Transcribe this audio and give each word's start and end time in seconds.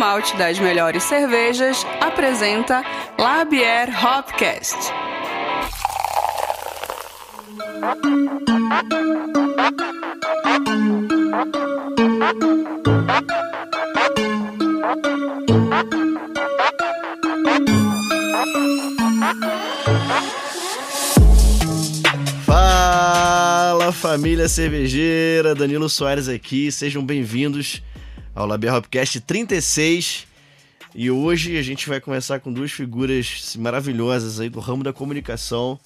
Malte 0.00 0.34
das 0.38 0.58
melhores 0.58 1.02
cervejas, 1.02 1.86
apresenta 2.00 2.82
Labier 3.18 3.90
Hopcast. 4.02 4.74
Fala 22.46 23.92
família 23.92 24.48
cervejeira, 24.48 25.54
Danilo 25.54 25.90
Soares 25.90 26.26
aqui, 26.26 26.72
sejam 26.72 27.04
bem-vindos 27.04 27.82
ao 28.40 28.46
Labia 28.46 28.74
Hopcast 28.74 29.20
36. 29.20 30.26
E 30.94 31.10
hoje 31.10 31.56
a 31.56 31.62
gente 31.62 31.88
vai 31.88 32.00
começar 32.00 32.40
com 32.40 32.52
duas 32.52 32.72
figuras 32.72 33.54
maravilhosas 33.58 34.40
aí 34.40 34.48
do 34.48 34.58
ramo 34.58 34.82
da 34.82 34.92
comunicação, 34.92 35.78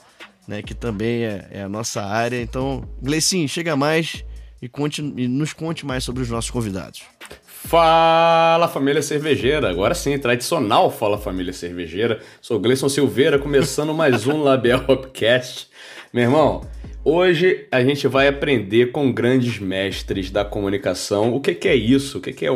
né, 0.49 0.63
que 0.63 0.73
também 0.73 1.25
é, 1.25 1.49
é 1.51 1.63
a 1.63 1.69
nossa 1.69 2.03
área. 2.03 2.41
Então, 2.41 2.89
Gleicinho, 3.03 3.49
chega 3.49 3.77
mais 3.77 4.25
e, 4.63 4.69
conte, 4.69 5.03
e 5.03 5.29
nos 5.29 5.53
conte 5.53 5.85
mais 5.85 6.05
sobre 6.05 6.23
os 6.23 6.31
nossos 6.31 6.51
convidados. 6.51 7.03
Fala 7.47 8.69
família 8.69 9.03
cervejeira, 9.03 9.71
agora 9.71 9.95
sim, 9.95 10.19
tradicional 10.19 10.91
Fala 10.91 11.19
família 11.19 11.53
cervejeira. 11.53 12.21
Sou 12.41 12.61
Gleison 12.61 12.89
Silveira, 12.89 13.39
começando 13.39 13.93
mais 13.93 14.27
um 14.27 14.43
Label 14.43 14.85
Hopcast. 14.87 15.69
Meu 16.13 16.25
irmão, 16.25 16.63
Hoje 17.07 17.67
a 17.71 17.85
gente 17.85 18.09
vai 18.09 18.29
aprender 18.29 18.91
com 18.91 19.13
grandes 19.13 19.59
mestres 19.59 20.31
da 20.31 20.43
comunicação 20.43 21.35
o 21.35 21.41
que, 21.41 21.55
que 21.55 21.69
é 21.69 21.75
isso, 21.75 22.17
o 22.17 22.21
que, 22.21 22.33
que 22.33 22.47
é 22.47 22.51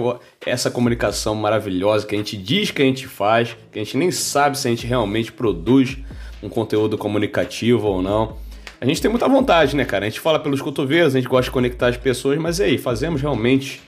essa 0.46 0.70
comunicação 0.70 1.34
maravilhosa 1.34 2.06
que 2.06 2.14
a 2.14 2.18
gente 2.18 2.34
diz 2.34 2.70
que 2.70 2.80
a 2.80 2.84
gente 2.86 3.06
faz, 3.06 3.54
que 3.70 3.78
a 3.78 3.84
gente 3.84 3.98
nem 3.98 4.10
sabe 4.10 4.58
se 4.58 4.66
a 4.66 4.70
gente 4.70 4.86
realmente 4.86 5.30
produz 5.30 5.98
um 6.42 6.48
conteúdo 6.48 6.96
comunicativo 6.96 7.86
ou 7.86 8.00
não. 8.00 8.38
A 8.80 8.86
gente 8.86 9.02
tem 9.02 9.10
muita 9.10 9.28
vontade, 9.28 9.76
né, 9.76 9.84
cara? 9.84 10.06
A 10.06 10.08
gente 10.08 10.20
fala 10.20 10.40
pelos 10.40 10.62
cotovelos, 10.62 11.14
a 11.14 11.18
gente 11.20 11.28
gosta 11.28 11.44
de 11.44 11.50
conectar 11.50 11.88
as 11.88 11.98
pessoas, 11.98 12.38
mas 12.38 12.58
e 12.58 12.62
aí, 12.62 12.78
fazemos 12.78 13.20
realmente 13.20 13.82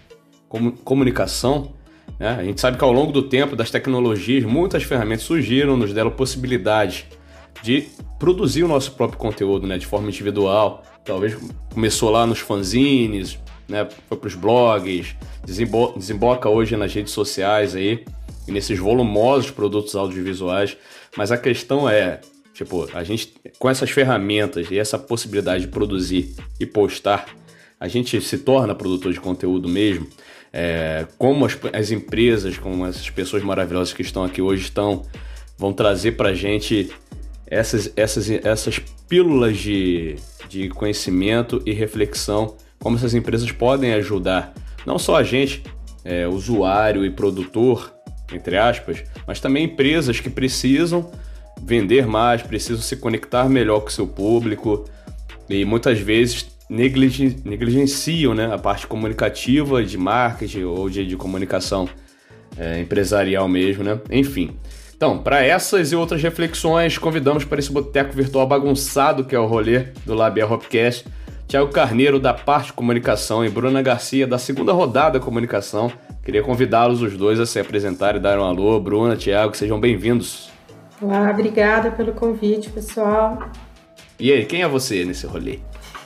comunicação? 0.85 1.73
Né? 2.19 2.37
A 2.39 2.45
gente 2.45 2.61
sabe 2.61 2.77
que 2.77 2.85
ao 2.85 2.93
longo 2.93 3.13
do 3.13 3.23
tempo, 3.23 3.57
das 3.57 3.71
tecnologias, 3.71 4.45
muitas 4.45 4.83
ferramentas 4.83 5.25
surgiram, 5.25 5.75
nos 5.75 5.95
deram 5.95 6.11
possibilidades 6.11 7.07
de 7.63 7.89
produzir 8.19 8.65
o 8.65 8.69
nosso 8.69 8.93
próprio 8.93 9.19
conteúdo, 9.19 9.67
né, 9.67 9.79
de 9.79 9.87
forma 9.87 10.09
individual. 10.09 10.83
Talvez 11.05 11.37
começou 11.73 12.11
lá 12.11 12.27
nos 12.27 12.39
fanzines, 12.39 13.39
né, 13.69 13.89
foi 14.09 14.19
para 14.19 14.29
os 14.29 14.35
blogs, 14.35 15.15
desembo 15.45 15.93
desemboca 15.97 16.49
hoje 16.49 16.77
nas 16.77 16.93
redes 16.93 17.13
sociais 17.13 17.75
aí, 17.75 18.05
e 18.47 18.53
nesses 18.53 18.79
volumosos 18.79 19.51
produtos 19.51 19.95
audiovisuais. 19.95 20.77
Mas 21.17 21.33
a 21.33 21.39
questão 21.39 21.89
é, 21.89 22.21
tipo, 22.55 22.89
a 22.93 23.03
gente 23.05 23.35
com 23.59 23.69
essas 23.69 23.91
ferramentas 23.91 24.71
e 24.71 24.79
essa 24.79 24.99
possibilidade 24.99 25.65
de 25.65 25.69
produzir 25.69 26.35
e 26.59 26.67
postar, 26.67 27.27
a 27.79 27.89
gente 27.89 28.21
se 28.21 28.39
torna 28.39 28.75
produtor 28.75 29.13
de 29.13 29.21
conteúdo 29.21 29.69
mesmo. 29.69 30.07
É, 30.53 31.07
como 31.17 31.47
as, 31.47 31.57
as 31.73 31.91
empresas, 31.91 32.59
como 32.59 32.85
essas 32.85 33.09
pessoas 33.09 33.43
maravilhosas 33.43 33.95
que 33.95 34.03
estão 34.03 34.25
aqui 34.25 34.43
hoje 34.43 34.65
estão, 34.65 35.03
vão 35.57 35.73
trazer 35.73 36.13
para 36.13 36.35
gente 36.35 36.91
essas, 37.51 37.93
essas, 37.97 38.31
essas 38.31 38.79
pílulas 39.09 39.59
de, 39.59 40.17
de 40.49 40.69
conhecimento 40.69 41.61
e 41.67 41.73
reflexão, 41.73 42.57
como 42.79 42.97
essas 42.97 43.13
empresas 43.13 43.51
podem 43.51 43.93
ajudar 43.95 44.55
não 44.87 44.99
só 44.99 45.17
a 45.17 45.23
gente, 45.23 45.63
é, 46.05 46.27
usuário 46.27 47.05
e 47.05 47.11
produtor, 47.11 47.93
entre 48.33 48.57
aspas, 48.57 49.03
mas 49.27 49.41
também 49.41 49.65
empresas 49.65 50.21
que 50.21 50.31
precisam 50.31 51.11
vender 51.63 52.07
mais, 52.07 52.43
precisam 52.43 52.81
se 52.81 52.97
conectar 52.97 53.49
melhor 53.49 53.81
com 53.81 53.89
o 53.89 53.93
seu 53.93 54.07
público 54.07 54.85
e 55.49 55.65
muitas 55.65 55.99
vezes 55.99 56.47
negligenciam 56.71 58.33
né, 58.33 58.55
a 58.55 58.57
parte 58.57 58.87
comunicativa 58.87 59.85
de 59.85 59.99
marketing 59.99 60.63
ou 60.63 60.89
de, 60.89 61.05
de 61.05 61.17
comunicação 61.17 61.89
é, 62.57 62.81
empresarial 62.81 63.49
mesmo, 63.49 63.83
né? 63.83 64.01
Enfim. 64.11 64.53
Então, 65.01 65.17
para 65.17 65.43
essas 65.43 65.93
e 65.93 65.97
outras 65.97 66.23
reflexões, 66.23 66.99
convidamos 66.99 67.43
para 67.43 67.59
esse 67.59 67.73
boteco 67.73 68.13
virtual 68.13 68.47
bagunçado 68.47 69.25
que 69.25 69.35
é 69.35 69.39
o 69.39 69.47
rolê 69.47 69.87
do 70.05 70.13
Labia 70.13 70.47
Hopcast, 70.47 71.09
Tiago 71.49 71.73
Carneiro 71.73 72.21
da 72.21 72.35
Parte 72.35 72.71
Comunicação 72.71 73.43
e 73.43 73.49
Bruna 73.49 73.81
Garcia 73.81 74.27
da 74.27 74.37
segunda 74.37 74.75
rodada 74.75 75.19
Comunicação. 75.19 75.91
Queria 76.23 76.43
convidá-los 76.43 77.01
os 77.01 77.17
dois 77.17 77.41
a 77.41 77.47
se 77.47 77.59
apresentarem 77.59 78.21
e 78.21 78.23
dar 78.23 78.39
um 78.39 78.45
alô. 78.45 78.79
Bruna, 78.79 79.17
Tiago, 79.17 79.57
sejam 79.57 79.81
bem-vindos. 79.81 80.51
Olá, 81.01 81.31
obrigada 81.31 81.91
pelo 81.93 82.13
convite, 82.13 82.69
pessoal. 82.69 83.49
E 84.19 84.31
aí, 84.31 84.45
quem 84.45 84.61
é 84.61 84.69
você 84.69 85.03
nesse 85.03 85.27
rolê? 85.27 85.61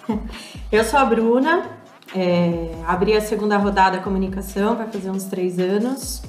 Eu 0.70 0.84
sou 0.84 1.00
a 1.00 1.04
Bruna, 1.04 1.68
é, 2.14 2.70
abri 2.86 3.16
a 3.16 3.20
segunda 3.20 3.56
rodada 3.56 3.98
Comunicação, 3.98 4.76
vai 4.76 4.86
fazer 4.86 5.10
uns 5.10 5.24
três 5.24 5.58
anos. 5.58 6.22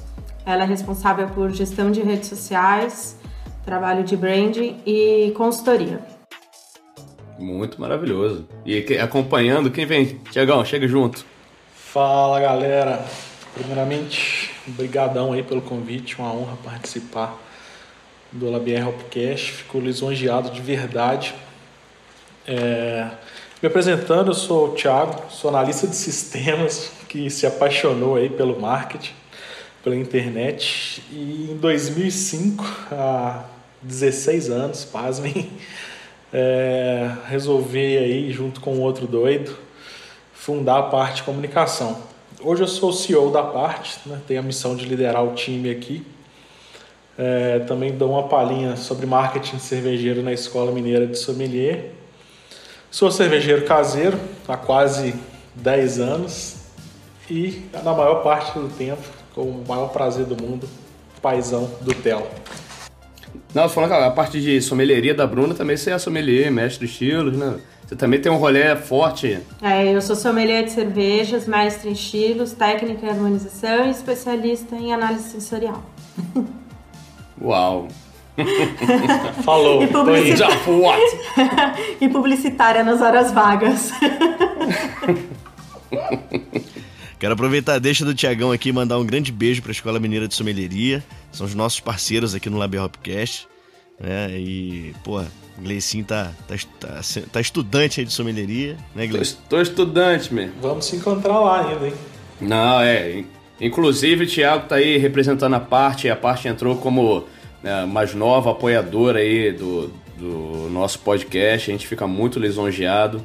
Ela 0.46 0.62
é 0.62 0.66
responsável 0.66 1.26
por 1.30 1.50
gestão 1.50 1.90
de 1.90 2.00
redes 2.02 2.28
sociais, 2.28 3.18
trabalho 3.64 4.04
de 4.04 4.16
branding 4.16 4.80
e 4.86 5.32
consultoria. 5.36 5.98
Muito 7.36 7.80
maravilhoso. 7.80 8.46
E 8.64 8.96
acompanhando, 8.98 9.72
quem 9.72 9.84
vem? 9.84 10.20
Tiagão, 10.30 10.64
chega 10.64 10.86
junto. 10.86 11.26
Fala 11.74 12.38
galera. 12.38 13.04
Primeiramente, 13.54 14.54
brigadão 14.68 15.32
aí 15.32 15.42
pelo 15.42 15.62
convite, 15.62 16.16
uma 16.16 16.32
honra 16.32 16.56
participar 16.62 17.36
do 18.30 18.48
Labier 18.48 18.86
Hopcast. 18.86 19.50
Fico 19.50 19.80
lisonjeado 19.80 20.50
de 20.50 20.60
verdade. 20.60 21.34
É... 22.46 23.10
Me 23.60 23.66
apresentando, 23.66 24.28
eu 24.30 24.34
sou 24.34 24.68
o 24.68 24.74
Thiago, 24.74 25.24
sou 25.28 25.50
analista 25.50 25.88
de 25.88 25.96
sistemas 25.96 26.92
que 27.08 27.28
se 27.30 27.46
apaixonou 27.46 28.14
aí 28.14 28.28
pelo 28.30 28.60
marketing 28.60 29.25
pela 29.86 29.94
internet 29.94 31.00
e 31.12 31.48
em 31.52 31.56
2005, 31.58 32.64
há 32.90 33.44
16 33.80 34.50
anos, 34.50 34.84
pasmem, 34.84 35.48
é, 36.34 37.08
resolvi 37.28 37.96
aí, 37.96 38.32
junto 38.32 38.60
com 38.60 38.80
outro 38.80 39.06
doido, 39.06 39.56
fundar 40.34 40.78
a 40.78 40.82
parte 40.82 41.22
comunicação. 41.22 42.02
Hoje 42.40 42.64
eu 42.64 42.66
sou 42.66 42.92
CEO 42.92 43.30
da 43.30 43.44
parte, 43.44 44.00
né, 44.06 44.20
tenho 44.26 44.40
a 44.40 44.42
missão 44.42 44.74
de 44.74 44.84
liderar 44.86 45.24
o 45.24 45.36
time 45.36 45.70
aqui. 45.70 46.04
É, 47.16 47.60
também 47.60 47.96
dou 47.96 48.10
uma 48.10 48.24
palhinha 48.24 48.74
sobre 48.74 49.06
marketing 49.06 49.60
cervejeiro 49.60 50.20
na 50.20 50.32
Escola 50.32 50.72
Mineira 50.72 51.06
de 51.06 51.16
Sommelier. 51.16 51.92
Sou 52.90 53.08
cervejeiro 53.12 53.64
caseiro 53.64 54.18
há 54.48 54.56
quase 54.56 55.14
10 55.54 56.00
anos 56.00 56.56
e 57.30 57.62
na 57.84 57.94
maior 57.94 58.24
parte 58.24 58.58
do 58.58 58.68
tempo 58.68 59.15
com 59.36 59.42
o 59.42 59.64
maior 59.68 59.88
prazer 59.88 60.24
do 60.24 60.42
mundo, 60.42 60.66
paizão 61.20 61.70
do 61.82 61.94
Theo. 61.94 62.26
Não, 63.54 63.68
falando 63.68 63.90
que 63.90 63.96
a 63.96 64.10
parte 64.10 64.40
de 64.40 64.60
sommelieria 64.62 65.14
da 65.14 65.26
Bruna 65.26 65.54
também 65.54 65.76
você 65.76 65.90
é 65.90 65.98
sommelier, 65.98 66.50
mestre 66.50 66.86
de 66.86 66.92
estilos, 66.92 67.36
né? 67.36 67.58
Você 67.86 67.94
também 67.94 68.18
tem 68.18 68.32
um 68.32 68.36
rolê 68.36 68.74
forte. 68.74 69.38
É, 69.62 69.94
eu 69.94 70.00
sou 70.00 70.16
sommelier 70.16 70.64
de 70.64 70.72
cervejas, 70.72 71.46
mestre 71.46 71.90
em 71.90 71.92
estilos, 71.92 72.52
técnica 72.52 73.06
em 73.06 73.10
harmonização 73.10 73.86
e 73.86 73.90
especialista 73.90 74.74
em 74.74 74.92
análise 74.92 75.30
sensorial. 75.30 75.82
Uau! 77.40 77.88
Falou, 79.44 79.82
e, 79.82 79.86
publicita... 79.86 80.36
Já, 80.36 80.48
e 82.00 82.08
publicitária 82.08 82.82
nas 82.82 83.00
horas 83.00 83.32
vagas. 83.32 83.92
Quero 87.18 87.32
aproveitar 87.32 87.78
deixa 87.78 88.04
do 88.04 88.14
Tiagão 88.14 88.52
aqui 88.52 88.68
e 88.68 88.72
mandar 88.72 88.98
um 88.98 89.06
grande 89.06 89.32
beijo 89.32 89.62
para 89.62 89.70
a 89.70 89.72
Escola 89.72 89.98
Mineira 89.98 90.28
de 90.28 90.34
Sommelieria. 90.34 91.02
São 91.32 91.46
os 91.46 91.54
nossos 91.54 91.80
parceiros 91.80 92.34
aqui 92.34 92.50
no 92.50 92.58
Lab 92.58 92.76
Hopcast. 92.78 93.48
Né? 93.98 94.38
E, 94.38 94.94
pô, 95.02 95.22
Gleicinho 95.58 96.04
tá, 96.04 96.32
tá, 96.46 96.54
tá, 96.78 97.00
tá, 97.32 97.40
estudante 97.40 98.00
aí 98.00 98.06
de 98.06 98.12
sommelieria, 98.12 98.76
né, 98.94 99.06
Gleicinho? 99.06 99.38
Tô, 99.48 99.56
tô 99.56 99.62
estudante, 99.62 100.32
mesmo. 100.32 100.52
Vamos 100.60 100.84
se 100.84 100.96
encontrar 100.96 101.40
lá 101.40 101.66
ainda, 101.66 101.86
hein? 101.86 101.94
Não, 102.38 102.80
é. 102.82 103.24
Inclusive, 103.58 104.24
o 104.24 104.28
Thiago 104.28 104.68
tá 104.68 104.74
aí 104.74 104.98
representando 104.98 105.54
a 105.54 105.60
parte, 105.60 106.10
a 106.10 106.16
parte 106.16 106.46
entrou 106.46 106.76
como 106.76 107.24
né, 107.62 107.86
mais 107.86 108.14
nova 108.14 108.50
apoiadora 108.50 109.20
aí 109.20 109.52
do, 109.52 109.90
do 110.18 110.68
nosso 110.70 110.98
podcast. 110.98 111.70
A 111.70 111.72
gente 111.72 111.86
fica 111.86 112.06
muito 112.06 112.38
lisonjeado 112.38 113.24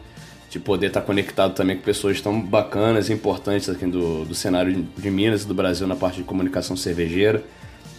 de 0.51 0.59
poder 0.59 0.87
estar 0.87 0.99
conectado 1.01 1.53
também 1.53 1.77
com 1.77 1.81
pessoas 1.81 2.19
tão 2.19 2.41
bacanas 2.41 3.09
e 3.09 3.13
importantes 3.13 3.69
aqui 3.69 3.85
do, 3.85 4.25
do 4.25 4.35
cenário 4.35 4.85
de 4.97 5.09
Minas 5.09 5.43
e 5.43 5.47
do 5.47 5.53
Brasil 5.53 5.87
na 5.87 5.95
parte 5.95 6.17
de 6.17 6.23
comunicação 6.23 6.75
cervejeira. 6.75 7.41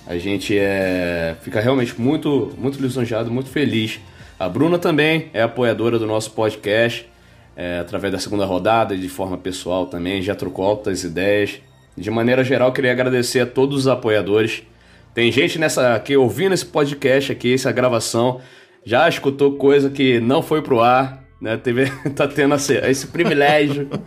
A 0.07 0.19
gente 0.19 0.59
é, 0.59 1.35
fica 1.41 1.63
realmente 1.63 1.99
muito, 1.99 2.53
muito 2.59 2.79
lisonjeado, 2.79 3.31
muito 3.31 3.49
feliz. 3.49 3.99
A 4.39 4.51
Bruna 4.51 4.79
também 4.79 5.31
é 5.33 5.41
apoiadora 5.41 5.99
do 5.99 6.07
nosso 6.07 6.33
podcast, 6.33 7.09
é, 7.57 7.79
através 7.79 8.13
da 8.13 8.19
segunda 8.19 8.45
rodada, 8.45 8.95
de 8.95 9.09
forma 9.09 9.39
pessoal 9.39 9.87
também, 9.87 10.21
já 10.21 10.35
trocou 10.35 10.67
altas 10.67 11.05
ideias. 11.05 11.59
De 11.97 12.11
maneira 12.11 12.45
geral, 12.45 12.71
queria 12.71 12.93
agradecer 12.93 13.41
a 13.41 13.47
todos 13.47 13.79
os 13.79 13.89
apoiadores. 13.89 14.63
Tem 15.15 15.33
gente 15.33 15.59
nessa 15.59 15.95
aqui 15.95 16.19
ouvindo 16.19 16.53
esse 16.53 16.67
podcast 16.67 17.33
aqui, 17.33 17.55
essa 17.55 17.73
gravação, 17.73 18.43
já 18.85 19.09
escutou 19.09 19.53
coisa 19.53 19.89
que 19.89 20.21
não 20.21 20.43
foi 20.43 20.61
pro 20.61 20.81
ar, 20.81 21.22
né? 21.43 21.57
Teve, 21.57 21.91
tá 22.15 22.27
tendo 22.29 22.55
esse, 22.55 22.75
esse 22.75 23.07
privilégio. 23.09 23.89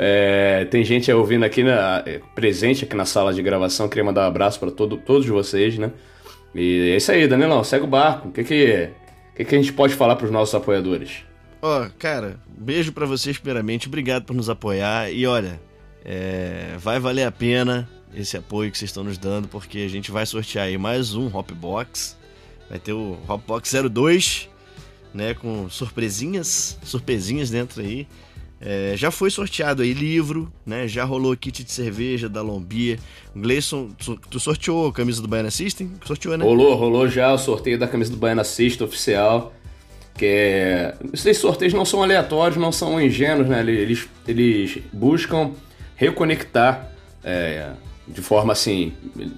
É, 0.00 0.64
tem 0.66 0.84
gente 0.84 1.10
ouvindo 1.10 1.44
aqui, 1.44 1.64
na, 1.64 2.04
é, 2.06 2.20
presente 2.32 2.84
aqui 2.84 2.94
na 2.94 3.04
sala 3.04 3.34
de 3.34 3.42
gravação. 3.42 3.88
Queria 3.88 4.04
mandar 4.04 4.22
um 4.22 4.28
abraço 4.28 4.60
para 4.60 4.70
todo, 4.70 4.96
todos 4.96 5.26
vocês, 5.26 5.76
né? 5.76 5.90
E 6.54 6.92
é 6.92 6.96
isso 6.98 7.10
aí, 7.10 7.26
Danilão, 7.26 7.64
segue 7.64 7.84
o 7.84 7.88
barco. 7.88 8.28
O 8.28 8.30
que 8.30 8.44
que, 8.44 8.90
que, 9.34 9.44
que 9.44 9.54
a 9.56 9.58
gente 9.58 9.72
pode 9.72 9.94
falar 9.94 10.14
para 10.14 10.26
os 10.26 10.30
nossos 10.30 10.54
apoiadores? 10.54 11.24
Ó, 11.60 11.82
oh, 11.82 11.90
cara, 11.98 12.38
beijo 12.46 12.92
para 12.92 13.06
vocês 13.06 13.38
primeiramente. 13.38 13.88
Obrigado 13.88 14.24
por 14.24 14.36
nos 14.36 14.48
apoiar. 14.48 15.10
E 15.10 15.26
olha, 15.26 15.60
é, 16.04 16.76
vai 16.78 17.00
valer 17.00 17.24
a 17.24 17.32
pena 17.32 17.88
esse 18.14 18.36
apoio 18.36 18.70
que 18.70 18.78
vocês 18.78 18.90
estão 18.90 19.02
nos 19.02 19.18
dando, 19.18 19.48
porque 19.48 19.78
a 19.78 19.88
gente 19.88 20.12
vai 20.12 20.24
sortear 20.24 20.66
aí 20.66 20.78
mais 20.78 21.12
um 21.16 21.26
Hopbox. 21.26 22.16
Vai 22.70 22.78
ter 22.78 22.92
o 22.92 23.18
Hopbox 23.26 23.72
02, 23.90 24.48
né? 25.12 25.34
Com 25.34 25.68
surpresinhas, 25.68 26.78
surpresinhas 26.82 27.50
dentro 27.50 27.80
aí. 27.80 28.06
É, 28.60 28.94
já 28.96 29.10
foi 29.10 29.30
sorteado 29.30 29.82
aí 29.82 29.92
livro, 29.92 30.52
né? 30.66 30.88
Já 30.88 31.04
rolou 31.04 31.36
kit 31.36 31.62
de 31.62 31.70
cerveja 31.70 32.28
da 32.28 32.42
Lombia. 32.42 32.98
Gleison, 33.34 33.90
tu 34.30 34.40
sorteou 34.40 34.88
a 34.88 34.92
camisa 34.92 35.22
do 35.22 35.28
Baiana 35.28 35.50
System? 35.50 35.92
Sorteou, 36.04 36.36
né? 36.36 36.44
Rolou, 36.44 36.74
rolou 36.74 37.08
já 37.08 37.32
o 37.32 37.38
sorteio 37.38 37.78
da 37.78 37.86
camisa 37.86 38.10
do 38.10 38.16
Baiana 38.16 38.44
System 38.44 38.86
oficial. 38.86 39.52
Que 40.16 40.26
é... 40.26 40.96
Esses 41.12 41.38
sorteios 41.38 41.72
não 41.72 41.84
são 41.84 42.02
aleatórios, 42.02 42.56
não 42.56 42.72
são 42.72 43.00
ingênuos, 43.00 43.48
né? 43.48 43.60
Eles, 43.60 44.08
eles 44.26 44.78
buscam 44.92 45.52
reconectar 45.94 46.90
é, 47.22 47.70
de 48.08 48.20
forma 48.22 48.52
assim, 48.52 48.92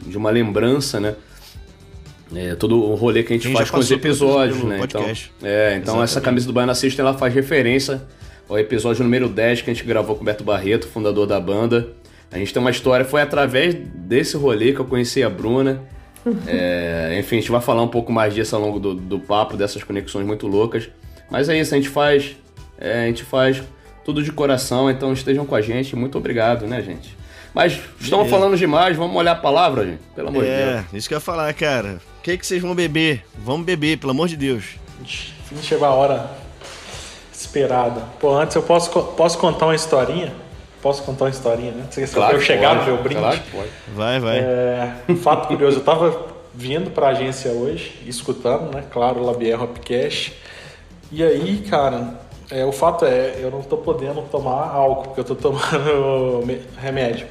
de 0.07 0.17
uma 0.17 0.31
lembrança, 0.31 0.99
né? 0.99 1.15
É, 2.35 2.55
todo 2.55 2.81
o 2.81 2.95
rolê 2.95 3.23
que 3.23 3.33
a 3.33 3.37
gente 3.37 3.49
Quem 3.49 3.57
faz 3.57 3.71
com 3.71 3.79
os 3.79 3.91
episódios, 3.91 4.63
né? 4.63 4.81
Então, 4.83 5.05
é, 5.43 5.77
então 5.77 6.03
essa 6.03 6.21
camisa 6.21 6.47
do 6.47 6.53
Baiana 6.53 6.75
System 6.75 7.05
ela 7.05 7.17
faz 7.17 7.35
referência 7.35 8.03
o 8.51 8.59
episódio 8.59 9.05
número 9.05 9.29
10 9.29 9.63
que 9.63 9.71
a 9.71 9.75
gente 9.75 9.87
gravou 9.87 10.17
com 10.17 10.23
o 10.23 10.25
Beto 10.25 10.43
Barreto, 10.43 10.89
fundador 10.89 11.25
da 11.25 11.39
banda. 11.41 11.89
A 12.33 12.39
gente 12.39 12.53
tem 12.53 12.61
uma 12.61 12.71
história, 12.71 13.05
foi 13.05 13.23
através 13.23 13.75
desse 13.75 14.37
rolê 14.37 14.73
que 14.73 14.81
eu 14.81 14.85
conheci 14.85 15.23
a 15.23 15.31
Bruna. 15.31 15.81
É, 16.47 17.17
enfim, 17.19 17.37
a 17.37 17.41
gente 17.41 17.51
vai 17.51 17.63
falar 17.63 17.83
um 17.83 17.89
pouco 17.89 18.13
mais 18.13 18.35
disso 18.35 18.55
ao 18.55 18.61
longo 18.61 18.79
do, 18.79 18.95
do 18.95 19.19
papo, 19.19 19.57
dessas 19.57 19.83
conexões 19.83 20.27
muito 20.27 20.47
loucas. 20.47 20.91
Mas 21.31 21.49
é 21.49 21.59
isso, 21.59 21.73
a 21.73 21.79
gente 21.79 21.89
faz. 21.89 22.37
É, 22.79 23.05
a 23.05 23.07
gente 23.07 23.25
faz 23.25 23.63
tudo 24.05 24.23
de 24.23 24.31
coração, 24.31 24.91
então 24.91 25.15
estejam 25.15 25.47
com 25.47 25.55
a 25.55 25.63
gente. 25.63 25.97
Muito 25.97 26.19
obrigado, 26.19 26.67
né, 26.67 26.83
gente? 26.83 27.17
Mas 27.55 27.81
estamos 27.99 28.27
é. 28.27 28.29
falando 28.29 28.55
demais, 28.55 28.99
vamos 28.99 29.17
olhar 29.17 29.33
a 29.33 29.37
palavra, 29.37 29.87
gente. 29.87 30.03
Pelo 30.15 30.29
amor 30.29 30.45
é, 30.45 30.47
de 30.47 30.65
Deus. 30.65 30.85
É, 30.93 30.97
isso 30.99 31.09
que 31.09 31.15
eu 31.15 31.17
ia 31.17 31.21
falar, 31.21 31.55
cara. 31.55 31.99
O 32.21 32.23
que, 32.23 32.37
que 32.37 32.47
vocês 32.47 32.61
vão 32.61 32.75
beber? 32.75 33.25
Vamos 33.35 33.65
beber, 33.65 33.97
pelo 33.97 34.11
amor 34.11 34.29
de 34.29 34.37
Deus. 34.37 34.77
Chegou 35.63 35.89
a 35.89 35.95
hora 35.95 36.31
esperada. 37.33 38.03
Pô, 38.21 38.35
antes 38.35 38.55
eu 38.55 38.63
posso, 38.63 38.91
posso 38.91 39.39
contar 39.39 39.65
uma 39.65 39.75
historinha? 39.75 40.31
Posso 40.83 41.03
contar 41.03 41.25
uma 41.25 41.31
historinha, 41.31 41.73
né? 41.73 41.87
Você 41.91 42.07
claro 42.07 42.37
eu 42.37 42.41
chegar 42.43 42.77
pode, 42.77 42.91
no 42.91 42.95
meu 42.95 43.03
brinde? 43.03 43.21
Claro 43.23 43.41
pode. 43.51 43.71
Vai, 43.95 44.21
vai. 44.21 44.39
É, 44.39 44.93
fato 45.23 45.49
curioso, 45.49 45.79
eu 45.79 45.83
tava 45.83 46.27
vindo 46.55 46.91
pra 46.91 47.09
agência 47.09 47.53
hoje, 47.53 48.03
escutando, 48.05 48.75
né? 48.75 48.85
Claro, 48.93 49.21
o 49.21 49.25
Labier 49.25 49.59
Hopcast. 49.63 50.35
E 51.11 51.23
aí, 51.23 51.65
cara, 51.71 52.21
é, 52.51 52.67
o 52.67 52.73
fato 52.73 53.07
é, 53.07 53.37
eu 53.39 53.51
não 53.51 53.63
tô 53.63 53.79
podendo 53.79 54.21
tomar 54.31 54.69
álcool, 54.69 55.05
porque 55.05 55.21
eu 55.21 55.25
tô 55.25 55.35
tomando 55.35 56.45
remédio. 56.77 57.27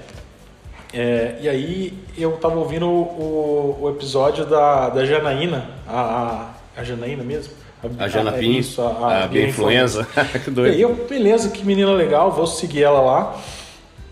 É, 0.92 1.36
e 1.42 1.50
aí 1.50 1.94
eu 2.18 2.32
tava 2.38 2.56
ouvindo 2.56 2.88
o, 2.88 3.78
o, 3.82 3.90
episódio 3.90 4.46
da, 4.46 4.90
da 4.90 5.06
Janaína, 5.06 5.70
a, 5.88 6.50
a, 6.76 6.84
Janaína 6.84 7.24
mesmo, 7.24 7.54
a, 8.00 8.06
a 8.06 8.08
Jana 8.08 8.36
é 8.36 8.44
isso, 8.44 8.82
a, 8.82 8.88
a, 8.88 9.26
a 9.26 9.40
influenza. 9.40 10.08
que 10.44 10.50
doido. 10.50 10.74
E 10.74 10.76
aí 10.76 10.82
eu, 10.82 10.96
beleza, 11.08 11.50
que 11.50 11.64
menina 11.64 11.92
legal, 11.92 12.32
vou 12.32 12.48
seguir 12.48 12.84
ela 12.84 13.02
lá. 13.02 13.40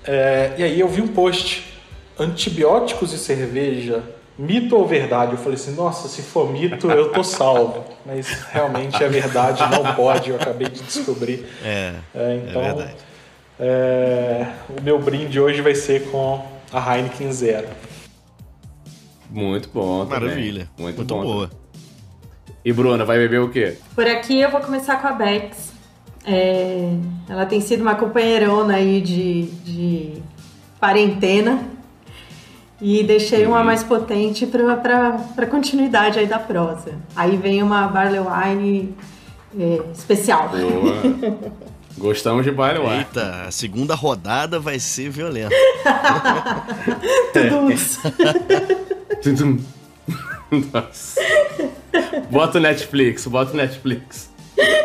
É, 0.06 0.54
e 0.58 0.64
aí 0.64 0.80
eu 0.80 0.88
vi 0.88 1.02
um 1.02 1.08
post, 1.08 1.66
antibióticos 2.18 3.12
e 3.12 3.18
cerveja, 3.18 4.04
mito 4.38 4.78
ou 4.78 4.86
verdade? 4.86 5.32
Eu 5.32 5.38
falei 5.40 5.56
assim, 5.56 5.74
nossa, 5.74 6.08
se 6.08 6.22
for 6.22 6.52
mito 6.52 6.92
eu 6.92 7.12
tô 7.12 7.24
salvo. 7.24 7.86
Mas 8.06 8.46
realmente 8.52 9.04
é 9.04 9.10
verdade, 9.10 9.64
não 9.72 9.96
pode, 9.96 10.30
eu 10.30 10.36
acabei 10.36 10.70
de 10.70 10.84
descobrir. 10.84 11.44
É, 11.66 11.94
é, 12.14 12.20
é 12.20 12.44
então, 12.48 12.62
é 12.62 12.66
verdade. 12.66 12.96
O 14.78 14.82
meu 14.84 15.00
brinde 15.00 15.40
hoje 15.40 15.60
vai 15.62 15.74
ser 15.74 16.04
com 16.12 16.57
a 16.72 16.98
Heineken 16.98 17.32
Zero. 17.32 17.68
Muito 19.30 19.70
bom. 19.74 20.06
Maravilha. 20.06 20.70
Muito, 20.78 20.98
Muito 20.98 21.16
bom. 21.16 21.22
boa. 21.22 21.52
E 22.64 22.74
Bruna, 22.74 23.06
vai 23.06 23.18
beber 23.18 23.42
o 23.42 23.50
quê? 23.50 23.78
Por 23.96 24.06
aqui 24.06 24.42
eu 24.42 24.52
vou 24.52 24.62
começar 24.62 25.02
com 25.02 25.08
a 25.08 25.12
Bex. 25.14 25.74
É, 26.26 26.94
ela 27.30 27.46
tem 27.46 27.62
sido 27.62 27.82
uma 27.82 27.96
companheirona 27.96 28.76
aí 28.76 29.00
de, 29.02 29.44
de 29.64 30.22
quarentena. 30.80 31.64
E 32.80 33.04
deixei 33.04 33.44
uhum. 33.46 33.54
uma 33.54 33.64
mais 33.64 33.84
potente 33.84 34.46
para 34.46 35.46
continuidade 35.50 36.20
aí 36.20 36.28
da 36.28 36.38
prosa. 36.38 36.94
Aí 37.16 37.36
vem 37.36 37.64
uma 37.64 37.88
Barley 37.88 38.20
Wine 38.20 38.96
é, 39.58 39.82
especial. 39.92 40.50
Boa. 40.50 41.52
Gostamos 41.98 42.46
de 42.46 42.52
Barley 42.52 42.82
Wine. 42.82 42.98
Eita, 43.00 43.46
a 43.48 43.52
segunda 43.52 43.96
rodada 43.96 44.60
vai 44.60 44.80
ser 44.80 45.10
violenta. 45.10 45.56
Tudo 47.34 47.72
isso. 47.72 48.00
Tudo. 49.22 49.60
Nossa. 50.72 51.20
Bota 52.30 52.60
o 52.60 52.62
Netflix, 52.62 53.26
bota 53.26 53.54
o 53.54 53.58
Netflix. 53.58 54.30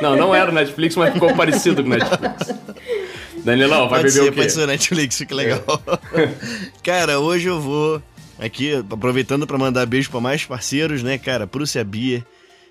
Não, 0.01 0.17
não 0.17 0.35
era 0.35 0.51
o 0.51 0.55
Netflix, 0.55 0.97
mas 0.97 1.13
ficou 1.13 1.35
parecido 1.35 1.83
com 1.83 1.91
o 1.91 1.93
Netflix. 1.93 2.55
Danielão, 3.45 3.89
vai 3.89 4.01
pode 4.01 4.15
beber 4.15 4.25
ser, 4.25 4.31
o 4.31 4.33
quê? 4.33 4.41
Pode 4.41 4.53
ser 4.53 4.61
o 4.61 4.67
Netflix, 4.67 5.19
fica 5.19 5.35
legal. 5.35 5.83
É. 6.15 6.31
cara, 6.83 7.19
hoje 7.21 7.49
eu 7.49 7.61
vou 7.61 8.03
aqui, 8.39 8.73
aproveitando 8.91 9.47
para 9.47 9.59
mandar 9.59 9.85
beijo 9.85 10.11
para 10.11 10.21
mais 10.21 10.45
parceiros, 10.45 11.03
né, 11.03 11.19
cara? 11.19 11.47
Prússia 11.47 11.85
Bia, 11.85 12.25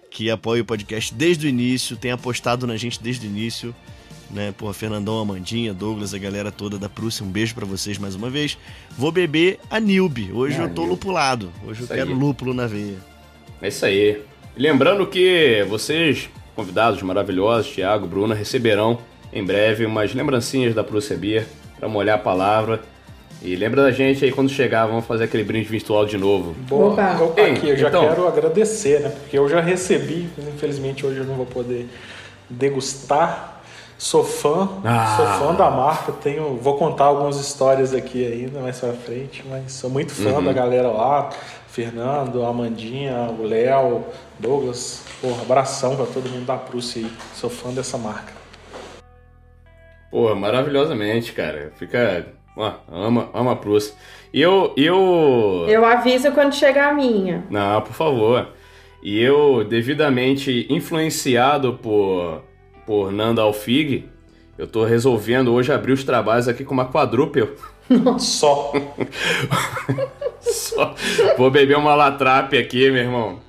que 0.10 0.32
apoia 0.32 0.62
o 0.62 0.66
podcast 0.66 1.14
desde 1.14 1.46
o 1.46 1.50
início, 1.50 1.96
tem 1.96 2.12
apostado 2.12 2.66
na 2.66 2.76
gente 2.76 3.02
desde 3.02 3.28
o 3.28 3.30
início 3.30 3.76
né? 4.34 4.54
Porra, 4.58 4.74
Fernandão, 4.74 5.20
Amandinha, 5.20 5.74
Douglas, 5.74 6.14
a 6.14 6.18
galera 6.18 6.52
toda 6.52 6.78
da 6.78 6.90
Prússia, 6.90 7.26
um 7.26 7.30
beijo 7.30 7.54
para 7.54 7.66
vocês 7.66 7.98
mais 7.98 8.16
uma 8.16 8.30
vez. 8.30 8.58
Vou 8.98 9.12
beber 9.12 9.60
a 9.70 9.80
Nilbe. 9.80 10.32
Hoje 10.34 10.58
ah, 10.60 10.64
eu 10.64 10.70
tô 10.70 10.84
lupulado. 10.84 11.52
Hoje 11.66 11.84
isso 11.84 11.94
eu 11.94 11.98
quero 11.98 12.10
aí. 12.10 12.16
lúpulo 12.16 12.54
na 12.54 12.68
veia. 12.68 12.98
É 13.62 13.68
isso 13.68 13.86
aí. 13.86 14.22
Lembrando 14.56 15.06
que 15.06 15.66
vocês, 15.70 16.30
convidados 16.56 17.02
maravilhosos, 17.02 17.72
Thiago, 17.72 18.08
Bruna, 18.08 18.36
receberão 18.36 19.00
em 19.32 19.44
breve 19.44 19.86
umas 19.86 20.14
lembrancinhas 20.14 20.76
da 20.76 20.84
Prússia 20.84 21.16
Beer 21.16 21.46
para 21.80 21.88
molhar 21.88 22.16
a 22.16 22.22
palavra. 22.22 22.82
E 23.42 23.56
lembra 23.56 23.82
da 23.82 23.92
gente 23.92 24.24
aí 24.24 24.32
quando 24.32 24.50
chegar, 24.50 24.86
vamos 24.86 25.06
fazer 25.06 25.24
aquele 25.24 25.44
brinde 25.44 25.68
virtual 25.68 26.06
de 26.06 26.16
novo. 26.16 26.54
Boa. 26.68 26.94
Opa. 26.94 27.24
Opa, 27.24 27.42
aqui, 27.42 27.70
eu 27.70 27.78
já 27.78 27.88
então, 27.88 28.08
quero 28.08 28.28
agradecer, 28.28 29.00
né? 29.00 29.10
Porque 29.10 29.38
eu 29.38 29.50
já 29.50 29.60
recebi, 29.60 30.30
mas 30.38 30.48
infelizmente 30.48 31.06
hoje 31.06 31.20
eu 31.20 31.26
não 31.26 31.36
vou 31.36 31.46
poder 31.46 31.88
degustar 32.48 33.61
Sou 34.02 34.24
fã, 34.24 34.68
ah. 34.84 35.16
sou 35.16 35.28
fã 35.28 35.54
da 35.54 35.70
marca. 35.70 36.12
Tenho, 36.12 36.56
vou 36.56 36.76
contar 36.76 37.04
algumas 37.04 37.40
histórias 37.40 37.94
aqui 37.94 38.26
ainda 38.26 38.60
mais 38.60 38.80
pra 38.80 38.94
frente, 38.94 39.44
mas 39.48 39.74
sou 39.74 39.92
muito 39.92 40.12
fã 40.12 40.32
uhum. 40.32 40.44
da 40.44 40.52
galera 40.52 40.88
lá. 40.88 41.30
Fernando, 41.68 42.44
Amandinha, 42.44 43.30
o 43.30 43.44
Léo, 43.44 44.04
Douglas. 44.40 45.06
Porra, 45.22 45.44
abração 45.44 45.96
pra 45.96 46.08
todo 46.08 46.28
mundo 46.28 46.48
da 46.48 46.58
Prússia 46.58 47.06
aí. 47.06 47.12
Sou 47.36 47.48
fã 47.48 47.70
dessa 47.70 47.96
marca. 47.96 48.34
Porra, 50.10 50.34
maravilhosamente, 50.34 51.32
cara. 51.32 51.72
Fica. 51.76 52.26
Ó, 52.58 52.74
ama, 52.92 53.30
ama 53.36 53.52
a 53.52 53.56
Prússia. 53.56 53.94
E 54.34 54.42
eu, 54.42 54.74
eu. 54.76 55.68
Eu 55.70 55.86
aviso 55.86 56.32
quando 56.32 56.56
chegar 56.56 56.90
a 56.90 56.94
minha. 56.96 57.46
Não, 57.52 57.80
por 57.82 57.94
favor. 57.94 58.48
E 59.04 59.22
eu, 59.22 59.64
devidamente 59.64 60.66
influenciado 60.72 61.76
por, 61.76 62.42
por 62.86 63.12
Nanda 63.12 63.42
Alfig, 63.42 64.06
eu 64.58 64.68
tô 64.68 64.84
resolvendo 64.86 65.54
hoje 65.54 65.72
abrir 65.72 65.94
os 65.94 66.04
trabalhos 66.04 66.48
aqui 66.48 66.64
com 66.64 66.74
uma 66.74 66.86
quadrúpel. 66.86 67.56
Só. 68.20 68.74
Só. 70.40 70.96
Vou 71.38 71.50
beber 71.52 71.78
uma 71.78 71.96
latrape 71.96 72.58
aqui, 72.58 72.90
meu 72.92 73.04
irmão. 73.04 73.40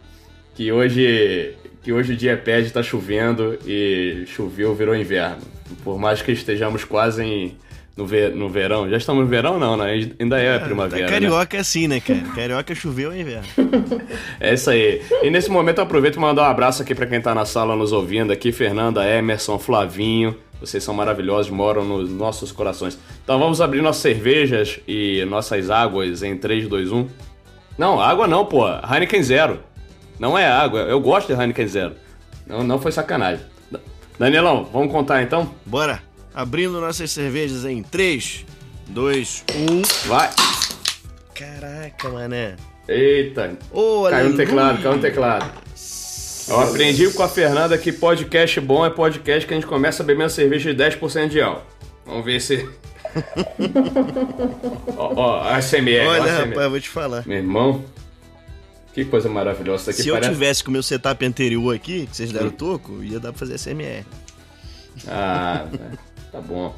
Que 0.55 0.71
hoje, 0.71 1.55
que 1.83 1.93
hoje 1.93 2.13
o 2.13 2.17
dia 2.17 2.37
pede, 2.37 2.73
tá 2.73 2.83
chovendo 2.83 3.59
e 3.67 4.25
choveu, 4.27 4.75
virou 4.75 4.95
inverno. 4.95 5.43
Por 5.83 5.99
mais 5.99 6.21
que 6.23 6.33
estejamos 6.33 6.85
quase 6.85 7.23
em, 7.23 7.57
no, 7.97 8.07
ver, 8.07 8.35
no 8.35 8.49
verão. 8.49 8.89
Já 8.89 8.97
estamos 8.97 9.25
no 9.25 9.29
verão, 9.29 9.59
não, 9.59 9.77
né? 9.77 10.09
Ainda 10.19 10.39
é, 10.39 10.59
primavera. 10.59 11.09
Carioca 11.09 11.57
né? 11.57 11.59
é 11.59 11.61
assim, 11.61 11.89
né, 11.89 12.01
cara? 12.01 12.21
Carioca 12.35 12.75
choveu 12.75 13.13
é 13.13 13.21
inverno. 13.21 13.49
é 14.41 14.55
isso 14.55 14.71
aí. 14.71 15.03
E 15.23 15.31
nesse 15.31 15.51
momento 15.51 15.79
eu 15.79 15.85
aproveito 15.85 16.17
e 16.17 16.19
mandar 16.19 16.43
um 16.43 16.51
abraço 16.51 16.83
aqui 16.83 16.95
para 16.95 17.07
quem 17.07 17.21
tá 17.21 17.35
na 17.35 17.45
sala 17.45 17.77
nos 17.77 17.93
ouvindo 17.93 18.33
aqui: 18.33 18.53
Fernanda, 18.53 19.07
Emerson, 19.07 19.59
Flavinho. 19.59 20.37
Vocês 20.61 20.85
são 20.85 20.95
maravilhosos, 20.95 21.51
moram 21.51 21.85
nos 21.85 22.09
nossos 22.09 22.53
corações. 22.53 22.97
Então 23.25 23.37
vamos 23.37 23.61
abrir 23.61 23.83
nossas 23.83 24.01
cervejas 24.01 24.79
e 24.87 25.25
nossas 25.25 25.71
águas 25.71 26.23
em 26.23 26.37
3, 26.37 26.69
2, 26.69 26.93
1. 26.93 27.09
Não, 27.77 28.01
água 28.01 28.29
não, 28.29 28.45
pô. 28.45 28.65
Heineken 28.69 29.23
Zero. 29.25 29.61
Não 30.21 30.39
é 30.39 30.47
água. 30.47 30.83
Eu 30.83 31.01
gosto 31.01 31.35
de 31.35 31.41
Heineken 31.41 31.67
Zero. 31.67 31.95
Não, 32.47 32.63
não 32.63 32.79
foi 32.79 32.93
sacanagem. 32.93 33.45
Danielão, 34.19 34.69
vamos 34.73 34.93
contar 34.93 35.23
então? 35.23 35.53
Bora. 35.67 36.12
Abrindo 36.35 36.81
nossas 36.81 37.11
cervejas 37.11 37.65
em 37.65 37.83
3, 37.83 38.47
2, 38.89 39.45
1. 39.55 40.09
Vai. 40.09 40.31
Caraca, 41.35 42.09
mané. 42.09 42.57
Eita. 42.89 43.57
Oh, 43.71 44.07
caiu 44.09 44.31
no 44.31 44.37
teclado, 44.37 44.83
caiu 44.83 44.97
no 44.97 45.03
teclado. 45.03 45.51
Eu 46.49 46.61
aprendi 46.61 47.09
com 47.11 47.23
a 47.23 47.29
Fernanda 47.29 47.79
que 47.79 47.93
podcast 47.93 48.59
bom 48.61 48.85
é 48.85 48.91
podcast 48.91 49.47
que 49.47 49.55
a 49.55 49.57
gente 49.57 49.67
começa 49.67 50.03
bebendo 50.03 50.31
cerveja 50.31 50.75
de 50.75 50.83
10% 50.83 51.29
de 51.29 51.41
álcool. 51.41 51.67
Vamos 52.05 52.25
ver 52.25 52.41
se. 52.41 52.69
ó, 54.97 55.13
ó, 55.15 55.49
ASMR. 55.49 56.07
Olha, 56.07 56.23
ASMR. 56.25 56.49
rapaz, 56.49 56.71
vou 56.71 56.81
te 56.81 56.89
falar. 56.89 57.27
Meu 57.27 57.37
irmão, 57.37 57.85
que 58.93 59.05
coisa 59.05 59.29
maravilhosa. 59.29 59.83
Isso 59.83 59.91
aqui 59.91 60.03
Se 60.03 60.11
parece... 60.11 60.29
eu 60.29 60.35
tivesse 60.35 60.65
com 60.65 60.71
o 60.71 60.73
meu 60.73 60.83
setup 60.83 61.25
anterior 61.25 61.75
aqui, 61.75 62.07
que 62.07 62.17
vocês 62.17 62.33
deram 62.33 62.49
hum. 62.49 62.53
toco, 62.53 63.03
ia 63.03 63.21
dar 63.21 63.33
pra 63.33 63.39
fazer 63.39 63.59
SMR. 63.59 64.05
Ah, 65.07 65.67
tá 66.33 66.41
bom. 66.41 66.75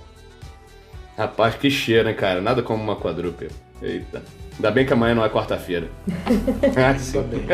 Rapaz, 1.17 1.55
que 1.55 1.71
cheiro, 1.71 2.09
hein, 2.09 2.17
cara? 2.17 2.41
Nada 2.41 2.63
como 2.63 2.83
uma 2.83 2.97
quadrúpede. 2.97 3.55
Eita. 3.81 4.23
Ainda 4.57 4.71
bem 4.71 4.85
que 4.85 4.93
amanhã 4.93 5.15
não 5.15 5.25
é 5.25 5.29
quarta-feira. 5.29 5.89
ah, 6.77 6.99
sim. 6.99 7.23
bem. 7.23 7.47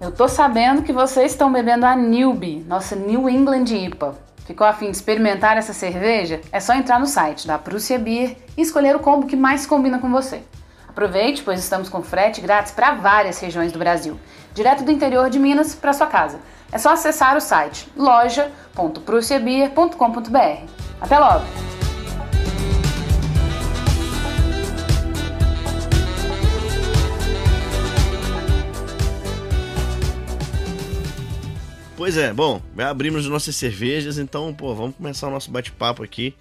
Eu 0.00 0.12
tô 0.12 0.28
sabendo 0.28 0.82
que 0.82 0.92
vocês 0.92 1.32
estão 1.32 1.50
bebendo 1.50 1.86
a 1.86 1.96
Newbie, 1.96 2.64
nossa 2.68 2.94
New 2.94 3.28
England 3.28 3.64
IPA. 3.70 4.14
Ficou 4.44 4.66
afim 4.66 4.90
de 4.90 4.96
experimentar 4.96 5.56
essa 5.56 5.72
cerveja? 5.72 6.42
É 6.52 6.60
só 6.60 6.74
entrar 6.74 7.00
no 7.00 7.06
site 7.06 7.46
da 7.46 7.58
Prússia 7.58 7.98
Beer 7.98 8.36
e 8.56 8.60
escolher 8.60 8.94
o 8.94 8.98
combo 8.98 9.26
que 9.26 9.36
mais 9.36 9.64
combina 9.64 9.98
com 9.98 10.10
você. 10.10 10.42
Aproveite, 10.86 11.42
pois 11.42 11.58
estamos 11.58 11.88
com 11.88 12.02
frete 12.02 12.42
grátis 12.42 12.70
para 12.70 12.94
várias 12.94 13.40
regiões 13.40 13.72
do 13.72 13.78
Brasil, 13.78 14.20
direto 14.54 14.84
do 14.84 14.90
interior 14.90 15.28
de 15.28 15.38
Minas 15.38 15.74
para 15.74 15.92
sua 15.92 16.06
casa. 16.06 16.40
É 16.72 16.78
só 16.78 16.92
acessar 16.92 17.36
o 17.36 17.40
site 17.40 17.86
loja.prussiabeer.com.br. 17.96 20.70
Até 21.00 21.18
logo! 21.18 21.44
Pois 31.96 32.16
é, 32.16 32.32
bom, 32.32 32.60
abrimos 32.76 33.28
nossas 33.28 33.54
cervejas, 33.56 34.18
então, 34.18 34.52
pô, 34.52 34.74
vamos 34.74 34.96
começar 34.96 35.28
o 35.28 35.30
nosso 35.30 35.48
bate-papo 35.50 36.02
aqui. 36.02 36.34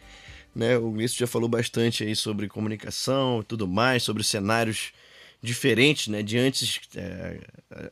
Né? 0.54 0.78
O 0.78 0.92
Gleison 0.92 1.16
já 1.16 1.28
falou 1.28 1.48
bastante 1.48 2.04
aí 2.04 2.16
sobre 2.16 2.48
comunicação 2.48 3.42
e 3.42 3.44
tudo 3.44 3.68
mais, 3.68 4.04
sobre 4.04 4.24
cenários 4.24 4.92
diferentes, 5.44 6.08
né? 6.08 6.24
De 6.24 6.38
antes 6.38 6.80
é, 6.96 7.40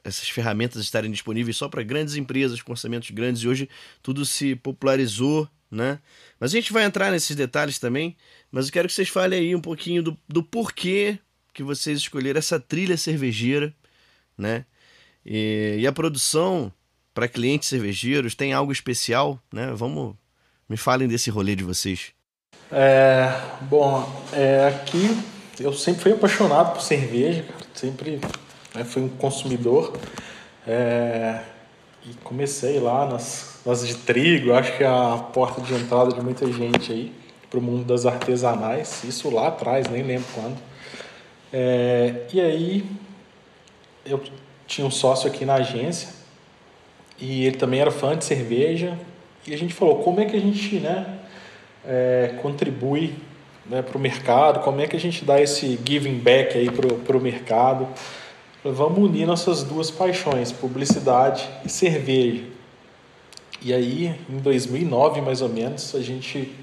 essas 0.05 0.29
ferramentas 0.29 0.81
estarem 0.81 1.11
disponíveis 1.11 1.57
só 1.57 1.67
para 1.67 1.83
grandes 1.83 2.15
empresas 2.15 2.61
com 2.61 2.71
orçamentos 2.71 3.11
grandes 3.11 3.43
e 3.43 3.47
hoje 3.47 3.69
tudo 4.01 4.25
se 4.25 4.55
popularizou, 4.55 5.47
né? 5.69 5.99
Mas 6.39 6.53
a 6.53 6.55
gente 6.55 6.71
vai 6.71 6.85
entrar 6.85 7.11
nesses 7.11 7.35
detalhes 7.35 7.77
também, 7.77 8.15
mas 8.49 8.67
eu 8.67 8.73
quero 8.73 8.87
que 8.87 8.93
vocês 8.93 9.09
falem 9.09 9.39
aí 9.39 9.55
um 9.55 9.59
pouquinho 9.59 10.01
do, 10.01 10.17
do 10.29 10.41
porquê 10.41 11.19
que 11.53 11.61
vocês 11.61 11.97
escolheram 11.97 12.39
essa 12.39 12.57
trilha 12.57 12.95
cervejeira, 12.95 13.75
né? 14.37 14.65
E, 15.25 15.75
e 15.79 15.85
a 15.85 15.91
produção 15.91 16.71
para 17.13 17.27
clientes 17.27 17.67
cervejeiros 17.67 18.33
tem 18.33 18.53
algo 18.53 18.71
especial, 18.71 19.37
né? 19.51 19.73
Vamos, 19.75 20.15
me 20.69 20.77
falem 20.77 21.05
desse 21.05 21.29
rolê 21.29 21.53
de 21.53 21.65
vocês. 21.65 22.13
É, 22.71 23.29
bom, 23.63 24.09
é, 24.31 24.67
aqui 24.69 25.09
eu 25.59 25.73
sempre 25.73 26.01
fui 26.01 26.13
apaixonado 26.13 26.73
por 26.73 26.81
cerveja, 26.81 27.45
sempre 27.73 28.19
né, 28.73 28.83
fui 28.83 29.01
um 29.01 29.09
consumidor. 29.09 29.93
É, 30.67 31.41
e 32.05 32.13
comecei 32.23 32.79
lá 32.79 33.05
nas, 33.05 33.59
nas 33.65 33.85
de 33.85 33.95
trigo, 33.95 34.53
acho 34.53 34.75
que 34.75 34.83
é 34.83 34.87
a 34.87 35.17
porta 35.33 35.61
de 35.61 35.73
entrada 35.73 36.11
de 36.11 36.21
muita 36.21 36.51
gente 36.51 36.91
aí 36.91 37.13
para 37.49 37.59
o 37.59 37.61
mundo 37.61 37.83
das 37.83 38.05
artesanais, 38.05 39.03
isso 39.03 39.29
lá 39.29 39.49
atrás, 39.49 39.87
nem 39.87 40.01
lembro 40.01 40.25
quando. 40.33 40.57
É, 41.51 42.25
e 42.33 42.39
aí 42.39 42.85
eu 44.05 44.21
tinha 44.65 44.87
um 44.87 44.91
sócio 44.91 45.29
aqui 45.29 45.45
na 45.45 45.55
agência 45.55 46.09
e 47.19 47.45
ele 47.45 47.57
também 47.57 47.81
era 47.81 47.91
fã 47.91 48.17
de 48.17 48.23
cerveja 48.23 48.97
e 49.45 49.53
a 49.53 49.57
gente 49.57 49.73
falou 49.73 50.01
como 50.01 50.21
é 50.21 50.25
que 50.25 50.35
a 50.35 50.39
gente 50.39 50.79
né, 50.79 51.19
é, 51.85 52.35
contribui 52.41 53.15
né, 53.65 53.81
para 53.81 53.97
o 53.97 54.01
mercado, 54.01 54.59
como 54.61 54.81
é 54.81 54.87
que 54.87 54.95
a 54.95 54.99
gente 54.99 55.23
dá 55.23 55.39
esse 55.41 55.79
giving 55.85 56.17
back 56.19 56.57
aí 56.57 56.69
para 56.69 57.17
o 57.17 57.21
mercado. 57.21 57.87
Vamos 58.63 58.99
unir 58.99 59.25
nossas 59.25 59.63
duas 59.63 59.89
paixões, 59.89 60.51
publicidade 60.51 61.47
e 61.65 61.69
cerveja. 61.69 62.43
E 63.61 63.73
aí, 63.73 64.15
em 64.29 64.37
2009 64.37 65.21
mais 65.21 65.41
ou 65.41 65.49
menos, 65.49 65.93
a 65.95 66.01
gente 66.01 66.55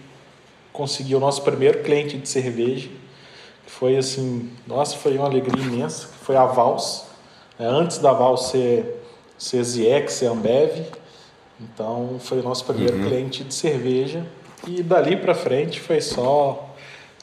conseguiu 0.73 1.19
o 1.19 1.21
nosso 1.21 1.43
primeiro 1.43 1.83
cliente 1.83 2.17
de 2.17 2.28
cerveja, 2.28 2.88
que 3.64 3.71
foi 3.71 3.97
assim, 3.97 4.50
nossa, 4.67 4.97
foi 4.97 5.17
uma 5.17 5.26
alegria 5.26 5.64
imensa, 5.64 6.09
foi 6.23 6.37
a 6.37 6.45
Vals. 6.45 7.05
É, 7.59 7.64
antes 7.64 7.99
da 7.99 8.12
Vals 8.12 8.49
ser, 8.49 9.02
ser 9.37 9.62
Ziex, 9.64 10.14
ser 10.14 10.26
Ambev, 10.26 10.87
então 11.61 12.17
foi 12.21 12.38
o 12.38 12.43
nosso 12.43 12.64
primeiro 12.64 12.97
uhum. 12.97 13.09
cliente 13.09 13.43
de 13.43 13.52
cerveja. 13.52 14.25
E 14.67 14.83
dali 14.83 15.17
para 15.17 15.35
frente 15.35 15.81
foi 15.81 16.00
só 16.00 16.67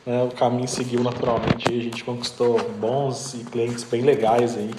né, 0.06 0.24
o 0.24 0.30
caminho 0.30 0.68
seguiu 0.68 1.02
naturalmente 1.04 1.72
e 1.72 1.80
a 1.80 1.84
gente 1.84 2.04
conquistou 2.04 2.60
bons 2.80 3.34
e 3.34 3.44
clientes 3.46 3.84
bem 3.84 4.02
legais 4.02 4.58
aí 4.58 4.72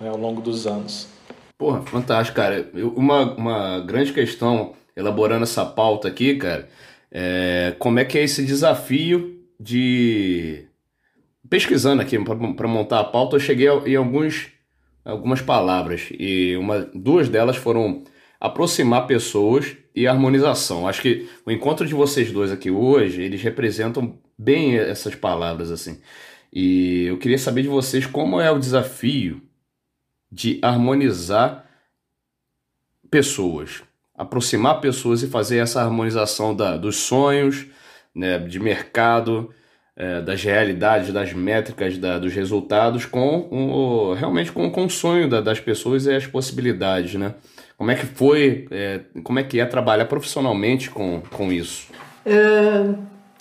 né, 0.00 0.08
ao 0.08 0.16
longo 0.16 0.40
dos 0.40 0.66
anos. 0.66 1.08
Porra, 1.56 1.82
fantástico, 1.82 2.36
cara. 2.36 2.70
Uma, 2.94 3.34
uma 3.34 3.80
grande 3.80 4.12
questão, 4.12 4.74
elaborando 4.96 5.42
essa 5.42 5.66
pauta 5.66 6.06
aqui, 6.06 6.36
cara, 6.36 6.68
é 7.10 7.74
como 7.78 7.98
é 7.98 8.04
que 8.04 8.16
é 8.16 8.22
esse 8.22 8.44
desafio 8.44 9.40
de. 9.58 10.64
Pesquisando 11.50 12.02
aqui 12.02 12.18
para 12.54 12.68
montar 12.68 13.00
a 13.00 13.04
pauta, 13.04 13.36
eu 13.36 13.40
cheguei 13.40 13.68
em 13.86 13.96
alguns, 13.96 14.48
algumas 15.04 15.40
palavras 15.40 16.08
e 16.12 16.56
uma, 16.58 16.80
duas 16.94 17.28
delas 17.28 17.56
foram 17.56 18.04
aproximar 18.38 19.06
pessoas 19.06 19.74
e 19.94 20.06
harmonização. 20.06 20.86
Acho 20.86 21.00
que 21.02 21.26
o 21.46 21.50
encontro 21.50 21.86
de 21.86 21.94
vocês 21.94 22.30
dois 22.30 22.52
aqui 22.52 22.70
hoje, 22.70 23.22
eles 23.22 23.42
representam 23.42 24.18
bem 24.38 24.76
essas 24.76 25.14
palavras 25.14 25.70
assim. 25.70 26.00
E 26.52 27.04
eu 27.04 27.18
queria 27.18 27.38
saber 27.38 27.62
de 27.62 27.68
vocês 27.68 28.06
como 28.06 28.40
é 28.40 28.50
o 28.50 28.58
desafio 28.58 29.42
de 30.30 30.58
harmonizar 30.62 31.64
pessoas, 33.10 33.82
aproximar 34.14 34.80
pessoas 34.80 35.22
e 35.22 35.26
fazer 35.26 35.58
essa 35.58 35.82
harmonização 35.82 36.54
da, 36.54 36.76
dos 36.76 36.96
sonhos, 36.96 37.66
né, 38.14 38.38
de 38.38 38.58
mercado, 38.58 39.52
é, 39.96 40.20
das 40.20 40.42
realidades, 40.42 41.12
das 41.12 41.32
métricas, 41.32 41.98
da, 41.98 42.18
dos 42.18 42.32
resultados 42.32 43.04
com 43.04 43.48
um, 43.50 44.14
realmente 44.14 44.52
com, 44.52 44.70
com 44.70 44.84
o 44.84 44.90
sonho 44.90 45.28
da, 45.28 45.40
das 45.40 45.58
pessoas 45.58 46.06
e 46.06 46.14
as 46.14 46.26
possibilidades, 46.26 47.14
né? 47.14 47.34
Como 47.76 47.90
é 47.90 47.94
que 47.94 48.06
foi, 48.06 48.66
é, 48.70 49.00
como 49.24 49.38
é 49.38 49.42
que 49.42 49.58
é 49.60 49.66
trabalhar 49.66 50.04
profissionalmente 50.04 50.90
com, 50.90 51.20
com 51.32 51.52
isso? 51.52 51.88
Uh, 52.26 52.98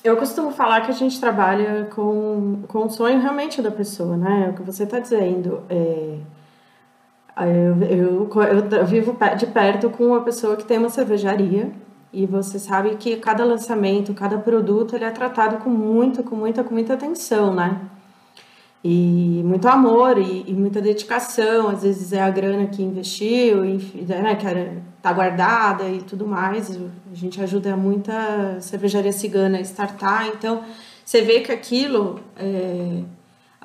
eu 0.07 0.17
costumo 0.17 0.51
falar 0.51 0.81
que 0.81 0.91
a 0.91 0.93
gente 0.93 1.19
trabalha 1.19 1.87
com, 1.93 2.63
com 2.67 2.85
o 2.85 2.89
sonho 2.89 3.19
realmente 3.19 3.61
da 3.61 3.71
pessoa, 3.71 4.15
né? 4.15 4.45
É 4.47 4.49
o 4.49 4.53
que 4.53 4.61
você 4.61 4.83
está 4.83 4.99
dizendo. 4.99 5.63
É, 5.69 6.17
eu, 7.45 7.81
eu, 7.83 8.69
eu, 8.71 8.85
vivo 8.85 9.17
de 9.37 9.45
perto 9.47 9.89
com 9.89 10.05
uma 10.07 10.21
pessoa 10.21 10.55
que 10.55 10.65
tem 10.65 10.77
uma 10.79 10.89
cervejaria 10.89 11.71
E 12.11 12.25
você 12.25 12.57
sabe 12.57 12.95
que 12.95 13.17
cada 13.17 13.43
lançamento, 13.43 14.13
cada 14.13 14.37
produto, 14.37 14.95
ele 14.95 15.03
é 15.05 15.11
tratado 15.11 15.57
com 15.57 15.69
muito, 15.69 16.23
com 16.23 16.35
muita, 16.35 16.63
com 16.63 16.73
muita 16.73 16.93
atenção, 16.93 17.53
né? 17.53 17.81
E 18.83 19.41
muito 19.45 19.67
amor 19.67 20.17
e, 20.17 20.45
e 20.47 20.53
muita 20.53 20.81
dedicação. 20.81 21.69
Às 21.69 21.83
vezes 21.83 22.13
é 22.13 22.21
a 22.21 22.29
grana 22.29 22.67
que 22.67 22.81
investiu, 22.81 23.65
enfim, 23.65 24.05
né, 24.07 24.35
que 24.35 24.47
está 24.97 25.13
guardada 25.13 25.87
e 25.87 26.01
tudo 26.01 26.27
mais. 26.27 26.69
A 27.11 27.15
gente 27.15 27.41
ajuda 27.41 27.77
muita 27.77 28.59
cervejaria 28.59 29.11
cigana 29.11 29.57
a 29.57 29.61
startar. 29.61 30.27
Então, 30.27 30.63
você 31.05 31.21
vê 31.21 31.39
que 31.39 31.51
aquilo 31.51 32.19
é, 32.35 33.03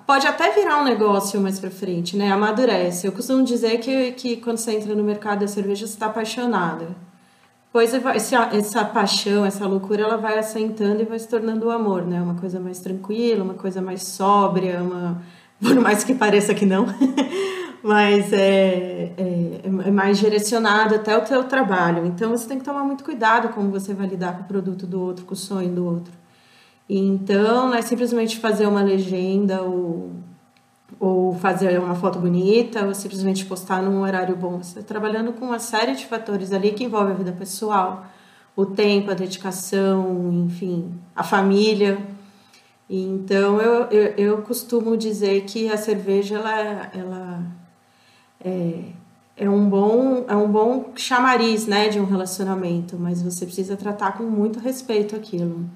pode 0.06 0.26
até 0.26 0.50
virar 0.52 0.80
um 0.80 0.84
negócio 0.84 1.40
mais 1.40 1.58
para 1.58 1.70
frente, 1.70 2.16
né? 2.16 2.30
Amadurece. 2.30 3.06
Eu 3.06 3.12
costumo 3.12 3.42
dizer 3.42 3.78
que, 3.78 4.12
que 4.12 4.36
quando 4.36 4.58
você 4.58 4.72
entra 4.72 4.94
no 4.94 5.02
mercado 5.02 5.40
da 5.40 5.48
cerveja, 5.48 5.86
você 5.86 5.94
está 5.94 6.06
apaixonada. 6.06 6.88
Pois 7.72 7.94
essa, 7.94 8.50
essa 8.52 8.84
paixão, 8.84 9.46
essa 9.46 9.66
loucura, 9.66 10.02
ela 10.02 10.18
vai 10.18 10.38
assentando 10.38 11.00
e 11.00 11.06
vai 11.06 11.18
se 11.18 11.26
tornando 11.26 11.66
o 11.66 11.70
amor, 11.70 12.04
né? 12.04 12.20
Uma 12.20 12.34
coisa 12.34 12.60
mais 12.60 12.80
tranquila, 12.80 13.42
uma 13.42 13.54
coisa 13.54 13.80
mais 13.80 14.02
sóbria, 14.02 14.82
uma... 14.82 15.22
por 15.58 15.74
mais 15.76 16.04
que 16.04 16.14
pareça 16.14 16.54
que 16.54 16.66
não, 16.66 16.84
mas 17.82 18.32
é, 18.32 19.12
é, 19.16 19.60
é 19.64 19.90
mais 19.90 20.18
direcionado 20.18 20.94
até 20.94 21.16
o 21.16 21.22
teu 21.22 21.44
trabalho. 21.44 22.06
Então 22.06 22.30
você 22.30 22.46
tem 22.46 22.58
que 22.58 22.64
tomar 22.64 22.84
muito 22.84 23.02
cuidado 23.02 23.48
como 23.50 23.70
você 23.70 23.92
vai 23.92 24.06
lidar 24.06 24.36
com 24.36 24.44
o 24.44 24.46
produto 24.46 24.86
do 24.86 25.00
outro, 25.00 25.24
com 25.24 25.34
o 25.34 25.36
sonho 25.36 25.70
do 25.70 25.84
outro. 25.84 26.12
Então, 26.88 27.68
não 27.68 27.74
é 27.74 27.82
simplesmente 27.82 28.38
fazer 28.38 28.66
uma 28.66 28.82
legenda 28.82 29.62
ou, 29.62 30.10
ou 31.00 31.34
fazer 31.34 31.78
uma 31.80 31.94
foto 31.94 32.18
bonita 32.18 32.84
ou 32.84 32.94
simplesmente 32.94 33.46
postar 33.46 33.82
num 33.82 34.02
horário 34.02 34.36
bom. 34.36 34.58
Você 34.62 34.80
está 34.80 34.82
trabalhando 34.82 35.32
com 35.32 35.46
uma 35.46 35.58
série 35.58 35.94
de 35.94 36.06
fatores 36.06 36.52
ali 36.52 36.72
que 36.72 36.84
envolve 36.84 37.12
a 37.12 37.14
vida 37.14 37.32
pessoal, 37.32 38.04
o 38.54 38.66
tempo, 38.66 39.10
a 39.10 39.14
dedicação, 39.14 40.44
enfim, 40.46 40.92
a 41.16 41.22
família. 41.22 41.98
Então, 42.90 43.60
eu, 43.60 43.84
eu, 43.90 44.14
eu 44.18 44.42
costumo 44.42 44.96
dizer 44.96 45.44
que 45.44 45.70
a 45.70 45.78
cerveja, 45.78 46.36
ela, 46.36 46.90
ela 46.94 47.61
é, 48.44 48.80
é 49.36 49.50
um 49.50 49.68
bom 49.68 50.24
é 50.28 50.36
um 50.36 50.50
bom 50.50 50.92
chamariz 50.96 51.66
né 51.66 51.88
de 51.88 51.98
um 51.98 52.04
relacionamento 52.04 52.96
mas 52.98 53.22
você 53.22 53.44
precisa 53.44 53.76
tratar 53.76 54.16
com 54.18 54.24
muito 54.24 54.58
respeito 54.58 55.16
aquilo 55.16 55.68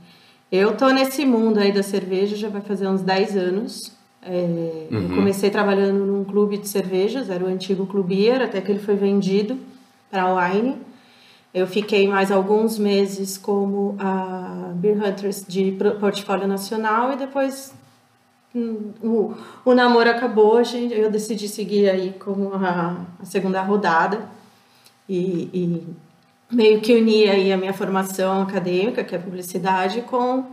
eu 0.50 0.76
tô 0.76 0.88
nesse 0.90 1.26
mundo 1.26 1.58
aí 1.58 1.72
da 1.72 1.82
cerveja 1.82 2.36
já 2.36 2.48
vai 2.48 2.60
fazer 2.60 2.86
uns 2.86 3.02
10 3.02 3.36
anos. 3.36 3.92
É, 4.22 4.86
uhum. 4.90 5.02
Eu 5.02 5.08
comecei 5.14 5.50
trabalhando 5.50 6.04
num 6.06 6.24
clube 6.24 6.56
de 6.56 6.68
cervejas, 6.68 7.30
era 7.30 7.44
o 7.44 7.48
antigo 7.48 7.86
Clubier, 7.86 8.40
até 8.42 8.60
que 8.60 8.70
ele 8.70 8.78
foi 8.78 8.94
vendido 8.94 9.58
para 10.10 10.22
a 10.22 10.50
Wine. 10.50 10.76
Eu 11.52 11.66
fiquei 11.66 12.06
mais 12.06 12.30
alguns 12.30 12.78
meses 12.78 13.36
como 13.36 13.96
a 13.98 14.72
Beer 14.74 14.96
Hunters 14.96 15.44
de 15.46 15.76
portfólio 15.98 16.46
nacional 16.46 17.12
e 17.12 17.16
depois 17.16 17.74
o, 19.02 19.34
o 19.64 19.74
namoro 19.74 20.08
acabou, 20.08 20.62
gente, 20.64 20.94
eu 20.94 21.10
decidi 21.10 21.48
seguir 21.48 21.88
aí 21.90 22.14
como 22.18 22.52
a, 22.54 22.96
a 23.20 23.24
segunda 23.24 23.60
rodada 23.62 24.28
e, 25.08 25.50
e 25.52 25.86
meio 26.50 26.80
que 26.80 26.94
unir 26.94 27.30
aí 27.30 27.52
a 27.52 27.56
minha 27.56 27.72
formação 27.72 28.42
acadêmica, 28.42 29.04
que 29.04 29.14
é 29.14 29.18
publicidade, 29.18 30.02
com 30.02 30.44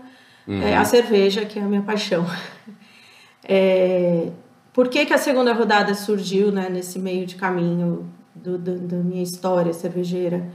uhum. 0.48 0.62
é, 0.62 0.76
a 0.76 0.84
cerveja, 0.84 1.46
que 1.46 1.60
é 1.60 1.62
a 1.62 1.66
minha 1.66 1.82
paixão. 1.82 2.26
É, 3.46 4.30
por 4.72 4.88
que, 4.88 5.06
que 5.06 5.14
a 5.14 5.18
segunda 5.18 5.52
rodada 5.52 5.94
surgiu 5.94 6.50
né, 6.50 6.70
nesse 6.70 6.98
meio 6.98 7.26
de 7.26 7.36
caminho 7.36 8.10
do, 8.34 8.58
do, 8.58 8.80
da 8.80 8.96
minha 8.96 9.22
história 9.22 9.74
cervejeira? 9.74 10.50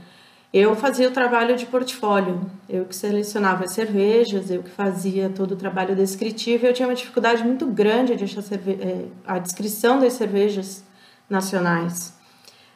Eu 0.51 0.75
fazia 0.75 1.07
o 1.07 1.11
trabalho 1.11 1.55
de 1.55 1.67
portfólio, 1.67 2.41
eu 2.67 2.85
que 2.85 2.95
selecionava 2.95 3.65
as 3.65 3.73
cervejas, 3.73 4.49
eu 4.49 4.63
que 4.63 4.69
fazia 4.71 5.29
todo 5.29 5.51
o 5.51 5.55
trabalho 5.55 5.95
descritivo. 5.95 6.65
Eu 6.65 6.73
tinha 6.73 6.87
uma 6.87 6.95
dificuldade 6.95 7.43
muito 7.43 7.67
grande 7.67 8.15
de 8.15 8.23
achar 8.23 8.41
é, 8.41 9.05
a 9.27 9.37
descrição 9.37 9.99
das 9.99 10.13
cervejas 10.13 10.83
nacionais. 11.29 12.17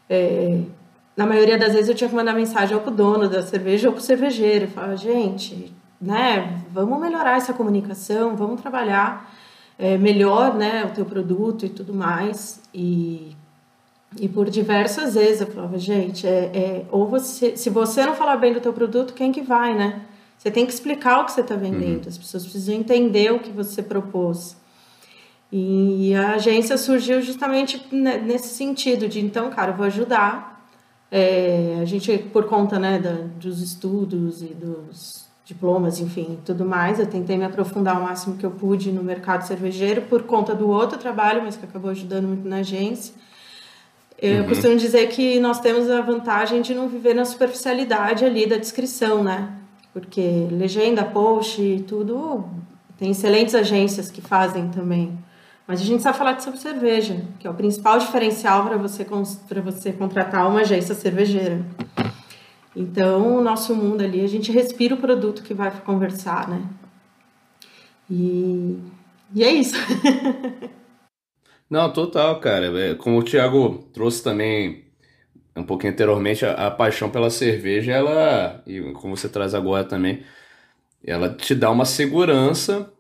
É, 0.08 0.62
na 1.18 1.26
maioria 1.26 1.58
das 1.58 1.74
vezes 1.74 1.90
eu 1.90 1.96
tinha 1.96 2.10
que 2.10 2.16
mandar 2.16 2.34
mensagem 2.34 2.78
pro 2.78 2.92
dono 2.92 3.28
da 3.28 3.42
cerveja 3.42 3.88
ou 3.88 3.94
pro 3.96 4.04
cervejeiro. 4.04 4.68
Falar, 4.68 4.96
gente, 4.96 5.74
né, 6.00 6.62
vamos 6.72 7.00
melhorar 7.00 7.38
essa 7.38 7.54
comunicação, 7.54 8.36
vamos 8.36 8.62
trabalhar 8.62 9.34
é, 9.80 9.98
melhor, 9.98 10.54
né, 10.54 10.86
o 10.86 10.94
teu 10.94 11.06
produto 11.06 11.66
e 11.66 11.70
tudo 11.70 11.92
mais. 11.92 12.62
E, 12.72 13.36
e 14.20 14.28
por 14.28 14.50
diversas 14.50 15.16
vezes 15.16 15.42
eu 15.42 15.48
falava, 15.48 15.78
gente, 15.78 16.28
é, 16.28 16.52
é, 16.54 16.86
ou 16.92 17.08
você, 17.08 17.58
se 17.58 17.70
você 17.70 18.06
não 18.06 18.16
falar 18.16 18.38
bem 18.38 18.54
do 18.54 18.62
teu 18.62 18.74
produto, 18.74 19.14
quem 19.14 19.32
que 19.32 19.42
vai, 19.42 19.76
né? 19.76 20.02
Você 20.38 20.52
tem 20.52 20.66
que 20.66 20.74
explicar 20.74 21.22
o 21.22 21.26
que 21.26 21.32
você 21.32 21.42
está 21.42 21.56
vendendo, 21.56 22.04
uhum. 22.04 22.10
as 22.10 22.18
pessoas 22.18 22.44
precisam 22.44 22.76
entender 22.76 23.32
o 23.32 23.40
que 23.40 23.50
você 23.50 23.82
propôs. 23.82 24.58
E 25.52 26.14
a 26.16 26.34
agência 26.34 26.78
surgiu 26.78 27.22
justamente 27.22 27.82
nesse 27.92 28.50
sentido 28.50 29.08
de, 29.08 29.20
então, 29.24 29.50
cara, 29.52 29.72
eu 29.72 29.78
vou 29.78 29.86
ajudar 29.86 30.54
é, 31.16 31.78
a 31.80 31.86
gente, 31.86 32.18
por 32.18 32.46
conta 32.46 32.80
né, 32.80 32.98
da, 32.98 33.12
dos 33.40 33.62
estudos 33.62 34.42
e 34.42 34.48
dos 34.48 35.28
diplomas, 35.46 36.00
enfim, 36.00 36.40
tudo 36.44 36.66
mais, 36.66 37.00
eu 37.00 37.06
tentei 37.06 37.38
me 37.38 37.46
aprofundar 37.46 38.00
o 38.00 38.04
máximo 38.04 38.36
que 38.36 38.44
eu 38.44 38.50
pude 38.50 38.92
no 38.92 39.04
mercado 39.04 39.46
cervejeiro 39.46 40.02
por 40.04 40.24
conta 40.24 40.56
do 40.56 40.68
outro 40.70 40.98
trabalho, 40.98 41.44
mas 41.44 41.56
que 41.56 41.66
acabou 41.66 41.92
ajudando 41.92 42.26
muito 42.26 42.48
na 42.48 42.58
agência. 42.58 43.14
Eu 44.22 44.42
uhum. 44.42 44.48
costumo 44.50 44.78
dizer 44.78 45.08
que 45.08 45.40
nós 45.40 45.60
temos 45.60 45.90
a 45.90 46.02
vantagem 46.02 46.62
de 46.62 46.74
não 46.74 46.88
viver 46.88 47.14
na 47.14 47.26
superficialidade 47.26 48.24
ali 48.24 48.46
da 48.46 48.58
descrição, 48.58 49.24
né? 49.24 49.52
Porque 49.92 50.48
legenda, 50.52 51.04
post 51.04 51.62
e 51.62 51.82
tudo, 51.82 52.46
tem 52.98 53.12
excelentes 53.12 53.54
agências 53.54 54.10
que 54.10 54.22
fazem 54.22 54.70
também. 54.70 55.18
Mas 55.68 55.82
a 55.82 55.84
gente 55.84 56.04
sabe 56.04 56.18
falar 56.18 56.40
sobre 56.40 56.60
cerveja, 56.60 57.24
que 57.40 57.48
é 57.48 57.50
o 57.50 57.54
principal 57.54 57.98
diferencial 57.98 58.66
para 58.66 58.78
você, 58.78 59.06
você 59.64 59.94
contratar 59.94 60.50
uma 60.50 60.62
agência 60.62 60.94
cervejeira. 60.94 61.66
Então, 62.76 63.38
o 63.38 63.42
nosso 63.42 63.76
mundo 63.76 64.04
ali, 64.04 64.24
a 64.24 64.28
gente 64.28 64.52
respira 64.52 64.96
o 64.96 64.98
produto 64.98 65.44
que 65.44 65.54
vai 65.54 65.72
conversar, 65.72 66.50
né? 66.50 66.64
E, 68.10 68.80
e 69.34 69.44
é 69.44 69.52
isso. 69.52 69.76
Não, 71.74 71.92
total, 71.92 72.40
cara. 72.40 72.68
É, 72.80 72.94
como 72.94 73.18
o 73.18 73.24
Thiago 73.24 73.90
trouxe 73.92 74.24
também 74.24 74.84
um 75.56 75.64
pouquinho 75.64 75.92
anteriormente, 75.92 76.46
a, 76.46 76.68
a 76.68 76.72
paixão 76.72 77.10
pela 77.10 77.32
cerveja, 77.32 77.92
ela, 77.92 78.62
e 78.68 78.80
como 78.94 79.18
você 79.18 79.28
traz 79.28 79.56
agora 79.56 79.84
também, 79.84 80.22
ela 81.04 81.30
te 81.34 81.56
dá 81.56 81.72
uma 81.72 81.86
segurança 81.86 82.94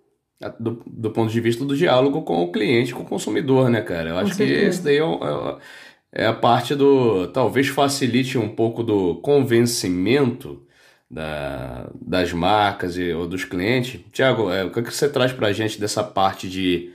do, 0.59 0.81
do 0.87 1.11
ponto 1.11 1.31
de 1.31 1.39
vista 1.39 1.63
do 1.63 1.77
diálogo 1.77 2.23
com 2.23 2.41
o 2.41 2.51
cliente, 2.51 2.95
com 2.95 3.03
o 3.03 3.05
consumidor, 3.05 3.69
né, 3.69 3.79
cara? 3.81 4.09
Eu 4.09 4.17
acho 4.17 4.35
que 4.35 4.41
esse 4.41 4.81
daí 4.81 4.97
é, 4.97 5.03
é, 5.03 6.23
é, 6.23 6.25
a 6.25 6.33
parte 6.33 6.73
do. 6.73 7.27
Talvez 7.27 7.67
facilite 7.67 8.39
um 8.39 8.49
pouco 8.49 8.81
do 8.81 9.17
convencimento 9.17 10.65
da, 11.11 11.91
das 12.01 12.33
marcas 12.33 12.97
e, 12.97 13.13
ou 13.13 13.27
dos 13.27 13.45
clientes. 13.45 14.01
Tiago, 14.11 14.49
é, 14.51 14.63
o 14.65 14.71
que, 14.71 14.79
é 14.79 14.81
que 14.81 14.91
você 14.91 15.07
traz 15.07 15.31
para 15.31 15.49
a 15.49 15.53
gente 15.53 15.79
dessa 15.79 16.03
parte 16.03 16.49
de 16.49 16.91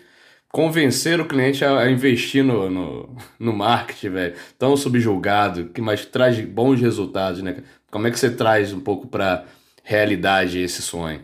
convencer 0.51 1.21
o 1.21 1.25
cliente 1.25 1.65
a, 1.65 1.91
investir 1.91 2.43
no, 2.43 2.71
no, 2.71 3.17
no 3.39 3.53
marketing, 3.53 4.11
velho? 4.11 4.35
Tão 4.59 4.77
subjulgado, 4.77 5.67
que 5.67 5.81
mais 5.81 6.05
traz 6.05 6.41
bons 6.41 6.81
resultados, 6.81 7.43
né? 7.43 7.63
Como 7.91 8.07
é 8.07 8.11
que 8.11 8.19
você 8.19 8.31
traz 8.31 8.73
um 8.73 8.81
pouco 8.81 9.07
para 9.07 9.45
realidade 9.83 10.59
esse 10.59 10.83
sonho? 10.83 11.21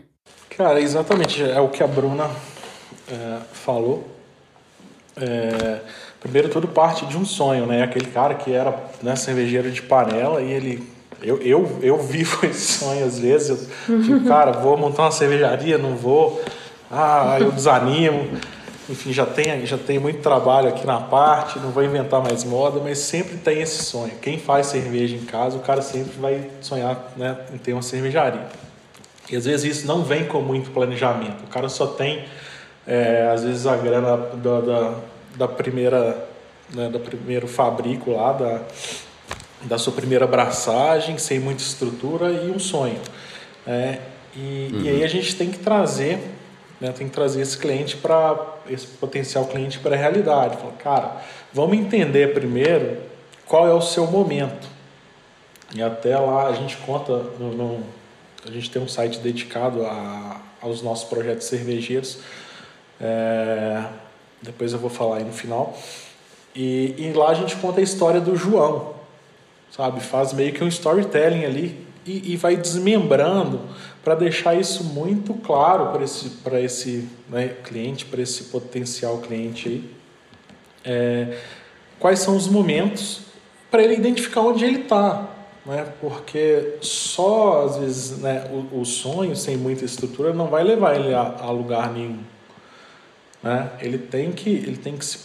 Cara, 0.57 0.79
exatamente, 0.79 1.43
é 1.43 1.59
o 1.59 1.69
que 1.69 1.83
a 1.83 1.87
Bruna 1.87 2.29
é, 3.11 3.39
falou. 3.51 4.07
É, 5.17 5.79
primeiro 6.19 6.49
tudo 6.49 6.67
parte 6.67 7.05
de 7.05 7.17
um 7.17 7.25
sonho, 7.25 7.65
né? 7.65 7.83
Aquele 7.83 8.07
cara 8.07 8.35
que 8.35 8.51
era 8.51 8.75
né, 9.01 9.15
cervejeiro 9.15 9.71
de 9.71 9.81
panela 9.81 10.41
e 10.41 10.51
ele. 10.51 10.95
Eu, 11.21 11.41
eu, 11.41 11.79
eu 11.81 11.97
vivo 11.97 12.45
esse 12.47 12.79
sonho 12.79 13.05
às 13.05 13.19
vezes. 13.19 13.69
Eu 13.87 14.01
fico, 14.01 14.21
cara, 14.27 14.51
vou 14.51 14.77
montar 14.77 15.03
uma 15.03 15.11
cervejaria, 15.11 15.77
não 15.77 15.95
vou. 15.95 16.43
Ah, 16.91 17.37
eu 17.39 17.51
desanimo. 17.51 18.29
Enfim, 18.87 19.11
já 19.11 19.25
tem, 19.25 19.65
já 19.65 19.77
tem 19.77 19.97
muito 19.97 20.19
trabalho 20.21 20.69
aqui 20.69 20.85
na 20.85 20.99
parte, 20.99 21.57
não 21.57 21.71
vou 21.71 21.83
inventar 21.83 22.21
mais 22.21 22.43
moda, 22.43 22.79
mas 22.83 22.99
sempre 22.99 23.37
tem 23.37 23.61
esse 23.61 23.83
sonho. 23.83 24.11
Quem 24.21 24.37
faz 24.37 24.67
cerveja 24.67 25.15
em 25.15 25.25
casa, 25.25 25.57
o 25.57 25.61
cara 25.61 25.81
sempre 25.81 26.13
vai 26.19 26.49
sonhar 26.61 27.11
né, 27.17 27.35
em 27.51 27.57
ter 27.57 27.73
uma 27.73 27.81
cervejaria. 27.81 28.45
E 29.29 29.35
às 29.35 29.45
vezes 29.45 29.77
isso 29.77 29.87
não 29.87 30.03
vem 30.03 30.25
com 30.25 30.39
muito 30.39 30.69
planejamento. 30.69 31.43
O 31.43 31.47
cara 31.47 31.67
só 31.67 31.87
tem, 31.87 32.25
é, 32.85 33.27
às 33.33 33.43
vezes, 33.43 33.65
a 33.65 33.75
grana 33.75 34.17
da, 34.17 34.61
da, 34.61 34.93
da 35.35 35.47
primeira, 35.47 36.27
né, 36.71 36.87
da 36.87 36.99
primeiro 36.99 37.47
fabrico 37.47 38.11
lá, 38.11 38.33
da, 38.33 38.61
da 39.63 39.77
sua 39.79 39.93
primeira 39.93 40.25
abraçagem, 40.25 41.17
sem 41.17 41.39
muita 41.39 41.63
estrutura 41.63 42.31
e 42.31 42.51
um 42.51 42.59
sonho. 42.59 42.99
É, 43.65 43.97
e, 44.35 44.69
uhum. 44.71 44.81
e 44.81 44.89
aí 44.89 45.03
a 45.03 45.07
gente 45.07 45.35
tem 45.35 45.49
que 45.49 45.57
trazer, 45.57 46.19
né, 46.79 46.91
tem 46.91 47.07
que 47.07 47.13
trazer 47.13 47.41
esse 47.41 47.57
cliente 47.57 47.97
para 47.97 48.55
esse 48.69 48.87
potencial 48.87 49.45
cliente 49.45 49.79
para 49.79 49.95
a 49.95 49.97
realidade. 49.97 50.57
Falar, 50.57 50.73
cara, 50.73 51.21
vamos 51.53 51.77
entender 51.77 52.33
primeiro 52.33 52.97
qual 53.45 53.67
é 53.67 53.73
o 53.73 53.81
seu 53.81 54.07
momento. 54.07 54.67
E 55.73 55.81
até 55.81 56.17
lá 56.17 56.47
a 56.47 56.53
gente 56.53 56.77
conta, 56.77 57.13
no, 57.39 57.51
no 57.51 57.83
a 58.47 58.51
gente 58.51 58.69
tem 58.69 58.81
um 58.81 58.87
site 58.87 59.19
dedicado 59.19 59.85
a, 59.85 60.39
aos 60.61 60.81
nossos 60.81 61.09
projetos 61.09 61.47
cervejeiros. 61.47 62.19
É, 63.01 63.83
depois 64.41 64.71
eu 64.71 64.79
vou 64.79 64.89
falar 64.89 65.17
aí 65.17 65.23
no 65.23 65.33
final. 65.33 65.77
E, 66.55 66.95
e, 66.97 67.13
lá 67.13 67.29
a 67.29 67.33
gente 67.33 67.55
conta 67.57 67.79
a 67.79 67.83
história 67.83 68.21
do 68.21 68.35
João, 68.35 68.93
sabe? 69.71 69.99
Faz 69.99 70.31
meio 70.31 70.53
que 70.53 70.63
um 70.63 70.67
storytelling 70.67 71.43
ali 71.43 71.84
e, 72.05 72.33
e 72.33 72.37
vai 72.37 72.55
desmembrando 72.55 73.61
para 74.03 74.15
deixar 74.15 74.53
isso 74.53 74.83
muito 74.83 75.33
claro 75.33 75.87
para 75.87 76.03
esse, 76.03 76.29
pra 76.29 76.61
esse 76.61 77.09
né, 77.29 77.55
cliente, 77.63 78.05
para 78.05 78.21
esse 78.21 78.45
potencial 78.45 79.17
cliente 79.17 79.67
aí. 79.67 79.95
É, 80.83 81.37
quais 81.99 82.19
são 82.19 82.37
os 82.37 82.47
momentos 82.47 83.21
para 83.71 83.83
ele 83.83 83.95
identificar 83.95 84.41
onde 84.41 84.63
ele 84.63 84.81
está, 84.81 85.27
né? 85.65 85.87
Porque 85.99 86.75
só 86.81 87.65
às 87.65 87.77
vezes 87.77 88.19
né, 88.19 88.47
o, 88.51 88.81
o, 88.81 88.85
sonho 88.85 89.35
sem 89.35 89.57
muita 89.57 89.83
estrutura 89.83 90.31
não 90.31 90.47
vai 90.47 90.63
levar 90.63 90.95
ele 90.95 91.13
a, 91.13 91.37
a 91.39 91.49
lugar 91.49 91.91
nenhum. 91.91 92.19
Né? 93.41 93.71
Ele 93.79 93.97
tem 93.97 94.31
que 94.31 94.49
ele 94.49 94.77
tem 94.77 94.95
que 94.95 95.03
se 95.03 95.19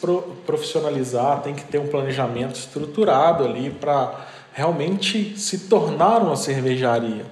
profissionalizar, 0.46 1.42
tem 1.42 1.54
que 1.54 1.64
ter 1.64 1.78
um 1.78 1.88
planejamento 1.88 2.54
estruturado 2.54 3.44
ali 3.44 3.70
para 3.70 4.28
realmente 4.60 5.38
se 5.38 5.60
tornar 5.60 6.18
uma 6.18 6.36
cervejaria. 6.36 7.24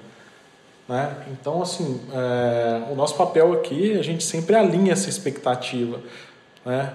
Né? 0.88 1.14
Então, 1.30 1.60
assim, 1.60 2.00
é, 2.10 2.90
o 2.90 2.94
nosso 2.94 3.14
papel 3.14 3.52
aqui, 3.52 3.98
a 3.98 4.02
gente 4.02 4.24
sempre 4.24 4.56
alinha 4.56 4.94
essa 4.94 5.10
expectativa. 5.10 6.00
Né? 6.64 6.90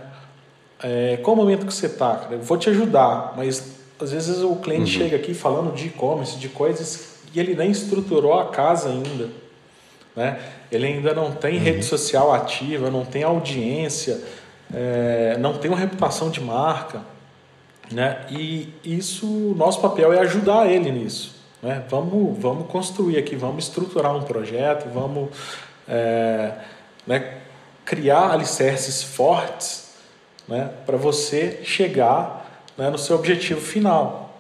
É, 0.82 1.20
qual 1.22 1.36
o 1.36 1.38
momento 1.38 1.68
que 1.68 1.74
você 1.74 1.86
está? 1.86 2.28
Eu 2.32 2.42
vou 2.42 2.58
te 2.58 2.68
ajudar, 2.72 3.36
mas 3.38 3.76
às 4.02 4.12
vezes 4.12 4.40
o 4.40 4.56
cliente 4.56 4.98
uhum. 4.98 5.04
chega 5.04 5.16
aqui 5.16 5.36
falando 5.36 5.74
de 5.74 5.88
e-commerce, 5.88 6.38
de 6.38 6.50
coisas, 6.50 7.20
e 7.32 7.40
ele 7.40 7.56
nem 7.56 7.70
estruturou 7.70 8.40
a 8.40 8.50
casa 8.50 8.90
ainda. 8.90 9.30
Né? 10.16 10.40
Ele 10.72 10.88
ainda 10.88 11.14
não 11.14 11.32
tem 11.32 11.58
uhum. 11.58 11.64
rede 11.64 11.86
social 11.86 12.34
ativa, 12.34 12.90
não 12.90 13.06
tem 13.06 13.22
audiência, 13.22 14.20
é, 14.74 15.38
não 15.40 15.54
tem 15.60 15.70
uma 15.70 15.80
reputação 15.80 16.32
de 16.32 16.42
marca. 16.42 17.13
Né? 17.92 18.26
E 18.30 18.74
isso, 18.84 19.26
nosso 19.56 19.82
papel 19.82 20.14
é 20.14 20.20
ajudar 20.20 20.72
ele 20.72 20.92
nisso. 20.92 21.36
Né? 21.62 21.84
Vamos, 21.90 22.38
vamos 22.40 22.68
construir 22.68 23.18
aqui, 23.18 23.36
vamos 23.36 23.66
estruturar 23.66 24.16
um 24.16 24.24
projeto, 24.24 24.90
vamos 24.94 25.30
é, 25.88 26.54
né, 27.06 27.38
criar 27.86 28.32
alicerces 28.32 29.04
fortes 29.04 29.94
né, 30.48 30.70
para 30.86 30.98
você 30.98 31.60
chegar 31.64 32.66
né, 32.78 32.90
no 32.90 32.98
seu 32.98 33.16
objetivo 33.16 33.62
final. 33.62 34.38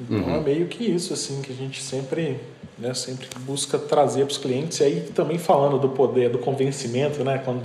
Então 0.00 0.18
uhum. 0.18 0.36
é 0.36 0.40
meio 0.40 0.66
que 0.66 0.84
isso 0.84 1.12
assim 1.12 1.40
que 1.40 1.52
a 1.52 1.54
gente 1.54 1.80
sempre, 1.80 2.40
né, 2.76 2.92
sempre 2.94 3.28
busca 3.40 3.78
trazer 3.78 4.24
para 4.24 4.32
os 4.32 4.38
clientes. 4.38 4.80
E 4.80 4.84
aí 4.84 5.00
também 5.14 5.38
falando 5.38 5.78
do 5.78 5.88
poder, 5.90 6.30
do 6.30 6.38
convencimento, 6.38 7.22
né, 7.22 7.40
quando, 7.44 7.62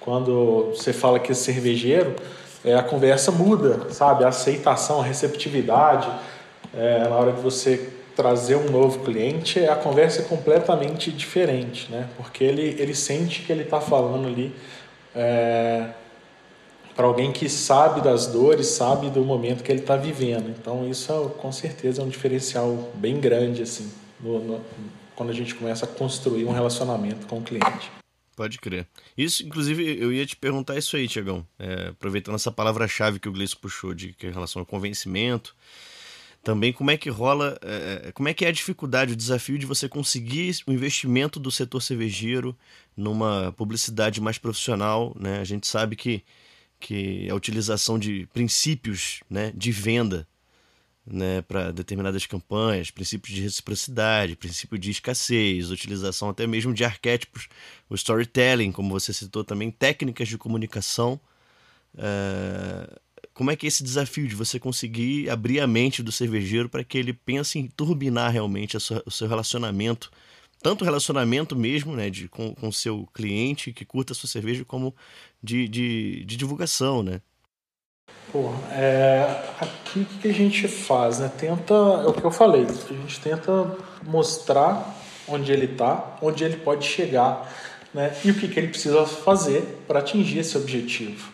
quando 0.00 0.72
você 0.74 0.92
fala 0.92 1.20
que 1.20 1.30
é 1.30 1.34
cervejeiro, 1.34 2.16
é, 2.64 2.74
a 2.74 2.82
conversa 2.82 3.30
muda, 3.30 3.90
sabe? 3.90 4.24
A 4.24 4.28
aceitação, 4.28 5.00
a 5.00 5.04
receptividade, 5.04 6.08
é, 6.74 7.08
na 7.08 7.16
hora 7.16 7.32
de 7.32 7.40
você 7.40 7.90
trazer 8.14 8.56
um 8.56 8.70
novo 8.70 9.00
cliente, 9.00 9.60
a 9.64 9.74
conversa 9.74 10.22
é 10.22 10.24
completamente 10.24 11.10
diferente, 11.10 11.90
né? 11.90 12.08
Porque 12.16 12.44
ele, 12.44 12.76
ele 12.78 12.94
sente 12.94 13.42
que 13.42 13.52
ele 13.52 13.62
está 13.62 13.80
falando 13.80 14.28
ali 14.28 14.54
é, 15.14 15.88
para 16.94 17.06
alguém 17.06 17.32
que 17.32 17.48
sabe 17.48 18.00
das 18.00 18.26
dores, 18.26 18.66
sabe 18.66 19.08
do 19.10 19.24
momento 19.24 19.62
que 19.62 19.72
ele 19.72 19.80
está 19.80 19.96
vivendo. 19.96 20.50
Então 20.50 20.88
isso 20.88 21.32
com 21.38 21.50
certeza 21.50 22.02
é 22.02 22.04
um 22.04 22.08
diferencial 22.08 22.90
bem 22.94 23.18
grande 23.18 23.62
assim, 23.62 23.90
no, 24.20 24.38
no, 24.38 24.60
quando 25.16 25.30
a 25.30 25.34
gente 25.34 25.54
começa 25.54 25.84
a 25.84 25.88
construir 25.88 26.44
um 26.44 26.52
relacionamento 26.52 27.26
com 27.26 27.38
o 27.38 27.42
cliente. 27.42 28.01
Pode 28.34 28.58
crer. 28.58 28.86
Isso, 29.16 29.44
inclusive, 29.44 29.98
eu 29.98 30.12
ia 30.12 30.24
te 30.24 30.36
perguntar 30.36 30.76
isso 30.78 30.96
aí, 30.96 31.06
Tiagão. 31.06 31.46
É, 31.58 31.88
aproveitando 31.88 32.34
essa 32.34 32.50
palavra-chave 32.50 33.20
que 33.20 33.28
o 33.28 33.32
Gleice 33.32 33.56
puxou, 33.56 33.92
de 33.92 34.12
que 34.14 34.26
é 34.26 34.30
em 34.30 34.32
relação 34.32 34.60
ao 34.60 34.66
convencimento. 34.66 35.54
Também 36.42 36.72
como 36.72 36.90
é 36.90 36.96
que 36.96 37.08
rola, 37.08 37.56
é, 37.62 38.08
é, 38.08 38.12
como 38.12 38.28
é 38.28 38.34
que 38.34 38.44
é 38.44 38.48
a 38.48 38.52
dificuldade, 38.52 39.12
o 39.12 39.16
desafio 39.16 39.56
de 39.58 39.66
você 39.66 39.88
conseguir 39.88 40.56
o 40.66 40.72
investimento 40.72 41.38
do 41.38 41.52
setor 41.52 41.80
cervejeiro 41.80 42.56
numa 42.96 43.52
publicidade 43.52 44.20
mais 44.20 44.38
profissional, 44.38 45.14
né? 45.18 45.38
A 45.38 45.44
gente 45.44 45.68
sabe 45.68 45.94
que, 45.94 46.24
que 46.80 47.30
a 47.30 47.34
utilização 47.34 47.96
de 47.96 48.26
princípios 48.32 49.20
né, 49.30 49.52
de 49.54 49.70
venda 49.70 50.26
né, 51.06 51.42
para 51.42 51.72
determinadas 51.72 52.26
campanhas, 52.26 52.90
princípios 52.90 53.34
de 53.34 53.42
reciprocidade, 53.42 54.36
princípio 54.36 54.78
de 54.78 54.90
escassez, 54.90 55.70
utilização 55.70 56.28
até 56.28 56.46
mesmo 56.46 56.72
de 56.72 56.84
arquétipos, 56.84 57.48
o 57.90 57.94
storytelling, 57.94 58.70
como 58.72 58.90
você 58.90 59.12
citou 59.12 59.44
também, 59.44 59.70
técnicas 59.70 60.28
de 60.28 60.38
comunicação. 60.38 61.20
É... 61.96 63.00
Como 63.34 63.50
é 63.50 63.56
que 63.56 63.66
é 63.66 63.68
esse 63.68 63.82
desafio 63.82 64.28
de 64.28 64.34
você 64.34 64.58
conseguir 64.58 65.30
abrir 65.30 65.60
a 65.60 65.66
mente 65.66 66.02
do 66.02 66.12
cervejeiro 66.12 66.68
para 66.68 66.84
que 66.84 66.98
ele 66.98 67.12
pense 67.12 67.58
em 67.58 67.66
turbinar 67.66 68.30
realmente 68.30 68.78
sua, 68.78 69.02
o 69.06 69.10
seu 69.10 69.26
relacionamento, 69.26 70.10
tanto 70.62 70.84
relacionamento 70.84 71.56
mesmo 71.56 71.96
né, 71.96 72.10
de, 72.10 72.28
com 72.28 72.54
o 72.62 72.72
seu 72.72 73.08
cliente 73.12 73.72
que 73.72 73.84
curta 73.84 74.12
a 74.12 74.16
sua 74.16 74.28
cerveja, 74.28 74.64
como 74.64 74.94
de, 75.42 75.66
de, 75.66 76.24
de 76.24 76.36
divulgação, 76.36 77.02
né? 77.02 77.20
Pô, 78.32 78.50
é, 78.70 79.42
aqui 79.60 80.00
o 80.00 80.04
que 80.20 80.28
a 80.28 80.32
gente 80.32 80.66
faz, 80.66 81.18
né? 81.18 81.30
Tenta, 81.36 81.74
é 81.74 82.06
o 82.06 82.12
que 82.12 82.24
eu 82.24 82.30
falei, 82.30 82.64
a 82.64 82.92
gente 82.92 83.20
tenta 83.20 83.76
mostrar 84.04 84.94
onde 85.28 85.52
ele 85.52 85.66
está, 85.66 86.16
onde 86.22 86.42
ele 86.42 86.56
pode 86.56 86.86
chegar, 86.86 87.52
né? 87.92 88.14
E 88.24 88.30
o 88.30 88.34
que, 88.34 88.48
que 88.48 88.58
ele 88.58 88.68
precisa 88.68 89.04
fazer 89.04 89.84
para 89.86 89.98
atingir 89.98 90.38
esse 90.38 90.56
objetivo. 90.56 91.30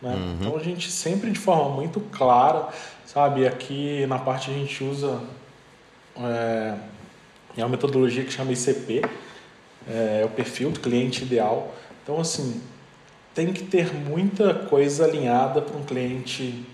Né? 0.00 0.14
Uhum. 0.14 0.36
Então 0.40 0.56
a 0.56 0.62
gente 0.62 0.90
sempre 0.90 1.30
de 1.30 1.38
forma 1.38 1.68
muito 1.68 2.00
clara, 2.00 2.68
sabe? 3.04 3.46
Aqui 3.46 4.06
na 4.06 4.18
parte 4.18 4.50
a 4.50 4.54
gente 4.54 4.82
usa 4.82 5.20
é, 6.16 6.74
é 7.56 7.62
uma 7.62 7.68
metodologia 7.68 8.24
que 8.24 8.32
chama 8.32 8.52
ICP, 8.52 9.02
é, 9.88 10.20
é 10.22 10.24
o 10.24 10.30
perfil 10.30 10.70
do 10.70 10.80
cliente 10.80 11.22
ideal. 11.22 11.74
Então 12.02 12.18
assim, 12.18 12.62
tem 13.34 13.52
que 13.52 13.64
ter 13.64 13.94
muita 13.94 14.54
coisa 14.54 15.04
alinhada 15.04 15.62
para 15.62 15.76
um 15.76 15.84
cliente, 15.84 16.64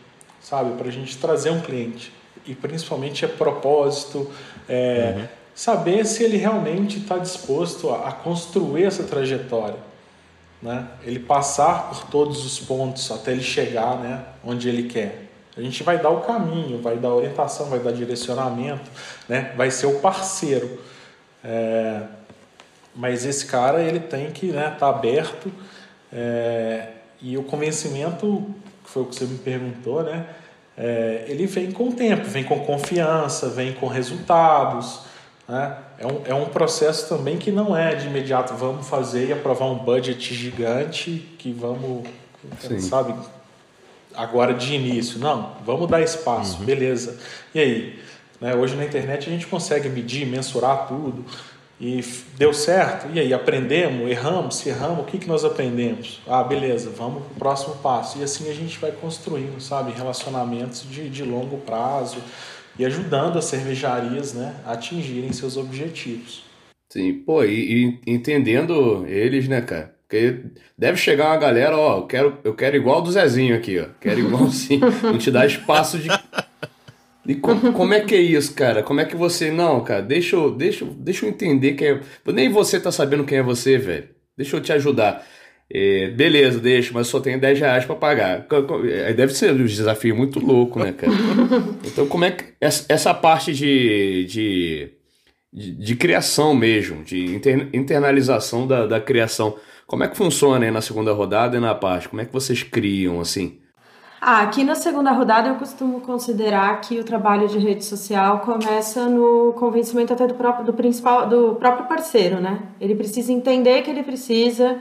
sabe? 0.40 0.76
Para 0.76 0.88
a 0.88 0.92
gente 0.92 1.16
trazer 1.18 1.50
um 1.50 1.60
cliente. 1.60 2.12
E 2.46 2.54
principalmente 2.54 3.24
é 3.24 3.28
propósito, 3.28 4.30
é, 4.68 5.14
uhum. 5.16 5.26
saber 5.54 6.06
se 6.06 6.22
ele 6.22 6.36
realmente 6.36 6.98
está 6.98 7.18
disposto 7.18 7.90
a, 7.90 8.08
a, 8.08 8.12
construir 8.12 8.84
essa 8.84 9.02
trajetória. 9.02 9.78
Né? 10.62 10.86
Ele 11.04 11.18
passar 11.18 11.90
por 11.90 12.04
todos 12.10 12.44
os 12.44 12.58
pontos 12.58 13.10
até 13.10 13.32
ele 13.32 13.42
chegar 13.42 13.96
né, 13.98 14.24
onde 14.42 14.68
ele 14.68 14.84
quer. 14.84 15.24
A 15.56 15.60
gente 15.60 15.82
vai 15.82 15.98
dar 15.98 16.10
o 16.10 16.20
caminho, 16.20 16.80
vai 16.80 16.96
dar 16.96 17.14
orientação, 17.14 17.66
vai 17.66 17.78
dar 17.78 17.92
direcionamento, 17.92 18.90
né? 19.28 19.52
vai 19.56 19.70
ser 19.70 19.86
o 19.86 20.00
parceiro. 20.00 20.80
É, 21.44 22.02
mas 22.94 23.26
esse 23.26 23.46
cara 23.46 23.82
ele 23.82 24.00
tem 24.00 24.30
que 24.30 24.46
estar 24.46 24.70
né, 24.70 24.76
tá 24.78 24.88
aberto 24.88 25.52
é, 26.12 26.88
e 27.20 27.36
o 27.36 27.42
convencimento, 27.42 28.46
que 28.84 28.90
foi 28.90 29.02
o 29.02 29.06
que 29.06 29.14
você 29.14 29.24
me 29.24 29.38
perguntou, 29.38 30.02
né? 30.02 30.26
É, 30.76 31.24
ele 31.28 31.46
vem 31.46 31.72
com 31.72 31.88
o 31.88 31.92
tempo, 31.92 32.26
vem 32.26 32.44
com 32.44 32.60
confiança, 32.60 33.48
vem 33.48 33.72
com 33.72 33.86
resultados. 33.86 35.00
Né? 35.48 35.76
É, 35.98 36.06
um, 36.06 36.20
é 36.26 36.34
um 36.34 36.46
processo 36.46 37.08
também 37.08 37.38
que 37.38 37.50
não 37.50 37.74
é 37.74 37.94
de 37.94 38.06
imediato, 38.06 38.54
vamos 38.54 38.86
fazer 38.86 39.28
e 39.28 39.32
aprovar 39.32 39.66
um 39.66 39.78
budget 39.78 40.34
gigante 40.34 41.26
que 41.38 41.50
vamos, 41.50 42.06
Sim. 42.60 42.78
sabe, 42.78 43.14
agora 44.14 44.52
de 44.52 44.74
início. 44.74 45.18
Não, 45.18 45.52
vamos 45.64 45.88
dar 45.88 46.02
espaço, 46.02 46.58
uhum. 46.58 46.66
beleza. 46.66 47.18
E 47.54 47.60
aí? 47.60 48.02
Né? 48.38 48.54
Hoje 48.54 48.76
na 48.76 48.84
internet 48.84 49.28
a 49.28 49.32
gente 49.32 49.46
consegue 49.46 49.88
medir, 49.88 50.26
mensurar 50.26 50.86
tudo. 50.88 51.24
E 51.80 52.02
deu 52.38 52.54
certo? 52.54 53.06
E 53.12 53.20
aí, 53.20 53.34
aprendemos? 53.34 54.10
Erramos? 54.10 54.56
Se 54.56 54.70
erramos, 54.70 55.00
o 55.00 55.04
que, 55.04 55.18
que 55.18 55.28
nós 55.28 55.44
aprendemos? 55.44 56.22
Ah, 56.26 56.42
beleza, 56.42 56.90
vamos 56.90 57.22
para 57.24 57.32
o 57.32 57.38
próximo 57.38 57.76
passo. 57.76 58.18
E 58.18 58.24
assim 58.24 58.50
a 58.50 58.54
gente 58.54 58.78
vai 58.78 58.92
construindo, 58.92 59.60
sabe, 59.60 59.92
relacionamentos 59.92 60.88
de, 60.88 61.10
de 61.10 61.22
longo 61.22 61.58
prazo 61.58 62.16
e 62.78 62.84
ajudando 62.84 63.38
as 63.38 63.44
cervejarias 63.44 64.32
né, 64.32 64.54
a 64.64 64.72
atingirem 64.72 65.32
seus 65.32 65.56
objetivos. 65.56 66.44
Sim, 66.90 67.12
pô, 67.12 67.44
e, 67.44 68.00
e 68.06 68.12
entendendo 68.12 69.04
eles, 69.06 69.48
né, 69.48 69.60
cara? 69.60 69.94
Porque 70.08 70.44
deve 70.78 70.96
chegar 70.96 71.26
uma 71.26 71.36
galera, 71.36 71.76
ó, 71.76 71.98
eu 71.98 72.06
quero, 72.06 72.38
eu 72.44 72.54
quero 72.54 72.76
igual 72.76 73.02
do 73.02 73.10
Zezinho 73.10 73.56
aqui, 73.56 73.80
ó. 73.80 73.86
Quero 74.00 74.20
igual 74.20 74.44
assim, 74.44 74.78
não 75.02 75.18
te 75.18 75.32
dá 75.32 75.44
espaço 75.44 75.98
de 75.98 76.08
e 77.26 77.34
como, 77.34 77.72
como, 77.72 77.94
é 77.94 78.00
que 78.00 78.14
é 78.14 78.20
isso, 78.20 78.54
cara? 78.54 78.82
Como 78.82 79.00
é 79.00 79.04
que 79.04 79.16
você. 79.16 79.50
Não, 79.50 79.82
cara, 79.82 80.02
deixa 80.02 80.36
eu, 80.36 80.50
deixa, 80.50 80.84
deixa 80.84 81.26
eu 81.26 81.30
entender 81.30 81.74
quem 81.74 81.88
é. 81.88 82.00
Nem 82.26 82.48
você 82.48 82.78
tá 82.78 82.92
sabendo 82.92 83.24
quem 83.24 83.38
é 83.38 83.42
você, 83.42 83.78
velho. 83.78 84.08
Deixa 84.36 84.56
eu 84.56 84.60
te 84.60 84.72
ajudar. 84.72 85.26
É, 85.68 86.10
beleza, 86.10 86.60
deixa, 86.60 86.92
mas 86.94 87.08
só 87.08 87.18
tenho 87.18 87.40
10 87.40 87.58
reais 87.58 87.84
para 87.84 87.96
pagar. 87.96 88.46
Deve 89.16 89.34
ser 89.34 89.52
um 89.52 89.64
desafio 89.64 90.14
muito 90.14 90.38
louco, 90.38 90.78
né, 90.78 90.92
cara? 90.92 91.12
Então, 91.84 92.06
como 92.06 92.24
é 92.24 92.30
que. 92.30 92.44
Essa 92.60 93.12
parte 93.12 93.52
de, 93.52 94.24
de, 94.26 94.90
de, 95.52 95.72
de 95.72 95.96
criação 95.96 96.54
mesmo, 96.54 97.02
de 97.02 97.34
inter, 97.34 97.68
internalização 97.72 98.66
da, 98.66 98.86
da 98.86 99.00
criação, 99.00 99.56
como 99.86 100.04
é 100.04 100.08
que 100.08 100.16
funciona 100.16 100.64
aí 100.64 100.70
na 100.70 100.80
segunda 100.80 101.12
rodada 101.12 101.56
e 101.56 101.60
na 101.60 101.74
parte? 101.74 102.08
Como 102.08 102.22
é 102.22 102.24
que 102.24 102.32
vocês 102.32 102.62
criam, 102.62 103.20
assim? 103.20 103.58
Ah, 104.20 104.42
aqui 104.42 104.64
na 104.64 104.74
segunda 104.74 105.12
rodada 105.12 105.48
eu 105.48 105.56
costumo 105.56 106.00
considerar 106.00 106.80
que 106.80 106.98
o 106.98 107.04
trabalho 107.04 107.46
de 107.48 107.58
rede 107.58 107.84
social 107.84 108.40
começa 108.40 109.08
no 109.08 109.52
convencimento 109.52 110.12
até 110.12 110.26
do 110.26 110.34
próprio, 110.34 110.64
do 110.64 110.72
principal, 110.72 111.28
do 111.28 111.54
próprio 111.56 111.86
parceiro, 111.86 112.40
né? 112.40 112.62
Ele 112.80 112.94
precisa 112.94 113.30
entender 113.30 113.82
que 113.82 113.90
ele 113.90 114.02
precisa 114.02 114.78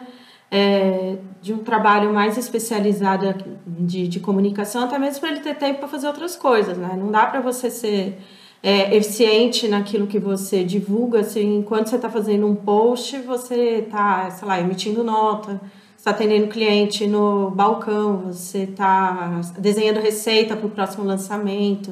é, 0.50 1.18
de 1.42 1.54
um 1.54 1.58
trabalho 1.58 2.14
mais 2.14 2.38
especializado 2.38 3.36
de, 3.68 4.08
de 4.08 4.20
comunicação, 4.22 4.86
até 4.86 4.98
mesmo 4.98 5.20
para 5.20 5.30
ele 5.32 5.42
ter 5.42 5.56
tempo 5.56 5.80
para 5.80 5.90
fazer 5.90 6.08
outras 6.08 6.36
coisas, 6.38 6.78
né? 6.78 6.96
Não 6.98 7.12
dá 7.12 7.26
para 7.26 7.42
você 7.42 7.70
ser 7.70 8.18
é, 8.64 8.96
eficiente 8.96 9.68
naquilo 9.68 10.08
que 10.08 10.18
você 10.18 10.64
divulga, 10.64 11.24
se 11.24 11.42
enquanto 11.42 11.88
você 11.88 11.98
está 11.98 12.10
fazendo 12.10 12.48
um 12.48 12.56
post, 12.56 13.18
você 13.20 13.84
está, 13.86 14.32
sei 14.32 14.48
lá, 14.48 14.60
emitindo 14.62 15.04
nota, 15.04 15.60
está 16.06 16.12
atendendo 16.12 16.48
cliente 16.50 17.08
no 17.08 17.50
balcão, 17.50 18.32
você 18.32 18.60
está 18.60 19.42
desenhando 19.58 20.00
receita 20.00 20.56
para 20.56 20.68
o 20.68 20.70
próximo 20.70 21.04
lançamento, 21.04 21.92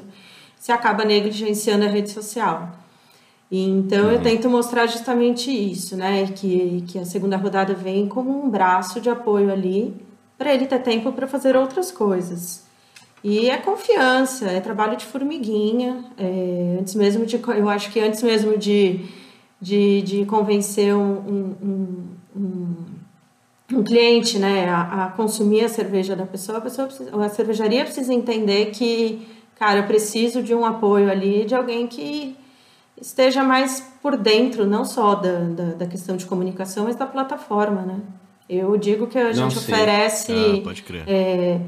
você 0.55 0.71
acaba 0.71 1.03
negligenciando 1.03 1.83
a 1.85 1.87
rede 1.87 2.11
social. 2.11 2.77
Então, 3.51 4.11
eu 4.11 4.17
uhum. 4.17 4.23
tento 4.23 4.47
mostrar 4.47 4.85
justamente 4.85 5.49
isso, 5.51 5.97
né? 5.97 6.27
Que, 6.27 6.83
que 6.87 6.99
a 6.99 7.05
segunda 7.05 7.37
rodada 7.37 7.73
vem 7.73 8.07
como 8.07 8.45
um 8.45 8.49
braço 8.49 9.01
de 9.01 9.09
apoio 9.09 9.51
ali 9.51 9.95
para 10.37 10.53
ele 10.53 10.67
ter 10.67 10.79
tempo 10.83 11.11
para 11.11 11.27
fazer 11.27 11.55
outras 11.55 11.91
coisas. 11.91 12.63
E 13.23 13.49
é 13.49 13.57
confiança, 13.57 14.45
é 14.45 14.59
trabalho 14.59 14.95
de 14.95 15.05
formiguinha. 15.05 16.05
É, 16.19 16.77
antes 16.79 16.93
mesmo 16.93 17.25
de, 17.25 17.41
eu 17.57 17.67
acho 17.67 17.91
que 17.91 17.99
antes 17.99 18.21
mesmo 18.21 18.59
de, 18.59 19.05
de, 19.59 20.03
de 20.03 20.25
convencer 20.25 20.95
um, 20.95 21.01
um, 21.01 21.55
um, 22.35 22.92
um 23.71 23.83
cliente 23.83 24.37
né, 24.37 24.69
a, 24.69 25.05
a, 25.05 25.07
consumir 25.11 25.63
a 25.63 25.69
cerveja 25.69 26.15
da 26.15 26.25
pessoa, 26.25 26.57
a, 26.57 26.61
pessoa 26.61 26.87
precisa, 26.87 27.23
a 27.23 27.29
cervejaria 27.29 27.83
precisa 27.83 28.13
entender 28.13 28.71
que, 28.71 29.27
cara, 29.55 29.79
eu 29.79 29.83
preciso 29.83 30.43
de 30.43 30.53
um 30.53 30.65
apoio 30.65 31.09
ali, 31.09 31.45
de 31.45 31.55
alguém 31.55 31.87
que 31.87 32.35
esteja 32.99 33.43
mais 33.43 33.93
por 34.01 34.17
dentro, 34.17 34.65
não 34.65 34.85
só 34.85 35.15
da, 35.15 35.39
da, 35.39 35.63
da, 35.73 35.85
questão 35.85 36.15
de 36.15 36.25
comunicação, 36.25 36.85
mas 36.85 36.95
da 36.95 37.05
plataforma, 37.05 37.81
né? 37.81 37.99
Eu 38.49 38.75
digo 38.77 39.07
que 39.07 39.17
a 39.17 39.25
não, 39.25 39.33
gente 39.33 39.57
sim. 39.57 39.59
oferece 39.59 40.33
ah, 40.33 41.03
é, 41.07 41.61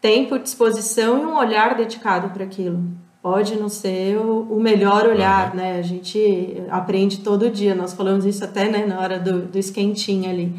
tempo, 0.00 0.38
disposição 0.38 1.22
e 1.22 1.24
um 1.24 1.36
olhar 1.36 1.76
dedicado 1.76 2.30
para 2.30 2.44
aquilo. 2.44 2.82
Pode 3.22 3.56
não 3.56 3.68
ser 3.68 4.16
o, 4.16 4.42
o 4.50 4.60
melhor 4.60 5.06
olhar, 5.06 5.50
uhum. 5.50 5.56
né? 5.56 5.78
A 5.78 5.82
gente 5.82 6.62
aprende 6.70 7.18
todo 7.20 7.50
dia, 7.50 7.74
nós 7.74 7.92
falamos 7.92 8.24
isso 8.24 8.44
até 8.44 8.68
né, 8.68 8.84
na 8.84 8.98
hora 9.00 9.18
do, 9.18 9.42
do 9.42 9.58
esquentinho 9.58 10.28
ali. 10.28 10.54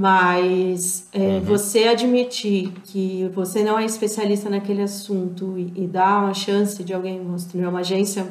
Mas 0.00 1.06
é, 1.12 1.18
uhum. 1.18 1.40
você 1.42 1.88
admitir 1.88 2.72
que 2.84 3.30
você 3.34 3.62
não 3.62 3.78
é 3.78 3.84
especialista 3.84 4.48
naquele 4.48 4.80
assunto 4.80 5.58
e, 5.58 5.70
e 5.76 5.86
dar 5.86 6.24
uma 6.24 6.32
chance 6.32 6.82
de 6.82 6.94
alguém 6.94 7.20
mostrar, 7.20 7.68
uma 7.68 7.80
agência 7.80 8.26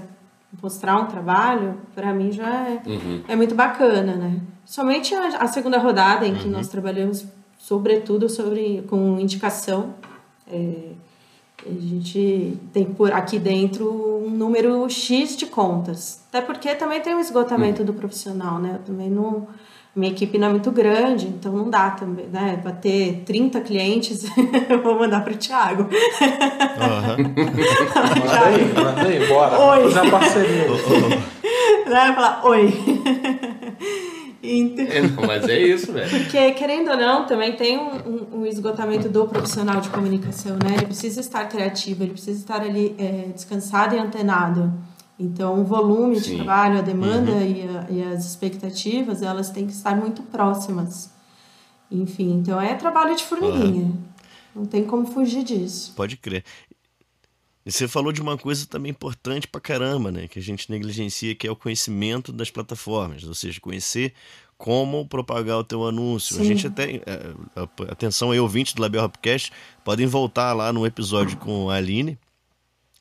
mostrar 0.60 0.99
um 0.99 1.05
trabalho, 1.05 1.77
para 1.93 2.12
mim 2.12 2.32
já 2.32 2.67
é, 2.67 2.82
uhum. 2.88 3.21
é 3.27 3.36
muito 3.36 3.53
bacana, 3.53 4.15
né? 4.15 4.39
Somente 4.65 5.13
a, 5.13 5.43
a 5.43 5.47
segunda 5.47 5.77
rodada 5.77 6.25
em 6.25 6.34
que 6.34 6.45
uhum. 6.45 6.53
nós 6.53 6.67
trabalhamos 6.67 7.27
sobretudo 7.60 8.27
sobre 8.27 8.84
com 8.89 9.19
indicação, 9.19 9.93
é, 10.51 10.93
a 11.63 11.69
gente 11.69 12.58
tem 12.73 12.86
por 12.86 13.12
aqui 13.12 13.38
dentro 13.38 14.23
um 14.25 14.32
número 14.32 14.89
X 14.89 15.38
de 15.38 15.45
contas. 15.45 16.23
Até 16.29 16.41
porque 16.41 16.73
também 16.73 16.99
tem 16.99 17.13
um 17.13 17.19
esgotamento 17.19 17.82
uhum. 17.82 17.86
do 17.86 17.93
profissional, 17.93 18.58
né? 18.58 18.79
Eu 18.79 18.86
também 18.86 19.08
não 19.08 19.47
minha 19.99 20.12
equipe 20.13 20.38
não 20.38 20.47
é 20.47 20.51
muito 20.51 20.71
grande, 20.71 21.27
então 21.27 21.51
não 21.51 21.69
dá 21.69 21.91
também, 21.91 22.25
né? 22.27 22.57
Para 22.63 22.71
ter 22.71 23.23
30 23.25 23.59
clientes, 23.62 24.23
eu 24.69 24.81
vou 24.81 24.97
mandar 24.97 25.23
para 25.23 25.33
o 25.33 25.38
Thiago. 25.38 25.83
Uhum. 25.83 27.33
manda 28.23 28.45
aí, 28.45 28.73
manda 28.73 29.01
aí, 29.01 29.27
bora. 29.27 29.59
Oi. 29.59 29.91
Fazer 29.91 30.09
parceria. 30.09 30.67
Né? 31.85 32.13
Falar, 32.15 32.45
oi. 32.45 32.73
Então... 34.41 34.85
É, 34.85 35.01
não, 35.01 35.27
mas 35.27 35.47
é 35.49 35.59
isso, 35.59 35.91
velho. 35.91 36.09
Porque, 36.09 36.51
querendo 36.51 36.91
ou 36.91 36.97
não, 36.97 37.25
também 37.25 37.57
tem 37.57 37.77
um, 37.77 37.91
um, 37.91 38.39
um, 38.39 38.45
esgotamento 38.45 39.09
do 39.09 39.27
profissional 39.27 39.81
de 39.81 39.89
comunicação, 39.89 40.53
né? 40.53 40.75
Ele 40.77 40.85
precisa 40.85 41.19
estar 41.19 41.45
criativo, 41.49 42.03
ele 42.03 42.13
precisa 42.13 42.39
estar 42.39 42.62
ali 42.62 42.95
é, 42.97 43.31
descansado 43.33 43.95
e 43.95 43.99
antenado. 43.99 44.73
Então, 45.19 45.60
o 45.60 45.65
volume 45.65 46.17
Sim. 46.17 46.32
de 46.32 46.36
trabalho, 46.38 46.79
a 46.79 46.82
demanda 46.82 47.32
uhum. 47.32 47.41
e, 47.41 47.63
a, 47.67 47.88
e, 47.91 48.13
as 48.13 48.25
expectativas, 48.25 49.21
elas 49.21 49.49
têm 49.49 49.67
que 49.67 49.73
estar 49.73 49.93
muito 49.93 50.23
próximas. 50.23 51.12
Enfim, 51.91 52.32
então 52.36 52.60
é 52.60 52.73
trabalho 52.75 53.15
de 53.15 53.23
formiguinha. 53.23 53.84
Uhum. 53.84 53.97
Não 54.55 54.65
tem 54.65 54.86
como 54.86 55.05
fugir 55.05 55.43
disso. 55.43 55.93
Pode 55.95 56.15
crer. 56.15 56.45
E 57.65 57.71
você 57.71 57.88
falou 57.88 58.13
de 58.13 58.21
uma 58.21 58.38
coisa 58.38 58.65
também 58.65 58.91
importante 58.91 59.47
pra 59.47 59.60
caramba, 59.60 60.12
né? 60.12 60.27
Que 60.27 60.39
a 60.39 60.41
gente 60.41 60.71
negligencia, 60.71 61.36
que 61.36 61.45
é 61.45 61.51
o 61.51 61.55
conhecimento 61.55 62.32
das 62.32 62.49
plataformas. 62.49 63.25
Ou 63.25 63.34
seja, 63.34 63.60
conhecer 63.60 64.13
como 64.58 65.08
propagar 65.08 65.58
o 65.58 65.63
teu 65.63 65.86
anúncio. 65.86 66.36
Sim. 66.36 66.41
A 66.41 66.45
gente 66.45 66.65
até... 66.65 66.95
É, 66.95 67.34
atenção 67.91 68.32
aí, 68.32 68.39
ouvintes 68.39 68.73
do 68.73 68.82
Label 68.82 69.03
Hopcast, 69.03 69.51
podem 69.84 70.08
voltar 70.08 70.53
lá 70.53 70.71
no 70.71 70.86
episódio 70.86 71.38
com 71.38 71.69
a 71.69 71.75
Aline, 71.75 72.17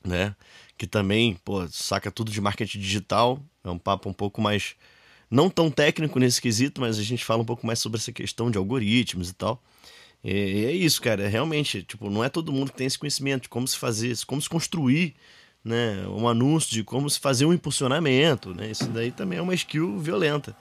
né? 0.03 0.35
Que 0.79 0.87
também 0.87 1.37
pô, 1.43 1.67
saca 1.67 2.09
tudo 2.09 2.31
de 2.31 2.39
marketing 2.39 2.79
digital. 2.79 3.37
É 3.63 3.69
um 3.69 3.77
papo 3.77 4.09
um 4.09 4.13
pouco 4.13 4.41
mais. 4.41 4.75
Não 5.29 5.49
tão 5.49 5.69
técnico 5.69 6.17
nesse 6.17 6.41
quesito, 6.41 6.79
mas 6.79 6.97
a 6.97 7.03
gente 7.03 7.23
fala 7.23 7.41
um 7.41 7.45
pouco 7.45 7.67
mais 7.67 7.79
sobre 7.79 7.99
essa 7.99 8.13
questão 8.13 8.49
de 8.49 8.57
algoritmos 8.57 9.29
e 9.29 9.33
tal. 9.33 9.61
E 10.23 10.65
é 10.65 10.71
isso, 10.71 11.01
cara. 11.01 11.23
É 11.23 11.27
realmente, 11.27 11.83
tipo, 11.83 12.09
não 12.09 12.23
é 12.23 12.29
todo 12.29 12.53
mundo 12.53 12.71
que 12.71 12.77
tem 12.77 12.87
esse 12.87 12.97
conhecimento 12.97 13.43
de 13.43 13.49
como 13.49 13.67
se 13.67 13.77
fazer, 13.77 14.17
como 14.25 14.41
se 14.41 14.49
construir 14.49 15.13
né, 15.63 16.07
um 16.07 16.27
anúncio, 16.29 16.71
de 16.71 16.83
como 16.83 17.09
se 17.09 17.19
fazer 17.19 17.45
um 17.45 17.53
impulsionamento. 17.53 18.55
Né? 18.55 18.71
Isso 18.71 18.87
daí 18.87 19.11
também 19.11 19.37
é 19.37 19.41
uma 19.41 19.53
skill 19.53 19.99
violenta. 19.99 20.55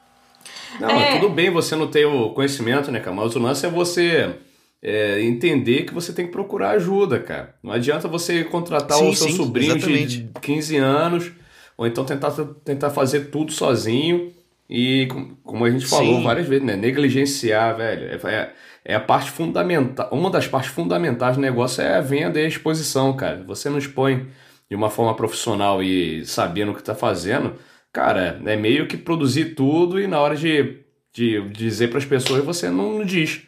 Não, 0.81 0.91
é... 0.91 1.21
tudo 1.21 1.33
bem 1.33 1.49
você 1.49 1.77
não 1.77 1.87
ter 1.87 2.07
o 2.07 2.31
conhecimento, 2.31 2.91
né, 2.91 2.99
cara? 2.99 3.15
Mas 3.15 3.37
o 3.37 3.39
lance 3.39 3.65
é 3.65 3.71
você 3.71 4.37
é, 4.83 5.21
entender 5.23 5.85
que 5.85 5.95
você 5.95 6.13
tem 6.13 6.27
que 6.27 6.33
procurar 6.33 6.71
ajuda, 6.71 7.19
cara. 7.19 7.55
Não 7.63 7.73
adianta 7.73 8.07
você 8.07 8.45
contratar 8.45 8.99
sim, 8.99 9.09
o 9.09 9.15
seu 9.15 9.29
sim, 9.29 9.37
sobrinho 9.37 9.77
exatamente. 9.77 10.19
de 10.19 10.41
15 10.41 10.77
anos, 10.77 11.33
ou 11.77 11.87
então 11.87 12.05
tentar, 12.05 12.31
tentar 12.65 12.91
fazer 12.91 13.31
tudo 13.31 13.53
sozinho. 13.53 14.33
E 14.71 15.09
como 15.43 15.65
a 15.65 15.71
gente 15.71 15.87
falou 15.87 16.19
sim. 16.19 16.25
várias 16.25 16.47
vezes, 16.47 16.65
né? 16.65 16.77
Negligenciar, 16.77 17.77
velho. 17.77 18.05
É, 18.07 18.31
é, 18.31 18.53
é, 18.85 18.95
a 18.95 19.01
parte 19.01 19.31
fundamental. 19.31 20.09
Uma 20.13 20.31
das 20.31 20.47
partes 20.47 20.71
fundamentais 20.71 21.37
do 21.37 21.41
negócio 21.41 21.83
é 21.83 21.97
a 21.97 22.01
venda 22.01 22.39
e 22.39 22.45
a 22.45 22.49
exposição, 22.49 23.15
cara. 23.17 23.43
Você 23.47 23.71
não 23.71 23.79
expõe 23.79 24.29
de 24.69 24.77
uma 24.77 24.91
forma 24.91 25.15
profissional 25.15 25.83
e 25.83 26.25
sabendo 26.27 26.73
o 26.73 26.75
que 26.75 26.81
está 26.81 26.95
fazendo, 26.95 27.55
cara, 27.91 28.41
é 28.45 28.57
meio 28.57 28.87
que 28.87 28.99
produzir 28.99 29.55
tudo 29.55 29.99
e 29.99 30.07
na 30.07 30.21
hora 30.21 30.37
de, 30.37 30.81
de 31.11 31.41
dizer 31.49 31.89
para 31.89 31.97
as 31.99 32.05
pessoas 32.05 32.45
você 32.45 32.69
não 32.69 33.03
diz. 33.03 33.48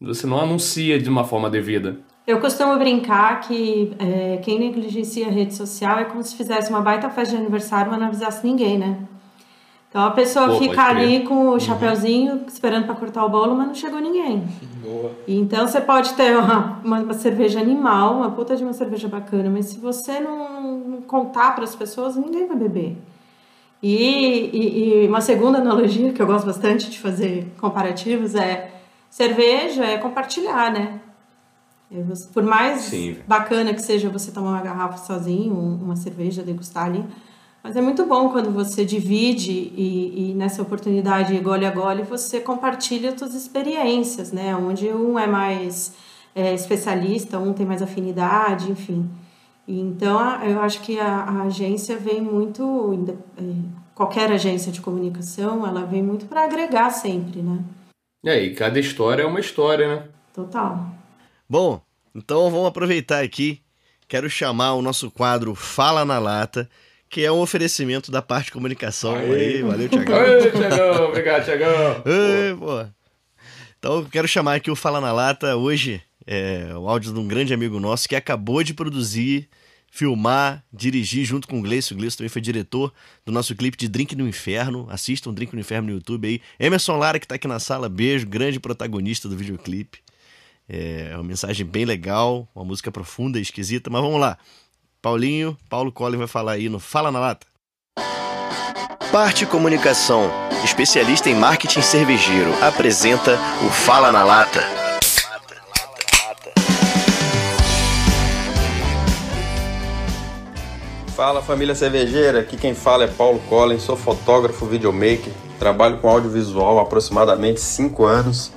Você 0.00 0.26
não 0.26 0.40
anuncia 0.40 0.98
de 0.98 1.10
uma 1.10 1.24
forma 1.24 1.50
devida. 1.50 1.98
Eu 2.26 2.40
costumo 2.40 2.78
brincar 2.78 3.40
que 3.40 3.92
é, 3.98 4.38
quem 4.38 4.58
negligencia 4.58 5.26
a 5.26 5.30
rede 5.30 5.54
social 5.54 5.98
é 5.98 6.04
como 6.04 6.22
se 6.22 6.34
fizesse 6.34 6.70
uma 6.70 6.80
baita 6.80 7.10
festa 7.10 7.34
de 7.36 7.42
aniversário, 7.42 7.90
mas 7.90 8.00
não 8.00 8.06
avisasse 8.06 8.46
ninguém, 8.46 8.78
né? 8.78 8.96
Então 9.90 10.02
a 10.02 10.10
pessoa 10.12 10.46
Pô, 10.46 10.58
fica 10.58 10.84
ali 10.84 11.20
com 11.24 11.34
o 11.34 11.52
uhum. 11.52 11.60
chapéuzinho 11.60 12.32
uhum. 12.34 12.44
esperando 12.46 12.86
para 12.86 12.94
cortar 12.94 13.26
o 13.26 13.28
bolo, 13.28 13.54
mas 13.54 13.66
não 13.66 13.74
chegou 13.74 14.00
ninguém. 14.00 14.44
Boa. 14.82 15.10
Então 15.28 15.68
você 15.68 15.80
pode 15.82 16.14
ter 16.14 16.34
uma, 16.34 16.80
uma, 16.82 17.00
uma, 17.00 17.14
cerveja 17.14 17.60
animal, 17.60 18.14
uma 18.14 18.30
puta 18.30 18.56
de 18.56 18.62
uma 18.62 18.72
cerveja 18.72 19.06
bacana, 19.06 19.50
mas 19.50 19.66
se 19.66 19.78
você 19.78 20.18
não, 20.18 20.78
não 20.78 21.02
contar 21.02 21.54
para 21.54 21.64
as 21.64 21.74
pessoas, 21.74 22.16
ninguém 22.16 22.46
vai 22.46 22.56
beber. 22.56 22.96
E, 23.82 24.50
e, 24.52 25.04
e 25.04 25.08
uma 25.08 25.20
segunda 25.20 25.58
analogia 25.58 26.12
que 26.12 26.22
eu 26.22 26.26
gosto 26.26 26.46
bastante 26.46 26.88
de 26.88 26.98
fazer 26.98 27.52
comparativos 27.60 28.34
é 28.34 28.79
cerveja 29.10 29.84
é 29.84 29.98
compartilhar, 29.98 30.72
né? 30.72 31.00
É 31.92 32.02
por 32.32 32.44
mais 32.44 32.82
Sim. 32.82 33.16
bacana 33.26 33.74
que 33.74 33.82
seja 33.82 34.08
você 34.08 34.30
tomar 34.30 34.50
uma 34.50 34.62
garrafa 34.62 34.98
sozinho, 34.98 35.54
uma 35.54 35.96
cerveja, 35.96 36.40
degustar 36.40 36.86
ali, 36.86 37.04
mas 37.62 37.76
é 37.76 37.80
muito 37.82 38.06
bom 38.06 38.30
quando 38.30 38.50
você 38.52 38.84
divide 38.84 39.50
e, 39.50 40.30
e 40.30 40.34
nessa 40.34 40.62
oportunidade 40.62 41.36
gole 41.40 41.66
a 41.66 41.70
gole 41.70 42.04
você 42.04 42.40
compartilha 42.40 43.16
suas 43.18 43.34
experiências, 43.34 44.30
né? 44.30 44.54
Onde 44.54 44.88
um 44.88 45.18
é 45.18 45.26
mais 45.26 45.92
é, 46.34 46.54
especialista, 46.54 47.38
um 47.38 47.52
tem 47.52 47.66
mais 47.66 47.82
afinidade, 47.82 48.70
enfim. 48.70 49.10
Então 49.66 50.42
eu 50.42 50.60
acho 50.62 50.80
que 50.80 50.98
a, 50.98 51.22
a 51.24 51.42
agência 51.42 51.96
vem 51.96 52.20
muito, 52.20 53.06
é, 53.36 53.42
qualquer 53.94 54.32
agência 54.32 54.70
de 54.70 54.80
comunicação, 54.80 55.66
ela 55.66 55.84
vem 55.84 56.02
muito 56.02 56.26
para 56.26 56.44
agregar 56.44 56.90
sempre, 56.90 57.42
né? 57.42 57.58
E 58.22 58.28
aí, 58.28 58.54
cada 58.54 58.78
história 58.78 59.22
é 59.22 59.26
uma 59.26 59.40
história, 59.40 59.96
né? 59.96 60.08
Total. 60.34 60.94
Bom, 61.48 61.80
então 62.14 62.50
vamos 62.50 62.66
aproveitar 62.66 63.22
aqui. 63.22 63.62
Quero 64.06 64.28
chamar 64.28 64.74
o 64.74 64.82
nosso 64.82 65.10
quadro 65.10 65.54
Fala 65.54 66.04
na 66.04 66.18
Lata, 66.18 66.68
que 67.08 67.24
é 67.24 67.32
um 67.32 67.40
oferecimento 67.40 68.10
da 68.10 68.20
parte 68.20 68.46
de 68.46 68.52
comunicação. 68.52 69.14
Aí, 69.16 69.32
aí 69.32 69.62
valeu, 69.62 69.88
Tiagão. 69.88 70.18
Oi, 70.18 70.50
Tiagão. 70.50 71.04
Obrigado, 71.08 71.44
Tiagão. 71.44 72.02
pô. 72.58 72.86
Então, 73.78 74.04
quero 74.04 74.28
chamar 74.28 74.56
aqui 74.56 74.70
o 74.70 74.76
Fala 74.76 75.00
na 75.00 75.12
Lata 75.12 75.56
hoje. 75.56 76.02
É 76.26 76.74
o 76.76 76.88
áudio 76.88 77.14
de 77.14 77.18
um 77.18 77.26
grande 77.26 77.54
amigo 77.54 77.80
nosso 77.80 78.06
que 78.06 78.14
acabou 78.14 78.62
de 78.62 78.74
produzir, 78.74 79.48
filmar, 79.90 80.64
dirigir 80.72 81.24
junto 81.24 81.48
com 81.48 81.58
o 81.58 81.62
Gleice. 81.62 81.92
O 81.92 81.96
Gleice 81.96 82.16
também 82.16 82.28
foi 82.28 82.40
diretor 82.40 82.92
do 83.26 83.32
nosso 83.32 83.54
clipe 83.54 83.76
de 83.76 83.88
Drink 83.88 84.14
no 84.14 84.26
Inferno. 84.26 84.86
Assistam 84.88 85.34
Drink 85.34 85.52
no 85.52 85.60
Inferno 85.60 85.88
no 85.88 85.94
YouTube 85.94 86.28
aí. 86.28 86.40
Emerson 86.58 86.96
Lara, 86.96 87.18
que 87.18 87.26
tá 87.26 87.34
aqui 87.34 87.48
na 87.48 87.58
sala, 87.58 87.88
beijo, 87.88 88.26
grande 88.26 88.60
protagonista 88.60 89.28
do 89.28 89.36
videoclipe. 89.36 89.98
É 90.68 91.10
uma 91.14 91.24
mensagem 91.24 91.66
bem 91.66 91.84
legal, 91.84 92.48
uma 92.54 92.64
música 92.64 92.92
profunda 92.92 93.38
e 93.38 93.42
esquisita, 93.42 93.90
mas 93.90 94.00
vamos 94.00 94.20
lá. 94.20 94.38
Paulinho, 95.02 95.58
Paulo 95.68 95.90
Collin 95.90 96.18
vai 96.18 96.28
falar 96.28 96.52
aí 96.52 96.68
no 96.68 96.78
Fala 96.78 97.10
na 97.10 97.18
Lata. 97.18 97.46
Parte 99.10 99.44
Comunicação, 99.44 100.30
especialista 100.64 101.28
em 101.28 101.34
marketing 101.34 101.82
cervejeiro, 101.82 102.52
apresenta 102.62 103.36
o 103.66 103.70
Fala 103.70 104.12
na 104.12 104.22
Lata. 104.22 104.79
Fala 111.20 111.42
família 111.42 111.74
cervejeira, 111.74 112.40
aqui 112.40 112.56
quem 112.56 112.74
fala 112.74 113.04
é 113.04 113.06
Paulo 113.06 113.42
Collins, 113.46 113.82
sou 113.82 113.94
fotógrafo, 113.94 114.64
videomaker, 114.64 115.30
trabalho 115.58 115.98
com 115.98 116.08
audiovisual 116.08 116.78
há 116.78 116.82
aproximadamente 116.82 117.60
5 117.60 118.06
anos, 118.06 118.50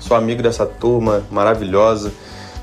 sou 0.00 0.16
amigo 0.16 0.42
dessa 0.42 0.64
turma 0.64 1.22
maravilhosa, 1.30 2.10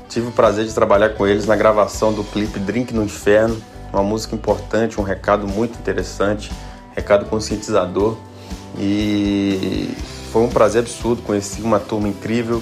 tive 0.08 0.26
o 0.26 0.32
prazer 0.32 0.64
de 0.64 0.74
trabalhar 0.74 1.10
com 1.10 1.28
eles 1.28 1.46
na 1.46 1.54
gravação 1.54 2.12
do 2.12 2.24
clipe 2.24 2.58
Drink 2.58 2.92
no 2.92 3.04
Inferno, 3.04 3.56
uma 3.92 4.02
música 4.02 4.34
importante, 4.34 5.00
um 5.00 5.04
recado 5.04 5.46
muito 5.46 5.78
interessante, 5.78 6.50
recado 6.96 7.26
conscientizador. 7.26 8.16
E 8.76 9.94
foi 10.32 10.42
um 10.42 10.48
prazer 10.48 10.82
absurdo, 10.82 11.22
conheci 11.22 11.62
uma 11.62 11.78
turma 11.78 12.08
incrível. 12.08 12.60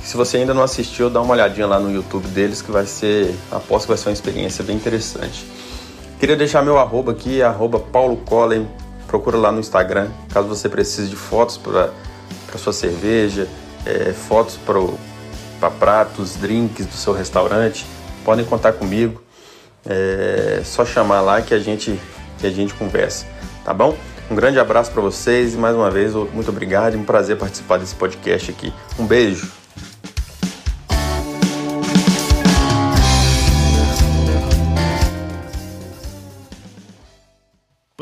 Se 0.00 0.16
você 0.16 0.36
ainda 0.36 0.54
não 0.54 0.62
assistiu, 0.62 1.10
dá 1.10 1.20
uma 1.20 1.32
olhadinha 1.32 1.66
lá 1.66 1.80
no 1.80 1.92
YouTube 1.92 2.28
deles 2.28 2.62
que 2.62 2.70
vai 2.70 2.86
ser, 2.86 3.34
aposto 3.50 3.86
que 3.86 3.88
vai 3.88 3.98
ser 3.98 4.10
uma 4.10 4.12
experiência 4.12 4.62
bem 4.62 4.76
interessante. 4.76 5.53
Queria 6.24 6.36
deixar 6.36 6.62
meu 6.62 6.78
arroba 6.78 7.12
aqui, 7.12 7.42
arroba 7.42 7.78
Paulo 7.78 8.16
Collen, 8.16 8.66
procura 9.06 9.36
lá 9.36 9.52
no 9.52 9.60
Instagram, 9.60 10.08
caso 10.32 10.48
você 10.48 10.70
precise 10.70 11.10
de 11.10 11.16
fotos 11.16 11.58
para 11.58 11.92
sua 12.56 12.72
cerveja, 12.72 13.46
é, 13.84 14.10
fotos 14.14 14.58
para 15.60 15.70
pratos, 15.70 16.34
drinks 16.36 16.86
do 16.86 16.94
seu 16.94 17.12
restaurante, 17.12 17.84
podem 18.24 18.42
contar 18.42 18.72
comigo. 18.72 19.22
É 19.84 20.62
só 20.64 20.86
chamar 20.86 21.20
lá 21.20 21.42
que 21.42 21.52
a 21.52 21.58
gente, 21.58 22.00
que 22.38 22.46
a 22.46 22.50
gente 22.50 22.72
conversa, 22.72 23.26
tá 23.62 23.74
bom? 23.74 23.94
Um 24.30 24.34
grande 24.34 24.58
abraço 24.58 24.92
para 24.92 25.02
vocês 25.02 25.52
e 25.52 25.58
mais 25.58 25.76
uma 25.76 25.90
vez 25.90 26.14
muito 26.14 26.48
obrigado 26.48 26.94
e 26.94 26.96
um 26.96 27.04
prazer 27.04 27.36
participar 27.36 27.76
desse 27.76 27.94
podcast 27.94 28.50
aqui. 28.50 28.72
Um 28.98 29.04
beijo. 29.04 29.63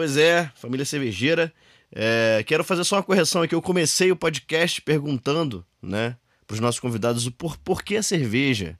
Pois 0.03 0.17
é, 0.17 0.51
família 0.57 0.85
cervejeira. 0.85 1.55
É, 1.95 2.43
quero 2.45 2.65
fazer 2.65 2.83
só 2.83 2.97
uma 2.97 3.05
correção 3.05 3.41
aqui. 3.41 3.55
Eu 3.55 3.63
comecei 3.63 4.11
o 4.11 4.17
podcast 4.17 4.83
perguntando, 4.83 5.65
né, 5.81 6.17
para 6.45 6.55
os 6.55 6.59
nossos 6.59 6.81
convidados 6.81 7.25
o 7.25 7.31
por, 7.31 7.57
por 7.59 7.85
que 7.85 7.95
a 7.95 8.03
cerveja. 8.03 8.77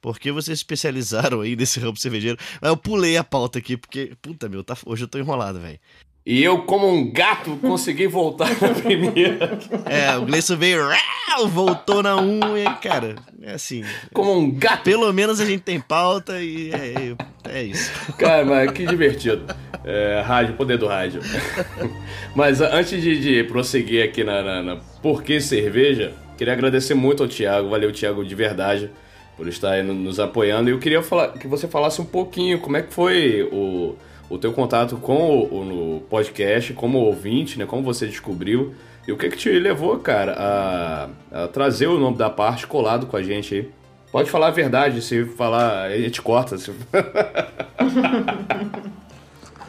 Por 0.00 0.18
que 0.18 0.32
vocês 0.32 0.58
especializaram 0.58 1.42
aí 1.42 1.54
nesse 1.54 1.78
ramo 1.78 1.96
cervejeiro? 1.96 2.36
Mas 2.60 2.70
eu 2.70 2.76
pulei 2.76 3.16
a 3.16 3.22
pauta 3.22 3.60
aqui, 3.60 3.76
porque, 3.76 4.16
puta 4.20 4.48
meu, 4.48 4.64
tá, 4.64 4.76
hoje 4.84 5.04
eu 5.04 5.08
tô 5.08 5.16
enrolado, 5.16 5.60
velho. 5.60 5.78
E 6.26 6.42
eu, 6.42 6.62
como 6.62 6.88
um 6.88 7.12
gato, 7.12 7.58
consegui 7.58 8.06
voltar 8.06 8.48
na 8.58 8.68
primeira. 8.70 9.58
É, 9.84 10.16
o 10.16 10.24
Gleison 10.24 10.56
veio, 10.56 10.80
voltou 11.48 12.02
na 12.02 12.16
1 12.16 12.56
e, 12.56 12.64
cara, 12.80 13.16
é 13.42 13.52
assim. 13.52 13.84
Como 14.10 14.32
um 14.32 14.50
gato. 14.50 14.84
Pelo 14.84 15.12
menos 15.12 15.38
a 15.38 15.44
gente 15.44 15.60
tem 15.60 15.78
pauta 15.78 16.40
e 16.40 16.70
é, 16.72 17.14
é 17.50 17.62
isso. 17.62 17.92
Cara, 18.16 18.42
mas 18.42 18.70
que 18.70 18.86
divertido. 18.86 19.44
É, 19.84 20.22
rádio, 20.24 20.54
poder 20.54 20.78
do 20.78 20.86
rádio. 20.86 21.20
mas 22.34 22.62
antes 22.62 23.02
de, 23.02 23.20
de 23.20 23.44
prosseguir 23.44 24.02
aqui 24.02 24.24
na, 24.24 24.42
na, 24.42 24.62
na 24.62 24.76
Por 25.02 25.22
que 25.22 25.42
Cerveja, 25.42 26.14
queria 26.38 26.54
agradecer 26.54 26.94
muito 26.94 27.22
ao 27.22 27.28
Thiago, 27.28 27.68
valeu, 27.68 27.92
Thiago, 27.92 28.24
de 28.24 28.34
verdade, 28.34 28.90
por 29.36 29.46
estar 29.46 29.72
aí 29.72 29.82
nos 29.82 30.18
apoiando. 30.18 30.70
E 30.70 30.72
eu 30.72 30.78
queria 30.78 31.02
falar, 31.02 31.34
que 31.34 31.46
você 31.46 31.68
falasse 31.68 32.00
um 32.00 32.06
pouquinho 32.06 32.60
como 32.60 32.78
é 32.78 32.82
que 32.82 32.94
foi 32.94 33.46
o 33.52 33.94
o 34.28 34.38
teu 34.38 34.52
contato 34.52 34.96
com 34.96 35.40
o, 35.40 35.96
o 35.96 36.00
podcast, 36.02 36.72
como 36.72 36.98
ouvinte, 36.98 37.58
né? 37.58 37.66
Como 37.66 37.82
você 37.82 38.06
descobriu 38.06 38.74
e 39.06 39.12
o 39.12 39.18
que 39.18 39.28
que 39.28 39.36
te 39.36 39.50
levou, 39.50 39.98
cara, 39.98 40.34
a, 40.38 41.08
a 41.44 41.48
trazer 41.48 41.88
o 41.88 41.98
nome 41.98 42.16
da 42.16 42.30
parte 42.30 42.66
colado 42.66 43.06
com 43.06 43.16
a 43.16 43.22
gente 43.22 43.54
aí. 43.54 43.70
Pode 44.10 44.30
falar 44.30 44.46
a 44.46 44.50
verdade, 44.50 45.02
se 45.02 45.24
falar, 45.24 45.86
a 45.86 45.98
gente 45.98 46.22
corta. 46.22 46.56
Se... 46.56 46.72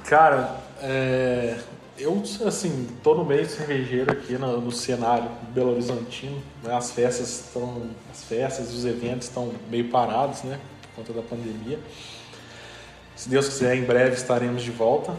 cara, 0.06 0.56
é, 0.82 1.58
eu, 1.98 2.22
assim, 2.46 2.88
tô 3.04 3.16
no 3.16 3.26
meio 3.26 3.46
cervejeiro 3.46 4.12
aqui 4.12 4.38
no, 4.38 4.62
no 4.62 4.72
cenário 4.72 5.30
Belo 5.54 5.72
Horizontino. 5.72 6.42
Né? 6.64 6.74
As 6.74 6.92
festas 6.92 7.46
estão, 7.46 7.84
as 8.12 8.24
festas, 8.24 8.74
os 8.74 8.86
eventos 8.86 9.28
estão 9.28 9.52
meio 9.70 9.90
parados, 9.90 10.44
né? 10.44 10.60
Por 10.82 11.04
conta 11.04 11.14
da 11.14 11.22
pandemia. 11.22 11.80
Se 13.16 13.30
Deus 13.30 13.48
quiser, 13.48 13.76
em 13.76 13.84
breve 13.84 14.16
estaremos 14.16 14.62
de 14.62 14.72
volta. 14.72 15.14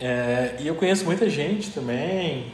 É, 0.00 0.56
e 0.60 0.66
eu 0.66 0.74
conheço 0.74 1.04
muita 1.04 1.28
gente 1.28 1.70
também, 1.70 2.52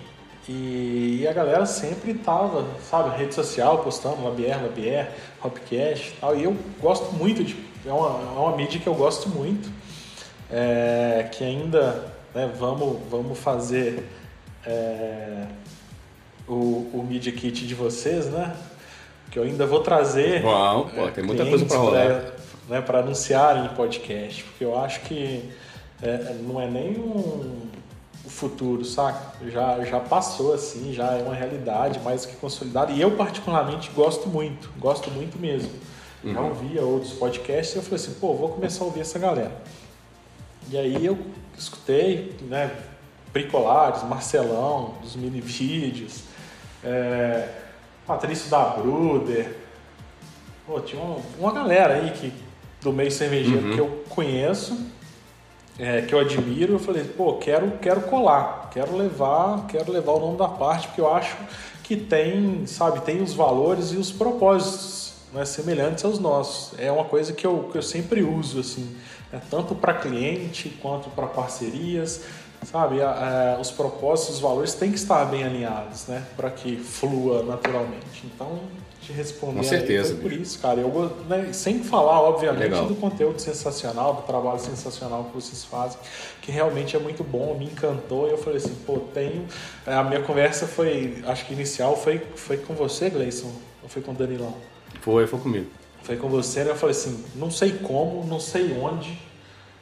e, 0.48 1.20
e, 1.22 1.28
a 1.28 1.32
galera 1.32 1.64
sempre 1.64 2.12
tava, 2.14 2.66
sabe, 2.90 3.16
rede 3.16 3.34
social, 3.34 3.78
postando 3.78 4.22
Labier, 4.22 4.62
Labier, 4.62 5.10
Hopcast 5.42 6.08
e 6.08 6.20
tal. 6.20 6.36
E 6.36 6.44
eu 6.44 6.56
gosto 6.80 7.14
muito 7.14 7.42
de. 7.42 7.56
É 7.86 7.92
uma, 7.92 8.08
é 8.08 8.38
uma 8.38 8.56
mídia 8.56 8.78
que 8.78 8.86
eu 8.86 8.94
gosto 8.94 9.28
muito. 9.28 9.70
É, 10.50 11.28
que 11.32 11.42
ainda 11.42 12.12
né, 12.34 12.50
vamos, 12.58 12.98
vamos 13.10 13.38
fazer 13.38 14.06
é, 14.66 15.46
o, 16.46 16.90
o 16.92 17.06
Media 17.08 17.32
Kit 17.32 17.66
de 17.66 17.74
vocês, 17.74 18.26
né? 18.26 18.54
Que 19.30 19.38
eu 19.38 19.44
ainda 19.44 19.66
vou 19.66 19.80
trazer. 19.80 20.44
Uau, 20.44 20.90
pô, 20.94 21.08
tem 21.08 21.24
muita 21.24 21.46
coisa 21.46 21.64
para 21.64 21.78
rolar 21.78 22.33
né, 22.68 22.80
para 22.80 23.00
anunciar 23.00 23.64
em 23.64 23.68
podcast, 23.74 24.42
porque 24.44 24.64
eu 24.64 24.78
acho 24.78 25.00
que 25.02 25.50
é, 26.02 26.34
não 26.42 26.60
é 26.60 26.68
nem 26.68 26.98
um 26.98 27.60
futuro, 28.26 28.84
saca? 28.84 29.34
Já, 29.48 29.84
já 29.84 30.00
passou 30.00 30.54
assim, 30.54 30.92
já 30.92 31.12
é 31.12 31.22
uma 31.22 31.34
realidade 31.34 32.00
mais 32.00 32.24
que 32.24 32.34
consolidada. 32.36 32.92
E 32.92 33.00
eu, 33.00 33.12
particularmente, 33.12 33.90
gosto 33.90 34.28
muito, 34.28 34.70
gosto 34.78 35.10
muito 35.10 35.38
mesmo. 35.38 35.70
Uhum. 36.22 36.32
Já 36.32 36.40
ouvia 36.40 36.82
outros 36.82 37.12
podcasts 37.12 37.74
e 37.74 37.78
eu 37.78 37.82
falei 37.82 37.96
assim, 37.96 38.14
pô, 38.14 38.34
vou 38.34 38.48
começar 38.48 38.82
a 38.82 38.86
ouvir 38.86 39.00
essa 39.00 39.18
galera. 39.18 39.52
E 40.70 40.78
aí 40.78 41.04
eu 41.04 41.18
escutei, 41.56 42.34
né, 42.42 42.70
Bricolares, 43.32 44.02
Marcelão, 44.04 44.94
dos 45.02 45.16
mini 45.16 45.40
vídeos, 45.40 46.22
é, 46.82 47.48
Patrício 48.06 48.50
da 48.50 48.64
Bruder. 48.64 49.56
Pô, 50.66 50.80
tinha 50.80 51.02
uma, 51.02 51.18
uma 51.38 51.52
galera 51.52 51.94
aí 51.94 52.10
que 52.12 52.32
do 52.84 52.92
meio 52.92 53.10
cervejeiro 53.10 53.66
uhum. 53.66 53.74
que 53.74 53.80
eu 53.80 54.04
conheço, 54.10 54.78
é, 55.78 56.02
que 56.02 56.14
eu 56.14 56.20
admiro, 56.20 56.74
eu 56.74 56.78
falei, 56.78 57.02
pô, 57.02 57.34
quero, 57.38 57.78
quero 57.78 58.02
colar, 58.02 58.68
quero 58.70 58.94
levar, 58.94 59.66
quero 59.66 59.90
levar 59.90 60.12
o 60.12 60.20
nome 60.20 60.36
da 60.36 60.46
parte, 60.46 60.86
porque 60.86 61.00
eu 61.00 61.12
acho 61.12 61.34
que 61.82 61.96
tem, 61.96 62.66
sabe, 62.66 63.00
tem 63.00 63.22
os 63.22 63.32
valores 63.32 63.90
e 63.92 63.96
os 63.96 64.12
propósitos 64.12 65.14
né, 65.32 65.44
semelhantes 65.44 66.04
aos 66.04 66.18
nossos. 66.18 66.78
É 66.78 66.92
uma 66.92 67.04
coisa 67.04 67.32
que 67.32 67.46
eu, 67.46 67.68
que 67.72 67.78
eu 67.78 67.82
sempre 67.82 68.22
uso, 68.22 68.60
assim, 68.60 68.94
né, 69.32 69.40
tanto 69.50 69.74
para 69.74 69.94
cliente 69.94 70.68
quanto 70.80 71.08
para 71.10 71.26
parcerias, 71.26 72.22
sabe? 72.64 73.02
A, 73.02 73.56
a, 73.56 73.60
os 73.60 73.70
propósitos, 73.70 74.36
os 74.36 74.40
valores 74.40 74.74
têm 74.74 74.90
que 74.90 74.98
estar 74.98 75.24
bem 75.24 75.42
alinhados, 75.42 76.06
né, 76.06 76.22
para 76.36 76.50
que 76.50 76.76
flua 76.76 77.42
naturalmente. 77.42 78.22
Então, 78.24 78.60
te 79.04 79.12
responder. 79.12 79.58
Com 79.58 79.62
certeza. 79.62 80.14
Aí, 80.14 80.20
por 80.20 80.32
isso, 80.32 80.58
cara. 80.58 80.80
Eu, 80.80 81.16
né, 81.28 81.52
sem 81.52 81.82
falar, 81.82 82.20
obviamente, 82.20 82.62
Legal. 82.62 82.86
do 82.86 82.94
conteúdo 82.94 83.38
sensacional, 83.40 84.14
do 84.14 84.22
trabalho 84.22 84.58
sensacional 84.58 85.24
que 85.24 85.34
vocês 85.34 85.64
fazem, 85.64 85.98
que 86.40 86.50
realmente 86.50 86.96
é 86.96 86.98
muito 86.98 87.22
bom, 87.22 87.56
me 87.58 87.66
encantou. 87.66 88.28
E 88.28 88.32
eu 88.32 88.38
falei 88.38 88.58
assim, 88.58 88.74
pô, 88.86 88.98
tenho. 89.12 89.46
A 89.86 90.02
minha 90.02 90.22
conversa 90.22 90.66
foi, 90.66 91.22
acho 91.26 91.46
que 91.46 91.52
inicial 91.52 91.96
foi, 91.96 92.20
foi 92.34 92.56
com 92.56 92.74
você, 92.74 93.10
Gleison, 93.10 93.52
ou 93.82 93.88
foi 93.88 94.02
com 94.02 94.12
o 94.12 94.14
Danilão? 94.14 94.54
Foi, 95.00 95.26
foi 95.26 95.38
comigo. 95.38 95.66
Foi 96.02 96.16
com 96.16 96.28
você, 96.28 96.64
né? 96.64 96.70
Eu 96.70 96.76
falei 96.76 96.96
assim, 96.96 97.24
não 97.34 97.50
sei 97.50 97.72
como, 97.72 98.24
não 98.26 98.40
sei 98.40 98.72
onde. 98.78 99.18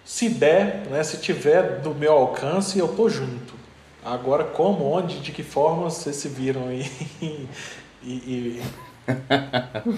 Se 0.04 0.28
der, 0.28 0.86
né, 0.90 1.02
se 1.02 1.18
tiver 1.18 1.80
do 1.80 1.94
meu 1.94 2.12
alcance, 2.12 2.78
eu 2.78 2.88
tô 2.88 3.08
junto. 3.08 3.54
Agora, 4.04 4.42
como, 4.42 4.84
onde, 4.84 5.20
de 5.20 5.30
que 5.30 5.44
forma 5.44 5.84
vocês 5.84 6.16
se 6.16 6.28
viram 6.28 6.70
e, 6.72 7.48
e, 8.02 8.08
e, 8.10 8.62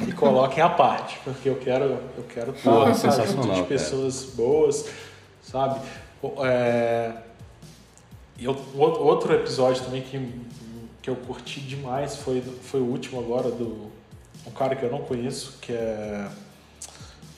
e 0.09 0.13
coloquem 0.13 0.63
a 0.63 0.69
parte, 0.69 1.19
porque 1.25 1.49
eu 1.49 1.57
quero, 1.57 1.85
eu 2.17 2.25
quero 2.29 2.53
estar 2.53 3.27
junto 3.27 3.53
de 3.53 3.63
pessoas 3.65 4.23
cara. 4.23 4.37
boas, 4.37 4.89
sabe? 5.43 5.81
É, 6.45 7.13
e 8.39 8.49
outro 8.49 9.35
episódio 9.35 9.85
também 9.85 10.03
que, 10.03 10.41
que 11.03 11.11
eu 11.11 11.17
curti 11.17 11.61
demais 11.61 12.17
foi, 12.17 12.41
foi 12.41 12.81
o 12.81 12.85
último 12.85 13.21
agora 13.21 13.51
do 13.51 13.93
um 14.47 14.51
cara 14.51 14.77
que 14.77 14.85
eu 14.85 14.91
não 14.91 15.01
conheço, 15.01 15.59
que 15.61 15.73
é 15.73 16.29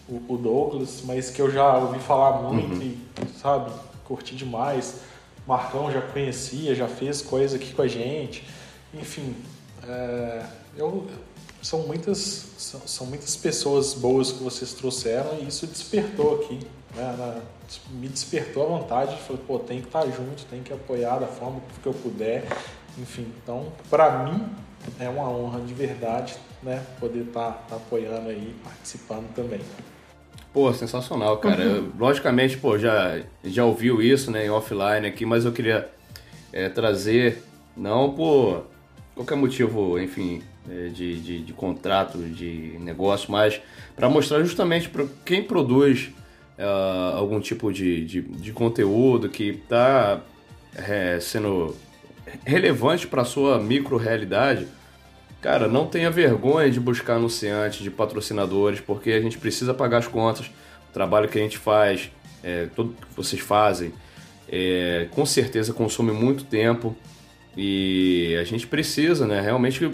o, 0.09 0.35
o 0.35 0.37
Douglas, 0.37 1.03
mas 1.05 1.31
que 1.31 1.41
eu 1.41 1.51
já 1.51 1.77
ouvi 1.79 1.99
falar 1.99 2.43
muito 2.43 2.75
uhum. 2.75 2.83
e, 2.83 2.99
sabe, 3.41 3.71
curti 4.05 4.35
demais. 4.35 5.01
Marcão 5.47 5.93
já 5.93 6.01
conhecia, 6.01 6.75
já 6.75 6.89
fez 6.89 7.23
coisa 7.23 7.57
aqui 7.57 7.73
com 7.73 7.83
a 7.83 7.87
gente. 7.87 8.45
Enfim, 8.93 9.37
é, 9.87 10.43
eu, 10.77 11.07
são, 11.67 11.81
muitas, 11.81 12.47
são, 12.57 12.81
são, 12.87 13.07
muitas 13.09 13.35
pessoas 13.35 13.93
boas 13.93 14.31
que 14.31 14.43
vocês 14.43 14.73
trouxeram 14.73 15.37
e 15.41 15.49
isso 15.49 15.67
despertou 15.67 16.37
aqui. 16.37 16.61
Né, 16.95 17.17
na, 17.19 17.41
me 17.91 18.07
despertou 18.07 18.62
a 18.62 18.79
vontade, 18.79 19.19
falei, 19.23 19.43
pô, 19.45 19.59
tem 19.59 19.81
que 19.81 19.89
estar 19.89 20.03
tá 20.03 20.07
junto, 20.07 20.45
tem 20.45 20.62
que 20.62 20.73
apoiar 20.73 21.19
da 21.19 21.27
forma 21.27 21.61
que 21.83 21.89
eu 21.89 21.93
puder. 21.93 22.47
Enfim, 22.97 23.27
então, 23.43 23.73
para 23.91 24.23
mim, 24.23 24.47
é 25.01 25.09
uma 25.09 25.29
honra 25.29 25.61
de 25.61 25.75
verdade 25.75 26.37
né, 26.62 26.87
poder 27.01 27.25
estar 27.25 27.51
tá, 27.51 27.62
tá 27.71 27.77
apoiando 27.77 28.29
aí, 28.29 28.55
participando 28.62 29.35
também. 29.35 29.61
Pô, 30.53 30.73
sensacional, 30.73 31.39
cara. 31.39 31.64
Uhum. 31.64 31.93
logicamente, 31.99 32.57
pô, 32.59 32.79
já, 32.79 33.21
já 33.43 33.64
ouviu 33.64 34.01
isso, 34.01 34.31
né, 34.31 34.47
em 34.47 34.51
offline 34.51 35.05
aqui, 35.05 35.27
mas 35.27 35.45
eu 35.45 35.51
queria 35.51 35.91
é, 36.53 36.69
trazer, 36.69 37.43
não 37.77 38.12
por 38.12 38.67
qualquer 39.17 39.35
motivo, 39.35 39.99
enfim, 39.99 40.43
de, 40.93 41.21
de, 41.21 41.43
de, 41.43 41.53
contrato, 41.53 42.19
de 42.19 42.77
negócio, 42.81 43.31
mas 43.31 43.61
para 43.95 44.09
mostrar 44.09 44.41
justamente 44.41 44.89
para 44.89 45.07
quem 45.25 45.43
produz 45.43 46.11
uh, 46.59 47.17
algum 47.17 47.41
tipo 47.41 47.73
de, 47.73 48.05
de, 48.05 48.23
de 48.23 48.53
conteúdo 48.53 49.29
que 49.29 49.51
está 49.51 50.21
é, 50.75 51.19
sendo 51.21 51.77
relevante 52.45 53.07
para 53.07 53.25
sua 53.25 53.59
micro 53.59 53.97
realidade, 53.97 54.67
Cara, 55.47 55.69
não 55.69 55.87
tenha 55.87 56.11
vergonha 56.11 56.69
de 56.69 56.81
buscar 56.81 57.14
anunciantes, 57.14 57.81
de 57.81 57.89
patrocinadores, 57.89 58.81
porque 58.81 59.12
a 59.12 59.21
gente 59.21 59.39
precisa 59.39 59.73
pagar 59.73 59.99
as 59.99 60.09
contas. 60.09 60.47
O 60.91 60.93
trabalho 60.93 61.29
que 61.29 61.39
a 61.39 61.41
gente 61.41 61.57
faz, 61.57 62.11
é, 62.43 62.67
tudo 62.75 62.95
que 62.95 63.14
vocês 63.14 63.41
fazem, 63.41 63.93
é, 64.49 65.07
com 65.12 65.25
certeza 65.25 65.73
consome 65.73 66.11
muito 66.11 66.43
tempo 66.45 66.97
e 67.57 68.37
a 68.41 68.45
gente 68.45 68.67
precisa, 68.67 69.25
né, 69.25 69.41
realmente 69.41 69.89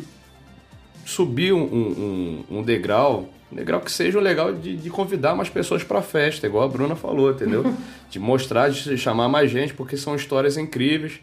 subir 1.04 1.52
um, 1.52 1.62
um, 1.62 2.44
um 2.50 2.62
degrau, 2.62 3.28
um 3.50 3.56
degrau 3.56 3.80
que 3.80 3.90
seja 3.90 4.20
legal 4.20 4.52
de, 4.52 4.76
de 4.76 4.90
convidar 4.90 5.34
mais 5.34 5.48
pessoas 5.48 5.84
para 5.84 5.98
a 5.98 6.02
festa, 6.02 6.46
igual 6.46 6.64
a 6.64 6.68
Bruna 6.68 6.96
falou, 6.96 7.30
entendeu? 7.30 7.64
de 8.10 8.18
mostrar, 8.18 8.70
de 8.70 8.96
chamar 8.96 9.28
mais 9.28 9.50
gente, 9.50 9.74
porque 9.74 9.96
são 9.96 10.14
histórias 10.14 10.56
incríveis 10.56 11.20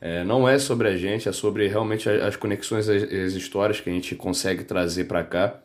é, 0.00 0.24
não 0.24 0.48
é 0.48 0.58
sobre 0.58 0.88
a 0.88 0.96
gente, 0.96 1.28
é 1.28 1.32
sobre 1.32 1.68
realmente 1.68 2.08
as 2.08 2.34
conexões, 2.34 2.88
as, 2.88 3.02
as 3.02 3.32
histórias 3.34 3.80
que 3.80 3.90
a 3.90 3.92
gente 3.92 4.14
consegue 4.14 4.64
trazer 4.64 5.04
para 5.04 5.22
cá. 5.22 5.60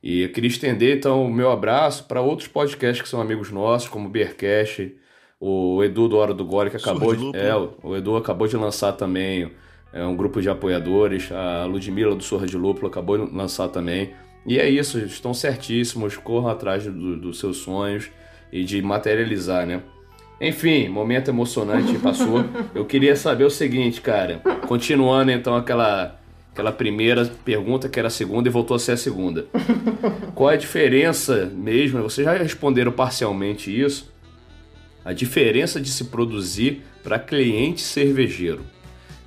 E 0.00 0.22
eu 0.22 0.28
queria 0.30 0.48
estender 0.48 0.96
então 0.96 1.24
o 1.24 1.32
meu 1.32 1.50
abraço 1.50 2.04
para 2.04 2.20
outros 2.20 2.48
podcasts 2.48 3.02
que 3.02 3.08
são 3.08 3.20
amigos 3.20 3.50
nossos, 3.50 3.88
como 3.88 4.06
o 4.06 4.10
Beercast, 4.10 4.94
o 5.40 5.82
Edu 5.82 6.08
do 6.08 6.16
Hora 6.16 6.32
do 6.32 6.44
Gole, 6.44 6.70
que 6.70 6.76
acabou 6.76 7.14
de, 7.14 7.36
é, 7.36 7.52
o 7.82 7.96
Edu 7.96 8.16
acabou 8.16 8.46
de 8.46 8.56
lançar 8.56 8.92
também 8.92 9.50
é, 9.92 10.04
um 10.04 10.16
grupo 10.16 10.40
de 10.40 10.48
apoiadores, 10.48 11.30
a 11.30 11.64
Ludmilla 11.66 12.14
do 12.14 12.22
Sorra 12.22 12.46
de 12.46 12.56
Lúpulo 12.56 12.86
acabou 12.86 13.26
de 13.26 13.34
lançar 13.34 13.68
também. 13.68 14.12
E 14.46 14.58
é 14.58 14.68
isso, 14.68 14.98
estão 14.98 15.34
certíssimos, 15.34 16.16
corram 16.16 16.48
atrás 16.48 16.84
do, 16.84 17.16
dos 17.16 17.38
seus 17.38 17.58
sonhos 17.58 18.10
e 18.50 18.64
de 18.64 18.80
materializar, 18.82 19.66
né? 19.66 19.82
Enfim, 20.40 20.88
momento 20.88 21.28
emocionante 21.28 21.96
passou. 21.98 22.44
Eu 22.74 22.84
queria 22.84 23.14
saber 23.14 23.44
o 23.44 23.50
seguinte, 23.50 24.00
cara. 24.00 24.40
Continuando 24.66 25.30
então 25.30 25.54
aquela 25.54 26.18
aquela 26.52 26.72
primeira 26.72 27.24
pergunta 27.44 27.88
que 27.88 27.98
era 27.98 28.08
a 28.08 28.10
segunda 28.10 28.48
e 28.48 28.52
voltou 28.52 28.74
a 28.74 28.78
ser 28.78 28.92
a 28.92 28.96
segunda. 28.96 29.46
Qual 30.34 30.50
é 30.50 30.54
a 30.54 30.58
diferença 30.58 31.50
mesmo? 31.54 32.02
Vocês 32.02 32.26
já 32.26 32.34
responderam 32.34 32.92
parcialmente 32.92 33.70
isso. 33.70 34.12
A 35.04 35.12
diferença 35.12 35.80
de 35.80 35.88
se 35.88 36.04
produzir 36.04 36.82
para 37.02 37.18
cliente 37.18 37.80
cervejeiro. 37.80 38.62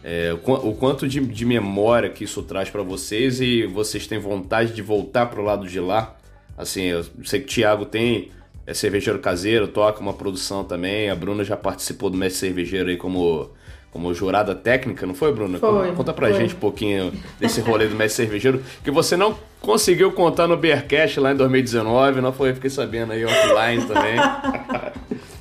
É, 0.08 0.32
o 0.34 0.74
quanto 0.76 1.08
de, 1.08 1.20
de 1.20 1.46
memória 1.46 2.12
que 2.12 2.26
isso 2.26 2.44
traz 2.44 2.70
para 2.70 2.84
vocês 2.84 3.42
e 3.42 3.66
vocês 3.66 4.06
têm 4.06 4.20
vontade 4.20 4.72
de 4.72 4.84
voltar 4.84 5.26
para 5.26 5.42
o 5.42 5.44
lado 5.44 5.68
de 5.68 5.80
lá. 5.80 6.16
Assim, 6.56 6.84
eu 6.84 7.04
sei 7.24 7.40
que 7.40 7.48
o 7.48 7.50
Thiago 7.50 7.86
tem 7.86 8.30
é 8.68 8.74
cervejeiro 8.76 9.18
caseiro, 9.18 9.68
toca 9.68 10.00
uma 10.00 10.14
produção 10.14 10.64
também. 10.64 11.10
A 11.10 11.16
Bruna 11.16 11.44
já 11.44 11.58
participou 11.58 12.12
do 12.12 12.18
Mestre 12.18 12.50
Cervejeiro 12.50 12.90
aí 12.90 12.98
como, 12.98 13.50
como 13.90 14.14
jurada 14.14 14.54
técnica, 14.54 15.08
não 15.08 15.16
foi, 15.16 15.34
Bruna? 15.34 15.58
Foi, 15.58 15.92
Conta 15.94 16.14
pra 16.14 16.28
foi. 16.28 16.38
gente 16.38 16.54
um 16.54 16.60
pouquinho 16.60 17.12
desse 17.40 17.60
rolê 17.62 17.88
do 17.88 17.96
Mestre 17.96 18.26
Cervejeiro, 18.26 18.62
que 18.84 18.92
você 18.92 19.18
não 19.18 19.36
conseguiu 19.60 20.12
contar 20.12 20.48
no 20.48 20.56
Bearcast 20.56 21.20
lá 21.20 21.32
em 21.32 21.36
2019, 21.36 22.22
não 22.22 22.32
foi? 22.32 22.54
Fiquei 22.54 22.70
sabendo 22.70 23.12
aí 23.12 23.26
offline 23.26 23.86
também. 23.86 24.18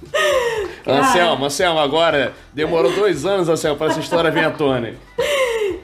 Anselmo, 0.86 1.46
Anselmo, 1.46 1.80
agora 1.80 2.34
demorou 2.52 2.92
dois 2.94 3.24
anos, 3.24 3.48
Anselmo, 3.48 3.78
para 3.78 3.90
essa 3.90 4.00
história 4.00 4.30
vir 4.30 4.44
à 4.44 4.50
tona. 4.50 4.94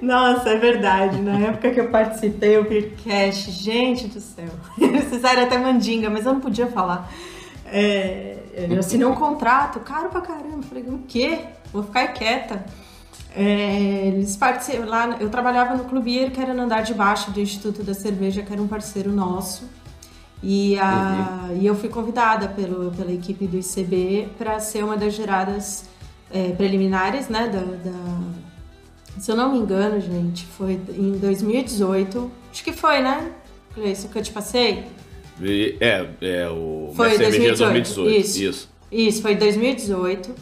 Nossa, 0.00 0.50
é 0.50 0.56
verdade. 0.56 1.20
Na 1.20 1.38
época 1.38 1.70
que 1.70 1.80
eu 1.80 1.88
participei, 1.88 2.58
o 2.58 2.64
Beercast, 2.64 3.50
gente 3.50 4.08
do 4.08 4.20
céu. 4.20 4.48
Fizeram 5.10 5.42
até 5.42 5.58
mandinga, 5.58 6.08
mas 6.08 6.24
eu 6.24 6.32
não 6.32 6.40
podia 6.40 6.66
falar. 6.66 7.10
É, 7.66 8.36
eu 8.54 8.78
assinei 8.78 9.06
um 9.06 9.14
contrato, 9.14 9.80
caro 9.80 10.08
pra 10.08 10.20
caramba. 10.20 10.62
Falei, 10.62 10.84
o 10.84 11.00
quê? 11.06 11.40
Vou 11.72 11.82
ficar 11.82 12.08
quieta. 12.08 12.64
É, 13.34 14.06
eles 14.06 14.36
participam 14.36 14.86
lá. 14.86 15.16
Eu 15.20 15.28
trabalhava 15.28 15.76
no 15.76 15.84
Clube 15.84 16.30
que 16.30 16.40
era 16.40 16.52
no 16.52 16.62
andar 16.62 16.82
de 16.82 16.94
baixo 16.94 17.30
do 17.30 17.40
Instituto 17.40 17.82
da 17.82 17.94
Cerveja, 17.94 18.42
que 18.42 18.52
era 18.52 18.60
um 18.60 18.66
parceiro 18.66 19.10
nosso. 19.12 19.68
E, 20.42 20.78
a, 20.78 21.48
uhum. 21.48 21.60
e 21.60 21.66
eu 21.66 21.74
fui 21.74 21.88
convidada 21.88 22.48
pelo, 22.48 22.90
pela 22.92 23.12
equipe 23.12 23.46
do 23.46 23.58
ICB 23.58 24.28
para 24.38 24.58
ser 24.58 24.82
uma 24.82 24.96
das 24.96 25.14
geradas 25.14 25.84
é, 26.32 26.52
preliminares 26.52 27.28
né, 27.28 27.48
da, 27.48 27.60
da 27.60 28.20
se 29.18 29.30
eu 29.30 29.36
não 29.36 29.52
me 29.52 29.58
engano, 29.58 30.00
gente, 30.00 30.46
foi 30.46 30.80
em 30.96 31.12
2018. 31.12 32.30
Acho 32.50 32.64
que 32.64 32.72
foi, 32.72 33.02
né? 33.02 33.32
Isso 33.76 34.08
que 34.08 34.18
eu 34.18 34.22
te 34.22 34.32
passei? 34.32 34.86
É, 35.80 36.06
é 36.20 36.48
o 36.48 36.92
foi 36.94 37.18
2018. 37.18 37.58
2018. 37.58 38.10
Isso. 38.10 38.42
Isso, 38.42 38.68
Isso 38.90 39.22
foi 39.22 39.32
em 39.32 39.36
2018. 39.36 40.34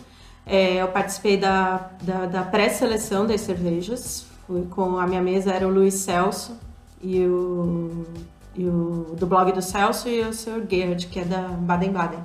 É, 0.47 0.81
eu 0.81 0.89
participei 0.89 1.37
da, 1.37 1.91
da, 2.03 2.27
da 2.27 2.43
pré-seleção 2.43 3.27
das 3.27 3.41
cervejas. 3.41 4.27
Fui 4.47 4.65
com 4.71 4.99
a 4.99 5.07
minha 5.07 5.21
mesa 5.21 5.53
era 5.53 5.67
o 5.67 5.71
Luiz 5.71 5.95
Celso 5.95 6.57
e 7.03 7.21
o, 7.21 8.07
e 8.57 8.65
o 8.65 9.15
do 9.19 9.27
blog 9.27 9.53
do 9.53 9.63
Celso 9.63 10.09
e 10.09 10.21
o 10.23 10.33
Sr. 10.33 10.65
Gerd, 10.69 11.07
que 11.07 11.21
é 11.21 11.25
da 11.25 11.43
Baden-Baden, 11.49 12.21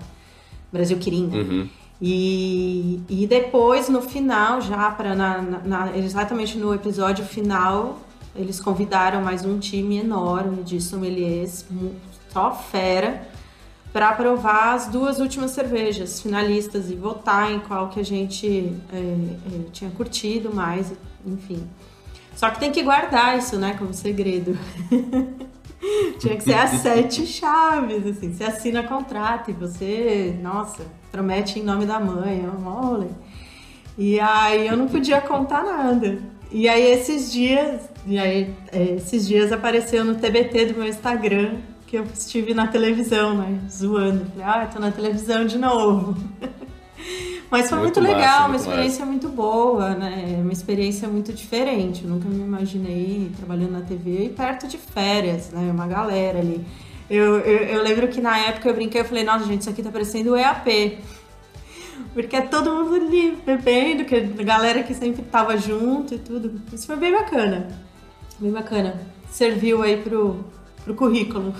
Brasil 0.71 0.97
Quirinha. 0.97 1.41
Uhum. 1.41 1.69
E, 2.01 3.01
e 3.07 3.25
depois, 3.27 3.87
no 3.87 4.01
final, 4.01 4.59
já 4.59 4.91
para 4.91 5.15
na, 5.15 5.41
na, 5.41 5.97
exatamente 5.97 6.57
no 6.57 6.73
episódio 6.73 7.23
final, 7.23 7.99
eles 8.35 8.59
convidaram 8.59 9.21
mais 9.21 9.45
um 9.45 9.59
time 9.59 9.99
enorme 9.99 10.63
de 10.63 10.81
sommeliers, 10.81 11.65
só 12.29 12.51
fera, 12.51 13.27
para 13.93 14.11
provar 14.13 14.73
as 14.73 14.87
duas 14.87 15.19
últimas 15.19 15.51
cervejas 15.51 16.19
finalistas 16.19 16.89
e 16.89 16.95
votar 16.95 17.51
em 17.51 17.59
qual 17.59 17.89
que 17.89 17.99
a 17.99 18.03
gente 18.03 18.73
é, 18.91 18.97
é, 18.97 19.69
tinha 19.71 19.91
curtido 19.91 20.53
mais, 20.53 20.91
enfim. 21.25 21.63
Só 22.35 22.49
que 22.49 22.59
tem 22.59 22.71
que 22.71 22.81
guardar 22.81 23.37
isso, 23.37 23.57
né, 23.57 23.75
como 23.77 23.93
segredo. 23.93 24.57
tinha 26.19 26.35
que 26.35 26.43
ser 26.43 26.53
as 26.53 26.71
sete 26.81 27.25
chaves, 27.25 28.05
assim, 28.05 28.33
você 28.33 28.43
assina 28.43 28.83
contrato 28.83 29.51
e 29.51 29.53
você, 29.53 30.37
nossa, 30.41 30.83
promete 31.11 31.59
em 31.59 31.63
nome 31.63 31.85
da 31.85 31.99
mãe, 31.99 32.45
olha. 32.65 33.09
E 33.97 34.19
aí 34.19 34.67
eu 34.67 34.75
não 34.75 34.87
podia 34.87 35.21
contar 35.21 35.63
nada. 35.63 36.17
E 36.51 36.67
aí 36.67 36.83
esses 36.83 37.31
dias, 37.31 37.81
e 38.05 38.17
aí 38.17 38.53
esses 38.71 39.27
dias 39.27 39.51
apareceu 39.51 40.03
no 40.03 40.15
TBT 40.15 40.67
do 40.67 40.79
meu 40.79 40.87
Instagram 40.87 41.57
que 41.85 41.97
eu 41.97 42.03
estive 42.05 42.53
na 42.53 42.67
televisão, 42.67 43.37
né, 43.37 43.59
zoando. 43.69 44.25
Falei, 44.31 44.45
ah, 44.45 44.69
tô 44.71 44.79
na 44.79 44.91
televisão 44.91 45.45
de 45.45 45.57
novo. 45.57 46.17
Mas 47.49 47.69
foi 47.69 47.77
muito, 47.79 48.01
muito 48.01 48.11
legal, 48.11 48.41
massa, 48.41 48.47
uma 48.47 48.55
experiência 48.55 48.99
massa. 48.99 49.05
muito 49.05 49.29
boa, 49.29 49.89
né? 49.95 50.39
Uma 50.41 50.53
experiência 50.53 51.07
muito 51.07 51.31
diferente. 51.31 52.03
Eu 52.03 52.09
nunca 52.09 52.27
me 52.27 52.43
imaginei 52.43 53.31
trabalhando 53.37 53.71
na 53.71 53.81
TV 53.81 54.25
e 54.25 54.29
perto 54.29 54.67
de 54.67 54.77
férias, 54.77 55.51
né? 55.51 55.71
Uma 55.71 55.87
galera 55.87 56.39
ali. 56.39 56.65
Eu, 57.09 57.39
eu, 57.39 57.57
eu, 57.67 57.83
lembro 57.83 58.07
que 58.07 58.21
na 58.21 58.37
época 58.37 58.69
eu 58.69 58.73
brinquei, 58.73 59.01
eu 59.01 59.05
falei, 59.05 59.23
nossa, 59.23 59.45
gente, 59.45 59.61
isso 59.61 59.69
aqui 59.69 59.83
tá 59.83 59.91
parecendo 59.91 60.31
o 60.31 60.37
EAP. 60.37 60.97
Porque 62.13 62.35
é 62.35 62.41
todo 62.41 62.71
mundo 62.71 62.95
ali 62.95 63.37
bebendo, 63.45 64.05
que 64.05 64.15
a 64.15 64.43
galera 64.43 64.83
que 64.83 64.93
sempre 64.93 65.23
tava 65.23 65.57
junto 65.57 66.15
e 66.15 66.19
tudo. 66.19 66.61
Isso 66.71 66.87
foi 66.87 66.95
bem 66.95 67.11
bacana. 67.11 67.67
Bem 68.39 68.51
bacana. 68.51 68.99
Serviu 69.31 69.81
aí 69.81 69.97
pro, 69.97 70.43
pro 70.83 70.95
currículo. 70.95 71.53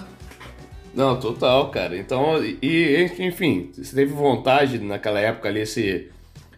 Não, 0.94 1.20
total, 1.20 1.70
cara. 1.70 1.98
Então, 1.98 2.44
e 2.44 3.10
enfim, 3.20 3.72
você 3.76 3.96
teve 3.96 4.14
vontade 4.14 4.78
naquela 4.80 5.20
época 5.20 5.50
ali 5.50 5.66
se, 5.66 6.12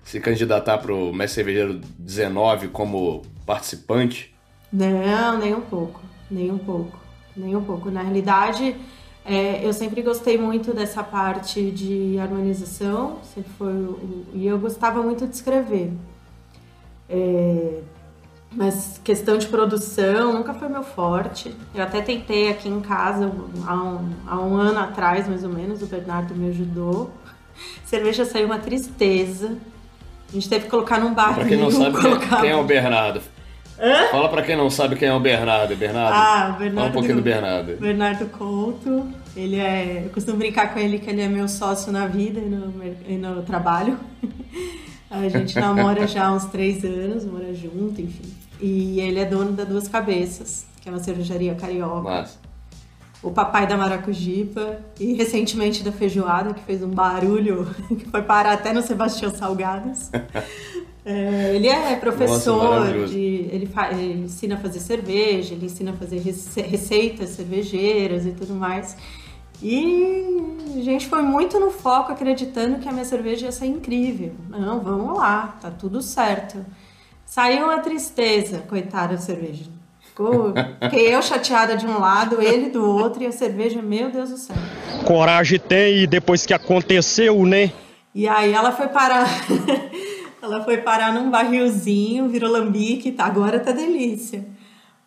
se 0.04 0.20
candidatar 0.20 0.78
pro 0.80 1.14
Mestre 1.14 1.36
Cervejeiro 1.36 1.80
19 1.98 2.68
como 2.68 3.22
participante? 3.46 4.36
Não, 4.72 5.40
nem 5.40 5.54
um 5.54 5.62
pouco. 5.62 6.02
Nem 6.30 6.52
um 6.52 6.58
pouco. 6.58 7.00
Nem 7.36 7.56
um 7.56 7.64
pouco. 7.64 7.90
Na 7.90 8.02
realidade, 8.02 8.76
é, 9.24 9.66
eu 9.66 9.72
sempre 9.72 10.02
gostei 10.02 10.38
muito 10.38 10.74
dessa 10.74 11.04
parte 11.04 11.72
de 11.72 12.20
harmonização, 12.20 13.20
sempre 13.34 13.52
foi 13.58 13.74
e 14.34 14.46
eu 14.46 14.60
gostava 14.60 15.02
muito 15.02 15.26
de 15.26 15.34
escrever. 15.36 15.92
É, 17.10 17.80
mas 18.56 18.99
questão 19.03 19.38
de 19.38 19.47
produção 19.47 20.34
nunca 20.34 20.53
foi 20.53 20.70
meu 20.70 20.84
forte. 20.84 21.53
Eu 21.74 21.84
até 21.84 22.01
tentei 22.01 22.49
aqui 22.49 22.70
em 22.70 22.80
casa 22.80 23.32
há 23.68 23.74
um, 23.76 24.10
há 24.26 24.39
um 24.39 24.56
ano 24.56 24.80
atrás, 24.80 25.28
mais 25.28 25.43
ou 25.43 25.49
menos, 25.49 25.82
o 25.82 25.86
Bernardo 25.86 26.34
me 26.34 26.49
ajudou. 26.49 27.12
Cerveja 27.86 28.24
saiu 28.24 28.45
uma 28.45 28.58
tristeza. 28.58 29.58
A 30.30 30.34
gente 30.34 30.49
teve 30.49 30.66
que 30.66 30.72
colocar 30.72 30.99
num 30.99 31.14
barril. 31.14 31.36
Pra 31.36 31.45
quem 31.45 31.58
não 31.58 31.70
sabe 31.72 32.01
colocar... 32.01 32.41
quem 32.41 32.49
é 32.49 32.56
o 32.56 32.64
Bernardo, 32.64 33.22
Hã? 33.78 34.08
Fala 34.10 34.30
pra 34.30 34.41
quem 34.41 34.56
não 34.56 34.70
sabe 34.70 34.95
quem 34.95 35.10
é 35.10 35.14
o 35.14 35.20
Bernardo. 35.20 35.76
Bernardo. 35.76 36.16
Ah, 36.16 36.56
Bernardo. 36.58 36.76
Fala 36.76 36.88
um 36.88 36.93
pouquinho 36.93 37.16
do 37.18 37.22
Bernardo. 37.22 37.76
Bernardo 37.78 38.26
Couto. 38.28 39.06
Ele 39.36 39.58
é. 39.58 40.03
Eu 40.06 40.10
costumo 40.12 40.38
brincar 40.38 40.74
com 40.74 40.80
ele 40.80 40.97
que 40.97 41.10
ele 41.10 41.22
é 41.22 41.28
meu 41.28 41.49
sócio 41.49 41.91
na 41.91 42.08
vida 42.08 42.39
e 42.39 42.45
no, 42.45 42.74
e 43.06 43.18
no 43.18 43.41
trabalho. 43.43 43.99
A 45.10 45.30
gente 45.30 45.58
namora 45.58 46.08
já 46.08 46.28
há 46.28 46.34
uns 46.34 46.45
três 46.45 46.84
anos, 46.84 47.26
mora 47.26 47.53
junto, 47.53 48.01
enfim. 48.01 48.34
E 48.60 48.99
ele 48.99 49.20
é 49.20 49.26
dono 49.26 49.51
da 49.51 49.64
Duas 49.64 49.88
Cabeças, 49.88 50.66
que 50.82 50.89
é 50.89 50.91
uma 50.91 50.99
cervejaria 50.99 51.56
carioca. 51.56 52.01
Mas... 52.01 52.39
O 53.24 53.32
papai 53.32 53.66
da 53.66 53.76
Maracujipa 53.76 54.80
e 54.99 55.14
recentemente 55.14 55.84
da 55.84 55.91
Feijoada, 55.91 56.53
que 56.53 56.64
fez 56.64 56.84
um 56.84 56.89
barulho 56.89 57.68
que 57.97 58.06
foi 58.06 58.22
parar 58.22 58.53
até 58.53 58.72
no 58.72 58.82
Sebastião 58.82 59.32
Salgados. 59.34 60.10
É, 61.08 61.56
ele 61.56 61.68
é 61.68 61.95
professor, 61.97 62.80
Nossa, 62.80 63.08
de, 63.08 63.20
ele, 63.51 63.70
ele, 63.91 64.24
ensina 64.24 64.56
a 64.56 64.58
fazer 64.58 64.80
cerveja, 64.80 65.53
ele 65.53 65.68
ensina 65.68 65.91
a 65.91 65.93
fazer 65.93 66.18
receitas 66.18 67.30
cervejeiras 67.30 68.26
e 68.26 68.32
tudo 68.32 68.56
mais. 68.56 68.97
E 69.62 70.26
a 70.76 70.82
gente 70.82 71.08
foi 71.08 71.22
muito 71.22 71.60
no 71.60 71.70
foco, 71.70 72.12
acreditando 72.12 72.80
que 72.80 72.89
a 72.89 72.91
minha 72.91 73.06
cerveja 73.06 73.45
ia 73.45 73.51
ser 73.51 73.68
incrível. 73.68 74.34
Não, 74.49 74.80
vamos 74.80 75.16
lá, 75.16 75.58
tá 75.62 75.70
tudo 75.70 76.01
certo. 76.01 76.66
Saiu 77.26 77.65
uma 77.65 77.80
tristeza, 77.80 78.59
coitada 78.59 79.15
da 79.15 79.21
cerveja. 79.21 79.65
Ficou, 79.99 80.53
fiquei 80.82 81.13
eu 81.13 81.21
chateada 81.21 81.76
de 81.76 81.86
um 81.86 81.99
lado, 81.99 82.41
ele 82.41 82.69
do 82.69 82.86
outro, 82.86 83.21
e 83.21 83.26
a 83.26 83.32
cerveja, 83.32 83.82
meu 83.82 84.09
Deus 84.09 84.30
do 84.30 84.38
céu. 84.38 84.55
Coragem 85.05 85.59
tem, 85.59 86.03
e 86.03 86.07
depois 86.07 86.45
que 86.45 86.53
aconteceu, 86.53 87.45
né? 87.45 87.73
E 88.13 88.28
aí 88.28 88.53
ela 88.53 88.71
foi 88.71 88.88
parar. 88.88 89.28
Ela 90.41 90.63
foi 90.63 90.78
parar 90.78 91.11
num 91.11 91.32
barrilzinho, 91.32 92.30
virou 92.30 92.51
lambique, 92.51 93.11
tá, 93.11 93.26
agora 93.26 93.59
tá 93.59 93.71
delícia. 93.71 94.45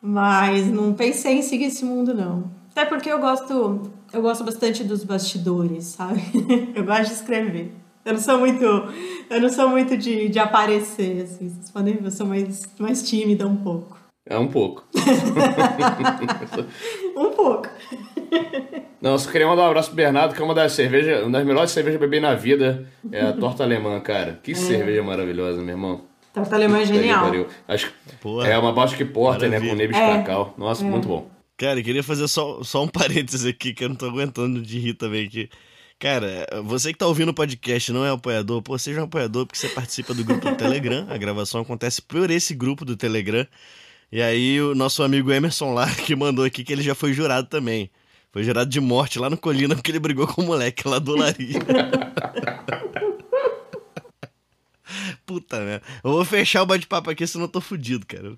Mas 0.02 0.66
não 0.66 0.92
pensei 0.92 1.34
em 1.34 1.42
seguir 1.42 1.66
esse 1.66 1.84
mundo, 1.84 2.12
não. 2.12 2.50
Até 2.72 2.84
porque 2.84 3.08
eu 3.08 3.20
gosto, 3.20 3.92
eu 4.12 4.20
gosto 4.20 4.42
bastante 4.42 4.82
dos 4.82 5.04
bastidores, 5.04 5.84
sabe? 5.84 6.20
Eu 6.74 6.84
gosto 6.84 7.06
de 7.06 7.12
escrever. 7.12 7.72
Eu 8.09 8.14
não 8.14 8.20
sou 8.22 8.38
muito, 8.38 8.64
eu 8.64 9.38
não 9.38 9.50
sou 9.50 9.68
muito 9.68 9.94
de, 9.94 10.30
de 10.30 10.38
aparecer, 10.38 11.24
assim. 11.24 11.50
Vocês 11.50 11.70
podem 11.70 11.94
ver, 11.94 12.06
eu 12.06 12.11
sou 12.11 12.26
mais, 12.26 12.66
mais 12.78 13.06
tímida 13.06 13.46
um 13.46 13.56
pouco. 13.56 13.98
É 14.26 14.38
um 14.38 14.48
pouco. 14.48 14.82
um 17.14 17.30
pouco. 17.32 17.68
Não, 19.02 19.12
eu 19.12 19.18
só 19.18 19.30
queria 19.30 19.46
mandar 19.46 19.64
um 19.64 19.66
abraço 19.66 19.90
pro 19.90 19.96
Bernardo, 19.96 20.34
que 20.34 20.40
é 20.40 20.44
uma 20.44 20.54
das 20.54 20.72
cervejas, 20.72 21.22
uma 21.22 21.32
das 21.32 21.46
melhores 21.46 21.70
cervejas 21.70 22.00
beber 22.00 22.22
na 22.22 22.34
vida. 22.34 22.88
É 23.12 23.20
a 23.20 23.34
torta 23.34 23.62
alemã, 23.62 24.00
cara. 24.00 24.40
Que 24.42 24.52
é. 24.52 24.54
cerveja 24.54 25.02
maravilhosa, 25.02 25.61
meu 25.61 25.74
irmão. 25.74 26.00
Torta 26.32 26.56
alemã 26.56 26.78
é 26.78 26.86
genial. 26.86 27.30
Acho 27.68 27.92
é 28.46 28.56
uma 28.56 28.72
Bosque 28.72 29.04
Porter, 29.04 29.50
né? 29.50 29.61
Com 29.61 29.74
Nebis 29.74 29.98
é. 29.98 30.16
Cacau. 30.16 30.54
Nossa, 30.56 30.82
é. 30.82 30.88
muito 30.88 31.06
bom. 31.06 31.28
Cara, 31.59 31.78
eu 31.78 31.84
queria 31.84 32.02
fazer 32.02 32.26
só, 32.26 32.62
só 32.62 32.84
um 32.84 32.88
parênteses 32.88 33.44
aqui, 33.44 33.74
que 33.74 33.84
eu 33.84 33.90
não 33.90 33.96
tô 33.96 34.06
aguentando 34.06 34.62
de 34.62 34.78
rir 34.78 34.94
também 34.94 35.26
aqui. 35.26 35.50
Cara, 35.99 36.46
você 36.62 36.92
que 36.92 36.99
tá 36.99 37.09
ouvindo 37.09 37.30
o 37.30 37.34
podcast 37.34 37.92
não 37.92 38.07
é 38.07 38.11
apoiador, 38.11 38.62
pô, 38.62 38.78
seja 38.78 39.01
um 39.01 39.05
apoiador 39.05 39.44
porque 39.44 39.59
você 39.59 39.68
participa 39.68 40.14
do 40.14 40.22
grupo 40.22 40.49
do 40.49 40.55
Telegram. 40.57 41.05
A 41.11 41.18
gravação 41.18 41.61
acontece 41.62 42.01
por 42.01 42.30
esse 42.30 42.55
grupo 42.55 42.84
do 42.84 42.96
Telegram. 42.96 43.44
E 44.12 44.22
aí 44.22 44.62
o 44.62 44.76
nosso 44.76 45.03
amigo 45.03 45.32
Emerson 45.32 45.74
lá 45.74 45.92
que 45.92 46.14
mandou 46.14 46.44
aqui 46.44 46.62
que 46.62 46.72
ele 46.72 46.82
já 46.82 46.94
foi 46.94 47.12
jurado 47.12 47.49
também. 47.49 47.90
Foi 48.30 48.44
jurado 48.44 48.70
de 48.70 48.80
morte 48.80 49.18
lá 49.18 49.28
no 49.28 49.36
Colina 49.36 49.74
porque 49.74 49.90
ele 49.90 49.99
brigou 49.99 50.28
com 50.28 50.42
o 50.42 50.46
moleque 50.46 50.86
lá 50.86 51.01
do 51.01 51.14
Olaria. 51.14 51.59
Puta 55.26 55.59
merda. 55.59 55.82
Eu 56.05 56.12
vou 56.12 56.24
fechar 56.24 56.62
o 56.62 56.66
bate-papo 56.66 57.11
aqui, 57.11 57.26
senão 57.26 57.46
eu 57.46 57.51
tô 57.51 57.61
fudido, 57.61 58.07
cara. 58.07 58.32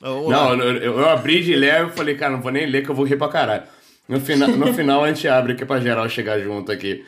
não, 0.00 0.54
eu, 0.54 0.94
eu, 0.98 1.08
abri 1.08 1.42
de 1.42 1.56
leve 1.56 1.90
e 1.90 1.96
falei, 1.96 2.14
cara, 2.14 2.34
não 2.34 2.42
vou 2.42 2.52
nem 2.52 2.66
ler 2.66 2.84
que 2.84 2.90
eu 2.90 2.94
vou 2.94 3.06
rir 3.06 3.16
pra 3.16 3.28
caralho. 3.28 3.64
No, 4.10 4.20
fina, 4.20 4.48
no 4.48 4.74
final 4.74 5.04
a 5.04 5.12
gente 5.12 5.28
abre 5.28 5.52
aqui 5.52 5.64
pra 5.64 5.78
geral 5.78 6.08
chegar 6.08 6.40
junto 6.40 6.72
aqui. 6.72 7.04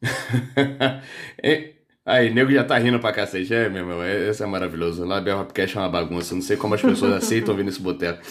Aí, 2.06 2.32
nego 2.32 2.52
já 2.52 2.62
tá 2.62 2.78
rindo 2.78 3.00
pra 3.00 3.12
cacete. 3.12 3.52
É, 3.52 3.68
meu 3.68 3.80
irmão, 3.80 4.06
esse 4.06 4.44
é 4.44 4.46
maravilhoso. 4.46 5.04
Lá 5.04 5.20
Bel 5.20 5.38
Rapcast 5.38 5.76
é 5.76 5.80
uma 5.80 5.88
bagunça. 5.88 6.36
Não 6.36 6.42
sei 6.42 6.56
como 6.56 6.76
as 6.76 6.80
pessoas 6.80 7.14
aceitam 7.18 7.50
ouvir 7.50 7.64
nesse 7.64 7.80
boteco. 7.80 8.22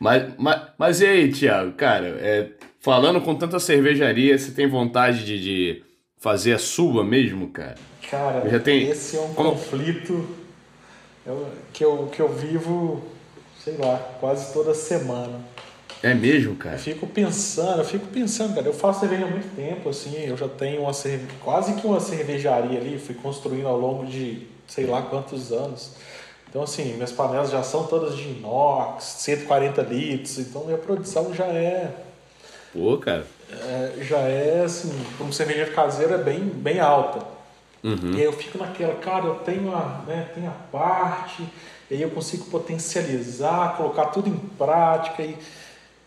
mas, 0.00 0.32
mas, 0.38 0.62
mas 0.78 1.00
e 1.02 1.06
aí, 1.06 1.30
Thiago? 1.30 1.72
Cara, 1.72 2.06
é, 2.18 2.48
falando 2.80 3.20
com 3.20 3.34
tanta 3.34 3.60
cervejaria, 3.60 4.38
você 4.38 4.50
tem 4.50 4.66
vontade 4.66 5.26
de, 5.26 5.42
de 5.42 5.84
fazer 6.16 6.54
a 6.54 6.58
sua 6.58 7.04
mesmo, 7.04 7.50
cara? 7.50 7.74
Cara, 8.10 8.48
já 8.48 8.58
tem... 8.58 8.88
esse 8.88 9.18
é 9.18 9.20
um 9.20 9.34
como... 9.34 9.50
conflito 9.50 10.26
que, 11.74 11.84
eu, 11.84 12.08
que 12.10 12.20
eu 12.20 12.32
vivo, 12.32 13.02
sei 13.62 13.76
lá, 13.76 13.98
quase 14.18 14.54
toda 14.54 14.72
semana. 14.72 15.51
É 16.02 16.14
mesmo, 16.14 16.56
cara? 16.56 16.74
Eu 16.74 16.80
fico 16.80 17.06
pensando, 17.06 17.78
eu 17.78 17.84
fico 17.84 18.06
pensando, 18.06 18.54
cara. 18.54 18.66
Eu 18.66 18.74
faço 18.74 19.00
cerveja 19.00 19.24
há 19.24 19.28
muito 19.28 19.54
tempo, 19.54 19.88
assim. 19.88 20.24
Eu 20.26 20.36
já 20.36 20.48
tenho 20.48 20.82
uma 20.82 20.92
cerve... 20.92 21.26
quase 21.44 21.74
que 21.74 21.86
uma 21.86 22.00
cervejaria 22.00 22.78
ali. 22.80 22.98
Fui 22.98 23.14
construindo 23.14 23.68
ao 23.68 23.78
longo 23.78 24.04
de 24.04 24.46
sei 24.66 24.86
lá 24.86 25.02
quantos 25.02 25.52
anos. 25.52 25.92
Então, 26.48 26.62
assim, 26.62 26.92
minhas 26.94 27.12
panelas 27.12 27.50
já 27.50 27.62
são 27.62 27.86
todas 27.86 28.16
de 28.16 28.24
inox, 28.24 29.04
140 29.04 29.82
litros. 29.82 30.38
Então, 30.38 30.64
minha 30.64 30.76
produção 30.76 31.32
já 31.32 31.46
é. 31.46 31.94
Pô, 32.72 32.98
cara. 32.98 33.24
É, 33.50 33.92
já 34.02 34.18
é, 34.18 34.62
assim, 34.64 34.90
como 35.16 35.32
cerveja 35.32 35.66
caseira, 35.72 36.18
bem, 36.18 36.40
bem 36.40 36.80
alta. 36.80 37.24
Uhum. 37.82 38.12
E 38.14 38.16
aí 38.16 38.24
eu 38.24 38.32
fico 38.32 38.58
naquela, 38.58 38.94
cara, 38.94 39.26
eu 39.26 39.34
tenho 39.36 39.74
a, 39.74 40.02
né, 40.06 40.28
tenho 40.34 40.48
a 40.48 40.54
parte, 40.70 41.42
e 41.90 41.94
aí 41.94 42.02
eu 42.02 42.10
consigo 42.10 42.44
potencializar, 42.44 43.76
colocar 43.76 44.06
tudo 44.06 44.28
em 44.28 44.36
prática. 44.36 45.22
E 45.22 45.36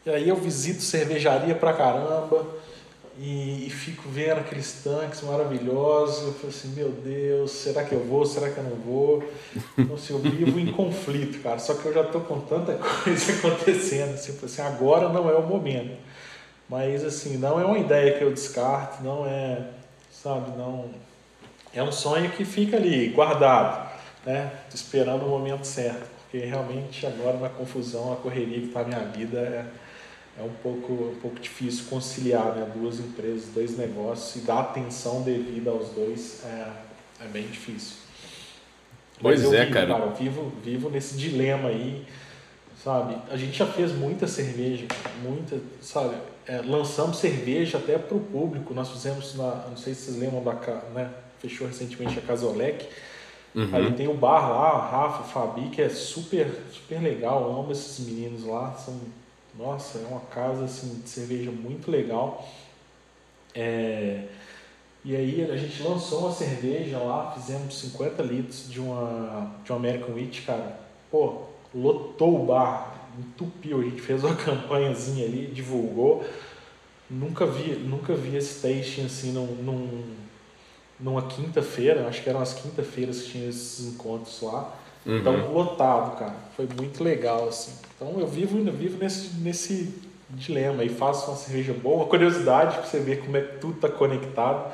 e 0.06 0.10
aí 0.10 0.30
eu 0.30 0.36
visito 0.36 0.82
cervejaria 0.82 1.56
pra 1.56 1.74
caramba 1.74 2.46
e, 3.18 3.66
e, 3.66 3.70
fico 3.70 4.10
vendo 4.10 4.40
aqueles 4.40 4.82
tanques 4.84 5.22
maravilhosos. 5.22 6.28
Eu 6.28 6.34
falo 6.34 6.50
assim, 6.50 6.68
meu 6.76 6.90
Deus, 6.90 7.52
será 7.52 7.84
que 7.84 7.94
eu 7.94 8.04
vou? 8.04 8.26
Será 8.26 8.50
que 8.50 8.58
eu 8.58 8.64
não 8.66 8.76
vou? 8.76 9.24
Então, 9.78 9.96
assim, 9.96 10.14
eu 10.14 10.20
vivo 10.20 10.60
em 10.60 10.72
conflito, 10.72 11.42
cara. 11.42 11.58
Só 11.60 11.74
que 11.76 11.86
eu 11.86 11.94
já 11.94 12.04
tô 12.04 12.20
com 12.20 12.42
tanta 12.42 12.74
coisa 13.04 13.34
acontecendo. 13.34 14.14
Assim, 14.14 14.38
assim, 14.44 14.62
agora 14.62 15.10
não 15.10 15.30
é 15.30 15.36
o 15.36 15.44
momento. 15.44 15.98
Mas, 16.70 17.06
assim, 17.06 17.38
não 17.38 17.60
é 17.60 17.66
uma 17.66 17.80
ideia 17.80 18.18
que 18.18 18.24
eu 18.24 18.34
descarto, 18.34 19.02
não 19.04 19.26
é, 19.26 19.70
sabe, 20.12 20.58
não... 20.58 20.90
É 21.74 21.84
um 21.84 21.92
sonho 21.92 22.32
que 22.32 22.44
fica 22.44 22.78
ali, 22.78 23.10
guardado, 23.10 23.90
né? 24.26 24.52
Esperando 24.74 25.26
o 25.26 25.30
momento 25.30 25.66
certo. 25.66 26.08
Porque 26.24 26.46
realmente 26.46 27.06
agora 27.06 27.38
na 27.38 27.50
confusão, 27.50 28.14
a 28.14 28.16
correria 28.16 28.62
que 28.62 28.68
tá 28.68 28.82
na 28.82 28.88
minha 28.88 29.06
vida 29.06 29.40
é 29.40 29.66
é 30.38 30.44
um 30.44 30.54
pouco, 30.62 30.94
um 30.94 31.16
pouco 31.22 31.40
difícil 31.40 31.86
conciliar 31.90 32.56
né, 32.56 32.70
duas 32.76 33.00
empresas, 33.00 33.48
dois 33.54 33.78
negócios 33.78 34.44
e 34.44 34.46
dar 34.46 34.60
atenção 34.60 35.22
devida 35.22 35.70
aos 35.72 35.90
dois 35.90 36.44
é, 36.46 36.72
é 37.24 37.28
bem 37.28 37.48
difícil. 37.48 37.98
Pois 39.22 39.42
Mas 39.42 39.54
é, 39.54 39.62
vivo, 39.62 39.74
cara. 39.74 39.88
cara. 39.88 40.06
Eu 40.06 40.14
vivo, 40.14 40.52
vivo 40.62 40.90
nesse 40.90 41.16
dilema 41.16 41.70
aí, 41.70 42.06
sabe? 42.84 43.16
A 43.32 43.38
gente 43.38 43.58
já 43.58 43.66
fez 43.66 43.94
muita 43.94 44.28
cerveja, 44.28 44.86
muita, 45.24 45.58
sabe? 45.82 46.16
É, 46.46 46.62
lançamos 46.62 47.18
cerveja 47.18 47.78
até 47.78 47.98
para 47.98 48.18
o 48.18 48.20
público. 48.20 48.74
Nós 48.74 48.90
fizemos, 48.92 49.36
na, 49.36 49.68
não 49.70 49.78
sei 49.78 49.94
se 49.94 50.02
vocês 50.02 50.18
lembram 50.18 50.44
da, 50.44 50.54
né? 50.94 51.10
Fechou 51.40 51.66
recentemente 51.66 52.20
a 52.20 52.22
Casolec. 52.22 52.86
Uhum. 53.54 53.70
Aí 53.72 53.94
tem 53.94 54.10
o 54.10 54.14
bar 54.14 54.50
lá, 54.50 54.90
Rafa, 54.90 55.24
Fabi, 55.24 55.70
que 55.70 55.82
é 55.82 55.88
super, 55.88 56.48
super 56.72 57.02
legal. 57.02 57.44
Eu 57.44 57.60
amo 57.62 57.72
esses 57.72 58.06
meninos 58.06 58.44
lá, 58.44 58.74
são 58.74 59.00
nossa, 59.58 60.00
é 60.00 60.08
uma 60.08 60.22
casa 60.22 60.66
assim, 60.66 61.00
de 61.02 61.10
cerveja 61.10 61.52
muito 61.52 61.90
legal. 61.90 62.48
É, 63.54 64.26
E 65.04 65.16
aí 65.16 65.50
a 65.52 65.56
gente 65.58 65.84
lançou 65.84 66.22
uma 66.22 66.32
cerveja 66.34 66.98
lá, 67.00 67.32
fizemos 67.34 67.80
50 67.80 68.24
litros 68.24 68.70
de 68.70 68.80
uma, 68.82 69.52
de 69.64 69.72
uma 69.72 69.78
American 69.80 70.16
Wheat, 70.16 70.42
cara. 70.44 70.80
Pô, 71.12 71.44
lotou 71.74 72.42
o 72.44 72.46
bar, 72.46 73.10
entupiu. 73.20 73.82
A 73.82 73.84
gente 73.84 74.02
fez 74.02 74.24
uma 74.24 74.36
campanhazinha 74.38 75.26
ali, 75.26 75.48
divulgou. 75.48 76.26
Nunca 77.10 77.46
vi, 77.46 77.76
nunca 77.76 78.16
vi 78.16 78.36
esse 78.38 78.62
tasting 78.62 79.06
assim 79.06 79.32
num, 79.34 79.46
num, 79.64 80.16
numa 81.00 81.28
quinta-feira, 81.28 82.08
acho 82.08 82.24
que 82.24 82.30
eram 82.30 82.42
as 82.42 82.54
quinta-feiras 82.54 83.22
que 83.24 83.32
tinha 83.32 83.50
esses 83.50 83.88
encontros 83.94 84.42
lá. 84.42 84.74
Uhum. 85.06 85.20
Então, 85.20 85.54
lotado, 85.54 86.18
cara. 86.18 86.36
Foi 86.56 86.68
muito 86.68 87.04
legal, 87.04 87.48
assim. 87.50 87.74
Então, 87.96 88.20
eu 88.20 88.28
vivo, 88.28 88.58
eu 88.58 88.74
vivo 88.74 88.98
nesse, 88.98 89.36
nesse 89.40 89.94
dilema 90.30 90.84
e 90.84 90.90
faço 90.90 91.32
uma 91.32 91.38
cerveja 91.38 91.74
boa. 91.74 91.98
Uma 91.98 92.06
curiosidade 92.06 92.76
para 92.76 92.86
você 92.86 93.00
ver 93.00 93.22
como 93.22 93.38
é 93.38 93.42
que 93.42 93.58
tudo 93.58 93.80
tá 93.80 93.88
conectado. 93.90 94.74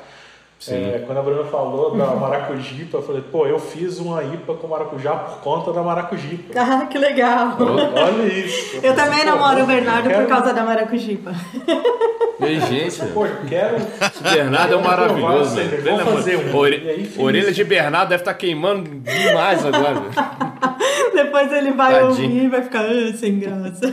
É, 0.68 1.02
quando 1.04 1.18
a 1.18 1.22
Bruna 1.22 1.44
falou 1.44 1.96
da 1.96 2.06
maracujipa, 2.14 2.98
eu 2.98 3.02
falei, 3.02 3.20
pô, 3.20 3.46
eu 3.48 3.58
fiz 3.58 3.98
uma 3.98 4.22
IPA 4.22 4.54
com 4.54 4.68
maracujá 4.68 5.16
por 5.16 5.40
conta 5.40 5.72
da 5.72 5.82
maracujipa. 5.82 6.52
Ah, 6.56 6.86
que 6.86 6.98
legal! 6.98 7.56
Olha 7.58 8.32
isso! 8.32 8.76
Eu, 8.76 8.90
eu 8.90 8.94
também 8.94 9.24
namoro 9.24 9.64
o 9.64 9.66
Bernardo 9.66 10.08
quero... 10.08 10.22
por 10.22 10.28
causa 10.28 10.54
da 10.54 10.62
maracujipa. 10.62 11.32
E 12.40 12.60
gente, 12.60 13.04
pô, 13.12 13.26
eu 13.26 13.44
quero. 13.48 13.76
Esse 13.76 14.22
Bernardo 14.22 14.74
é 14.74 14.76
um 14.76 14.82
maravilhoso, 14.82 15.56
né? 15.56 15.64
Vamos 15.82 16.14
fazer 16.14 16.36
um. 16.36 16.56
Ore... 16.56 17.12
Orelha 17.18 17.52
de 17.52 17.64
Bernardo 17.64 18.10
deve 18.10 18.22
estar 18.22 18.32
tá 18.32 18.38
queimando 18.38 18.88
demais 18.88 19.66
agora. 19.66 20.02
Depois 21.14 21.52
ele 21.52 21.72
vai 21.72 21.92
Tadinho. 21.92 22.08
ouvir 22.08 22.44
e 22.44 22.48
vai 22.48 22.62
ficar 22.62 22.84
ah, 22.84 23.12
sem 23.14 23.38
graça. 23.38 23.92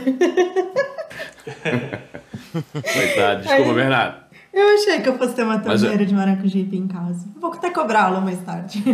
Coitado, 2.52 3.42
desculpa, 3.42 3.70
Aí... 3.70 3.74
Bernardo. 3.74 4.30
Eu 4.52 4.74
achei 4.74 5.00
que 5.00 5.08
eu 5.08 5.16
fosse 5.16 5.34
ter 5.34 5.44
uma 5.44 5.60
torneira 5.60 6.02
eu... 6.02 6.06
de 6.06 6.12
maracujipe 6.12 6.76
em 6.76 6.88
casa. 6.88 7.28
Vou 7.40 7.52
até 7.52 7.70
cobrá-la 7.70 8.20
mais 8.20 8.42
tarde. 8.42 8.82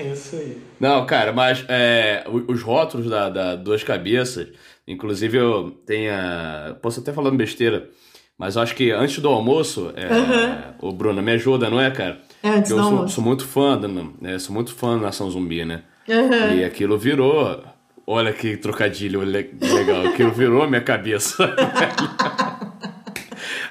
É 0.00 0.12
isso 0.12 0.34
aí. 0.34 0.60
Não, 0.80 1.06
cara, 1.06 1.32
mas 1.32 1.64
é, 1.68 2.24
os 2.48 2.60
rótulos 2.62 3.08
da, 3.08 3.30
da 3.30 3.54
Duas 3.54 3.84
Cabeças, 3.84 4.48
inclusive 4.86 5.38
eu 5.38 5.70
tenho. 5.86 6.12
A... 6.12 6.76
Posso 6.82 7.00
até 7.00 7.12
falando 7.12 7.36
besteira, 7.36 7.88
mas 8.36 8.56
eu 8.56 8.62
acho 8.62 8.74
que 8.74 8.90
antes 8.90 9.20
do 9.20 9.28
almoço, 9.28 9.92
é, 9.94 10.12
uhum. 10.12 10.90
o 10.90 10.92
Bruno 10.92 11.22
me 11.22 11.32
ajuda, 11.32 11.70
não 11.70 11.80
é, 11.80 11.90
cara? 11.90 12.18
É, 12.42 12.48
antes 12.50 12.70
eu 12.70 12.76
do 12.76 12.82
sou, 12.82 12.92
almoço. 12.92 13.14
sou 13.14 13.24
muito 13.24 13.46
fã, 13.46 13.80
né, 14.20 14.38
sou 14.38 14.54
muito 14.54 14.74
fã 14.74 14.96
da 14.96 15.04
Nação 15.04 15.30
Zumbi, 15.30 15.64
né? 15.64 15.82
Uhum. 16.08 16.56
E 16.56 16.64
aquilo 16.64 16.98
virou. 16.98 17.62
Olha 18.06 18.32
que 18.32 18.56
trocadilho 18.56 19.20
legal. 19.20 20.06
Aquilo 20.06 20.30
virou 20.30 20.68
minha 20.68 20.80
cabeça. 20.80 21.54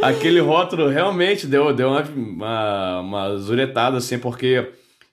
aquele 0.01 0.39
rótulo 0.39 0.87
realmente 0.89 1.47
deu, 1.47 1.73
deu 1.73 1.89
uma, 1.89 2.01
uma, 2.01 2.99
uma 2.99 3.37
zuretada, 3.37 3.97
assim, 3.97 4.19
porque 4.19 4.67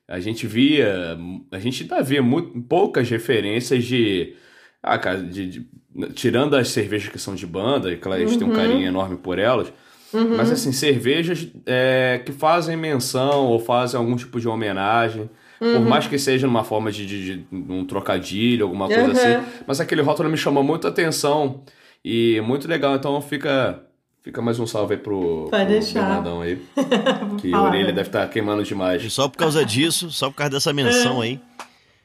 a 0.08 0.20
gente 0.20 0.46
via, 0.46 1.18
a 1.50 1.58
gente 1.58 1.82
ainda 1.82 2.02
via 2.02 2.22
muito, 2.22 2.60
poucas 2.62 3.08
referências 3.08 3.84
de, 3.84 4.34
ah, 4.82 4.98
cara, 4.98 5.22
de, 5.22 5.46
de, 5.46 5.66
tirando 6.14 6.54
as 6.54 6.68
cervejas 6.68 7.10
que 7.10 7.18
são 7.18 7.34
de 7.34 7.46
banda, 7.46 7.94
que 7.96 8.06
elas 8.06 8.32
uhum. 8.32 8.38
têm 8.38 8.48
um 8.48 8.52
carinho 8.52 8.86
enorme 8.86 9.16
por 9.16 9.38
elas, 9.38 9.72
uhum. 10.12 10.36
mas 10.36 10.50
assim, 10.50 10.72
cervejas 10.72 11.48
é, 11.64 12.20
que 12.24 12.32
fazem 12.32 12.76
menção 12.76 13.46
ou 13.46 13.58
fazem 13.58 13.98
algum 13.98 14.16
tipo 14.16 14.40
de 14.40 14.48
homenagem, 14.48 15.30
uhum. 15.62 15.74
por 15.74 15.88
mais 15.88 16.06
que 16.06 16.18
seja 16.18 16.46
numa 16.46 16.64
forma 16.64 16.90
de, 16.90 17.06
de, 17.06 17.36
de 17.36 17.46
um 17.50 17.84
trocadilho, 17.84 18.64
alguma 18.64 18.86
coisa 18.86 19.04
uhum. 19.04 19.10
assim, 19.12 19.46
mas 19.66 19.80
aquele 19.80 20.02
rótulo 20.02 20.28
me 20.28 20.36
chamou 20.36 20.62
muito 20.62 20.86
a 20.86 20.90
atenção 20.90 21.62
e 22.04 22.40
muito 22.42 22.68
legal, 22.68 22.96
então 22.96 23.20
fica 23.20 23.82
Fica 24.22 24.40
mais 24.40 24.60
um 24.60 24.66
salve 24.68 24.94
aí 24.94 25.00
pro, 25.00 25.48
Pode 25.50 25.64
pro 25.64 25.72
deixar. 25.72 26.00
Bernardão 26.00 26.42
aí. 26.42 26.62
que 27.38 27.52
a 27.52 27.60
orelha 27.60 27.92
deve 27.92 28.08
estar 28.08 28.20
tá 28.20 28.28
queimando 28.28 28.62
demais. 28.62 29.02
E 29.02 29.10
só 29.10 29.28
por 29.28 29.36
causa 29.36 29.64
disso, 29.64 30.12
só 30.12 30.30
por 30.30 30.36
causa 30.36 30.52
dessa 30.52 30.72
menção 30.72 31.20
aí, 31.20 31.40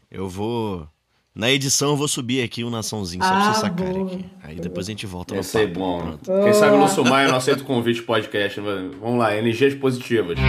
eu 0.09 0.27
vou. 0.27 0.87
Na 1.35 1.51
edição 1.51 1.91
eu 1.91 1.95
vou 1.95 2.07
subir 2.07 2.41
aqui 2.41 2.63
um 2.63 2.71
naçãozinho 2.71 3.23
só 3.23 3.29
ah, 3.29 3.33
pra 3.33 3.43
vocês 3.43 3.57
sacarem 3.57 4.03
aqui. 4.03 4.25
Aí 4.41 4.55
depois 4.55 4.87
a 4.87 4.89
gente 4.89 5.05
volta 5.05 5.35
no 5.35 5.41
Esse 5.41 5.59
é 5.59 5.67
bom. 5.67 6.17
Quem 6.43 6.53
sabe 6.53 6.75
no 6.77 6.87
Sumaia 6.87 7.27
não 7.27 7.35
aceita 7.35 7.61
o 7.61 7.65
convite 7.65 8.01
podcast. 8.01 8.59
Vamos 8.59 9.19
lá, 9.19 9.37
energias 9.37 9.75
positivas. 9.75 10.39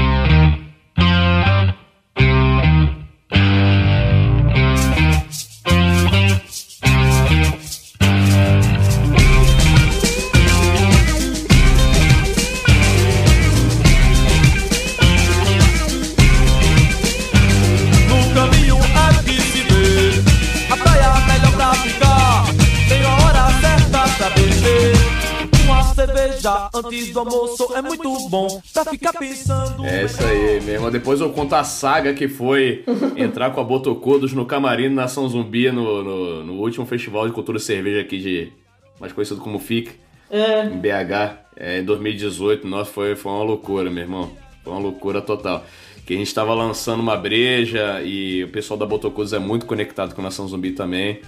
Antes 26.74 27.12
do 27.12 27.20
almoço 27.20 27.74
é 27.74 27.82
muito 27.82 28.28
bom 28.28 28.61
pra 28.72 28.84
ficar 28.84 29.12
pensando. 29.12 29.84
É 29.84 30.05
isso 30.05 30.22
aí, 30.24 30.61
meu 30.61 30.74
irmão. 30.74 30.90
Depois 30.90 31.20
eu 31.20 31.30
conto 31.30 31.55
a 31.55 31.64
saga 31.64 32.14
que 32.14 32.28
foi 32.28 32.84
entrar 33.16 33.51
com 33.51 33.61
a 33.61 33.64
Botocodos 33.64 34.32
no 34.32 34.46
camarim 34.46 34.88
na 34.88 35.09
São 35.09 35.28
Zumbi 35.28 35.70
no, 35.70 36.03
no, 36.03 36.44
no, 36.44 36.53
último 36.55 36.86
festival 36.86 37.26
de 37.26 37.32
cultura 37.32 37.59
e 37.59 37.61
cerveja 37.61 38.01
aqui 38.01 38.18
de. 38.18 38.53
mais 39.01 39.12
conhecido 39.12 39.40
como 39.40 39.59
FIC, 39.59 39.92
é. 40.30 40.64
em 40.64 40.78
BH, 40.78 41.38
é, 41.57 41.78
em 41.80 41.84
2018. 41.84 42.66
Nossa, 42.66 42.90
foi, 42.90 43.16
foi 43.16 43.32
uma 43.32 43.44
loucura, 43.44 43.90
meu 43.90 44.03
irmão. 44.03 44.30
Foi 44.62 44.72
uma 44.72 44.82
loucura 44.82 45.20
total. 45.20 45.64
Que 46.07 46.14
a 46.14 46.16
gente 46.16 46.28
estava 46.28 46.55
lançando 46.55 47.01
uma 47.01 47.16
breja 47.16 48.01
e 48.03 48.44
o 48.44 48.49
pessoal 48.49 48.78
da 48.78 48.86
Botocodos 48.86 49.32
é 49.32 49.38
muito 49.38 49.66
conectado 49.66 50.14
com 50.14 50.20
a 50.22 50.24
Nação 50.24 50.49
Zumbi 50.49 50.72
também. 50.72 51.20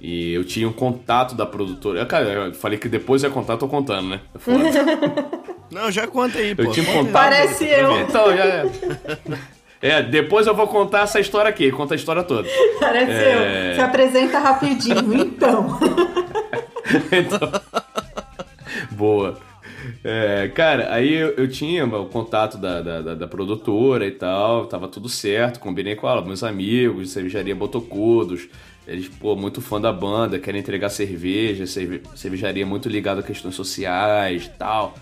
E 0.00 0.32
eu 0.32 0.44
tinha 0.44 0.68
um 0.68 0.72
contato 0.72 1.34
da 1.34 1.44
produtora. 1.44 2.04
Cara, 2.06 2.26
eu 2.26 2.54
falei 2.54 2.78
que 2.78 2.88
depois 2.88 3.22
ia 3.22 3.30
contar, 3.30 3.56
tô 3.56 3.68
contando, 3.68 4.08
né? 4.10 4.20
É 4.34 5.48
Não, 5.74 5.90
já 5.90 6.06
conta 6.06 6.38
aí, 6.38 6.54
pô. 6.54 6.62
Eu 6.62 6.70
tinha 6.72 6.88
um 6.88 6.92
contato. 6.92 7.12
Parece 7.12 7.64
eu. 7.64 8.00
Então, 8.00 8.34
já 8.34 8.44
é. 8.44 8.66
É, 9.80 10.02
depois 10.02 10.46
eu 10.46 10.54
vou 10.54 10.66
contar 10.66 11.02
essa 11.02 11.20
história 11.20 11.48
aqui, 11.48 11.70
conta 11.70 11.94
a 11.94 11.96
história 11.96 12.22
toda. 12.22 12.48
Parece 12.80 13.12
é... 13.12 13.70
eu. 13.70 13.74
Se 13.76 13.80
apresenta 13.80 14.38
rapidinho, 14.38 15.14
então. 15.14 15.78
então. 17.12 17.52
Boa. 18.90 19.38
É, 20.02 20.48
cara, 20.54 20.92
aí 20.92 21.12
eu, 21.12 21.30
eu, 21.30 21.48
tinha 21.48 21.84
o 21.84 22.06
contato 22.06 22.58
da, 22.58 22.80
da, 22.80 23.14
da, 23.14 23.26
produtora 23.26 24.06
e 24.06 24.10
tal, 24.10 24.66
tava 24.66 24.86
tudo 24.88 25.08
certo, 25.08 25.60
combinei 25.60 25.94
com 25.94 26.08
ela, 26.08 26.22
meus 26.22 26.42
amigos, 26.42 27.10
cervejaria 27.10 27.54
Botocudos, 27.54 28.48
eles, 28.88 29.08
pô, 29.08 29.36
muito 29.36 29.60
fã 29.60 29.80
da 29.80 29.92
banda, 29.92 30.38
querem 30.38 30.60
entregar 30.60 30.88
cerveja, 30.88 31.66
cerve 31.66 32.02
cervejaria 32.16 32.64
muito 32.64 32.88
ligada 32.88 33.20
a 33.20 33.22
questões 33.22 33.54
sociais 33.54 34.46
e 34.46 34.50
tal. 34.58 34.94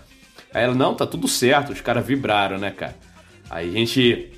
Aí 0.53 0.63
ela, 0.63 0.75
não, 0.75 0.93
tá 0.93 1.07
tudo 1.07 1.27
certo, 1.27 1.71
os 1.71 1.81
caras 1.81 2.05
vibraram, 2.05 2.57
né, 2.57 2.69
cara? 2.69 2.95
Aí 3.49 3.69
a 3.69 3.71
gente. 3.71 4.31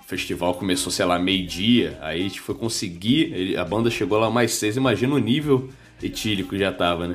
O 0.00 0.04
festival 0.12 0.52
começou, 0.54 0.92
sei 0.92 1.06
lá, 1.06 1.18
meio-dia, 1.18 1.96
aí 2.02 2.20
a 2.20 2.22
gente 2.22 2.40
foi 2.40 2.54
conseguir. 2.54 3.56
A 3.56 3.64
banda 3.64 3.88
chegou 3.88 4.18
lá 4.18 4.30
mais 4.30 4.52
seis, 4.52 4.76
imagina 4.76 5.14
o 5.14 5.18
nível 5.18 5.70
etílico 6.02 6.50
que 6.50 6.58
já 6.58 6.70
tava, 6.70 7.08
né? 7.08 7.14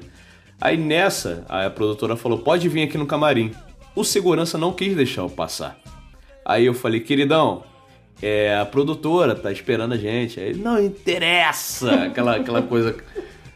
Aí 0.59 0.77
nessa, 0.77 1.45
a 1.47 1.69
produtora 1.69 2.15
falou: 2.15 2.39
pode 2.39 2.67
vir 2.67 2.83
aqui 2.83 2.97
no 2.97 3.05
camarim. 3.05 3.51
O 3.95 4.03
segurança 4.03 4.57
não 4.57 4.73
quis 4.73 4.95
deixar 4.95 5.21
eu 5.21 5.29
passar. 5.29 5.79
Aí 6.45 6.65
eu 6.65 6.73
falei, 6.73 7.01
queridão, 7.01 7.63
é, 8.21 8.57
a 8.57 8.65
produtora 8.65 9.35
tá 9.35 9.51
esperando 9.51 9.93
a 9.93 9.97
gente. 9.97 10.39
Aí, 10.39 10.53
não 10.55 10.81
interessa! 10.83 12.05
Aquela, 12.05 12.35
aquela 12.35 12.61
coisa. 12.61 12.95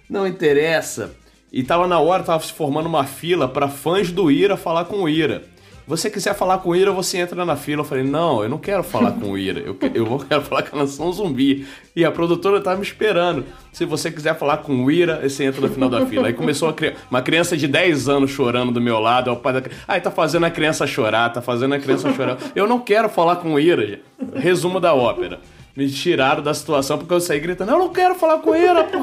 Não 0.09 0.28
interessa. 0.28 1.16
E 1.51 1.64
tava 1.64 1.88
na 1.88 1.99
hora, 1.99 2.24
tava 2.24 2.43
se 2.43 2.53
formando 2.53 2.86
uma 2.86 3.05
fila 3.05 3.47
para 3.47 3.68
fãs 3.68 4.12
do 4.12 4.32
Ira 4.32 4.55
falar 4.55 4.86
com 4.86 5.03
o 5.03 5.09
Ira 5.09 5.50
você 5.91 6.09
quiser 6.09 6.33
falar 6.33 6.59
com 6.59 6.69
o 6.69 6.75
Ira, 6.75 6.89
você 6.89 7.17
entra 7.17 7.43
na 7.43 7.57
fila. 7.57 7.81
Eu 7.81 7.85
falei, 7.85 8.05
não, 8.05 8.41
eu 8.41 8.47
não 8.47 8.57
quero 8.57 8.81
falar 8.81 9.11
com 9.11 9.31
o 9.31 9.37
Ira, 9.37 9.59
eu, 9.59 9.75
eu 9.93 10.05
vou, 10.05 10.19
quero 10.23 10.41
falar 10.41 10.63
com 10.63 10.77
a 10.77 10.79
Nação 10.79 11.11
Zumbi. 11.11 11.67
E 11.93 12.05
a 12.05 12.11
produtora 12.11 12.61
tava 12.61 12.77
me 12.77 12.83
esperando. 12.83 13.43
Se 13.73 13.83
você 13.83 14.09
quiser 14.09 14.33
falar 14.37 14.59
com 14.59 14.85
o 14.85 14.89
Ira, 14.89 15.19
você 15.21 15.43
entra 15.43 15.59
no 15.59 15.67
final 15.67 15.89
da 15.89 16.05
fila. 16.05 16.27
Aí 16.27 16.33
começou 16.33 16.69
uma, 16.69 16.75
uma 17.09 17.21
criança 17.21 17.57
de 17.57 17.67
10 17.67 18.07
anos 18.07 18.31
chorando 18.31 18.71
do 18.71 18.79
meu 18.79 19.01
lado. 19.01 19.29
É 19.29 19.33
o 19.33 19.35
pai 19.35 19.51
da 19.51 19.63
Aí 19.85 19.99
tá 19.99 20.09
fazendo 20.09 20.45
a 20.45 20.49
criança 20.49 20.87
chorar, 20.87 21.27
tá 21.33 21.41
fazendo 21.41 21.75
a 21.75 21.79
criança 21.79 22.13
chorar. 22.13 22.37
Eu 22.55 22.65
não 22.65 22.79
quero 22.79 23.09
falar 23.09 23.35
com 23.35 23.55
o 23.55 23.59
Ira, 23.59 23.99
resumo 24.33 24.79
da 24.79 24.93
ópera 24.93 25.41
me 25.76 25.89
tiraram 25.89 26.43
da 26.43 26.53
situação 26.53 26.97
porque 26.97 27.13
eu 27.13 27.19
saí 27.22 27.39
gritando, 27.39 27.72
eu 27.72 27.80
não 27.80 27.89
quero 27.89 28.15
falar 28.15 28.39
com 28.39 28.55
Ira, 28.55 28.84
pô. 28.84 28.99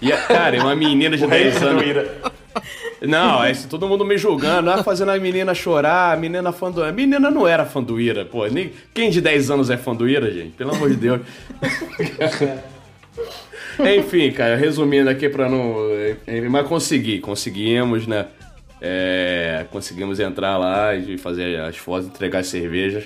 E, 0.00 0.10
cara, 0.10 0.60
uma 0.60 0.74
menina 0.74 1.16
de 1.16 1.26
10 1.26 1.62
anos. 1.62 1.84
Não, 3.02 3.44
é 3.44 3.50
isso, 3.50 3.68
todo 3.68 3.86
mundo 3.86 4.04
me 4.04 4.16
julgando, 4.16 4.70
ah, 4.70 4.82
fazendo 4.82 5.10
a 5.10 5.18
menina 5.18 5.54
chorar, 5.54 6.12
a 6.12 6.16
menina 6.16 6.52
fã 6.52 6.70
do. 6.70 6.82
A 6.82 6.92
menina 6.92 7.30
não 7.30 7.46
era 7.46 7.66
fã 7.66 7.82
do 7.82 8.00
Ira, 8.00 8.24
pô. 8.24 8.46
Nem... 8.46 8.72
Quem 8.94 9.10
de 9.10 9.20
10 9.20 9.50
anos 9.50 9.70
é 9.70 9.76
fã 9.76 9.94
do 9.94 10.08
Ira, 10.08 10.30
gente? 10.30 10.50
Pelo 10.50 10.74
amor 10.74 10.88
de 10.90 10.96
Deus. 10.96 11.20
Enfim, 13.98 14.30
cara, 14.30 14.56
resumindo 14.56 15.10
aqui 15.10 15.28
pra 15.28 15.48
não. 15.48 15.74
Mas 16.50 16.66
consegui, 16.66 17.18
conseguimos, 17.18 18.06
né? 18.06 18.26
É, 18.80 19.66
conseguimos 19.70 20.20
entrar 20.20 20.56
lá 20.58 20.94
e 20.94 21.18
fazer 21.18 21.60
as 21.60 21.76
fotos, 21.76 22.06
entregar 22.06 22.40
as 22.40 22.46
cervejas. 22.46 23.04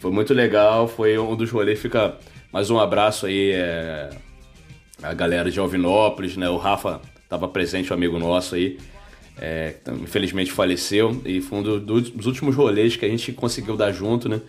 Foi 0.00 0.10
muito 0.10 0.32
legal, 0.32 0.88
foi 0.88 1.18
um 1.18 1.36
dos 1.36 1.50
rolês. 1.50 1.78
Fica 1.78 2.16
mais 2.50 2.70
um 2.70 2.78
abraço 2.80 3.26
aí, 3.26 3.52
é, 3.52 4.08
a 5.02 5.12
galera 5.12 5.50
de 5.50 5.60
Alvinópolis, 5.60 6.38
né? 6.38 6.48
O 6.48 6.56
Rafa 6.56 7.02
estava 7.22 7.46
presente, 7.46 7.92
um 7.92 7.94
amigo 7.94 8.18
nosso 8.18 8.54
aí. 8.54 8.78
É, 9.38 9.74
infelizmente 10.02 10.50
faleceu 10.50 11.22
e 11.24 11.42
foi 11.42 11.58
um 11.58 11.62
do, 11.62 11.80
dos 11.80 12.26
últimos 12.26 12.56
rolês 12.56 12.96
que 12.96 13.04
a 13.04 13.08
gente 13.08 13.30
conseguiu 13.32 13.76
dar 13.76 13.92
junto, 13.92 14.26
né? 14.26 14.40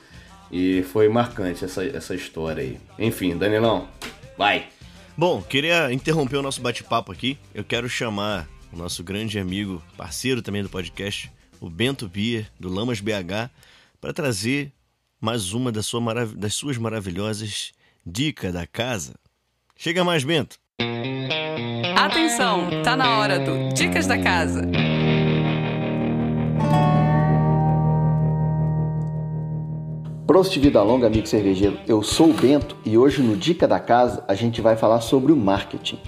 E 0.49 0.83
foi 0.83 1.09
marcante 1.09 1.65
essa, 1.65 1.83
essa 1.83 2.15
história 2.15 2.63
aí. 2.63 2.77
Enfim, 2.97 3.35
Danilão, 3.37 3.89
vai! 4.37 4.67
Bom, 5.17 5.41
queria 5.41 5.91
interromper 5.91 6.37
o 6.37 6.41
nosso 6.41 6.61
bate-papo 6.61 7.11
aqui. 7.11 7.37
Eu 7.53 7.65
quero 7.65 7.89
chamar 7.89 8.47
o 8.71 8.77
nosso 8.77 9.03
grande 9.03 9.37
amigo, 9.37 9.83
parceiro 9.97 10.41
também 10.41 10.63
do 10.63 10.69
podcast, 10.69 11.29
o 11.59 11.69
Bento 11.69 12.07
Bier, 12.07 12.49
do 12.57 12.69
Lamas 12.73 13.01
BH, 13.01 13.51
para 13.99 14.13
trazer 14.13 14.71
mais 15.21 15.53
uma 15.53 15.71
das, 15.71 15.85
sua 15.85 16.01
das 16.35 16.55
suas 16.55 16.79
maravilhosas 16.79 17.73
dicas 18.03 18.51
da 18.51 18.65
casa. 18.65 19.13
Chega 19.75 20.03
mais, 20.03 20.23
Bento! 20.23 20.57
Atenção, 21.95 22.81
tá 22.83 22.97
na 22.97 23.19
hora 23.19 23.39
do 23.39 23.71
Dicas 23.75 24.07
da 24.07 24.17
Casa. 24.17 24.63
Prost 30.25 30.57
Vida 30.57 30.81
Longa, 30.81 31.05
amigo 31.05 31.27
cervejeiro. 31.27 31.77
Eu 31.87 32.01
sou 32.01 32.31
o 32.31 32.33
Bento 32.33 32.75
e 32.83 32.97
hoje 32.97 33.21
no 33.21 33.37
Dica 33.37 33.67
da 33.67 33.79
Casa 33.79 34.25
a 34.27 34.33
gente 34.33 34.59
vai 34.59 34.75
falar 34.75 35.01
sobre 35.01 35.31
o 35.31 35.37
marketing. 35.37 35.99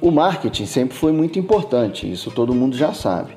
O 0.00 0.10
marketing 0.10 0.64
sempre 0.64 0.96
foi 0.96 1.12
muito 1.12 1.38
importante, 1.38 2.10
isso 2.10 2.30
todo 2.30 2.54
mundo 2.54 2.74
já 2.74 2.94
sabe. 2.94 3.36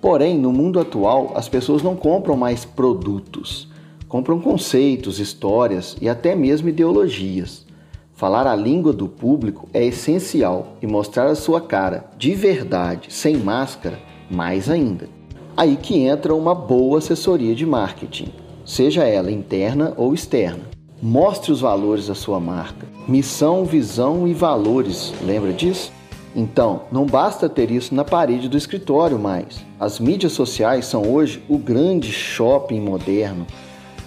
Porém, 0.00 0.38
no 0.38 0.50
mundo 0.50 0.80
atual, 0.80 1.32
as 1.36 1.50
pessoas 1.50 1.82
não 1.82 1.94
compram 1.94 2.34
mais 2.34 2.64
produtos, 2.64 3.69
compram 4.10 4.40
conceitos, 4.40 5.20
histórias 5.20 5.96
e 6.00 6.08
até 6.08 6.34
mesmo 6.34 6.68
ideologias. 6.68 7.64
Falar 8.12 8.44
a 8.44 8.56
língua 8.56 8.92
do 8.92 9.08
público 9.08 9.68
é 9.72 9.84
essencial 9.84 10.76
e 10.82 10.86
mostrar 10.86 11.28
a 11.28 11.36
sua 11.36 11.60
cara 11.60 12.10
de 12.18 12.34
verdade, 12.34 13.06
sem 13.08 13.36
máscara, 13.36 14.00
mais 14.28 14.68
ainda. 14.68 15.08
Aí 15.56 15.76
que 15.76 16.00
entra 16.00 16.34
uma 16.34 16.54
boa 16.56 16.98
assessoria 16.98 17.54
de 17.54 17.64
marketing, 17.64 18.32
seja 18.66 19.04
ela 19.04 19.30
interna 19.30 19.94
ou 19.96 20.12
externa. 20.12 20.64
Mostre 21.00 21.52
os 21.52 21.60
valores 21.60 22.08
da 22.08 22.14
sua 22.14 22.40
marca. 22.40 22.88
Missão, 23.06 23.64
visão 23.64 24.26
e 24.26 24.34
valores. 24.34 25.14
Lembra 25.24 25.52
disso? 25.52 25.92
Então, 26.34 26.82
não 26.90 27.06
basta 27.06 27.48
ter 27.48 27.70
isso 27.70 27.94
na 27.94 28.04
parede 28.04 28.48
do 28.48 28.56
escritório 28.56 29.20
mais. 29.20 29.64
As 29.78 30.00
mídias 30.00 30.32
sociais 30.32 30.84
são 30.86 31.08
hoje 31.08 31.42
o 31.48 31.56
grande 31.56 32.12
shopping 32.12 32.80
moderno. 32.80 33.46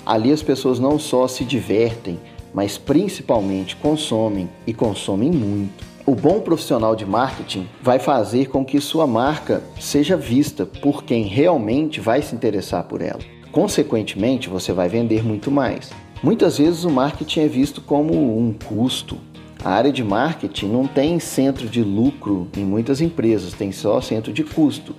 Ali 0.05 0.31
as 0.31 0.43
pessoas 0.43 0.79
não 0.79 0.99
só 0.99 1.27
se 1.27 1.43
divertem, 1.43 2.19
mas 2.53 2.77
principalmente 2.77 3.75
consomem 3.75 4.49
e 4.67 4.73
consomem 4.73 5.31
muito. 5.31 5.83
O 6.05 6.13
bom 6.13 6.41
profissional 6.41 6.95
de 6.97 7.05
marketing 7.05 7.65
vai 7.81 7.97
fazer 7.97 8.49
com 8.49 8.65
que 8.65 8.81
sua 8.81 9.07
marca 9.07 9.63
seja 9.79 10.17
vista 10.17 10.65
por 10.65 11.03
quem 11.03 11.23
realmente 11.23 12.01
vai 12.01 12.21
se 12.21 12.35
interessar 12.35 12.83
por 12.83 13.01
ela. 13.01 13.21
Consequentemente, 13.53 14.49
você 14.49 14.73
vai 14.73 14.89
vender 14.89 15.23
muito 15.23 15.49
mais. 15.49 15.91
Muitas 16.21 16.57
vezes 16.57 16.83
o 16.83 16.89
marketing 16.89 17.41
é 17.41 17.47
visto 17.47 17.79
como 17.79 18.37
um 18.37 18.51
custo. 18.51 19.17
A 19.63 19.71
área 19.71 19.93
de 19.93 20.03
marketing 20.03 20.67
não 20.67 20.85
tem 20.85 21.19
centro 21.19 21.69
de 21.69 21.81
lucro 21.81 22.49
em 22.57 22.65
muitas 22.65 22.99
empresas, 22.99 23.53
tem 23.53 23.71
só 23.71 24.01
centro 24.01 24.33
de 24.33 24.43
custo. 24.43 24.93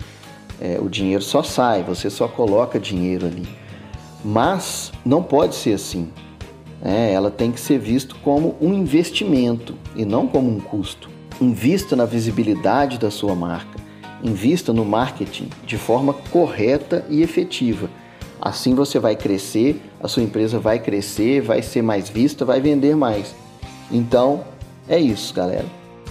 É, 0.59 0.79
o 0.81 0.89
dinheiro 0.89 1.23
só 1.23 1.43
sai, 1.43 1.83
você 1.83 2.09
só 2.09 2.27
coloca 2.27 2.81
dinheiro 2.81 3.27
ali. 3.27 3.47
Mas 4.25 4.91
não 5.05 5.23
pode 5.23 5.55
ser 5.55 5.75
assim. 5.75 6.09
É, 6.83 7.13
ela 7.13 7.31
tem 7.31 7.53
que 7.53 7.61
ser 7.61 7.79
visto 7.79 8.17
como 8.17 8.57
um 8.61 8.73
investimento 8.73 9.75
e 9.95 10.05
não 10.05 10.27
como 10.27 10.51
um 10.51 10.61
custo. 10.61 11.11
Invista 11.41 11.95
na 11.95 12.05
visibilidade 12.05 12.99
da 12.99 13.11
sua 13.11 13.35
marca. 13.35 13.79
Invista 14.23 14.73
no 14.73 14.85
marketing 14.85 15.51
de 15.67 15.77
forma 15.77 16.15
correta 16.15 17.05
e 17.11 17.23
efetiva. 17.23 17.91
Assim 18.41 18.75
você 18.75 18.99
vai 18.99 19.17
crescer, 19.17 19.81
a 20.03 20.09
sua 20.09 20.23
empresa 20.23 20.59
vai 20.59 20.79
crescer, 20.79 21.41
vai 21.41 21.63
ser 21.63 21.83
mais 21.83 22.09
vista, 22.09 22.45
vai 22.45 22.61
vender 22.61 22.95
mais. 22.97 23.35
Então, 23.91 24.45
é 24.89 24.99
isso, 24.99 25.33
galera. 25.35 25.67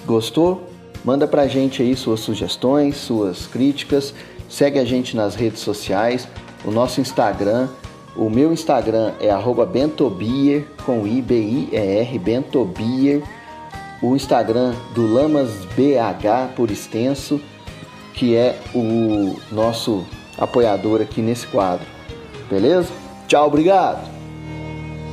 Gostou? 0.06 0.70
Manda 1.06 1.28
pra 1.28 1.48
gente 1.48 1.82
aí 1.82 1.96
suas 1.96 2.22
sugestões, 2.22 2.98
suas 2.98 3.46
críticas. 3.46 4.14
Segue 4.50 4.80
a 4.80 4.86
gente 4.86 5.16
nas 5.16 5.36
redes 5.36 5.60
sociais, 5.60 6.28
o 6.66 6.72
nosso 6.72 7.02
Instagram 7.02 7.68
o 8.16 8.30
meu 8.30 8.54
Instagram 8.54 9.14
é 9.20 9.30
bentobier, 9.66 10.66
com 10.86 11.08
I-B-I-E-R, 11.08 12.20
bentobier. 12.20 13.22
O 14.02 14.16
Instagram 14.16 14.76
do 14.94 15.12
Lamas 15.12 15.50
BH, 15.76 16.54
por 16.56 16.70
extenso, 16.70 17.42
que 18.14 18.36
é 18.36 18.60
o 18.76 19.36
nosso 19.52 20.06
apoiador 20.38 21.02
aqui 21.02 21.22
nesse 21.22 21.48
quadro. 21.48 21.86
Beleza? 22.50 22.92
Tchau, 23.28 23.48
obrigado! 23.48 24.08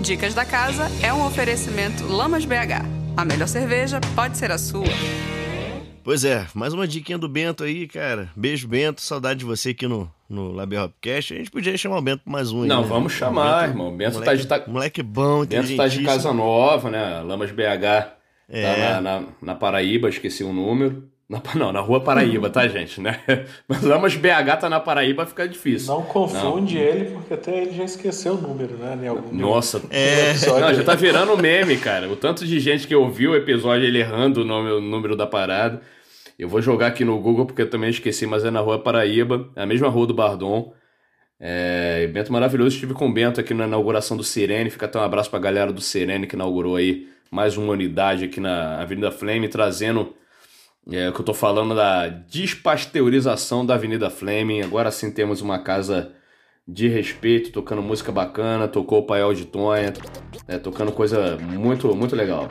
Dicas 0.01 0.35
da 0.35 0.45
Casa 0.45 0.91
é 1.03 1.13
um 1.13 1.25
oferecimento 1.25 2.07
Lamas 2.07 2.45
BH. 2.45 2.85
A 3.17 3.25
melhor 3.25 3.49
cerveja 3.49 4.01
pode 4.15 4.37
ser 4.37 4.51
a 4.51 4.59
sua. 4.59 4.85
Pois 6.03 6.25
é, 6.25 6.47
mais 6.55 6.73
uma 6.73 6.89
diquinha 6.89 7.19
do 7.19 7.29
Bento 7.29 7.63
aí, 7.63 7.87
cara. 7.87 8.31
Beijo, 8.35 8.67
Bento. 8.67 9.03
Saudade 9.03 9.41
de 9.41 9.45
você 9.45 9.71
aqui 9.71 9.87
no, 9.87 10.11
no 10.29 10.51
Lab 10.51 10.75
Hopcast. 10.77 11.35
A 11.35 11.37
gente 11.37 11.51
podia 11.51 11.77
chamar 11.77 11.99
o 11.99 12.03
Bento 12.03 12.23
mais 12.25 12.51
um 12.51 12.63
aí. 12.63 12.69
Não, 12.69 12.83
né? 12.83 12.89
vamos 12.89 13.13
chamar, 13.13 13.63
Bento, 13.63 13.71
irmão. 13.71 13.97
Bento 13.97 14.15
moleque, 14.15 14.31
tá 14.31 14.35
de. 14.35 14.47
Tá... 14.47 14.71
Moleque 14.71 15.03
bom, 15.03 15.45
Bento 15.45 15.77
tá 15.77 15.89
de 15.89 16.03
Casa 16.03 16.33
Nova, 16.33 16.91
né? 16.91 17.21
Lamas 17.21 17.51
BH. 17.51 18.21
É. 18.49 18.63
Tá 18.63 19.01
na, 19.01 19.01
na, 19.01 19.27
na, 19.43 19.55
Paraíba, 19.55 20.09
esqueci 20.09 20.43
o 20.43 20.53
número. 20.53 21.09
Na, 21.31 21.41
não, 21.55 21.73
na 21.73 21.79
rua 21.79 22.01
Paraíba, 22.01 22.51
tá, 22.51 22.67
gente? 22.67 23.01
Né? 23.01 23.21
Mas 23.69 23.83
Lamas 23.83 24.17
BH 24.17 24.57
tá 24.63 24.69
na 24.69 24.81
Paraíba, 24.81 25.25
fica 25.25 25.47
difícil. 25.47 25.95
Não 25.95 26.03
confunde 26.03 26.75
não. 26.75 26.83
ele, 26.83 27.05
porque 27.13 27.35
até 27.35 27.63
ele 27.63 27.71
já 27.71 27.85
esqueceu 27.85 28.35
o 28.35 28.37
número, 28.37 28.75
né? 28.77 28.99
Em 29.01 29.07
algum 29.07 29.33
Nossa, 29.33 29.81
é. 29.91 30.33
não, 30.61 30.75
já 30.75 30.83
tá 30.83 30.97
virando 30.97 31.39
meme, 31.39 31.77
cara. 31.77 32.09
O 32.11 32.17
tanto 32.17 32.45
de 32.45 32.59
gente 32.59 32.85
que 32.85 32.97
ouviu 32.97 33.31
o 33.31 33.37
episódio 33.37 33.87
ele 33.87 34.01
errando 34.01 34.41
o, 34.41 34.45
nome, 34.45 34.73
o 34.73 34.81
número 34.81 35.15
da 35.15 35.25
parada. 35.25 35.81
Eu 36.37 36.49
vou 36.49 36.61
jogar 36.61 36.89
aqui 36.89 37.05
no 37.05 37.17
Google 37.21 37.47
porque 37.47 37.63
eu 37.63 37.71
também 37.71 37.91
esqueci, 37.91 38.27
mas 38.27 38.45
é 38.45 38.51
na 38.51 38.59
rua 38.59 38.81
Paraíba, 38.81 39.49
é 39.55 39.63
a 39.63 39.67
mesma 39.67 39.89
rua 39.89 40.09
do 40.09 40.15
Bardon. 40.15 40.75
É, 41.39 42.09
Bento 42.09 42.33
maravilhoso, 42.33 42.75
estive 42.75 42.93
com 42.93 43.09
o 43.09 43.13
Bento 43.13 43.39
aqui 43.39 43.55
na 43.55 43.69
inauguração 43.69 44.17
do 44.17 44.25
Sirene. 44.25 44.69
Fica 44.69 44.87
até 44.87 44.99
um 44.99 45.03
abraço 45.03 45.31
pra 45.31 45.39
galera 45.39 45.73
do 45.73 45.81
Sirene 45.81 46.27
que 46.27 46.35
inaugurou 46.35 46.75
aí 46.75 47.07
mais 47.31 47.57
uma 47.57 47.73
unidade 47.73 48.25
aqui 48.25 48.41
na 48.41 48.81
Avenida 48.81 49.13
Flame, 49.13 49.47
trazendo 49.47 50.13
é, 50.89 51.09
o 51.09 51.13
que 51.13 51.21
eu 51.21 51.25
tô 51.25 51.35
falando 51.35 51.75
da 51.75 52.09
despasteurização 52.09 53.65
da 53.65 53.75
Avenida 53.75 54.09
Flame. 54.09 54.63
Agora 54.63 54.91
sim 54.91 55.11
temos 55.11 55.41
uma 55.41 55.59
casa 55.59 56.13
de 56.67 56.89
respeito, 56.89 57.51
tocando 57.51 57.83
música 57.83 58.13
bacana, 58.13 58.69
tocou 58.69 59.01
o 59.01 59.03
Paiol 59.07 59.35
de 59.35 59.45
Tonha, 59.45 59.93
é, 60.47 60.59
tocando 60.59 60.93
coisa 60.93 61.37
muito, 61.39 61.95
muito 61.97 62.15
legal. 62.15 62.49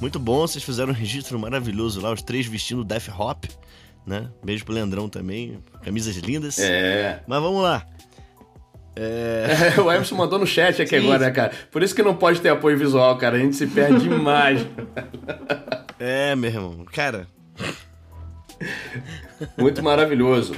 Muito 0.00 0.18
bom, 0.18 0.46
vocês 0.46 0.64
fizeram 0.64 0.90
um 0.90 0.94
registro 0.94 1.38
maravilhoso 1.38 2.00
lá, 2.00 2.12
os 2.12 2.22
três 2.22 2.46
vestindo 2.46 2.84
Death 2.84 3.08
Hop, 3.18 3.44
né? 4.06 4.30
Beijo 4.42 4.64
pro 4.64 4.74
Leandrão 4.74 5.08
também, 5.08 5.58
camisas 5.82 6.16
lindas. 6.16 6.58
É. 6.58 7.22
Mas 7.26 7.42
vamos 7.42 7.62
lá. 7.62 7.84
É... 8.96 9.74
é 9.76 9.80
o 9.82 9.92
Emerson 9.92 10.16
mandou 10.16 10.38
no 10.38 10.46
chat 10.46 10.80
aqui 10.80 10.98
Sim. 10.98 11.04
agora, 11.04 11.26
né, 11.26 11.30
cara? 11.30 11.52
Por 11.70 11.82
isso 11.82 11.94
que 11.94 12.02
não 12.02 12.16
pode 12.16 12.40
ter 12.40 12.48
apoio 12.48 12.78
visual, 12.78 13.16
cara. 13.18 13.36
A 13.36 13.40
gente 13.40 13.54
se 13.54 13.66
perde 13.66 14.00
demais. 14.08 14.66
é, 15.98 16.34
meu 16.34 16.50
irmão. 16.50 16.84
Cara. 16.92 17.26
Muito 19.56 19.82
maravilhoso. 19.82 20.54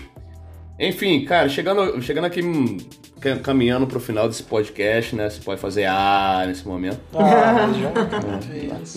Enfim, 0.78 1.24
cara, 1.24 1.48
chegando, 1.48 2.00
chegando 2.00 2.24
aqui, 2.24 2.42
hum, 2.42 2.78
caminhando 3.42 3.86
pro 3.86 4.00
final 4.00 4.26
desse 4.26 4.42
podcast, 4.42 5.14
né? 5.14 5.28
Você 5.28 5.40
pode 5.42 5.60
fazer 5.60 5.84
ah 5.84 6.44
nesse 6.46 6.66
momento. 6.66 7.00
Ah, 7.14 7.70
já. 7.72 7.92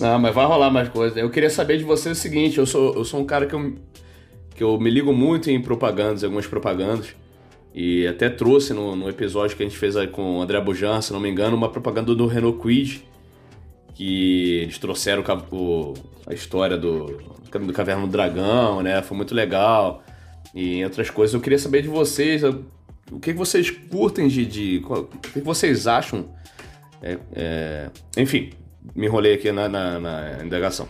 Não, 0.00 0.18
mas 0.18 0.34
vai 0.34 0.46
rolar 0.46 0.70
mais 0.70 0.88
coisas. 0.88 1.18
Eu 1.18 1.28
queria 1.28 1.50
saber 1.50 1.76
de 1.76 1.84
você 1.84 2.08
o 2.08 2.14
seguinte: 2.14 2.58
eu 2.58 2.64
sou, 2.64 2.94
eu 2.94 3.04
sou 3.04 3.20
um 3.20 3.26
cara 3.26 3.44
que 3.44 3.54
eu, 3.54 3.74
que 4.54 4.64
eu 4.64 4.80
me 4.80 4.90
ligo 4.90 5.12
muito 5.12 5.50
em 5.50 5.60
propagandas, 5.60 6.24
algumas 6.24 6.46
propagandas. 6.46 7.14
E 7.74 8.06
até 8.06 8.30
trouxe 8.30 8.72
no, 8.72 8.94
no 8.94 9.08
episódio 9.08 9.56
que 9.56 9.62
a 9.62 9.66
gente 9.66 9.76
fez 9.76 9.96
aí 9.96 10.06
com 10.06 10.38
o 10.38 10.40
André 10.42 10.60
Bujan, 10.60 11.02
se 11.02 11.12
não 11.12 11.20
me 11.20 11.28
engano, 11.28 11.56
uma 11.56 11.68
propaganda 11.68 12.14
do 12.14 12.26
Renault 12.26 12.62
Quid. 12.62 13.04
Que 13.94 14.60
eles 14.62 14.78
trouxeram 14.78 15.22
o, 15.52 15.94
a 16.26 16.34
história 16.34 16.76
do, 16.76 17.06
do 17.50 17.72
Caverna 17.72 18.02
do 18.02 18.08
Dragão, 18.08 18.82
né? 18.82 19.00
Foi 19.02 19.16
muito 19.16 19.34
legal 19.34 20.02
e 20.54 20.84
outras 20.84 21.10
coisas. 21.10 21.34
Eu 21.34 21.40
queria 21.40 21.58
saber 21.58 21.82
de 21.82 21.88
vocês 21.88 22.42
o 23.10 23.20
que 23.20 23.32
vocês 23.32 23.70
curtem 23.70 24.28
de. 24.28 24.46
de 24.46 24.82
o 24.86 25.04
que 25.04 25.40
vocês 25.40 25.86
acham. 25.86 26.28
É, 27.02 27.18
é, 27.34 27.90
enfim, 28.16 28.50
me 28.94 29.06
enrolei 29.06 29.34
aqui 29.34 29.50
na, 29.52 29.68
na, 29.68 30.00
na 30.00 30.44
indagação. 30.44 30.88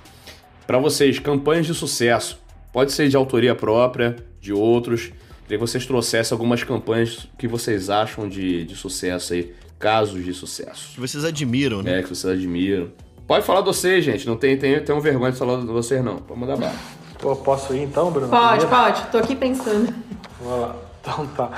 Para 0.66 0.78
vocês, 0.78 1.18
campanhas 1.18 1.66
de 1.66 1.74
sucesso. 1.74 2.42
Pode 2.72 2.92
ser 2.92 3.08
de 3.08 3.16
autoria 3.16 3.54
própria, 3.54 4.16
de 4.40 4.52
outros. 4.52 5.12
Queria 5.42 5.58
que 5.58 5.66
vocês 5.66 5.86
trouxessem 5.86 6.34
algumas 6.34 6.64
campanhas 6.64 7.28
que 7.38 7.46
vocês 7.46 7.90
acham 7.90 8.28
de, 8.28 8.64
de 8.64 8.74
sucesso 8.74 9.34
aí, 9.34 9.54
casos 9.84 10.24
de 10.24 10.32
sucesso. 10.32 10.94
Que 10.94 11.00
vocês 11.00 11.26
admiram, 11.26 11.82
né? 11.82 11.98
É, 11.98 12.02
que 12.02 12.08
vocês 12.08 12.32
admiram. 12.32 12.88
Pode 13.26 13.44
falar 13.44 13.60
de 13.60 13.66
vocês, 13.66 14.02
gente. 14.02 14.26
Não 14.26 14.34
tem, 14.34 14.56
tem, 14.56 14.82
tem 14.82 14.96
um 14.96 15.00
vergonha 15.00 15.30
de 15.30 15.36
falar 15.36 15.60
de 15.60 15.66
vocês, 15.66 16.02
não. 16.02 16.16
Pode 16.16 16.40
mandar 16.40 16.56
bala. 16.56 16.74
Pô, 17.18 17.36
posso 17.36 17.74
ir 17.74 17.82
então, 17.82 18.10
Bruno? 18.10 18.28
Pode, 18.28 18.64
Primeiro? 18.64 18.70
pode. 18.70 19.06
Tô 19.08 19.18
aqui 19.18 19.36
pensando. 19.36 19.92
Vamos 20.40 20.60
lá. 20.60 20.76
Então 21.02 21.26
tá. 21.26 21.50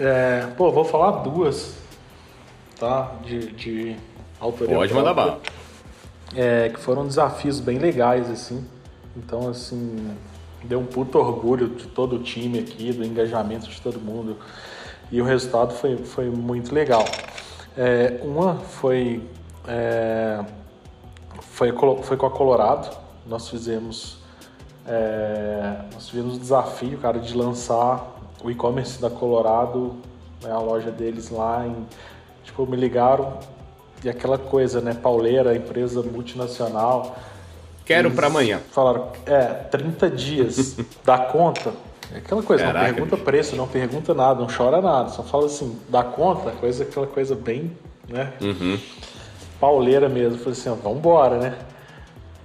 É, 0.00 0.48
pô, 0.56 0.72
vou 0.72 0.84
falar 0.84 1.22
duas, 1.22 1.76
tá? 2.76 3.12
De, 3.24 3.52
de 3.52 3.96
autoria 4.40 4.74
Pode 4.74 4.92
mandar 4.92 5.14
bala. 5.14 5.40
É, 6.34 6.70
que 6.70 6.80
foram 6.80 7.06
desafios 7.06 7.60
bem 7.60 7.78
legais, 7.78 8.28
assim. 8.28 8.66
Então, 9.16 9.48
assim, 9.48 10.10
deu 10.64 10.80
um 10.80 10.86
puto 10.86 11.18
orgulho 11.18 11.68
de 11.68 11.86
todo 11.86 12.16
o 12.16 12.18
time 12.18 12.58
aqui, 12.58 12.92
do 12.92 13.04
engajamento 13.04 13.68
de 13.68 13.80
todo 13.80 14.00
mundo. 14.00 14.36
E 15.12 15.22
o 15.22 15.24
resultado 15.24 15.72
foi, 15.72 15.98
foi 15.98 16.28
muito 16.30 16.74
legal. 16.74 17.04
É, 17.76 18.20
uma 18.22 18.56
foi, 18.56 19.22
é, 19.66 20.44
foi, 21.40 21.72
foi 22.02 22.16
com 22.16 22.26
a 22.26 22.30
Colorado. 22.30 22.96
Nós 23.26 23.48
fizemos, 23.48 24.18
é, 24.86 25.82
nós 25.92 26.06
tivemos 26.06 26.36
o 26.36 26.38
desafio, 26.38 26.98
cara, 26.98 27.18
de 27.18 27.34
lançar 27.34 28.16
o 28.42 28.50
e-commerce 28.50 29.00
da 29.00 29.10
Colorado, 29.10 29.96
né, 30.42 30.50
a 30.50 30.58
loja 30.58 30.90
deles 30.90 31.30
lá 31.30 31.66
em... 31.66 31.86
Tipo, 32.42 32.66
me 32.66 32.76
ligaram 32.76 33.38
e 34.02 34.08
aquela 34.08 34.38
coisa, 34.38 34.80
né? 34.80 34.94
Pauleira, 34.94 35.54
empresa 35.54 36.02
multinacional. 36.02 37.16
Quero 37.84 38.10
pra 38.12 38.28
amanhã. 38.28 38.60
Falaram, 38.70 39.08
é, 39.26 39.44
30 39.44 40.10
dias, 40.10 40.76
dá 41.04 41.18
conta? 41.18 41.72
É 42.12 42.18
aquela 42.18 42.42
coisa, 42.42 42.64
Caraca, 42.64 42.86
não 42.86 42.94
pergunta 42.94 43.16
bicho. 43.16 43.24
preço, 43.24 43.56
não 43.56 43.68
pergunta 43.68 44.14
nada, 44.14 44.40
não 44.40 44.48
chora 44.48 44.80
nada, 44.80 45.10
só 45.10 45.22
fala 45.22 45.46
assim, 45.46 45.78
dá 45.88 46.02
conta? 46.02 46.50
Coisa, 46.52 46.82
aquela 46.82 47.06
coisa 47.06 47.34
bem, 47.34 47.70
né? 48.08 48.32
Uhum. 48.40 48.78
Pauleira 49.60 50.08
mesmo. 50.08 50.38
Falei 50.38 50.52
assim, 50.52 50.68
ó, 50.68 50.74
vambora, 50.74 51.38
né? 51.38 51.58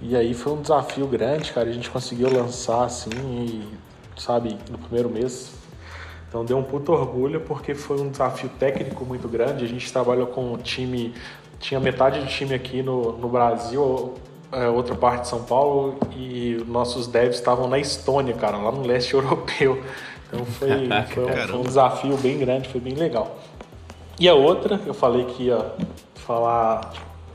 E 0.00 0.14
aí 0.14 0.34
foi 0.34 0.52
um 0.52 0.60
desafio 0.60 1.06
grande, 1.06 1.52
cara. 1.52 1.68
A 1.68 1.72
gente 1.72 1.90
conseguiu 1.90 2.30
lançar 2.32 2.84
assim, 2.84 3.10
e, 3.10 3.66
sabe, 4.20 4.56
no 4.70 4.78
primeiro 4.78 5.08
mês. 5.08 5.52
Então 6.28 6.44
deu 6.44 6.58
um 6.58 6.62
puto 6.62 6.92
orgulho 6.92 7.40
porque 7.40 7.74
foi 7.74 8.00
um 8.00 8.10
desafio 8.10 8.50
técnico 8.58 9.04
muito 9.04 9.26
grande. 9.26 9.64
A 9.64 9.68
gente 9.68 9.90
trabalhou 9.90 10.26
com 10.26 10.52
um 10.52 10.58
time, 10.58 11.14
tinha 11.58 11.80
metade 11.80 12.20
do 12.20 12.26
time 12.26 12.54
aqui 12.54 12.82
no, 12.82 13.16
no 13.16 13.28
Brasil, 13.28 14.14
é, 14.56 14.68
outra 14.68 14.94
parte 14.94 15.22
de 15.22 15.28
São 15.28 15.42
Paulo, 15.42 15.98
e 16.16 16.64
nossos 16.66 17.06
devs 17.06 17.36
estavam 17.36 17.68
na 17.68 17.78
Estônia, 17.78 18.34
cara, 18.34 18.56
lá 18.56 18.72
no 18.72 18.86
leste 18.86 19.12
europeu. 19.14 19.82
Então 20.26 20.44
foi, 20.46 20.68
foi, 21.12 21.24
um, 21.24 21.46
foi 21.48 21.58
um 21.58 21.62
desafio 21.62 22.16
bem 22.16 22.38
grande, 22.38 22.68
foi 22.68 22.80
bem 22.80 22.94
legal. 22.94 23.36
E 24.18 24.28
a 24.28 24.34
outra, 24.34 24.80
eu 24.86 24.94
falei 24.94 25.26
que 25.26 25.44
ia 25.44 25.72
falar 26.14 26.92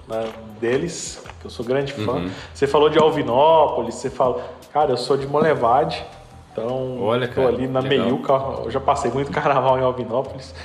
né, 0.07 0.29
deles, 0.59 1.23
que 1.39 1.45
eu 1.45 1.51
sou 1.51 1.63
grande 1.63 1.93
fã. 1.93 2.13
Uhum. 2.13 2.31
Você 2.53 2.65
falou 2.65 2.89
de 2.89 2.97
Alvinópolis, 2.97 3.95
você 3.95 4.09
falou. 4.09 4.41
Cara, 4.73 4.91
eu 4.91 4.97
sou 4.97 5.15
de 5.15 5.27
Molevade, 5.27 6.03
então 6.51 6.99
Olha, 7.01 7.27
tô 7.27 7.35
cara, 7.35 7.49
ali 7.49 7.67
na 7.67 7.81
legal. 7.81 8.05
meiuca. 8.05 8.33
Eu 8.63 8.71
já 8.71 8.79
passei 8.79 9.11
muito 9.11 9.29
carnaval 9.31 9.77
em 9.77 9.83
Alvinópolis. 9.83 10.55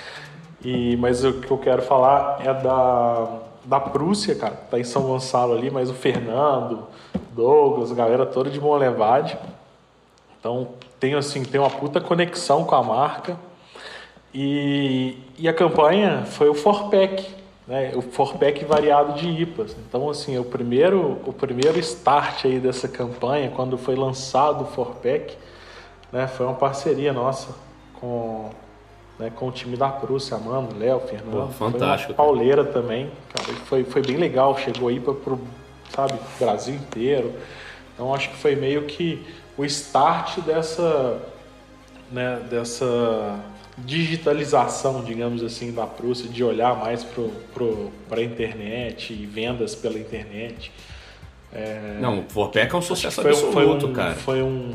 E, 0.65 0.97
mas 0.97 1.23
o 1.23 1.35
que 1.35 1.51
eu 1.51 1.59
quero 1.59 1.83
falar 1.83 2.39
é 2.41 2.55
da, 2.55 3.29
da 3.67 3.81
Prússia, 3.81 4.35
cara, 4.35 4.55
tá 4.55 4.79
em 4.79 4.85
São 4.85 5.03
Gonçalo 5.03 5.55
ali, 5.55 5.71
mas 5.71 5.91
o 5.91 5.95
Fernando, 5.95 6.87
Douglas, 7.33 7.91
a 7.91 7.95
galera 7.95 8.25
toda 8.25 8.49
de 8.49 8.61
Molevade. 8.61 9.37
Então 10.39 10.69
tenho 11.01 11.19
assim, 11.19 11.45
tem 11.45 11.61
uma 11.61 11.69
puta 11.69 12.01
conexão 12.01 12.65
com 12.65 12.75
a 12.75 12.83
marca. 12.83 13.37
E, 14.33 15.19
e 15.39 15.49
a 15.49 15.53
campanha 15.53 16.25
foi 16.27 16.49
o 16.49 16.55
Forpack, 16.55 17.27
né? 17.67 17.93
O 17.97 18.03
Forpack 18.03 18.65
variado 18.65 19.15
de 19.15 19.29
IPAs. 19.29 19.77
Então 19.89 20.09
assim, 20.09 20.39
o 20.39 20.45
primeiro 20.45 21.19
o 21.27 21.33
primeiro 21.33 21.79
start 21.81 22.45
aí 22.45 22.61
dessa 22.61 22.87
campanha, 22.87 23.51
quando 23.51 23.77
foi 23.77 23.97
lançado 23.97 24.63
o 24.63 24.67
Forpack, 24.67 25.37
né, 26.13 26.29
foi 26.29 26.47
uma 26.47 26.55
parceria 26.55 27.13
nossa 27.13 27.55
com 28.01 28.51
né, 29.19 29.31
com 29.35 29.49
o 29.49 29.53
time 29.53 29.77
da 29.77 29.89
Prússia, 29.89 30.37
Amanda, 30.37 30.75
Léo, 30.77 31.01
Fernando. 31.01 31.47
Pô, 31.47 31.53
fantástico, 31.53 32.15
pauleira 32.15 32.65
também, 32.65 33.11
cara. 33.35 33.59
Foi, 33.65 33.85
foi 33.85 34.03
bem 34.03 34.17
legal, 34.17 34.57
chegou 34.59 34.89
aí 34.89 35.01
para 35.01 35.15
sabe, 35.95 36.15
Brasil 36.39 36.75
inteiro. 36.75 37.33
Então 37.95 38.15
acho 38.15 38.31
que 38.31 38.37
foi 38.37 38.55
meio 38.55 38.83
que 38.83 39.25
o 39.57 39.65
start 39.65 40.41
dessa, 40.41 41.23
né, 42.13 42.41
dessa 42.51 43.41
digitalização, 43.79 45.03
digamos 45.03 45.43
assim, 45.43 45.73
da 45.73 45.87
Prússia, 45.87 46.29
de 46.29 46.45
olhar 46.45 46.77
mais 46.77 47.05
para 47.05 48.19
a 48.19 48.23
internet 48.23 49.13
e 49.13 49.27
vendas 49.27 49.75
pela 49.75 49.99
internet. 49.99 50.71
É, 51.53 51.99
Não, 52.01 52.21
o 52.21 52.25
Forpack 52.29 52.75
é 52.75 52.79
um 52.79 52.83
sucesso 52.83 53.23
foi, 53.23 53.31
absoluto, 53.31 53.53
foi 53.53 53.67
um, 53.67 53.93
cara. 53.93 54.15
Foi 54.15 54.43
um, 54.43 54.75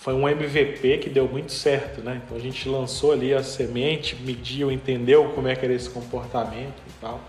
foi 0.00 0.14
um 0.14 0.28
MVP 0.28 0.98
que 0.98 1.10
deu 1.10 1.28
muito 1.28 1.52
certo, 1.52 2.00
né? 2.00 2.22
Então 2.24 2.36
a 2.36 2.40
gente 2.40 2.68
lançou 2.68 3.12
ali 3.12 3.34
a 3.34 3.42
semente, 3.42 4.16
mediu, 4.16 4.70
entendeu 4.70 5.30
como 5.34 5.48
é 5.48 5.56
que 5.56 5.64
era 5.64 5.74
esse 5.74 5.90
comportamento 5.90 6.80
e 6.86 7.00
tal. 7.00 7.20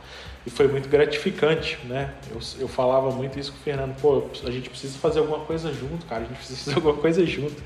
E 0.45 0.49
foi 0.49 0.67
muito 0.67 0.87
gratificante, 0.87 1.79
né? 1.85 2.13
Eu, 2.29 2.39
eu 2.59 2.67
falava 2.67 3.11
muito 3.11 3.39
isso 3.39 3.51
com 3.51 3.57
o 3.57 3.61
Fernando, 3.61 3.99
pô, 3.99 4.23
a 4.45 4.51
gente 4.51 4.69
precisa 4.69 4.97
fazer 4.97 5.19
alguma 5.19 5.39
coisa 5.39 5.73
junto, 5.73 6.05
cara, 6.05 6.21
a 6.21 6.27
gente 6.27 6.37
precisa 6.37 6.63
fazer 6.63 6.75
alguma 6.75 6.95
coisa 6.95 7.25
junto. 7.25 7.61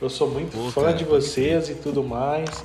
Eu 0.00 0.10
sou 0.10 0.28
muito 0.28 0.56
Pô, 0.56 0.70
fã 0.70 0.82
cara, 0.82 0.94
de 0.94 1.04
vocês 1.04 1.70
e 1.70 1.76
tudo 1.76 2.04
mais. 2.04 2.64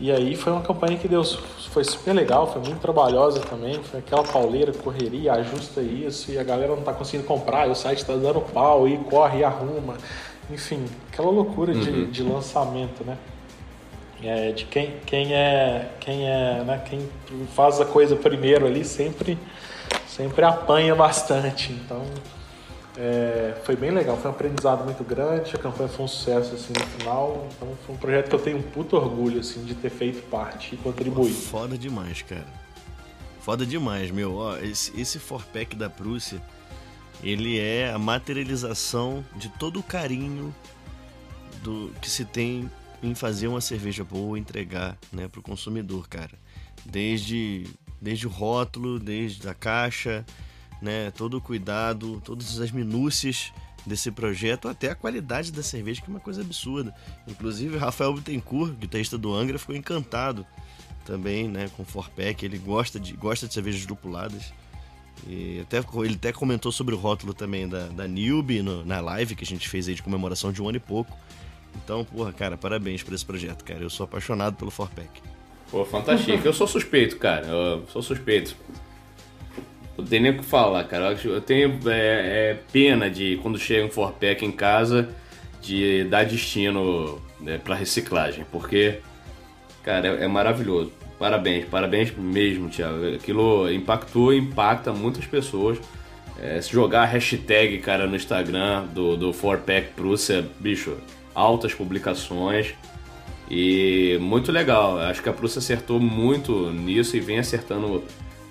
E 0.00 0.12
aí 0.12 0.36
foi 0.36 0.52
uma 0.52 0.62
campanha 0.62 0.96
que 0.96 1.08
deu, 1.08 1.24
foi 1.24 1.82
super 1.82 2.12
legal, 2.12 2.52
foi 2.52 2.62
muito 2.62 2.78
trabalhosa 2.78 3.40
também. 3.40 3.82
Foi 3.82 3.98
aquela 3.98 4.22
pauleira, 4.22 4.72
correria, 4.72 5.32
ajusta 5.32 5.80
isso, 5.80 6.30
e 6.30 6.38
a 6.38 6.44
galera 6.44 6.76
não 6.76 6.82
tá 6.82 6.92
conseguindo 6.92 7.26
comprar, 7.26 7.66
e 7.66 7.72
o 7.72 7.74
site 7.74 8.04
tá 8.04 8.14
dando 8.14 8.40
pau, 8.40 8.86
e 8.86 8.96
corre 8.98 9.40
e 9.40 9.44
arruma. 9.44 9.96
Enfim, 10.50 10.84
aquela 11.12 11.30
loucura 11.30 11.74
de, 11.74 11.90
Uhum. 11.90 12.10
de 12.10 12.22
lançamento, 12.22 13.04
né? 13.04 13.16
É, 14.22 14.50
de 14.50 14.64
quem, 14.64 14.94
quem 15.06 15.32
é 15.32 15.90
quem 16.00 16.28
é 16.28 16.64
né, 16.64 16.82
quem 16.84 17.08
faz 17.54 17.80
a 17.80 17.84
coisa 17.84 18.16
primeiro 18.16 18.66
ali 18.66 18.84
sempre 18.84 19.38
sempre 20.08 20.44
apanha 20.44 20.92
bastante 20.92 21.70
então 21.70 22.04
é, 22.96 23.54
foi 23.62 23.76
bem 23.76 23.92
legal 23.92 24.16
foi 24.16 24.28
um 24.28 24.34
aprendizado 24.34 24.82
muito 24.84 25.04
grande 25.04 25.54
a 25.54 25.58
campanha 25.58 25.88
foi 25.88 26.04
um 26.04 26.08
sucesso 26.08 26.52
assim 26.56 26.72
no 26.76 26.84
final 26.98 27.46
então 27.56 27.68
foi 27.86 27.94
um 27.94 27.98
projeto 27.98 28.28
que 28.28 28.34
eu 28.34 28.40
tenho 28.40 28.58
um 28.58 28.62
puto 28.62 28.96
orgulho 28.96 29.38
assim 29.38 29.62
de 29.64 29.76
ter 29.76 29.88
feito 29.90 30.20
parte 30.28 30.74
e 30.74 30.78
contribuído 30.78 31.36
Foda 31.36 31.78
demais, 31.78 32.20
cara. 32.22 32.46
Foda 33.40 33.64
demais, 33.64 34.10
meu. 34.10 34.34
Ó, 34.36 34.56
esse, 34.58 35.00
esse 35.00 35.20
Forpack 35.20 35.76
da 35.76 35.88
Prússia, 35.88 36.42
ele 37.22 37.58
é 37.58 37.92
a 37.92 37.98
materialização 37.98 39.24
de 39.36 39.48
todo 39.48 39.80
o 39.80 39.82
carinho 39.82 40.54
do 41.62 41.92
que 42.00 42.08
se 42.08 42.24
tem 42.24 42.70
em 43.02 43.14
fazer 43.14 43.48
uma 43.48 43.60
cerveja 43.60 44.04
boa 44.04 44.38
entregar, 44.38 44.96
né, 45.12 45.28
pro 45.28 45.42
consumidor, 45.42 46.08
cara. 46.08 46.32
Desde 46.84 47.66
desde 48.00 48.26
o 48.26 48.30
rótulo, 48.30 48.98
desde 48.98 49.48
a 49.48 49.54
caixa, 49.54 50.24
né, 50.80 51.10
todo 51.10 51.36
o 51.36 51.40
cuidado, 51.40 52.20
todas 52.24 52.60
as 52.60 52.70
minúcias 52.70 53.52
desse 53.84 54.10
projeto, 54.10 54.68
até 54.68 54.90
a 54.90 54.94
qualidade 54.94 55.50
da 55.50 55.62
cerveja, 55.62 56.00
que 56.00 56.08
é 56.08 56.10
uma 56.10 56.20
coisa 56.20 56.42
absurda. 56.42 56.94
Inclusive, 57.26 57.76
o 57.76 57.78
Rafael 57.78 58.12
Bittencourt, 58.14 58.74
guitarrista 58.74 59.16
do 59.16 59.34
Angra, 59.34 59.58
ficou 59.58 59.74
encantado 59.74 60.46
também, 61.04 61.48
né, 61.48 61.68
com 61.76 61.82
o 61.82 61.86
Forpack. 61.86 62.44
Ele 62.44 62.58
gosta 62.58 63.00
de, 63.00 63.14
gosta 63.14 63.48
de 63.48 63.54
cervejas 63.54 63.86
lupuladas. 63.86 64.52
E 65.26 65.60
até, 65.60 65.78
ele 66.04 66.14
até 66.14 66.32
comentou 66.32 66.70
sobre 66.72 66.94
o 66.94 66.98
rótulo 66.98 67.34
também 67.34 67.68
da, 67.68 67.86
da 67.88 68.06
Newbie 68.08 68.62
no- 68.62 68.84
na 68.84 69.00
live 69.00 69.34
que 69.34 69.44
a 69.44 69.46
gente 69.46 69.68
fez 69.68 69.88
aí 69.88 69.94
de 69.94 70.02
comemoração 70.02 70.52
de 70.52 70.62
um 70.62 70.68
ano 70.68 70.76
e 70.76 70.80
pouco. 70.80 71.16
Então, 71.84 72.04
porra, 72.04 72.32
cara, 72.32 72.56
parabéns 72.56 73.02
por 73.02 73.12
esse 73.14 73.24
projeto, 73.26 73.62
cara. 73.64 73.80
Eu 73.80 73.90
sou 73.90 74.04
apaixonado 74.04 74.56
pelo 74.56 74.70
Forpack. 74.70 75.20
Pô, 75.70 75.84
fantástico. 75.84 76.46
Eu 76.46 76.52
sou 76.52 76.66
suspeito, 76.66 77.18
cara. 77.18 77.46
Eu 77.46 77.86
sou 77.88 78.00
suspeito. 78.02 78.56
Não 79.96 80.04
tem 80.04 80.20
nem 80.20 80.30
o 80.30 80.38
que 80.38 80.44
falar, 80.44 80.84
cara. 80.84 81.12
Eu 81.24 81.40
tenho 81.40 81.78
é, 81.90 82.50
é, 82.52 82.60
pena 82.72 83.10
de 83.10 83.36
quando 83.42 83.58
chega 83.58 83.84
um 83.84 83.90
Forpack 83.90 84.44
em 84.44 84.52
casa 84.52 85.10
de 85.60 86.04
dar 86.04 86.24
destino 86.24 87.20
né, 87.40 87.58
para 87.58 87.74
reciclagem, 87.74 88.46
porque, 88.50 89.00
cara, 89.82 90.08
é, 90.20 90.24
é 90.24 90.28
maravilhoso. 90.28 90.92
Parabéns, 91.18 91.64
parabéns 91.64 92.12
mesmo, 92.16 92.68
Thiago. 92.68 93.14
Aquilo 93.14 93.70
impactou 93.72 94.32
e 94.32 94.38
impacta 94.38 94.92
muitas 94.92 95.26
pessoas. 95.26 95.78
É, 96.40 96.60
se 96.60 96.70
jogar 96.70 97.02
a 97.02 97.06
hashtag, 97.06 97.78
cara, 97.78 98.06
no 98.06 98.14
Instagram 98.14 98.84
do, 98.86 99.16
do 99.16 99.32
Forpack 99.32 99.94
Prússia, 99.94 100.48
bicho, 100.60 100.96
altas 101.34 101.74
publicações. 101.74 102.74
E 103.50 104.16
muito 104.20 104.52
legal. 104.52 104.98
Acho 105.00 105.22
que 105.22 105.28
a 105.28 105.32
Prússia 105.32 105.58
acertou 105.58 105.98
muito 105.98 106.70
nisso 106.70 107.16
e 107.16 107.20
vem 107.20 107.38
acertando 107.38 108.04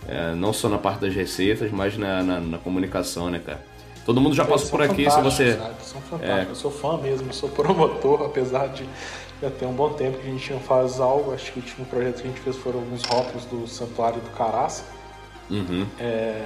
é, 0.08 0.34
não 0.34 0.52
só 0.52 0.68
na 0.68 0.78
parte 0.78 1.02
das 1.02 1.14
receitas, 1.14 1.72
mas 1.72 1.98
na, 1.98 2.22
na, 2.24 2.40
na 2.40 2.58
comunicação, 2.58 3.30
né, 3.30 3.40
cara? 3.40 3.64
Todo 4.06 4.22
mundo 4.22 4.36
já 4.36 4.44
Eles 4.44 4.54
passou 4.54 4.70
são 4.70 4.78
por 4.78 4.86
aqui, 4.86 5.10
se 5.12 5.22
você. 5.22 5.54
sabe? 5.54 5.76
São 5.84 6.02
fantásticos. 6.02 6.48
É. 6.48 6.52
Eu 6.52 6.56
sou 6.56 6.72
fã 6.72 6.98
mesmo, 6.98 7.34
sou 7.34 7.50
promotor, 7.50 8.24
apesar 8.26 8.68
de, 8.68 8.84
Já 9.42 9.52
tem 9.52 9.68
um 9.68 9.74
bom 9.74 9.94
tempo 9.94 10.18
que 10.18 10.28
a 10.28 10.32
gente 10.32 10.52
não 10.52 10.60
faz 10.60 11.00
algo. 11.00 11.34
Acho 11.34 11.52
que 11.52 11.60
o 11.60 11.62
último 11.62 11.86
projeto 11.86 12.22
que 12.22 12.28
a 12.28 12.32
gente 12.32 12.42
fez 12.42 12.56
foram 12.56 12.80
alguns 12.80 13.04
rótulos 13.04 13.46
do 13.46 13.68
Santuário 13.68 14.20
do 14.20 14.30
Caraça. 14.32 14.84
Uhum. 15.50 15.86
É, 16.00 16.46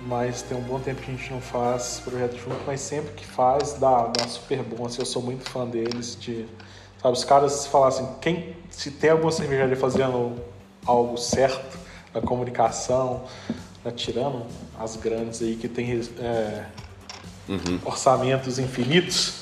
mas 0.00 0.42
tem 0.42 0.56
um 0.56 0.62
bom 0.62 0.80
tempo 0.80 1.02
que 1.02 1.10
a 1.10 1.14
gente 1.14 1.30
não 1.30 1.40
faz 1.40 2.00
projeto 2.04 2.36
junto, 2.36 2.58
mas 2.66 2.80
sempre 2.80 3.12
que 3.12 3.26
faz 3.26 3.74
dá, 3.74 4.06
dá 4.06 4.26
super 4.26 4.62
bom. 4.62 4.86
Assim, 4.86 5.00
eu 5.00 5.06
sou 5.06 5.22
muito 5.22 5.48
fã 5.48 5.66
deles. 5.66 6.16
De, 6.18 6.46
sabe, 7.02 7.16
os 7.16 7.24
caras 7.24 7.66
falassem, 7.66 8.08
quem 8.20 8.56
se 8.70 8.90
tem 8.90 9.10
alguma 9.10 9.32
cervejaria 9.32 9.76
fazendo 9.76 10.36
algo 10.84 11.16
certo 11.16 11.78
na 12.14 12.20
comunicação, 12.20 13.24
né, 13.84 13.90
tirando 13.90 14.46
as 14.78 14.96
grandes 14.96 15.42
aí 15.42 15.56
que 15.56 15.68
tem 15.68 16.00
é, 16.18 16.64
uhum. 17.48 17.78
orçamentos 17.84 18.58
infinitos, 18.58 19.40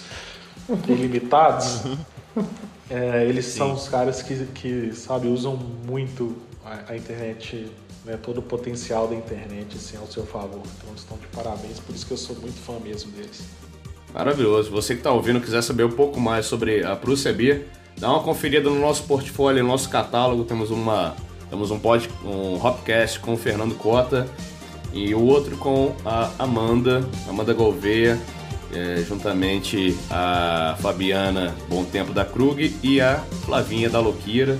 ilimitados. 0.89 1.83
É, 2.91 3.25
eles 3.25 3.47
Sim. 3.47 3.59
são 3.59 3.73
os 3.73 3.89
caras 3.89 4.23
que, 4.23 4.47
que 4.55 4.93
sabe, 4.95 5.27
usam 5.29 5.57
muito 5.57 6.37
a, 6.65 6.93
a 6.93 6.97
internet, 6.97 7.67
né, 8.05 8.19
todo 8.23 8.39
o 8.39 8.43
potencial 8.43 9.09
da 9.09 9.15
internet 9.15 9.77
assim, 9.77 9.97
ao 9.97 10.07
seu 10.07 10.25
favor. 10.27 10.61
Então 10.77 10.91
eles 10.91 11.01
estão 11.01 11.17
de 11.17 11.27
parabéns, 11.29 11.81
por 11.81 11.95
isso 11.95 12.07
que 12.07 12.13
eu 12.13 12.19
sou 12.19 12.37
muito 12.37 12.61
fã 12.61 12.79
mesmo 12.79 13.11
deles. 13.13 13.43
Maravilhoso. 14.13 14.71
Você 14.71 14.95
que 14.95 15.01
está 15.01 15.13
ouvindo 15.13 15.41
quiser 15.41 15.63
saber 15.63 15.85
um 15.85 15.91
pouco 15.91 16.21
mais 16.21 16.47
sobre 16.47 16.85
a 16.85 16.95
Prússia 16.95 17.33
Beer, 17.33 17.67
dá 17.99 18.11
uma 18.11 18.23
conferida 18.23 18.71
no 18.71 18.79
nosso 18.79 19.05
portfólio, 19.05 19.63
no 19.63 19.71
nosso 19.71 19.89
catálogo. 19.89 20.45
Temos 20.45 20.71
uma 20.71 21.17
temos 21.51 21.71
um 21.71 21.79
pod, 21.79 22.09
um 22.25 22.55
Hopcast 22.65 23.21
com 23.21 23.35
o 23.35 23.37
Fernando 23.37 23.75
Cota 23.77 24.29
e 24.93 25.15
o 25.15 25.23
outro 25.23 25.57
com 25.57 25.95
a 26.05 26.31
Amanda, 26.39 27.05
Amanda 27.29 27.53
Gouveia, 27.53 28.19
é, 28.73 29.03
juntamente 29.07 29.97
a 30.11 30.77
Fabiana 30.81 31.55
Bom 31.69 31.85
Tempo 31.85 32.13
da 32.13 32.25
Krug 32.25 32.77
e 32.83 33.01
a 33.01 33.17
Flavinha 33.45 33.91
da 33.91 34.01
Loquira. 34.01 34.59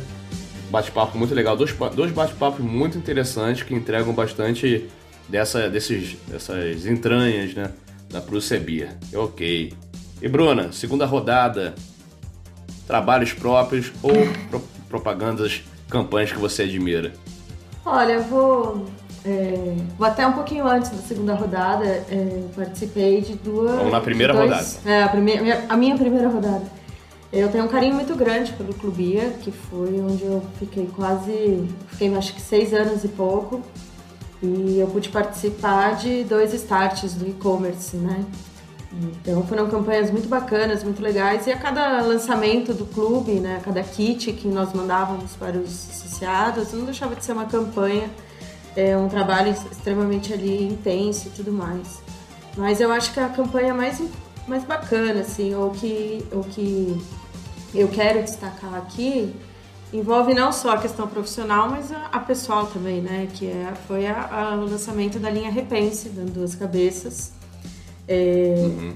Bate-papo 0.71 1.17
muito 1.17 1.35
legal, 1.35 1.57
dois, 1.57 1.73
dois 1.95 2.11
bate-papos 2.11 2.65
muito 2.65 2.99
interessantes 2.99 3.63
que 3.63 3.75
entregam 3.75 4.13
bastante 4.13 4.89
dessa, 5.29 5.69
desses, 5.69 6.17
dessas 6.27 6.87
entranhas 6.87 7.55
né, 7.55 7.71
da 8.11 8.21
Beer. 8.61 8.97
Ok. 9.15 9.73
E 10.21 10.29
Bruna, 10.29 10.73
segunda 10.73 11.07
rodada, 11.07 11.75
trabalhos 12.87 13.33
próprios 13.33 13.93
ou 14.03 14.13
pro, 14.49 14.61
propagandas, 14.89 15.63
campanhas 15.89 16.33
que 16.33 16.39
você 16.39 16.65
admira? 16.65 17.13
Olha, 17.85 18.13
eu 18.13 18.23
vou 18.23 18.87
é, 19.25 19.77
até 20.01 20.27
um 20.27 20.33
pouquinho 20.33 20.67
antes 20.67 20.91
da 20.91 20.99
segunda 20.99 21.35
rodada, 21.35 21.85
é, 21.85 22.45
participei 22.55 23.23
de 23.23 23.35
duas. 23.35 23.75
Vamos 23.77 23.93
na 23.93 24.01
primeira 24.01 24.35
dois, 24.35 24.51
rodada. 24.51 24.67
É, 24.85 25.03
a, 25.03 25.09
primeira, 25.09 25.65
a 25.69 25.77
minha 25.77 25.97
primeira 25.97 26.29
rodada. 26.29 26.65
Eu 27.33 27.51
tenho 27.51 27.65
um 27.65 27.69
carinho 27.69 27.95
muito 27.95 28.15
grande 28.15 28.53
pelo 28.53 28.75
Clubia, 28.75 29.31
que 29.41 29.51
foi 29.51 29.99
onde 30.01 30.25
eu 30.25 30.43
fiquei 30.59 30.87
quase. 30.95 31.69
Fiquei 31.89 32.15
acho 32.15 32.35
que 32.35 32.41
seis 32.41 32.73
anos 32.75 33.03
e 33.03 33.09
pouco. 33.09 33.63
E 34.43 34.79
eu 34.79 34.87
pude 34.89 35.09
participar 35.09 35.97
de 35.97 36.23
dois 36.25 36.53
starts 36.53 37.15
do 37.15 37.27
e-commerce, 37.27 37.97
né? 37.97 38.25
Então 38.93 39.43
foram 39.45 39.69
campanhas 39.69 40.11
muito 40.11 40.29
bacanas, 40.29 40.85
muito 40.85 41.03
legais. 41.03 41.47
E 41.47 41.51
a 41.51 41.57
cada 41.57 42.03
lançamento 42.03 42.73
do 42.73 42.85
clube, 42.85 43.33
né, 43.33 43.57
a 43.57 43.65
cada 43.65 43.83
kit 43.83 44.33
que 44.33 44.47
nós 44.47 44.73
mandávamos 44.73 45.33
para 45.33 45.57
os 45.57 45.89
associados, 45.91 46.73
não 46.73 46.85
deixava 46.85 47.17
de 47.17 47.25
ser 47.25 47.33
uma 47.33 47.47
campanha 47.47 48.09
é 48.77 48.97
um 48.97 49.09
trabalho 49.09 49.53
extremamente 49.53 50.33
ali 50.33 50.65
intenso 50.65 51.29
e 51.29 51.31
tudo 51.31 51.53
mais. 51.53 52.03
Mas 52.57 52.81
eu 52.81 52.91
acho 52.93 53.13
que 53.13 53.21
a 53.21 53.29
campanha 53.29 53.75
mais, 53.75 54.01
mais 54.47 54.65
bacana, 54.65 55.21
assim, 55.21 55.55
ou 55.55 55.71
que, 55.71 56.25
ou 56.33 56.43
que 56.45 57.01
eu 57.75 57.89
quero 57.89 58.23
destacar 58.23 58.75
aqui, 58.75 59.35
envolve 59.93 60.35
não 60.35 60.53
só 60.53 60.75
a 60.75 60.79
questão 60.79 61.07
profissional, 61.07 61.69
mas 61.69 61.91
a, 61.93 62.07
a 62.07 62.21
pessoal 62.21 62.67
também, 62.67 63.01
né? 63.01 63.29
Que 63.33 63.47
é, 63.47 63.73
foi 63.87 64.07
a, 64.07 64.29
a, 64.31 64.55
o 64.57 64.67
lançamento 64.67 65.19
da 65.19 65.31
linha 65.31 65.51
Repense, 65.51 66.09
dando 66.09 66.33
duas 66.33 66.55
cabeças. 66.55 67.33
É, 68.07 68.55
uhum. 68.59 68.95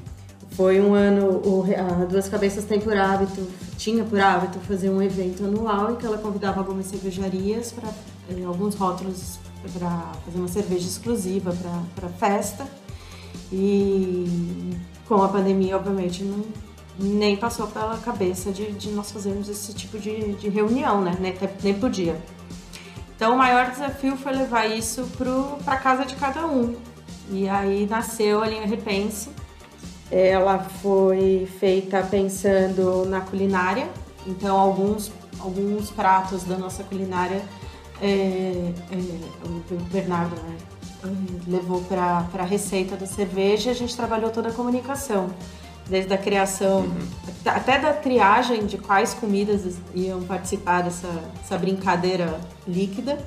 Foi 0.51 0.81
um 0.81 0.95
ano, 0.95 1.41
o, 1.45 1.65
a 1.77 2.05
Duas 2.07 2.29
Cabeças 2.29 2.65
tem 2.65 2.81
por 2.81 2.97
hábito, 2.97 3.47
tinha 3.77 4.03
por 4.03 4.19
hábito 4.19 4.59
fazer 4.61 4.91
um 4.91 5.01
evento 5.01 5.45
anual 5.45 5.93
em 5.93 5.97
que 5.97 6.07
ela 6.07 6.19
convidava 6.19 6.59
algumas 6.61 6.87
cervejarias 6.87 7.71
para 7.71 7.89
eh, 8.31 8.45
alguns 8.45 8.75
rótulos 8.75 9.39
para 9.73 10.13
fazer 10.25 10.39
uma 10.39 10.49
cerveja 10.49 10.87
exclusiva 10.87 11.55
para 11.95 12.09
festa. 12.11 12.67
E 13.53 14.77
com 15.07 15.23
a 15.23 15.29
pandemia, 15.29 15.77
obviamente, 15.77 16.23
não, 16.23 16.45
nem 16.99 17.37
passou 17.37 17.67
pela 17.67 17.97
cabeça 17.99 18.51
de, 18.51 18.73
de 18.73 18.91
nós 18.91 19.11
fazermos 19.11 19.49
esse 19.49 19.73
tipo 19.73 19.99
de, 19.99 20.35
de 20.35 20.49
reunião, 20.49 21.01
né? 21.01 21.17
Nem, 21.19 21.35
nem 21.63 21.75
podia. 21.75 22.21
Então, 23.17 23.35
o 23.35 23.39
maior 23.39 23.71
desafio 23.71 24.17
foi 24.17 24.33
levar 24.33 24.67
isso 24.67 25.09
para 25.65 25.77
casa 25.77 26.05
de 26.05 26.15
cada 26.15 26.47
um. 26.47 26.77
E 27.31 27.49
aí 27.49 27.87
nasceu 27.87 28.43
a 28.43 28.47
linha 28.47 28.67
Repense. 28.67 29.31
Ela 30.11 30.59
foi 30.59 31.49
feita 31.59 32.03
pensando 32.03 33.05
na 33.07 33.21
culinária, 33.21 33.91
então 34.27 34.59
alguns, 34.59 35.13
alguns 35.39 35.91
pratos 35.91 36.45
da 36.45 36.57
nossa 36.57 36.83
culinária 36.83 37.43
é, 38.01 38.73
é, 38.93 38.97
o 39.45 39.77
Bernardo 39.91 40.37
né, 40.37 40.57
levou 41.47 41.81
para 41.83 42.27
a 42.39 42.45
receita 42.45 42.97
da 42.97 43.07
cerveja, 43.07 43.71
a 43.71 43.75
gente 43.75 43.97
trabalhou 43.97 44.31
toda 44.31 44.49
a 44.49 44.53
comunicação, 44.53 45.31
desde 45.89 46.13
a 46.13 46.19
criação, 46.19 46.81
uhum. 46.81 47.09
até 47.47 47.79
da 47.79 47.93
triagem 47.93 48.67
de 48.67 48.79
quais 48.79 49.15
comidas 49.15 49.77
iam 49.95 50.23
participar 50.23 50.83
dessa, 50.83 51.09
dessa 51.41 51.57
brincadeira 51.57 52.41
líquida, 52.67 53.19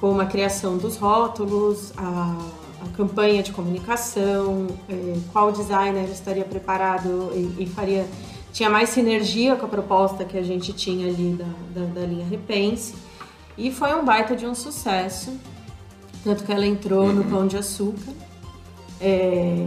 como 0.00 0.20
a 0.20 0.26
criação 0.26 0.76
dos 0.76 0.96
rótulos, 0.96 1.92
a, 1.96 2.36
a 2.84 2.96
campanha 2.96 3.42
de 3.42 3.52
comunicação, 3.52 4.68
é, 4.88 5.16
qual 5.32 5.50
designer 5.50 6.08
estaria 6.10 6.44
preparado 6.44 7.32
e, 7.34 7.64
e, 7.64 7.66
faria 7.66 8.06
tinha 8.52 8.70
mais 8.70 8.88
sinergia 8.88 9.56
com 9.56 9.66
a 9.66 9.68
proposta 9.68 10.24
que 10.24 10.36
a 10.36 10.42
gente 10.42 10.72
tinha 10.72 11.06
ali 11.06 11.36
da, 11.38 11.80
da, 11.80 11.86
da 11.86 12.06
linha 12.06 12.26
Repense. 12.26 12.94
E 13.58 13.72
foi 13.72 13.92
um 13.92 14.04
baita 14.04 14.36
de 14.36 14.46
um 14.46 14.54
sucesso. 14.54 15.36
Tanto 16.22 16.44
que 16.44 16.52
ela 16.52 16.64
entrou 16.64 17.06
uhum. 17.06 17.12
no 17.12 17.24
Pão 17.24 17.46
de 17.46 17.56
Açúcar. 17.56 18.12
É, 19.00 19.66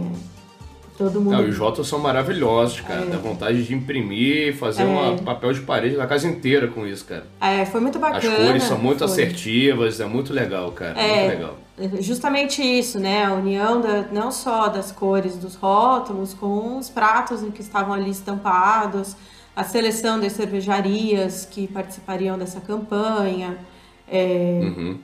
todo 0.96 1.20
mundo. 1.20 1.32
Não, 1.32 1.48
os 1.48 1.58
rótulos 1.58 1.88
são 1.88 1.98
maravilhosos, 1.98 2.80
cara. 2.80 3.02
É. 3.02 3.06
Dá 3.06 3.18
vontade 3.18 3.64
de 3.64 3.74
imprimir, 3.74 4.56
fazer 4.56 4.82
é. 4.82 4.86
um 4.86 5.18
papel 5.18 5.52
de 5.52 5.60
parede 5.60 5.96
da 5.96 6.06
casa 6.06 6.26
inteira 6.26 6.68
com 6.68 6.86
isso, 6.86 7.04
cara. 7.04 7.26
É, 7.40 7.64
foi 7.66 7.80
muito 7.80 7.98
bacana. 7.98 8.34
As 8.34 8.46
cores 8.46 8.62
são 8.64 8.78
muito 8.78 8.98
foi. 8.98 9.08
assertivas, 9.08 10.00
é 10.00 10.06
muito 10.06 10.32
legal, 10.32 10.72
cara. 10.72 10.98
É, 10.98 11.28
muito 11.28 11.38
legal. 11.38 11.58
Justamente 12.00 12.62
isso, 12.62 12.98
né? 12.98 13.24
A 13.24 13.34
união 13.34 13.80
da, 13.80 14.02
não 14.12 14.30
só 14.30 14.68
das 14.68 14.92
cores 14.92 15.36
dos 15.36 15.54
rótulos 15.54 16.32
com 16.34 16.78
os 16.78 16.88
pratos 16.88 17.42
que 17.54 17.60
estavam 17.60 17.94
ali 17.94 18.10
estampados, 18.10 19.16
a 19.54 19.64
seleção 19.64 20.20
das 20.20 20.32
cervejarias 20.32 21.46
que 21.50 21.66
participariam 21.66 22.38
dessa 22.38 22.60
campanha. 22.60 23.58
É, 24.12 24.60
uhum. 24.62 24.98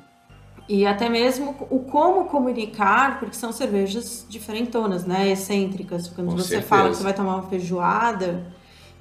E 0.68 0.84
até 0.84 1.09
mesmo 1.09 1.56
o 1.70 1.78
como 1.78 2.26
comunicar, 2.26 3.18
porque 3.18 3.34
são 3.34 3.50
cervejas 3.50 4.26
diferentonas, 4.28 5.06
né? 5.06 5.30
Excêntricas. 5.30 6.09
Quando 6.09 6.28
Com 6.28 6.36
você 6.36 6.48
certeza. 6.48 6.68
fala 6.68 6.90
que 6.90 6.96
você 6.96 7.02
vai 7.02 7.14
tomar 7.14 7.36
uma 7.36 7.48
feijoada, 7.48 8.46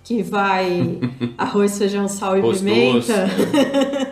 que 0.02 0.24
vai 0.24 0.98
arroz, 1.38 1.78
feijão, 1.78 2.08
sal 2.08 2.38
e 2.38 2.42
pimenta. 2.42 3.28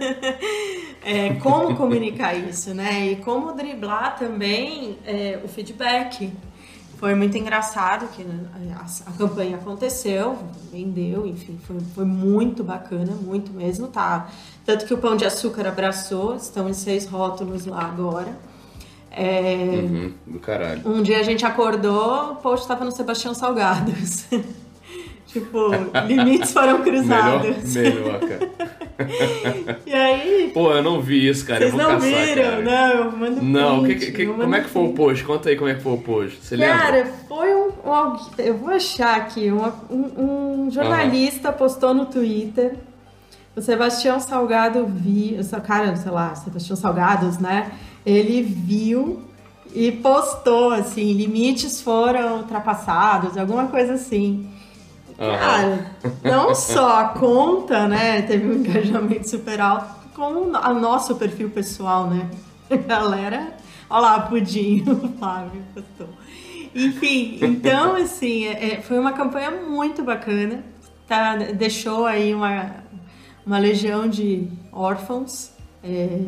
é, 1.01 1.35
como 1.35 1.77
comunicar 1.77 2.37
isso, 2.37 2.73
né? 2.73 3.11
E 3.11 3.15
como 3.17 3.53
driblar 3.53 4.17
também 4.17 4.97
é, 5.05 5.39
o 5.41 5.47
feedback. 5.47 6.33
Foi 6.97 7.13
muito 7.13 7.37
engraçado 7.37 8.07
que 8.15 8.23
né, 8.23 8.45
a, 8.75 9.09
a, 9.09 9.13
campanha 9.13 9.57
aconteceu, 9.57 10.37
vendeu, 10.71 11.27
enfim, 11.27 11.59
foi, 11.65 11.77
foi 11.93 12.05
muito 12.05 12.63
bacana, 12.63 13.11
muito 13.13 13.51
mesmo, 13.51 13.87
tá? 13.87 14.29
Tanto 14.65 14.85
que 14.85 14.93
o 14.93 14.97
Pão 14.97 15.15
de 15.15 15.25
Açúcar 15.25 15.67
abraçou, 15.67 16.35
estão 16.35 16.69
em 16.69 16.73
seis 16.73 17.05
rótulos 17.05 17.65
lá 17.65 17.81
agora. 17.85 18.33
É, 19.11 19.81
uhum, 19.83 20.13
do 20.27 20.39
caralho. 20.39 20.81
Um 20.85 21.01
dia 21.01 21.19
a 21.19 21.23
gente 21.23 21.45
acordou, 21.45 22.31
o 22.31 22.35
post 22.37 22.63
estava 22.63 22.83
no 22.83 22.91
Sebastião 22.91 23.33
Salgados. 23.33 24.25
tipo, 25.27 25.69
limites 26.07 26.51
foram 26.51 26.81
cruzados. 26.81 27.73
Melhor, 27.73 27.93
melhor 27.93 28.19
cara. 28.19 28.74
E 29.85 29.93
aí. 29.93 30.51
Pô, 30.53 30.71
eu 30.71 30.83
não 30.83 31.01
vi 31.01 31.27
isso, 31.27 31.45
cara. 31.45 31.59
Vocês 31.59 31.73
não 31.73 31.85
caçar, 31.85 31.99
viram? 32.01 32.43
Cara. 32.43 32.61
Não, 32.61 32.89
eu 32.89 33.11
mando 33.11 33.41
Não, 33.41 33.83
que, 33.83 33.95
que, 33.95 34.25
como 34.25 34.55
é 34.55 34.61
que 34.61 34.69
foi 34.69 34.83
o 34.83 34.93
post? 34.93 35.23
Conta 35.23 35.49
aí 35.49 35.55
como 35.55 35.69
é 35.69 35.75
que 35.75 35.81
foi 35.81 35.93
o 35.93 35.97
post. 35.97 36.39
Você 36.41 36.55
lembra? 36.55 36.77
Cara, 36.77 37.05
foi 37.27 37.55
um. 37.55 37.67
um 37.67 38.17
eu 38.37 38.57
vou 38.57 38.69
achar 38.69 39.17
aqui. 39.17 39.51
Um, 39.51 39.71
um, 39.89 40.65
um 40.65 40.71
jornalista 40.71 41.49
uhum. 41.49 41.57
postou 41.57 41.93
no 41.93 42.05
Twitter. 42.05 42.75
O 43.55 43.61
Sebastião 43.61 44.19
Salgado 44.19 44.85
viu. 44.85 45.39
Cara, 45.65 45.95
sei 45.95 46.11
lá, 46.11 46.35
Sebastião 46.35 46.75
Salgados, 46.75 47.37
né? 47.37 47.71
Ele 48.05 48.41
viu 48.41 49.21
e 49.73 49.91
postou 49.91 50.71
assim: 50.71 51.13
limites 51.13 51.81
foram 51.81 52.37
ultrapassados, 52.37 53.37
alguma 53.37 53.67
coisa 53.67 53.93
assim. 53.93 54.47
Cara, 55.17 55.91
não 56.23 56.53
só 56.53 56.99
a 56.99 57.05
conta, 57.09 57.87
né, 57.87 58.21
teve 58.21 58.47
um 58.47 58.53
engajamento 58.55 59.29
super 59.29 59.61
alto, 59.61 60.09
como 60.13 60.41
o 60.41 60.73
nosso 60.79 61.15
perfil 61.15 61.49
pessoal, 61.49 62.09
né? 62.09 62.29
Galera, 62.87 63.53
olha 63.89 64.01
lá, 64.01 64.19
Pudim, 64.21 64.83
o 64.89 65.17
Flávio 65.17 65.61
postou. 65.73 66.09
Enfim, 66.73 67.39
então, 67.41 67.95
assim, 67.95 68.45
é, 68.45 68.81
foi 68.81 68.99
uma 68.99 69.13
campanha 69.13 69.51
muito 69.51 70.03
bacana, 70.03 70.63
tá? 71.07 71.35
Deixou 71.37 72.05
aí 72.05 72.33
uma, 72.33 72.83
uma 73.45 73.57
legião 73.57 74.09
de 74.09 74.49
órfãos, 74.73 75.51
é, 75.81 76.19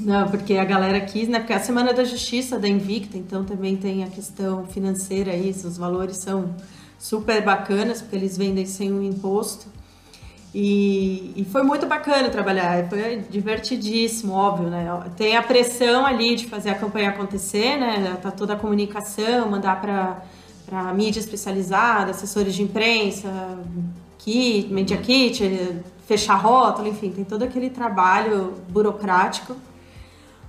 não, 0.00 0.28
porque 0.28 0.54
a 0.54 0.64
galera 0.64 1.00
quis, 1.00 1.28
né? 1.28 1.38
Porque 1.38 1.52
é 1.52 1.56
a 1.56 1.60
Semana 1.60 1.92
da 1.92 2.02
Justiça 2.02 2.58
da 2.58 2.66
Invicta, 2.66 3.16
então 3.16 3.44
também 3.44 3.76
tem 3.76 4.02
a 4.02 4.08
questão 4.08 4.66
financeira 4.66 5.30
aí, 5.30 5.50
os 5.50 5.78
valores 5.78 6.16
são 6.16 6.56
super 7.04 7.42
bacanas, 7.42 8.00
porque 8.00 8.16
eles 8.16 8.34
vendem 8.34 8.64
sem 8.64 8.90
um 8.90 9.02
imposto. 9.02 9.66
E, 10.54 11.34
e, 11.36 11.44
foi 11.44 11.62
muito 11.62 11.84
bacana 11.84 12.30
trabalhar, 12.30 12.88
foi 12.88 13.22
divertidíssimo, 13.28 14.32
óbvio, 14.32 14.70
né? 14.70 14.86
Tem 15.14 15.36
a 15.36 15.42
pressão 15.42 16.06
ali 16.06 16.34
de 16.34 16.46
fazer 16.46 16.70
a 16.70 16.74
campanha 16.74 17.10
acontecer, 17.10 17.76
né? 17.76 18.16
Tá 18.22 18.30
toda 18.30 18.54
a 18.54 18.56
comunicação, 18.56 19.50
mandar 19.50 19.82
para 19.82 20.22
para 20.64 20.94
mídia 20.94 21.20
especializada, 21.20 22.10
assessores 22.12 22.54
de 22.54 22.62
imprensa, 22.62 23.28
kit, 24.16 24.72
media 24.72 24.96
kit, 24.96 25.82
fechar 26.06 26.36
rótulo, 26.36 26.88
enfim, 26.88 27.10
tem 27.10 27.22
todo 27.22 27.42
aquele 27.42 27.68
trabalho 27.68 28.54
burocrático. 28.70 29.54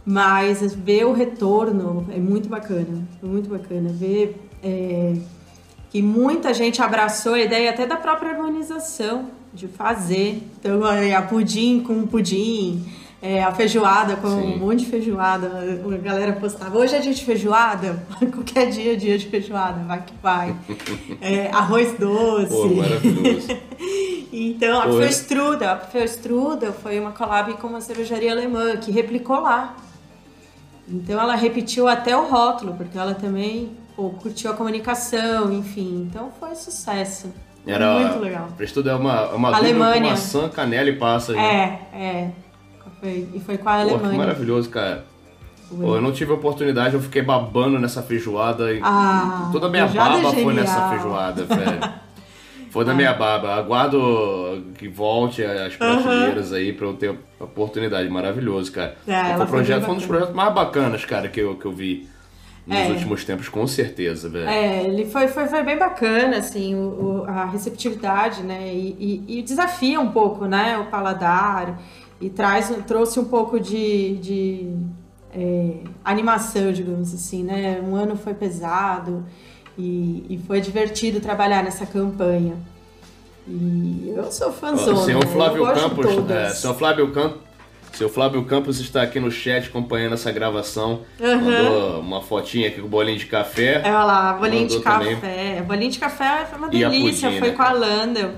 Mas 0.06 0.74
ver 0.74 1.06
o 1.06 1.12
retorno 1.12 2.08
é 2.16 2.18
muito 2.18 2.48
bacana, 2.48 3.06
é 3.22 3.26
muito 3.26 3.50
bacana. 3.50 3.90
Ver 3.90 4.40
é, 4.64 5.16
que 5.96 6.02
muita 6.02 6.54
gente 6.54 6.82
abraçou 6.82 7.36
a 7.36 7.40
ideia 7.40 7.70
até 7.70 7.86
da 7.86 7.96
própria 7.96 8.32
organização 8.32 9.30
de 9.54 9.66
fazer. 9.66 10.44
Então, 10.60 10.82
a 10.84 11.22
pudim 11.22 11.80
com 11.80 12.06
pudim, 12.06 12.84
é, 13.22 13.42
a 13.42 13.54
feijoada 13.54 14.18
com 14.18 14.28
Sim. 14.28 14.56
um 14.56 14.58
monte 14.58 14.80
de 14.80 14.88
feijoada. 14.88 15.48
A 15.48 15.98
galera 15.98 16.34
postava, 16.34 16.78
hoje 16.78 16.96
é 16.96 17.00
dia 17.00 17.14
de 17.14 17.24
feijoada? 17.24 18.06
Qualquer 18.30 18.72
dia 18.72 18.92
é 18.92 18.96
dia 18.98 19.18
de 19.18 19.26
feijoada, 19.28 19.86
vai 19.86 20.04
que 20.04 20.14
vai. 20.22 20.54
É, 21.22 21.48
arroz 21.48 21.98
doce. 21.98 22.50
Pô, 22.50 22.68
maravilhoso. 22.68 23.48
então, 24.34 24.82
a 24.82 24.88
Pfefstrudel, 24.88 25.70
a 25.70 25.76
Pfefstrudel 25.78 26.74
foi 26.74 27.00
uma 27.00 27.14
collab 27.14 27.54
com 27.54 27.68
uma 27.68 27.80
cervejaria 27.80 28.34
alemã 28.34 28.76
que 28.76 28.92
replicou 28.92 29.40
lá. 29.40 29.78
Então, 30.90 31.18
ela 31.18 31.36
repetiu 31.36 31.88
até 31.88 32.18
o 32.18 32.28
rótulo, 32.28 32.74
porque 32.74 32.98
ela 32.98 33.14
também 33.14 33.85
pô, 33.96 34.10
curtiu 34.10 34.52
a 34.52 34.54
comunicação, 34.54 35.52
enfim. 35.52 36.08
Então, 36.10 36.32
foi 36.40 36.56
sucesso. 36.56 37.34
Era, 37.66 38.00
Muito 38.00 38.20
legal. 38.20 38.48
Prestudo 38.56 38.90
é 38.90 38.96
uma, 38.96 39.30
uma 39.30 39.56
Alemanha. 39.56 40.12
maçã, 40.12 40.48
canela 40.50 40.90
e 40.90 40.96
passa. 40.96 41.36
É, 41.36 41.80
é. 41.94 42.32
Foi, 43.00 43.28
e 43.34 43.40
foi 43.40 43.58
com 43.58 43.70
a 43.70 43.74
Alemanha. 43.74 44.00
Pô, 44.00 44.10
que 44.10 44.18
maravilhoso, 44.18 44.70
cara. 44.70 45.06
Pô, 45.70 45.96
eu 45.96 46.02
não 46.02 46.12
tive 46.12 46.32
oportunidade, 46.32 46.94
eu 46.94 47.02
fiquei 47.02 47.24
babando 47.24 47.80
nessa 47.80 48.04
feijoada. 48.04 48.72
E 48.72 48.80
ah, 48.84 49.50
toda 49.52 49.66
a 49.66 49.70
minha 49.70 49.88
baba 49.88 50.32
foi 50.32 50.54
nessa 50.54 50.90
feijoada, 50.90 51.44
velho. 51.46 52.06
Foi 52.76 52.84
da 52.84 52.94
minha 52.94 53.14
baba. 53.14 53.56
Aguardo 53.56 54.66
que 54.78 54.90
volte 54.90 55.42
as 55.42 55.78
prateleiras 55.78 56.52
uhum. 56.52 56.58
aí 56.58 56.74
pra 56.74 56.88
eu 56.88 56.94
ter 56.94 57.18
oportunidade. 57.40 58.10
Maravilhoso, 58.10 58.70
cara. 58.70 58.98
É, 59.08 59.34
foi, 59.38 59.46
projeto, 59.46 59.86
foi 59.86 59.94
um 59.94 59.98
dos 59.98 60.06
projetos 60.06 60.36
mais 60.36 60.54
bacanas, 60.54 61.06
cara, 61.06 61.30
que 61.30 61.40
eu, 61.40 61.56
que 61.56 61.64
eu 61.64 61.72
vi 61.72 62.06
nos 62.66 62.78
é. 62.78 62.90
últimos 62.90 63.24
tempos, 63.24 63.48
com 63.48 63.66
certeza, 63.68 64.28
velho. 64.28 64.50
É, 64.50 64.84
ele 64.86 65.06
foi, 65.06 65.28
foi, 65.28 65.48
foi 65.48 65.64
bem 65.64 65.78
bacana, 65.78 66.38
assim, 66.38 66.74
o, 66.74 67.24
o 67.24 67.26
a 67.28 67.46
receptividade, 67.46 68.42
né? 68.42 68.74
E, 68.74 69.24
e, 69.28 69.40
e, 69.40 69.42
desafia 69.44 70.00
um 70.00 70.12
pouco, 70.12 70.46
né, 70.46 70.78
o 70.80 70.86
paladar 70.86 71.80
e 72.20 72.30
traz, 72.30 72.74
trouxe 72.88 73.20
um 73.20 73.26
pouco 73.26 73.60
de, 73.60 74.18
de 74.18 74.74
é, 75.32 75.76
animação, 76.04 76.72
digamos 76.72 77.14
assim, 77.14 77.44
né? 77.44 77.80
Um 77.88 77.96
ano 77.96 78.16
foi 78.16 78.34
pesado 78.34 79.24
e, 79.78 80.26
e 80.28 80.40
foi 80.48 80.60
divertido 80.60 81.20
trabalhar 81.20 81.64
nessa 81.64 81.86
campanha. 81.86 82.56
E 83.48 84.12
eu 84.16 84.32
sou 84.32 84.52
fãzona. 84.52 84.94
O 84.94 85.06
senhor 85.06 85.26
Flávio 85.28 85.66
Campos, 85.72 86.32
é, 86.32 86.50
senhor 86.50 86.74
Flávio 86.74 87.12
Campos 87.12 87.45
seu 87.96 88.10
Flávio 88.10 88.44
Campos 88.44 88.80
está 88.80 89.02
aqui 89.02 89.20
no 89.20 89.32
chat 89.32 89.68
acompanhando 89.68 90.14
essa 90.14 90.32
gravação. 90.32 91.02
Uhum. 91.20 91.42
Mandou 91.42 92.00
uma 92.02 92.22
fotinha 92.22 92.68
aqui 92.68 92.82
com 92.82 92.88
o 92.88 92.90
bolinho 92.90 93.18
de 93.18 93.26
café. 93.26 93.82
É, 93.84 93.94
olha 93.94 94.04
lá, 94.04 94.34
bolinho 94.34 94.68
de 94.68 94.80
café. 94.80 95.16
Também. 95.16 95.64
Bolinho 95.64 95.92
de 95.92 96.00
café 96.00 96.46
foi 96.46 96.58
uma 96.58 96.70
delícia, 96.70 97.30
pudim, 97.30 97.40
foi 97.40 97.50
né? 97.50 97.56
com 97.56 97.64
a 97.64 97.72
Landa. 97.72 98.36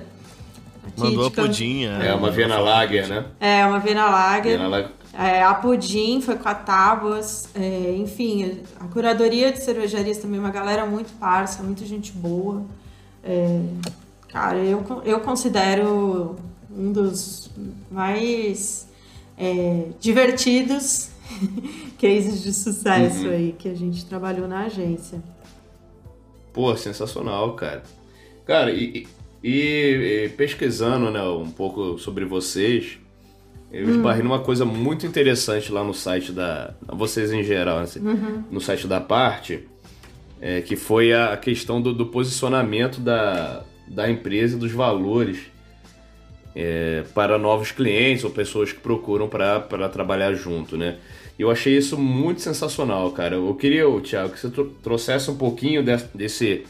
Mandou 0.97 1.27
a 1.27 1.31
pudinha. 1.31 1.91
É, 2.01 2.13
uma 2.13 2.31
Viena 2.31 2.59
Lager, 2.59 3.07
né? 3.07 3.25
É, 3.39 3.65
uma 3.65 3.79
Viena 3.79 4.05
Lager. 4.09 4.57
Viena 4.57 4.67
Lager. 4.67 4.91
É, 5.13 5.41
a 5.41 5.55
Pudim 5.55 6.21
foi 6.21 6.35
com 6.35 6.47
a 6.47 6.53
Tábuas, 6.53 7.49
é, 7.55 7.95
enfim, 7.97 8.61
a 8.79 8.83
curadoria 8.85 9.51
de 9.51 9.59
cervejarias 9.59 10.19
também, 10.19 10.39
uma 10.39 10.51
galera 10.51 10.85
muito 10.85 11.11
parça, 11.17 11.63
muita 11.63 11.83
gente 11.85 12.11
boa. 12.11 12.61
É, 13.23 13.59
cara, 14.29 14.57
eu, 14.57 14.83
eu 15.03 15.19
considero 15.21 16.35
um 16.69 16.91
dos 16.91 17.49
mais 17.89 18.86
é, 19.37 19.89
divertidos 19.99 21.09
cases 21.99 22.41
de 22.41 22.53
sucesso 22.53 23.25
uhum. 23.25 23.31
aí 23.31 23.55
que 23.57 23.69
a 23.69 23.75
gente 23.75 24.05
trabalhou 24.05 24.47
na 24.47 24.65
agência. 24.65 25.21
Pô, 26.51 26.75
sensacional, 26.75 27.53
cara. 27.53 27.83
Cara, 28.45 28.71
e, 28.71 29.05
e, 29.43 30.25
e 30.25 30.29
pesquisando 30.35 31.11
né, 31.11 31.21
um 31.21 31.51
pouco 31.51 31.99
sobre 31.99 32.25
vocês, 32.25 32.97
eu 33.71 33.85
hum. 33.85 33.91
esbarrei 33.91 34.23
numa 34.23 34.39
coisa 34.39 34.65
muito 34.65 35.05
interessante 35.05 35.71
lá 35.71 35.83
no 35.83 35.93
site 35.93 36.31
da. 36.31 36.73
Vocês 36.87 37.31
em 37.31 37.43
geral, 37.43 37.79
assim, 37.79 37.99
uhum. 37.99 38.43
no 38.49 38.61
site 38.61 38.87
da 38.87 39.01
parte, 39.01 39.67
é, 40.41 40.61
que 40.61 40.75
foi 40.75 41.13
a 41.13 41.35
questão 41.37 41.81
do, 41.81 41.93
do 41.93 42.05
posicionamento 42.05 42.99
da, 43.01 43.63
da 43.87 44.09
empresa 44.09 44.55
e 44.55 44.59
dos 44.59 44.71
valores 44.71 45.39
é, 46.59 47.03
para 47.13 47.37
novos 47.37 47.71
clientes 47.71 48.23
ou 48.23 48.31
pessoas 48.31 48.71
que 48.71 48.79
procuram 48.79 49.29
para 49.29 49.87
trabalhar 49.89 50.33
junto, 50.33 50.75
né? 50.75 50.97
Eu 51.37 51.51
achei 51.51 51.77
isso 51.77 51.95
muito 51.99 52.41
sensacional, 52.41 53.11
cara. 53.11 53.35
Eu 53.35 53.53
queria, 53.53 53.83
Thiago, 54.01 54.33
que 54.33 54.39
você 54.39 54.49
trouxesse 54.81 55.29
um 55.29 55.37
pouquinho 55.37 55.83
desse, 55.83 56.65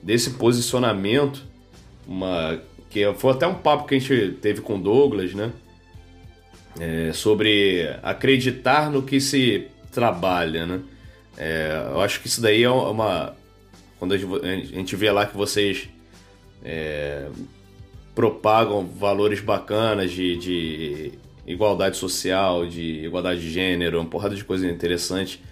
desse 0.00 0.30
posicionamento, 0.34 1.42
uma, 2.06 2.60
que 2.88 3.12
foi 3.14 3.32
até 3.32 3.48
um 3.48 3.54
papo 3.54 3.88
que 3.88 3.96
a 3.96 3.98
gente 3.98 4.36
teve 4.40 4.60
com 4.60 4.76
o 4.76 4.80
Douglas, 4.80 5.34
né? 5.34 5.50
É, 6.78 7.10
sobre 7.12 7.88
acreditar 8.04 8.92
no 8.92 9.02
que 9.02 9.20
se 9.20 9.66
trabalha, 9.90 10.66
né? 10.66 10.80
É, 11.36 11.88
eu 11.90 12.00
acho 12.00 12.20
que 12.20 12.28
isso 12.28 12.40
daí 12.40 12.62
é 12.62 12.70
uma. 12.70 13.34
Quando 13.98 14.14
a 14.14 14.18
gente 14.18 14.94
vê 14.94 15.10
lá 15.10 15.26
que 15.26 15.36
vocês 15.36 15.88
é, 16.64 17.26
propagam 18.16 18.86
valores 18.86 19.40
bacanas 19.40 20.10
de, 20.10 20.38
de 20.38 21.12
igualdade 21.46 21.98
social, 21.98 22.66
de 22.66 23.04
igualdade 23.04 23.42
de 23.42 23.50
gênero, 23.50 24.00
uma 24.00 24.08
porrada 24.08 24.34
de 24.34 24.42
coisa 24.42 24.66
interessante. 24.66 25.44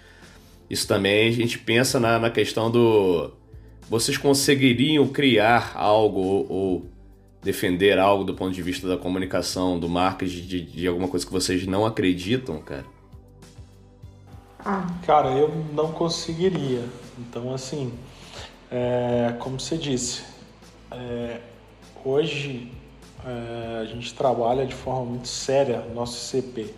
Isso 0.67 0.87
também 0.87 1.29
a 1.29 1.31
gente 1.31 1.59
pensa 1.59 1.99
na, 1.99 2.17
na 2.17 2.31
questão 2.31 2.71
do. 2.71 3.31
Vocês 3.87 4.17
conseguiriam 4.17 5.07
criar 5.07 5.73
algo 5.75 6.19
ou, 6.19 6.51
ou, 6.51 6.85
defender 7.43 7.99
algo 7.99 8.23
do 8.23 8.33
ponto 8.33 8.51
de 8.51 8.63
vista 8.63 8.87
da 8.87 8.97
comunicação, 8.97 9.79
do 9.79 9.87
marketing, 9.87 10.41
de, 10.41 10.61
de 10.61 10.87
alguma 10.87 11.07
coisa 11.07 11.23
que 11.23 11.31
vocês 11.31 11.67
não 11.67 11.85
acreditam, 11.85 12.59
cara? 12.59 12.85
Ah. 14.57 14.87
Cara, 15.05 15.29
eu 15.29 15.53
não 15.71 15.91
conseguiria. 15.91 16.83
Então, 17.19 17.53
assim, 17.53 17.93
é, 18.71 19.35
como 19.37 19.59
você 19.59 19.77
disse, 19.77 20.23
é, 20.89 21.39
hoje 22.05 22.71
é, 23.25 23.79
a 23.81 23.85
gente 23.85 24.13
trabalha 24.13 24.65
de 24.65 24.75
forma 24.75 25.03
muito 25.05 25.27
séria 25.27 25.79
no 25.79 25.95
nosso 25.95 26.19
CP. 26.19 26.73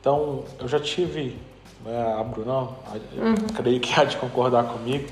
Então, 0.00 0.44
eu 0.60 0.68
já 0.68 0.78
tive, 0.78 1.36
né, 1.84 2.14
a 2.18 2.22
Brunão, 2.22 2.76
uhum. 3.16 3.34
creio 3.56 3.80
que 3.80 3.98
há 3.98 4.04
de 4.04 4.16
concordar 4.18 4.64
comigo, 4.64 5.08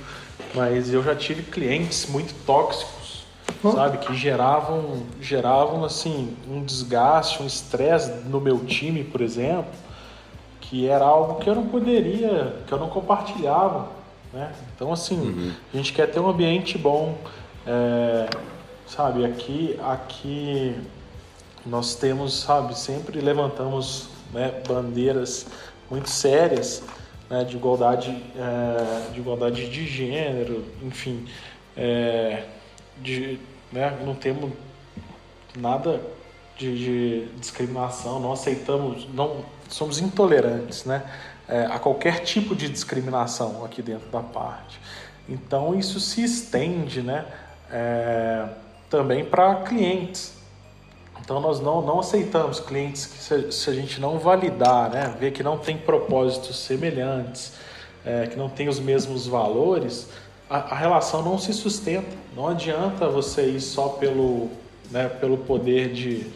mas 0.54 0.92
eu 0.92 1.02
já 1.02 1.14
tive 1.16 1.42
clientes 1.42 2.06
muito 2.06 2.34
tóxicos, 2.44 3.26
uhum. 3.64 3.72
sabe, 3.72 3.98
que 3.98 4.14
geravam, 4.14 5.02
geravam 5.20 5.84
assim 5.84 6.36
um 6.48 6.62
desgaste, 6.62 7.42
um 7.42 7.46
estresse 7.46 8.10
no 8.26 8.40
meu 8.40 8.58
time, 8.60 9.02
por 9.02 9.22
exemplo, 9.22 9.72
que 10.60 10.88
era 10.88 11.04
algo 11.04 11.40
que 11.40 11.48
eu 11.48 11.54
não 11.54 11.66
poderia, 11.66 12.56
que 12.66 12.72
eu 12.72 12.78
não 12.78 12.88
compartilhava, 12.88 13.88
né? 14.32 14.52
Então, 14.74 14.92
assim, 14.92 15.16
uhum. 15.16 15.52
a 15.72 15.76
gente 15.76 15.92
quer 15.92 16.10
ter 16.10 16.20
um 16.20 16.28
ambiente 16.28 16.76
bom. 16.76 17.16
É, 17.66 18.28
sabe? 18.86 19.24
Aqui, 19.24 19.78
aqui 19.82 20.76
nós 21.64 21.94
temos, 21.94 22.40
sabe, 22.40 22.78
sempre 22.78 23.20
levantamos 23.20 24.08
né, 24.32 24.62
bandeiras 24.66 25.46
muito 25.90 26.08
sérias 26.08 26.82
né, 27.28 27.44
de 27.44 27.56
igualdade, 27.56 28.10
é, 28.36 29.12
de 29.12 29.20
igualdade 29.20 29.68
de 29.68 29.86
gênero, 29.86 30.64
enfim, 30.82 31.26
é, 31.76 32.44
de 32.98 33.38
né? 33.72 33.98
Não 34.04 34.14
temos 34.14 34.52
nada 35.56 36.00
de, 36.56 36.78
de 36.78 37.26
discriminação, 37.38 38.20
não 38.20 38.32
aceitamos, 38.32 39.08
não 39.12 39.44
somos 39.68 39.98
intolerantes, 39.98 40.84
né? 40.84 41.02
É, 41.48 41.66
a 41.66 41.78
qualquer 41.78 42.24
tipo 42.24 42.56
de 42.56 42.68
discriminação 42.68 43.64
aqui 43.64 43.80
dentro 43.80 44.08
da 44.10 44.20
parte. 44.20 44.80
Então 45.28 45.78
isso 45.78 46.00
se 46.00 46.24
estende, 46.24 47.02
né? 47.02 47.24
É, 47.70 48.48
também 48.88 49.24
para 49.24 49.54
clientes. 49.56 50.34
Então 51.20 51.40
nós 51.40 51.60
não, 51.60 51.82
não 51.82 52.00
aceitamos 52.00 52.60
clientes 52.60 53.06
que 53.06 53.18
se, 53.18 53.50
se, 53.50 53.70
a 53.70 53.72
gente 53.72 54.00
não 54.00 54.18
validar, 54.18 54.90
né, 54.90 55.14
ver 55.18 55.32
que 55.32 55.42
não 55.42 55.58
tem 55.58 55.76
propósitos 55.76 56.58
semelhantes, 56.58 57.54
é, 58.04 58.26
que 58.28 58.36
não 58.36 58.48
tem 58.48 58.68
os 58.68 58.78
mesmos 58.78 59.26
valores, 59.26 60.08
a, 60.48 60.58
a, 60.58 60.76
relação 60.76 61.22
não 61.22 61.36
se 61.38 61.52
sustenta. 61.52 62.06
Não 62.36 62.46
adianta 62.46 63.08
você 63.08 63.46
ir 63.46 63.60
só 63.60 63.88
pelo, 63.88 64.50
né, 64.90 65.08
pelo 65.08 65.38
poder 65.38 65.92
de, 65.92 66.26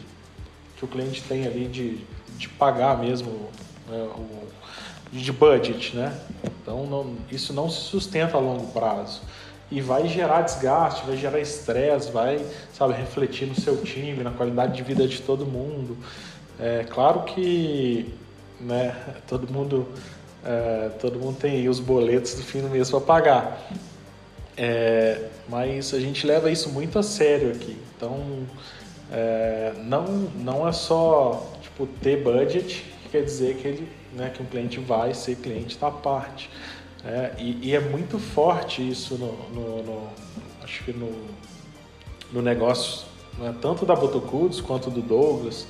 que 0.77 0.85
o 0.85 0.89
cliente 0.89 1.22
tem 1.22 1.47
ali 1.47 1.68
de, 1.68 2.05
de 2.36 2.48
pagar 2.48 2.98
mesmo 2.98 3.48
né, 3.89 4.09
o, 4.16 4.48
de 5.12 5.32
budget, 5.32 5.94
né? 5.94 6.18
Então 6.44 6.86
não, 6.86 7.16
isso 7.31 7.52
não 7.52 7.68
se 7.68 7.81
sustenta 7.81 8.36
a 8.36 8.40
longo 8.40 8.66
prazo 8.72 9.20
e 9.71 9.81
vai 9.81 10.09
gerar 10.09 10.43
desgaste, 10.43 11.07
vai 11.07 11.17
gerar 11.17 11.39
estresse, 11.39 12.11
vai, 12.11 12.45
sabe, 12.73 12.95
refletir 12.95 13.47
no 13.47 13.55
seu 13.55 13.77
time, 13.83 14.23
na 14.25 14.33
qualidade 14.33 14.75
de 14.75 14.83
vida 14.83 15.07
de 15.07 15.23
todo 15.23 15.47
mundo. 15.47 15.97
É 16.59 16.85
claro 16.85 17.23
que, 17.23 18.13
né, 18.61 18.95
todo 19.29 19.51
mundo, 19.53 19.87
é, 20.45 20.91
todo 21.01 21.19
mundo 21.19 21.39
tem 21.39 21.69
os 21.69 21.79
boletos 21.79 22.35
do 22.35 22.43
fim 22.43 22.61
do 22.61 22.69
mês 22.69 22.91
para 22.91 23.01
pagar. 23.01 23.71
É, 24.57 25.29
mas 25.49 25.95
a 25.95 26.01
gente 26.01 26.27
leva 26.27 26.51
isso 26.51 26.69
muito 26.71 26.99
a 26.99 27.03
sério 27.03 27.53
aqui. 27.53 27.79
Então, 27.97 28.21
é, 29.13 29.73
não, 29.85 30.05
não 30.05 30.69
é 30.69 30.73
só 30.73 31.49
tipo, 31.63 31.87
ter 32.03 32.23
budget 32.23 32.85
que 33.03 33.09
quer 33.11 33.23
dizer 33.23 33.57
que, 33.57 33.69
ele, 33.69 33.89
né, 34.13 34.31
que 34.35 34.43
um 34.43 34.47
cliente 34.47 34.79
vai 34.81 35.15
ser 35.15 35.37
cliente 35.37 35.79
da 35.79 35.91
parte. 35.91 36.51
É, 37.05 37.32
e, 37.39 37.68
e, 37.68 37.74
é 37.74 37.81
muito 37.81 38.18
forte 38.18 38.86
isso 38.86 39.14
no, 39.14 39.32
no, 39.55 39.82
no 39.82 40.09
acho 40.62 40.85
que 40.85 40.93
no, 40.93 41.10
no 42.31 42.43
negócio, 42.43 43.06
né, 43.39 43.55
tanto 43.60 43.86
da 43.86 43.97
Botocudos 43.97 44.60
quanto 44.60 44.90
do 44.90 45.01
Douglas, 45.01 45.66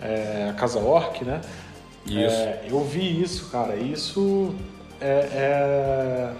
é, 0.00 0.48
a 0.50 0.52
Casa 0.52 0.78
Orc, 0.78 1.24
né? 1.24 1.40
Isso. 2.06 2.36
É, 2.36 2.66
eu 2.68 2.84
vi 2.84 3.22
isso, 3.22 3.50
cara. 3.50 3.76
Isso 3.76 4.54
é, 5.00 5.28
é, 5.32 6.32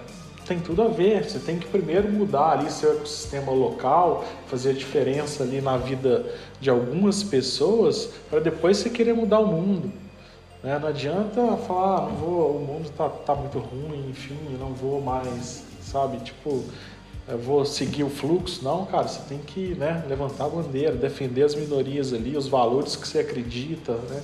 tem 0.46 0.58
tudo 0.58 0.82
a 0.82 0.88
ver. 0.88 1.24
Você 1.24 1.38
tem 1.38 1.58
que 1.58 1.66
primeiro 1.66 2.10
mudar 2.10 2.52
ali 2.52 2.70
seu 2.70 2.92
ecossistema 2.92 3.52
local, 3.52 4.24
fazer 4.46 4.70
a 4.70 4.74
diferença 4.74 5.42
ali 5.42 5.60
na 5.60 5.76
vida 5.76 6.26
de 6.60 6.70
algumas 6.70 7.22
pessoas, 7.22 8.10
para 8.30 8.40
depois 8.40 8.78
você 8.78 8.90
querer 8.90 9.14
mudar 9.14 9.40
o 9.40 9.46
mundo. 9.46 9.92
Né? 10.62 10.78
Não 10.78 10.88
adianta 10.88 11.56
falar, 11.58 11.98
ah, 11.98 12.00
não 12.08 12.16
vou, 12.16 12.56
o 12.56 12.60
mundo 12.60 12.90
tá, 12.96 13.08
tá 13.08 13.34
muito 13.34 13.58
ruim, 13.58 14.10
enfim, 14.10 14.38
não 14.58 14.72
vou 14.72 15.00
mais, 15.00 15.64
sabe? 15.80 16.18
Tipo, 16.18 16.64
eu 17.28 17.38
vou 17.38 17.64
seguir 17.64 18.04
o 18.04 18.10
fluxo. 18.10 18.64
Não, 18.64 18.86
cara, 18.86 19.06
você 19.06 19.20
tem 19.28 19.38
que 19.38 19.74
né, 19.74 20.04
levantar 20.08 20.46
a 20.46 20.48
bandeira, 20.48 20.94
defender 20.96 21.44
as 21.44 21.54
minorias 21.54 22.12
ali, 22.12 22.36
os 22.36 22.48
valores 22.48 22.96
que 22.96 23.06
você 23.06 23.20
acredita, 23.20 23.92
né? 23.92 24.22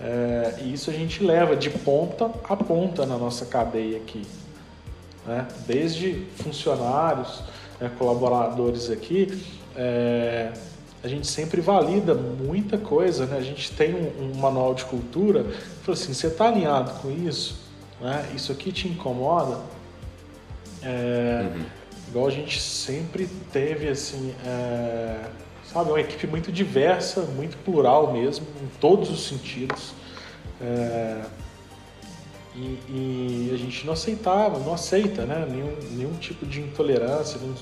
É, 0.00 0.60
e 0.62 0.72
isso 0.72 0.90
a 0.90 0.92
gente 0.92 1.24
leva 1.24 1.56
de 1.56 1.70
ponta 1.70 2.26
a 2.26 2.56
ponta 2.56 3.04
na 3.04 3.18
nossa 3.18 3.44
cadeia 3.44 3.96
aqui. 3.96 4.22
Né? 5.26 5.46
Desde 5.66 6.24
funcionários, 6.36 7.42
né, 7.80 7.90
colaboradores 7.98 8.90
aqui, 8.90 9.42
é, 9.76 10.52
a 11.08 11.10
gente 11.10 11.26
sempre 11.26 11.62
valida 11.62 12.14
muita 12.14 12.76
coisa, 12.76 13.24
né? 13.24 13.38
A 13.38 13.42
gente 13.42 13.72
tem 13.72 13.94
um, 13.94 14.24
um 14.24 14.34
manual 14.36 14.74
de 14.74 14.84
cultura, 14.84 15.42
fala 15.82 15.96
assim, 15.96 16.12
você 16.12 16.26
está 16.26 16.48
alinhado 16.48 17.00
com 17.00 17.10
isso? 17.10 17.58
Né? 17.98 18.30
Isso 18.36 18.52
aqui 18.52 18.70
te 18.70 18.86
incomoda? 18.86 19.58
É, 20.82 21.46
uhum. 21.50 21.64
Igual 22.08 22.26
a 22.26 22.30
gente 22.30 22.60
sempre 22.60 23.26
teve, 23.50 23.88
assim, 23.88 24.34
é, 24.44 25.24
sabe, 25.72 25.90
uma 25.90 26.00
equipe 26.00 26.26
muito 26.26 26.52
diversa, 26.52 27.22
muito 27.22 27.56
plural 27.64 28.12
mesmo, 28.12 28.46
em 28.62 28.68
todos 28.78 29.10
os 29.10 29.26
sentidos. 29.26 29.94
É, 30.60 31.22
e, 32.54 32.78
e, 32.88 33.50
a 33.54 33.56
gente 33.56 33.86
não 33.86 33.94
aceitava, 33.94 34.58
não 34.58 34.74
aceita, 34.74 35.24
né? 35.24 35.46
Nenhum, 35.48 35.74
nenhum 35.92 36.14
tipo 36.18 36.44
de 36.44 36.60
intolerância, 36.60 37.40
nenhum, 37.40 37.54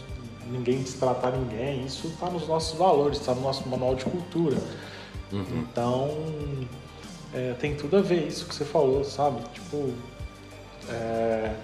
ninguém 0.50 0.78
destratar 0.78 1.32
ninguém. 1.32 1.84
Isso 1.84 2.08
está 2.08 2.30
nos 2.30 2.46
nossos 2.46 2.78
valores, 2.78 3.18
está 3.18 3.34
no 3.34 3.42
nosso 3.42 3.68
manual 3.68 3.94
de 3.94 4.04
cultura. 4.04 4.56
Uhum. 5.32 5.44
Então, 5.58 6.10
é, 7.34 7.54
tem 7.54 7.74
tudo 7.74 7.96
a 7.96 8.00
ver 8.00 8.26
isso 8.26 8.46
que 8.46 8.54
você 8.54 8.64
falou, 8.64 9.04
sabe? 9.04 9.42
Tipo, 9.52 9.92
é, 10.88 11.54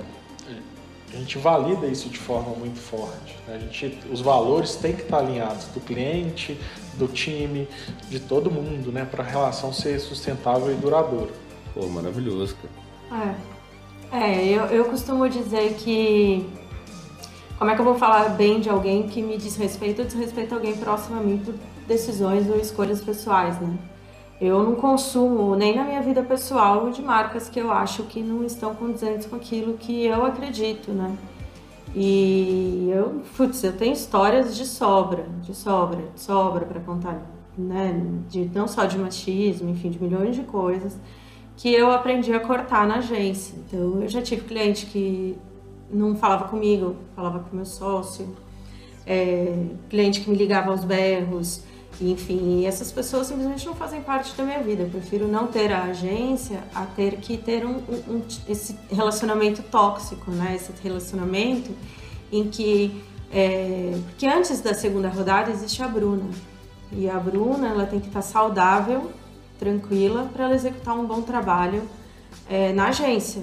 a 1.12 1.16
gente 1.16 1.38
valida 1.38 1.86
isso 1.86 2.08
de 2.08 2.18
forma 2.18 2.54
muito 2.56 2.80
forte. 2.80 3.36
Né? 3.46 3.56
A 3.56 3.58
gente, 3.58 3.98
os 4.10 4.20
valores 4.20 4.76
têm 4.76 4.94
que 4.94 5.02
estar 5.02 5.18
alinhados 5.18 5.66
do 5.66 5.80
cliente, 5.80 6.58
do 6.94 7.06
time, 7.06 7.68
de 8.08 8.18
todo 8.18 8.50
mundo, 8.50 8.90
né? 8.90 9.04
Para 9.04 9.22
a 9.22 9.26
relação 9.26 9.72
ser 9.72 10.00
sustentável 10.00 10.72
e 10.72 10.74
duradoura. 10.74 11.30
Pô, 11.74 11.86
maravilhoso, 11.86 12.56
cara. 13.10 13.36
É, 14.12 14.18
é 14.18 14.48
eu, 14.48 14.64
eu 14.66 14.84
costumo 14.86 15.28
dizer 15.28 15.74
que 15.74 16.46
como 17.62 17.70
é 17.70 17.76
que 17.76 17.80
eu 17.80 17.84
vou 17.84 17.94
falar 17.94 18.30
bem 18.30 18.58
de 18.58 18.68
alguém 18.68 19.06
que 19.06 19.22
me 19.22 19.38
diz 19.38 19.54
respeito 19.54 20.00
ou 20.00 20.04
desrespeita 20.04 20.56
alguém 20.56 20.76
próximo 20.76 21.20
a 21.20 21.22
mim 21.22 21.38
por 21.38 21.54
decisões 21.86 22.50
ou 22.50 22.58
escolhas 22.58 23.00
pessoais, 23.00 23.56
né? 23.60 23.78
Eu 24.40 24.64
não 24.64 24.74
consumo 24.74 25.54
nem 25.54 25.76
na 25.76 25.84
minha 25.84 26.02
vida 26.02 26.24
pessoal 26.24 26.90
de 26.90 27.00
marcas 27.00 27.48
que 27.48 27.60
eu 27.60 27.70
acho 27.70 28.02
que 28.02 28.20
não 28.20 28.44
estão 28.44 28.74
condizentes 28.74 29.28
com 29.28 29.36
aquilo 29.36 29.74
que 29.74 30.04
eu 30.04 30.26
acredito, 30.26 30.90
né? 30.90 31.16
E 31.94 32.90
eu, 32.92 33.22
putz, 33.36 33.62
eu 33.62 33.76
tenho 33.76 33.92
histórias 33.92 34.56
de 34.56 34.66
sobra, 34.66 35.24
de 35.42 35.54
sobra, 35.54 36.02
de 36.16 36.20
sobra 36.20 36.66
para 36.66 36.80
contar, 36.80 37.22
né? 37.56 37.94
De, 38.28 38.50
não 38.52 38.66
só 38.66 38.86
de 38.86 38.98
machismo, 38.98 39.70
enfim, 39.70 39.88
de 39.88 40.02
milhões 40.02 40.34
de 40.34 40.42
coisas 40.42 40.98
que 41.56 41.72
eu 41.72 41.92
aprendi 41.92 42.34
a 42.34 42.40
cortar 42.40 42.88
na 42.88 42.96
agência. 42.96 43.54
Então, 43.56 44.02
eu 44.02 44.08
já 44.08 44.20
tive 44.20 44.42
cliente 44.42 44.86
que 44.86 45.38
não 45.92 46.16
falava 46.16 46.48
comigo, 46.48 46.96
falava 47.14 47.40
com 47.40 47.54
meu 47.54 47.66
sócio, 47.66 48.34
é, 49.06 49.66
cliente 49.90 50.20
que 50.20 50.30
me 50.30 50.36
ligava 50.36 50.70
aos 50.70 50.84
berros, 50.84 51.62
enfim, 52.00 52.66
essas 52.66 52.90
pessoas 52.90 53.26
simplesmente 53.26 53.66
não 53.66 53.74
fazem 53.74 54.00
parte 54.00 54.34
da 54.34 54.42
minha 54.42 54.60
vida. 54.60 54.84
Eu 54.84 54.90
prefiro 54.90 55.28
não 55.28 55.46
ter 55.46 55.72
a 55.72 55.84
agência 55.84 56.60
a 56.74 56.84
ter 56.84 57.16
que 57.16 57.36
ter 57.36 57.64
um, 57.64 57.76
um, 57.76 58.14
um 58.14 58.22
esse 58.48 58.76
relacionamento 58.90 59.62
tóxico, 59.62 60.30
né? 60.30 60.56
Esse 60.56 60.72
relacionamento 60.82 61.70
em 62.32 62.48
que 62.48 63.02
é, 63.30 63.98
porque 64.06 64.26
antes 64.26 64.60
da 64.60 64.74
segunda 64.74 65.08
rodada 65.08 65.50
existe 65.50 65.82
a 65.82 65.88
Bruna 65.88 66.28
e 66.90 67.08
a 67.08 67.18
Bruna 67.18 67.68
ela 67.68 67.86
tem 67.86 68.00
que 68.00 68.08
estar 68.08 68.22
saudável, 68.22 69.10
tranquila 69.58 70.28
para 70.32 70.44
ela 70.44 70.54
executar 70.54 70.94
um 70.94 71.06
bom 71.06 71.22
trabalho 71.22 71.82
é, 72.48 72.72
na 72.72 72.88
agência. 72.88 73.42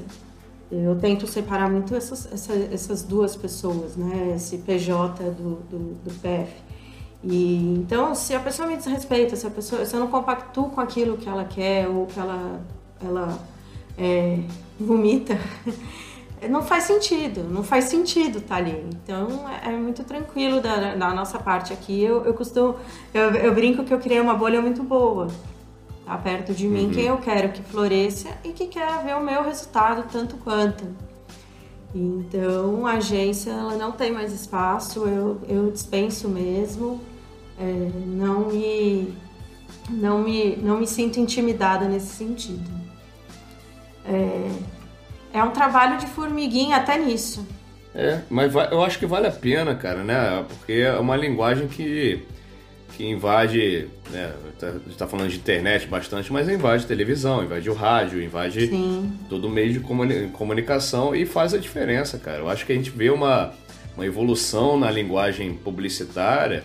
Eu 0.72 0.96
tento 1.00 1.26
separar 1.26 1.70
muito 1.70 1.96
essas, 1.96 2.32
essas, 2.32 2.72
essas 2.72 3.04
duas 3.04 3.36
pessoas, 3.36 3.96
né? 3.96 4.34
Esse 4.36 4.60
PJ 4.60 5.24
do, 5.32 5.56
do, 5.70 5.96
do 6.04 6.12
PF. 6.22 6.54
E, 7.24 7.76
então, 7.78 8.14
se 8.14 8.36
a 8.36 8.40
pessoa 8.40 8.68
me 8.68 8.78
desrespeita, 8.78 9.36
se, 9.36 9.48
a 9.48 9.50
pessoa, 9.50 9.86
se 9.86 9.96
eu 9.96 10.00
não 10.00 10.08
compactuo 10.08 10.70
com 10.70 10.80
aquilo 10.80 11.18
que 11.18 11.28
ela 11.28 11.44
quer 11.44 11.88
ou 11.88 12.06
que 12.06 12.20
ela, 12.20 12.62
ela 13.04 13.40
é, 13.98 14.40
vomita, 14.80 15.38
não 16.50 16.62
faz 16.62 16.86
sentido, 16.86 17.44
não 17.44 17.64
faz 17.64 17.86
sentido 17.86 18.38
estar 18.38 18.56
tá 18.56 18.62
ali. 18.62 18.86
Então, 18.94 19.50
é, 19.50 19.74
é 19.74 19.76
muito 19.76 20.04
tranquilo 20.04 20.62
da, 20.62 20.96
da, 20.96 21.14
nossa 21.14 21.40
parte 21.40 21.74
aqui. 21.74 22.02
Eu, 22.04 22.24
eu 22.26 22.34
costumo, 22.36 22.76
eu, 23.14 23.32
eu 23.32 23.54
brinco 23.56 23.84
que 23.84 23.94
eu 23.94 24.00
criei 24.00 24.22
uma 24.22 24.36
bolha 24.36 24.62
muito 24.62 24.84
boa 24.84 25.28
tá 26.10 26.18
perto 26.18 26.56
de 26.56 26.68
mim 26.68 26.86
uhum. 26.86 26.92
quem 26.92 27.06
eu 27.06 27.18
quero 27.18 27.50
que 27.50 27.62
floresça 27.62 28.30
e 28.44 28.50
que 28.50 28.66
quer 28.66 29.04
ver 29.04 29.16
o 29.16 29.24
meu 29.24 29.44
resultado 29.44 30.10
tanto 30.12 30.38
quanto. 30.38 30.84
Então 31.94 32.88
a 32.88 32.94
agência 32.94 33.52
ela 33.52 33.76
não 33.76 33.92
tem 33.92 34.12
mais 34.12 34.34
espaço, 34.34 35.08
eu, 35.08 35.40
eu 35.48 35.72
dispenso 35.72 36.28
mesmo, 36.28 37.00
é, 37.60 37.92
não 38.08 38.48
me 38.48 39.14
não 39.88 40.24
me 40.24 40.56
não 40.56 40.80
me 40.80 40.88
sinto 40.88 41.20
intimidada 41.20 41.88
nesse 41.88 42.16
sentido. 42.16 42.68
É, 44.04 44.50
é 45.32 45.44
um 45.44 45.52
trabalho 45.52 46.00
de 46.00 46.08
formiguinha 46.08 46.78
até 46.78 46.98
nisso. 46.98 47.46
É, 47.94 48.22
mas 48.32 48.54
eu 48.56 48.84
acho 48.84 48.98
que 48.98 49.06
vale 49.06 49.28
a 49.28 49.32
pena, 49.32 49.76
cara, 49.76 50.04
né? 50.04 50.44
Porque 50.48 50.74
é 50.74 50.98
uma 50.98 51.16
linguagem 51.16 51.68
que 51.68 52.26
que 52.96 53.06
invade, 53.06 53.88
né, 54.12 54.32
tá, 54.60 54.68
a 54.68 54.72
gente 54.74 54.90
está 54.90 55.08
falando 55.08 55.30
de 55.30 55.38
internet 55.38 55.88
bastante, 55.88 56.32
mas 56.34 56.50
invade 56.50 56.86
televisão, 56.86 57.44
invade 57.44 57.70
o 57.70 57.74
rádio, 57.74 58.22
invade 58.22 58.68
Sim. 58.68 59.12
todo 59.30 59.50
meio 59.50 59.72
de 59.74 59.80
comuni 59.80 60.28
comunicação 60.30 61.16
e 61.16 61.26
faz 61.26 61.54
a 61.54 61.58
diferença, 61.58 62.18
cara. 62.18 62.40
Eu 62.40 62.50
acho 62.50 62.66
que 62.66 62.72
a 62.72 62.76
gente 62.76 62.90
vê 62.90 63.10
uma, 63.10 63.54
uma 63.96 64.06
evolução 64.06 64.78
na 64.78 64.92
linguagem 64.92 65.54
publicitária 65.54 66.64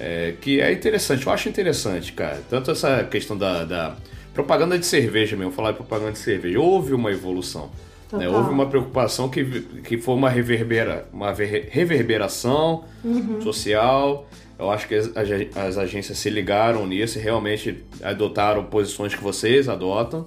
é, 0.00 0.34
que 0.40 0.60
é 0.60 0.72
interessante. 0.72 1.26
Eu 1.26 1.32
acho 1.32 1.48
interessante, 1.48 2.12
cara. 2.12 2.40
Tanto 2.50 2.70
essa 2.70 3.04
questão 3.04 3.36
da, 3.36 3.64
da 3.64 3.96
propaganda 4.34 4.78
de 4.78 4.86
cerveja 4.86 5.36
mesmo, 5.36 5.52
falar 5.52 5.70
de 5.72 5.76
propaganda 5.76 6.12
de 6.12 6.18
cerveja. 6.18 6.58
Houve 6.58 6.92
uma 6.94 7.10
evolução. 7.10 7.70
Né? 8.12 8.28
Houve 8.28 8.50
uma 8.50 8.66
preocupação 8.66 9.26
que, 9.28 9.42
que 9.84 9.96
foi 9.96 10.14
uma, 10.14 10.28
reverbera, 10.28 11.06
uma 11.12 11.32
ver- 11.32 11.68
reverberação 11.70 12.84
Uhum. 13.04 13.40
social. 13.40 14.28
Eu 14.62 14.70
acho 14.70 14.86
que 14.86 14.94
as, 14.94 15.10
as- 15.16 15.56
as 15.56 15.78
agências 15.78 16.18
se 16.18 16.30
ligaram 16.30 16.86
nisso 16.86 17.18
e 17.18 17.20
realmente 17.20 17.82
adotaram 18.02 18.64
posições 18.64 19.14
que 19.14 19.22
vocês 19.22 19.68
adotam. 19.68 20.26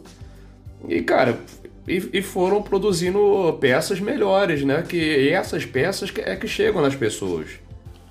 E, 0.88 1.02
cara, 1.02 1.40
e, 1.88 2.10
e 2.14 2.22
foram 2.22 2.62
produzindo 2.62 3.57
peças 3.62 3.99
melhores, 3.99 4.64
né? 4.64 4.84
Que 4.88 5.30
essas 5.30 5.66
peças 5.66 6.12
que- 6.12 6.22
é 6.22 6.36
que 6.36 6.48
chegam 6.48 6.82
nas 6.82 6.95
pessoas. 6.95 7.48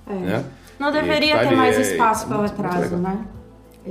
É. 0.09 0.12
Né? 0.14 0.44
Não 0.78 0.88
E 0.88 0.92
deveria 0.92 1.34
tá 1.34 1.40
ter 1.42 1.46
ali, 1.48 1.56
mais 1.56 1.76
é 1.78 1.80
espaço 1.82 2.26
para 2.26 2.38
o 2.40 2.44
atraso, 2.44 2.96
né? 2.96 3.26
É, 3.86 3.90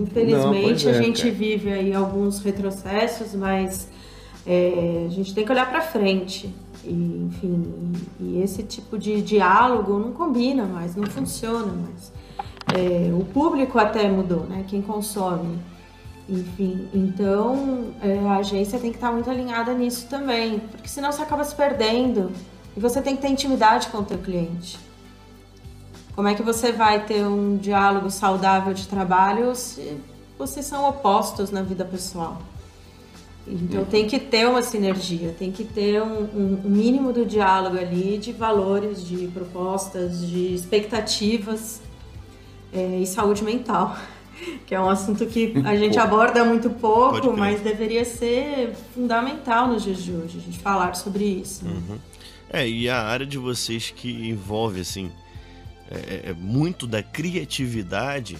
infelizmente 0.00 0.32
Não, 0.32 0.52
pois 0.62 0.86
é, 0.86 0.90
a 0.90 0.92
gente 1.02 1.22
cara. 1.22 1.34
vive 1.34 1.70
aí 1.72 1.92
alguns 1.94 2.40
retrocessos, 2.42 3.34
mas 3.34 3.88
é, 4.46 5.04
a 5.06 5.10
gente 5.10 5.34
tem 5.34 5.44
que 5.44 5.52
olhar 5.52 5.68
para 5.70 5.82
frente. 5.82 6.52
E, 6.86 7.26
enfim, 7.26 7.92
e, 8.20 8.40
esse 8.42 8.62
tipo 8.62 8.98
de 8.98 9.22
diálogo 9.22 9.98
não 9.98 10.12
combina 10.12 10.64
mais, 10.64 10.94
não 10.94 11.06
funciona 11.06 11.72
mais. 11.72 12.12
É, 12.74 13.12
o 13.12 13.24
público 13.24 13.78
até 13.78 14.08
mudou, 14.08 14.44
né? 14.44 14.64
Quem 14.68 14.82
consome. 14.82 15.58
Enfim, 16.28 16.88
então 16.94 17.92
é, 18.02 18.18
a 18.26 18.36
agência 18.36 18.78
tem 18.78 18.90
que 18.90 18.96
estar 18.96 19.12
muito 19.12 19.28
alinhada 19.28 19.74
nisso 19.74 20.06
também, 20.08 20.58
porque 20.58 20.88
senão 20.88 21.12
você 21.12 21.20
acaba 21.20 21.44
se 21.44 21.54
perdendo 21.54 22.32
e 22.74 22.80
você 22.80 23.02
tem 23.02 23.14
que 23.14 23.22
ter 23.22 23.28
intimidade 23.28 23.88
com 23.88 23.98
o 23.98 24.04
teu 24.04 24.18
cliente. 24.18 24.78
Como 26.14 26.28
é 26.28 26.34
que 26.34 26.42
você 26.42 26.72
vai 26.72 27.04
ter 27.04 27.26
um 27.26 27.56
diálogo 27.56 28.10
saudável 28.10 28.72
de 28.72 28.86
trabalho 28.86 29.54
se 29.54 30.00
vocês 30.38 30.64
são 30.64 30.88
opostos 30.88 31.50
na 31.50 31.60
vida 31.60 31.84
pessoal? 31.84 32.40
Então 33.46 33.84
tem 33.84 34.06
que 34.06 34.18
ter 34.18 34.46
uma 34.48 34.62
sinergia, 34.62 35.34
tem 35.38 35.52
que 35.52 35.64
ter 35.64 36.00
um, 36.02 36.22
um- 36.22 36.60
um 36.64 36.68
mínimo 36.70 37.12
do 37.12 37.26
diálogo 37.26 37.76
ali 37.78 38.16
de 38.16 38.32
valores, 38.32 39.06
de 39.06 39.26
propostas, 39.28 40.26
de 40.26 40.54
expectativas 40.54 41.82
é, 42.72 43.00
e 43.00 43.06
saúde 43.06 43.44
mental, 43.44 43.96
que 44.66 44.74
é 44.74 44.80
um 44.80 44.88
assunto 44.88 45.26
que 45.26 45.52
a 45.64 45.76
gente 45.76 45.98
aborda 45.98 46.42
muito 46.44 46.70
pouco, 46.70 47.36
mas 47.36 47.60
deveria 47.60 48.04
ser 48.04 48.72
fundamental 48.94 49.68
nos 49.68 49.82
dias 49.82 50.02
de 50.02 50.12
hoje, 50.12 50.38
a 50.38 50.40
gente 50.40 50.58
falar 50.58 50.94
sobre 50.94 51.24
isso. 51.24 51.64
né? 51.66 51.72
Uhum. 51.72 51.98
É, 52.50 52.66
e 52.68 52.88
a 52.88 53.02
área 53.02 53.26
de 53.26 53.36
vocês 53.36 53.92
que 53.94 54.28
envolve, 54.28 54.80
assim, 54.80 55.10
é, 55.90 56.30
é 56.30 56.32
muito 56.32 56.86
da 56.86 57.02
criatividade 57.02 58.38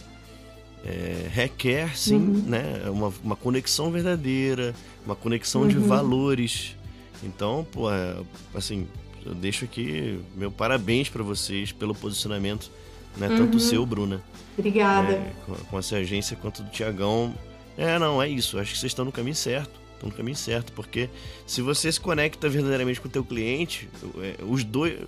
é, 0.85 1.29
requer, 1.33 1.97
sim, 1.97 2.17
Uhum. 2.17 2.43
né, 2.47 2.83
uma, 2.91 3.13
uma 3.23 3.37
conexão 3.37 3.91
verdadeira, 3.91 4.75
uma 5.05 5.17
conexão 5.17 5.67
de 5.67 5.79
Uhum. 5.79 5.87
valores. 5.87 6.77
Então, 7.23 7.67
pô, 7.73 7.91
é, 7.91 8.17
assim, 8.55 8.87
eu 9.25 9.35
deixo 9.35 9.65
aqui 9.65 10.21
meu 10.37 10.51
parabéns 10.51 11.09
pra 11.09 11.23
vocês 11.23 11.73
pelo 11.73 11.95
posicionamento, 11.95 12.71
né, 13.17 13.29
tanto 13.29 13.55
Uhum. 13.55 13.61
seu, 13.61 13.87
Bruna, 13.87 14.23
Obrigada. 14.59 15.13
é, 15.13 15.33
com, 15.47 15.55
com 15.55 15.79
essa 15.79 15.97
agência 15.97 16.37
quanto 16.37 16.63
do 16.63 16.71
Tiagão. 16.71 17.35
É, 17.77 17.99
não, 17.99 18.23
é 18.23 18.29
isso. 18.29 18.59
Acho 18.59 18.73
que 18.73 18.79
vocês 18.79 18.91
estão 18.91 19.05
no 19.05 19.11
caminho 19.13 19.35
certo. 19.35 19.81
Estão 19.95 20.09
no 20.11 20.15
caminho 20.15 20.37
certo, 20.37 20.73
porque 20.73 21.09
se 21.47 21.63
você 21.63 21.91
se 21.91 21.99
conecta 21.99 22.49
verdadeiramente 22.49 23.01
com 23.01 23.09
o 23.09 23.11
teu 23.11 23.25
cliente, 23.25 23.89
é, 24.19 24.37
os 24.45 24.63
dois. 24.63 24.99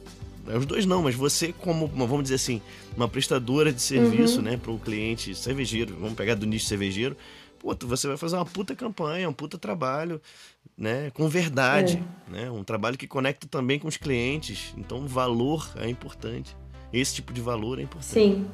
É, 0.48 0.56
Os 0.56 0.66
dois 0.66 0.86
não, 0.86 1.02
mas 1.02 1.14
você 1.14 1.52
como, 1.52 1.86
vamos 1.88 2.22
dizer 2.24 2.36
assim, 2.36 2.60
uma 2.96 3.08
prestadora 3.08 3.72
de 3.72 3.80
serviço, 3.80 4.38
Uhum. 4.38 4.44
né, 4.44 4.56
para 4.56 4.70
o 4.70 4.78
cliente 4.78 5.34
cervejeiro, 5.34 5.94
vamos 5.98 6.14
pegar 6.14 6.34
do 6.34 6.46
nicho 6.46 6.66
cervejeiro, 6.66 7.16
pô, 7.58 7.74
você 7.82 8.06
vai 8.08 8.16
fazer 8.16 8.36
uma 8.36 8.44
puta 8.46 8.74
campanha, 8.74 9.28
um 9.28 9.32
puta 9.32 9.58
trabalho, 9.58 10.20
né, 10.76 11.10
com 11.14 11.28
verdade, 11.28 12.02
né, 12.28 12.50
um 12.50 12.62
trabalho 12.64 12.96
que 12.98 13.06
conecta 13.06 13.46
também 13.46 13.78
com 13.78 13.88
os 13.88 13.96
clientes, 13.96 14.74
então 14.76 14.98
o 14.98 15.08
valor 15.08 15.68
é 15.76 15.88
importante, 15.88 16.56
esse 16.92 17.14
tipo 17.14 17.32
de 17.32 17.40
valor 17.40 17.78
é 17.78 17.82
importante. 17.82 18.12
Sim. 18.12 18.46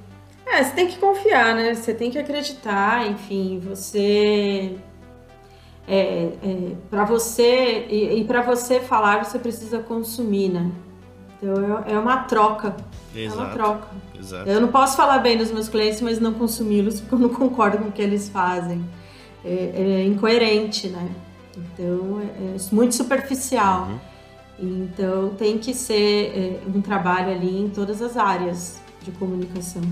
É, 0.44 0.62
você 0.64 0.74
tem 0.74 0.88
que 0.88 0.98
confiar, 0.98 1.54
né? 1.54 1.72
Você 1.72 1.94
tem 1.94 2.10
que 2.10 2.18
acreditar, 2.18 3.08
enfim, 3.08 3.60
você. 3.60 4.76
É, 5.86 6.24
é, 6.42 6.76
para 6.90 7.04
você 7.04 7.86
e, 7.88 8.20
e 8.20 8.24
para 8.24 8.42
você 8.42 8.80
falar 8.80 9.24
você 9.24 9.38
precisa 9.38 9.78
consumir, 9.80 10.48
né? 10.48 10.70
Então 11.42 11.82
é, 11.84 11.92
é 11.94 11.98
uma 11.98 12.18
troca, 12.18 12.76
é 13.14 13.18
uma 13.26 13.34
Exato. 13.34 13.52
troca. 13.54 13.88
Exato. 14.18 14.48
Eu 14.48 14.60
não 14.60 14.68
posso 14.68 14.96
falar 14.96 15.18
bem 15.18 15.36
dos 15.36 15.50
meus 15.50 15.68
clientes, 15.68 16.00
mas 16.00 16.20
não 16.20 16.32
consumi-los 16.32 17.00
porque 17.02 17.14
eu 17.14 17.18
não 17.18 17.28
concordo 17.28 17.78
com 17.78 17.88
o 17.88 17.92
que 17.92 18.00
eles 18.00 18.28
fazem. 18.28 18.84
É, 19.44 19.72
é 19.74 20.04
incoerente, 20.04 20.86
né? 20.88 21.10
Então 21.56 22.20
é, 22.20 22.54
é 22.54 22.74
muito 22.74 22.94
superficial. 22.94 23.88
Então 24.58 25.30
tem 25.30 25.58
que 25.58 25.74
ser 25.74 26.32
é, 26.36 26.60
um 26.72 26.80
trabalho 26.80 27.32
ali 27.32 27.62
em 27.62 27.68
todas 27.68 28.00
as 28.00 28.16
áreas 28.16 28.80
de 29.02 29.10
comunicação. 29.10 29.82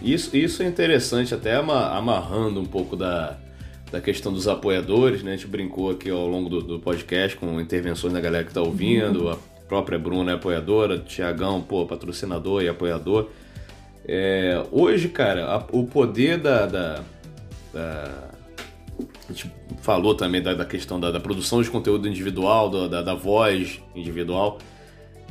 Isso, 0.00 0.34
isso 0.36 0.62
é 0.62 0.66
interessante, 0.66 1.34
até 1.34 1.56
ama- 1.56 1.90
amarrando 1.90 2.60
um 2.60 2.64
pouco 2.64 2.96
da, 2.96 3.36
da 3.90 4.00
questão 4.00 4.32
dos 4.32 4.46
apoiadores, 4.46 5.22
né? 5.24 5.32
A 5.32 5.36
gente 5.36 5.48
brincou 5.48 5.90
aqui 5.90 6.08
ao 6.08 6.26
longo 6.28 6.48
do, 6.48 6.62
do 6.62 6.78
podcast 6.78 7.36
com 7.36 7.60
intervenções 7.60 8.12
da 8.12 8.20
galera 8.20 8.44
que 8.44 8.54
tá 8.54 8.62
ouvindo, 8.62 9.28
a 9.28 9.36
própria 9.70 9.96
Bruna 10.00 10.32
é 10.32 10.34
apoiadora, 10.34 10.98
Tiagão, 10.98 11.62
pô, 11.62 11.86
patrocinador 11.86 12.60
e 12.64 12.68
apoiador. 12.68 13.28
É, 14.04 14.60
hoje, 14.72 15.08
cara, 15.08 15.46
a- 15.46 15.64
o 15.70 15.86
poder 15.86 16.38
da, 16.38 16.66
da- 16.66 17.00
da- 17.72 18.30
A 19.28 19.32
gente 19.32 19.48
falou 19.80 20.12
também 20.16 20.42
da, 20.42 20.52
da 20.54 20.64
questão 20.64 20.98
da, 20.98 21.12
da 21.12 21.20
produção 21.20 21.62
de 21.62 21.70
conteúdo 21.70 22.08
individual, 22.08 22.68
da, 22.68 23.00
voz 23.14 23.80
individual. 23.94 24.58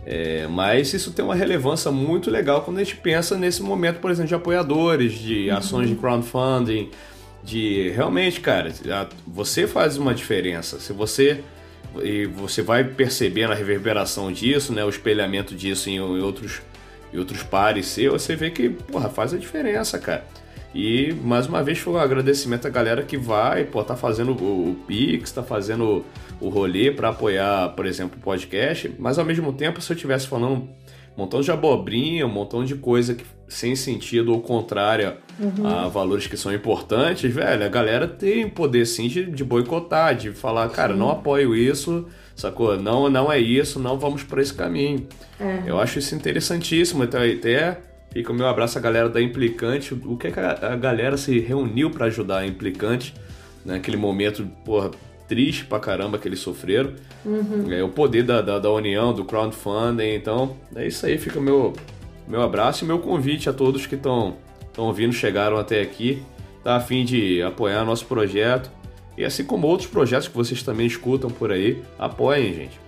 É, 0.05 0.47
mas 0.47 0.93
isso 0.93 1.11
tem 1.11 1.23
uma 1.25 1.35
relevância 1.35 1.91
muito 1.91 2.31
legal 2.31 2.61
quando 2.61 2.77
a 2.77 2.83
gente 2.83 2.95
pensa 2.95 3.37
nesse 3.37 3.61
momento, 3.61 3.99
por 3.99 4.09
exemplo, 4.09 4.29
de 4.29 4.35
apoiadores, 4.35 5.11
de 5.19 5.51
ações 5.51 5.89
de 5.89 5.95
crowdfunding, 5.95 6.89
de 7.43 7.89
realmente, 7.89 8.39
cara, 8.39 8.71
você 9.27 9.67
faz 9.67 9.97
uma 9.97 10.13
diferença. 10.13 10.79
Se 10.79 10.93
você 10.93 11.43
e 12.01 12.25
você 12.25 12.61
vai 12.61 12.83
percebendo 12.83 13.51
a 13.51 13.55
reverberação 13.55 14.31
disso, 14.31 14.73
né, 14.73 14.83
o 14.83 14.89
espelhamento 14.89 15.55
disso 15.55 15.89
em, 15.89 15.95
em 15.95 16.21
outros 16.21 16.61
em 17.13 17.17
outros 17.17 17.41
pares 17.41 17.87
seus, 17.87 18.21
você 18.21 18.35
vê 18.35 18.51
que, 18.51 18.69
porra, 18.69 19.09
faz 19.09 19.33
a 19.33 19.37
diferença, 19.37 19.97
cara. 19.97 20.23
E 20.73 21.11
mais 21.23 21.47
uma 21.47 21.63
vez 21.63 21.79
foi 21.79 21.93
um 21.93 21.97
agradecimento 21.97 22.67
à 22.67 22.69
galera 22.69 23.01
que 23.01 23.17
vai, 23.17 23.65
pô, 23.65 23.83
tá 23.83 23.95
fazendo 23.95 24.33
o, 24.33 24.71
o 24.71 24.75
Pix, 24.85 25.31
tá 25.31 25.41
fazendo 25.41 26.05
o 26.39 26.49
rolê 26.49 26.91
para 26.91 27.09
apoiar, 27.09 27.69
por 27.69 27.87
exemplo, 27.87 28.19
o 28.19 28.21
podcast, 28.21 28.93
mas 28.99 29.17
ao 29.17 29.25
mesmo 29.25 29.51
tempo, 29.51 29.81
se 29.81 29.91
eu 29.91 29.95
estivesse 29.95 30.27
falando 30.27 30.53
um 30.53 30.69
montão 31.17 31.41
de 31.41 31.51
abobrinha, 31.51 32.25
um 32.27 32.29
montão 32.29 32.63
de 32.63 32.75
coisa 32.75 33.15
que, 33.15 33.25
sem 33.49 33.75
sentido 33.75 34.31
ou 34.31 34.41
contrária 34.41 35.17
a 35.65 35.87
valores 35.87 36.27
que 36.27 36.37
são 36.37 36.53
importantes, 36.53 37.33
velho, 37.33 37.65
a 37.65 37.69
galera 37.69 38.07
tem 38.07 38.47
poder 38.47 38.85
sim 38.85 39.07
de, 39.07 39.25
de 39.25 39.43
boicotar, 39.43 40.15
de 40.15 40.31
falar, 40.31 40.69
cara, 40.69 40.93
não 40.93 41.09
apoio 41.09 41.55
isso, 41.55 42.07
sacou? 42.35 42.77
Não, 42.77 43.09
não 43.09 43.31
é 43.31 43.39
isso, 43.39 43.79
não 43.79 43.97
vamos 43.97 44.21
por 44.21 44.39
esse 44.39 44.53
caminho. 44.53 45.07
É. 45.39 45.63
Eu 45.65 45.79
acho 45.79 45.99
isso 45.99 46.13
interessantíssimo, 46.13 47.03
então 47.03 47.21
até 47.21 47.79
fica 48.11 48.31
o 48.31 48.35
meu 48.35 48.47
abraço 48.47 48.77
à 48.77 48.81
galera 48.81 49.09
da 49.09 49.21
Implicante, 49.21 49.93
o 49.93 50.17
que, 50.17 50.31
que 50.31 50.39
a, 50.39 50.73
a 50.73 50.75
galera 50.75 51.17
se 51.17 51.39
reuniu 51.39 51.89
para 51.89 52.05
ajudar 52.07 52.39
a 52.39 52.47
Implicante 52.47 53.13
naquele 53.65 53.97
momento, 53.97 54.45
porra, 54.63 54.91
triste 55.27 55.63
pra 55.65 55.79
caramba 55.79 56.17
que 56.17 56.27
eles 56.27 56.39
sofreram. 56.39 56.93
É, 57.69 57.83
o 57.83 57.89
poder 57.89 58.23
da, 58.23 58.41
da, 58.41 58.59
da 58.59 58.71
união, 58.71 59.13
do 59.13 59.23
crowdfunding, 59.23 60.15
então 60.15 60.57
é 60.75 60.87
isso 60.87 61.05
aí, 61.05 61.17
fica 61.17 61.39
o 61.39 61.41
meu, 61.41 61.73
meu 62.29 62.41
abraço 62.43 62.85
e 62.85 62.87
meu 62.87 62.99
convite 62.99 63.49
a 63.49 63.53
todos 63.53 63.87
que 63.87 63.95
estão 63.95 64.37
ouvindo, 64.77 65.11
chegaram 65.11 65.57
até 65.57 65.81
aqui, 65.81 66.21
tá 66.63 66.75
a 66.75 66.79
fim 66.79 67.03
de 67.03 67.41
apoiar 67.41 67.83
nosso 67.83 68.05
projeto. 68.05 68.69
E 69.17 69.25
assim 69.25 69.43
como 69.43 69.65
outros 69.65 69.89
projetos 69.89 70.27
que 70.27 70.35
vocês 70.35 70.61
também 70.61 70.85
escutam 70.85 71.27
por 71.29 71.51
aí, 71.51 71.81
apoiem, 71.97 72.53
gente. 72.53 72.79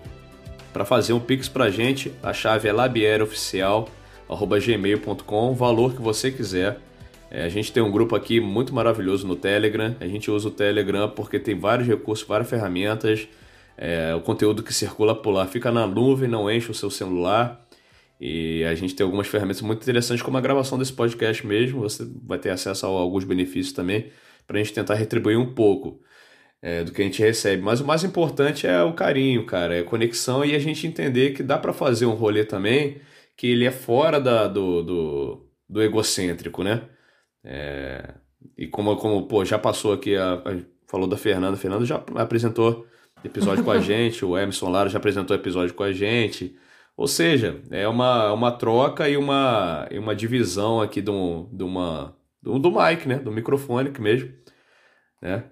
Para 0.72 0.86
fazer 0.86 1.14
um 1.14 1.20
pix 1.20 1.50
pra 1.50 1.72
gente, 1.72 2.14
a 2.22 2.32
chave 2.32 2.70
é 2.70 2.72
labieroficial@gmail.com, 2.72 5.56
valor 5.56 5.94
que 5.94 6.02
você 6.02 6.30
quiser. 6.32 6.80
É, 7.32 7.44
a 7.44 7.50
gente 7.50 7.74
tem 7.74 7.82
um 7.82 7.92
grupo 7.92 8.16
aqui 8.16 8.40
muito 8.40 8.76
maravilhoso 8.76 9.28
no 9.28 9.36
Telegram. 9.36 9.96
A 10.00 10.06
gente 10.06 10.30
usa 10.30 10.50
o 10.50 10.52
Telegram 10.52 11.10
porque 11.10 11.40
tem 11.40 11.58
vários 11.58 11.88
recursos, 11.88 12.28
várias 12.28 12.48
ferramentas. 12.50 13.28
É, 13.78 14.14
o 14.16 14.22
conteúdo 14.22 14.62
que 14.62 14.74
circula 14.74 15.16
por 15.16 15.32
lá 15.32 15.48
fica 15.48 15.72
na 15.72 15.88
nuvem, 15.88 16.30
não 16.30 16.52
enche 16.52 16.70
o 16.70 16.74
seu 16.74 16.92
celular. 16.92 17.66
E 18.22 18.64
a 18.66 18.76
gente 18.76 18.94
tem 18.94 19.04
algumas 19.04 19.28
ferramentas 19.28 19.64
muito 19.64 19.82
interessantes, 19.82 20.22
como 20.22 20.38
a 20.38 20.42
gravação 20.42 20.78
desse 20.78 20.94
podcast 20.94 21.46
mesmo. 21.46 21.82
Você 21.82 22.08
vai 22.24 22.38
ter 22.38 22.52
acesso 22.52 22.86
a 22.86 22.90
alguns 22.90 23.24
benefícios 23.24 23.74
também, 23.74 24.12
para 24.46 24.60
a 24.60 24.64
gente 24.64 24.74
tentar 24.74 24.94
retribuir 24.94 25.40
um 25.40 25.56
pouco 25.56 26.00
é, 26.62 26.84
do 26.84 26.92
que 26.92 27.02
a 27.02 27.06
gente 27.06 27.20
recebe. 27.20 27.64
Mas 27.64 27.82
o 27.82 27.86
mais 27.86 28.04
importante 28.04 28.68
é 28.68 28.84
o 28.84 28.94
carinho, 28.94 29.44
cara, 29.48 29.76
é 29.76 29.80
a 29.80 29.84
conexão 29.84 30.46
e 30.46 30.56
a 30.56 30.60
gente 30.60 30.86
entender 30.86 31.32
que 31.32 31.42
dá 31.42 31.58
para 31.58 31.74
fazer 31.74 32.06
um 32.06 32.14
rolê 32.14 32.46
também 32.46 33.02
que 33.36 33.48
ele 33.48 33.66
é 33.66 33.72
fora 33.72 34.22
da, 34.22 34.48
do, 34.48 34.84
do, 34.84 35.50
do 35.68 35.82
egocêntrico, 35.82 36.64
né? 36.64 36.84
É, 37.44 38.14
e 38.56 38.68
como, 38.68 38.96
como 38.98 39.28
pô, 39.28 39.44
já 39.44 39.58
passou 39.58 39.94
aqui, 39.94 40.16
a, 40.16 40.34
a, 40.36 40.58
falou 40.88 41.08
da 41.08 41.18
Fernanda, 41.18 41.56
a 41.56 41.60
Fernanda 41.60 41.86
já 41.86 42.04
apresentou 42.16 42.86
episódio 43.24 43.64
com 43.64 43.72
a 43.72 43.80
gente, 43.82 44.24
o 44.24 44.38
Emerson 44.38 44.70
Lara 44.70 44.90
já 44.90 45.00
apresentou 45.00 45.36
episódio 45.36 45.74
com 45.74 45.82
a 45.82 45.92
gente. 45.92 46.56
Ou 47.02 47.08
seja, 47.08 47.60
é 47.72 47.88
uma, 47.88 48.32
uma 48.32 48.52
troca 48.52 49.10
e 49.10 49.18
uma, 49.18 49.88
e 49.90 49.98
uma 49.98 50.16
divisão 50.16 50.80
aqui 50.80 51.02
do, 51.02 51.50
do, 51.52 51.66
uma, 51.66 52.16
do, 52.40 52.60
do 52.60 52.70
mic, 52.70 53.08
né? 53.08 53.16
Do 53.16 53.32
microfone 53.32 53.92
mesmo, 54.00 54.30
né? 55.20 55.46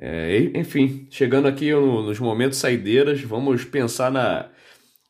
É, 0.00 0.52
enfim, 0.54 1.08
chegando 1.10 1.48
aqui 1.48 1.72
no, 1.72 2.04
nos 2.04 2.20
momentos 2.20 2.58
saideiras, 2.58 3.20
vamos 3.22 3.64
pensar 3.64 4.08
na. 4.08 4.50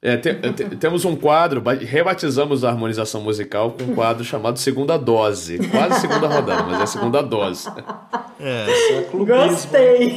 É, 0.01 0.16
te, 0.16 0.32
te, 0.32 0.65
temos 0.77 1.05
um 1.05 1.15
quadro, 1.15 1.62
rebatizamos 1.82 2.65
a 2.65 2.70
harmonização 2.70 3.20
musical 3.20 3.73
com 3.73 3.85
um 3.85 3.94
quadro 3.94 4.24
chamado 4.24 4.59
Segunda 4.59 4.97
Dose. 4.97 5.59
Quase 5.69 6.01
segunda 6.01 6.28
rodada, 6.28 6.62
mas 6.62 6.81
é 6.81 6.86
segunda 6.86 7.23
dose. 7.23 7.69
É, 8.40 9.01
é 9.01 9.09
Gostei! 9.12 10.16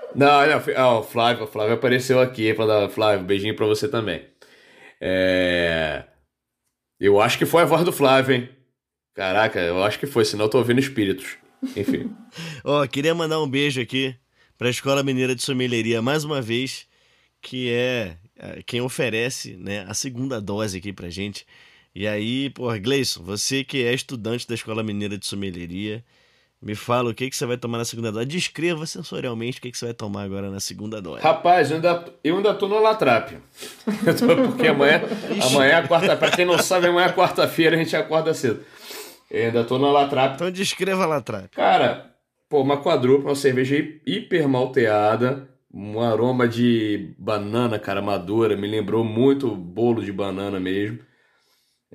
não, 0.14 0.46
não, 0.46 0.98
o 0.98 1.02
Flávio, 1.02 1.46
Flávio 1.46 1.74
apareceu 1.74 2.20
aqui 2.20 2.52
para 2.54 2.66
dar. 2.66 2.88
Flávio, 2.88 3.26
beijinho 3.26 3.54
para 3.54 3.66
você 3.66 3.88
também. 3.88 4.24
É... 5.00 6.04
Eu 6.98 7.20
acho 7.20 7.36
que 7.38 7.46
foi 7.46 7.62
a 7.62 7.66
voz 7.66 7.84
do 7.84 7.92
Flávio, 7.92 8.34
hein? 8.34 8.48
Caraca, 9.14 9.60
eu 9.60 9.82
acho 9.84 9.98
que 9.98 10.06
foi, 10.06 10.24
senão 10.24 10.46
eu 10.46 10.48
tô 10.48 10.58
ouvindo 10.58 10.80
espíritos. 10.80 11.36
Enfim. 11.76 12.10
Ó, 12.64 12.82
oh, 12.82 12.88
queria 12.88 13.14
mandar 13.14 13.40
um 13.40 13.48
beijo 13.48 13.80
aqui 13.80 14.14
para 14.58 14.68
a 14.68 14.70
Escola 14.70 15.02
Mineira 15.02 15.34
de 15.34 15.42
Sommelieria 15.42 16.00
mais 16.02 16.24
uma 16.24 16.40
vez, 16.40 16.86
que 17.40 17.70
é, 17.70 18.16
é 18.36 18.62
quem 18.62 18.80
oferece 18.80 19.56
né, 19.56 19.84
a 19.88 19.94
segunda 19.94 20.40
dose 20.40 20.78
aqui 20.78 20.92
pra 20.92 21.10
gente. 21.10 21.46
E 21.94 22.08
aí, 22.08 22.50
pô, 22.50 22.68
Gleison, 22.78 23.22
você 23.22 23.62
que 23.62 23.84
é 23.84 23.94
estudante 23.94 24.48
da 24.48 24.54
Escola 24.54 24.82
Mineira 24.82 25.16
de 25.16 25.26
Sommelieria, 25.26 26.04
me 26.64 26.74
fala 26.74 27.10
o 27.10 27.14
que, 27.14 27.28
que 27.28 27.36
você 27.36 27.44
vai 27.44 27.58
tomar 27.58 27.76
na 27.76 27.84
segunda 27.84 28.10
dose. 28.10 28.24
Descreva 28.24 28.86
sensorialmente 28.86 29.58
o 29.58 29.60
que, 29.60 29.70
que 29.70 29.76
você 29.76 29.84
vai 29.84 29.94
tomar 29.94 30.22
agora 30.22 30.50
na 30.50 30.60
segunda 30.60 31.00
dose. 31.00 31.22
Rapaz, 31.22 31.70
eu 31.70 31.76
ainda, 31.76 32.04
eu 32.24 32.36
ainda 32.38 32.54
tô 32.54 32.66
no 32.66 32.80
Latrap. 32.80 33.32
Porque 33.84 34.68
amanhã, 34.68 35.02
amanhã 35.42 35.76
é 35.76 35.86
quarta 35.86 36.16
Pra 36.16 36.30
quem 36.30 36.46
não 36.46 36.58
sabe, 36.58 36.86
amanhã 36.86 37.08
é 37.08 37.12
quarta-feira, 37.12 37.76
a 37.76 37.78
gente 37.78 37.94
acorda 37.94 38.32
cedo. 38.32 38.64
Eu 39.30 39.48
ainda 39.48 39.62
tô 39.62 39.78
na 39.78 39.92
Latrap. 39.92 40.36
Então 40.36 40.50
descreva 40.50 41.04
a 41.04 41.06
Latrap. 41.06 41.50
Cara, 41.50 42.14
pô, 42.48 42.62
uma 42.62 42.82
quadrupla, 42.82 43.28
uma 43.28 43.36
cerveja 43.36 43.76
hiper 44.06 44.48
malteada, 44.48 45.46
um 45.72 46.00
aroma 46.00 46.48
de 46.48 47.14
banana, 47.18 47.78
cara, 47.78 48.00
madura, 48.00 48.56
me 48.56 48.66
lembrou 48.66 49.04
muito 49.04 49.54
bolo 49.54 50.02
de 50.02 50.12
banana 50.12 50.58
mesmo. 50.58 50.98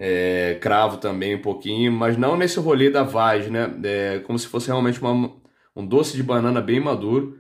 É, 0.01 0.57
cravo 0.61 0.95
também 0.95 1.35
um 1.35 1.41
pouquinho, 1.41 1.91
mas 1.91 2.15
não 2.17 2.37
nesse 2.37 2.57
rolê 2.57 2.89
da 2.89 3.03
Vaz, 3.03 3.49
né? 3.51 3.69
É, 3.83 4.19
como 4.19 4.39
se 4.39 4.47
fosse 4.47 4.67
realmente 4.67 5.01
uma, 5.01 5.33
um 5.75 5.85
doce 5.85 6.15
de 6.15 6.23
banana 6.23 6.61
bem 6.61 6.79
maduro. 6.79 7.37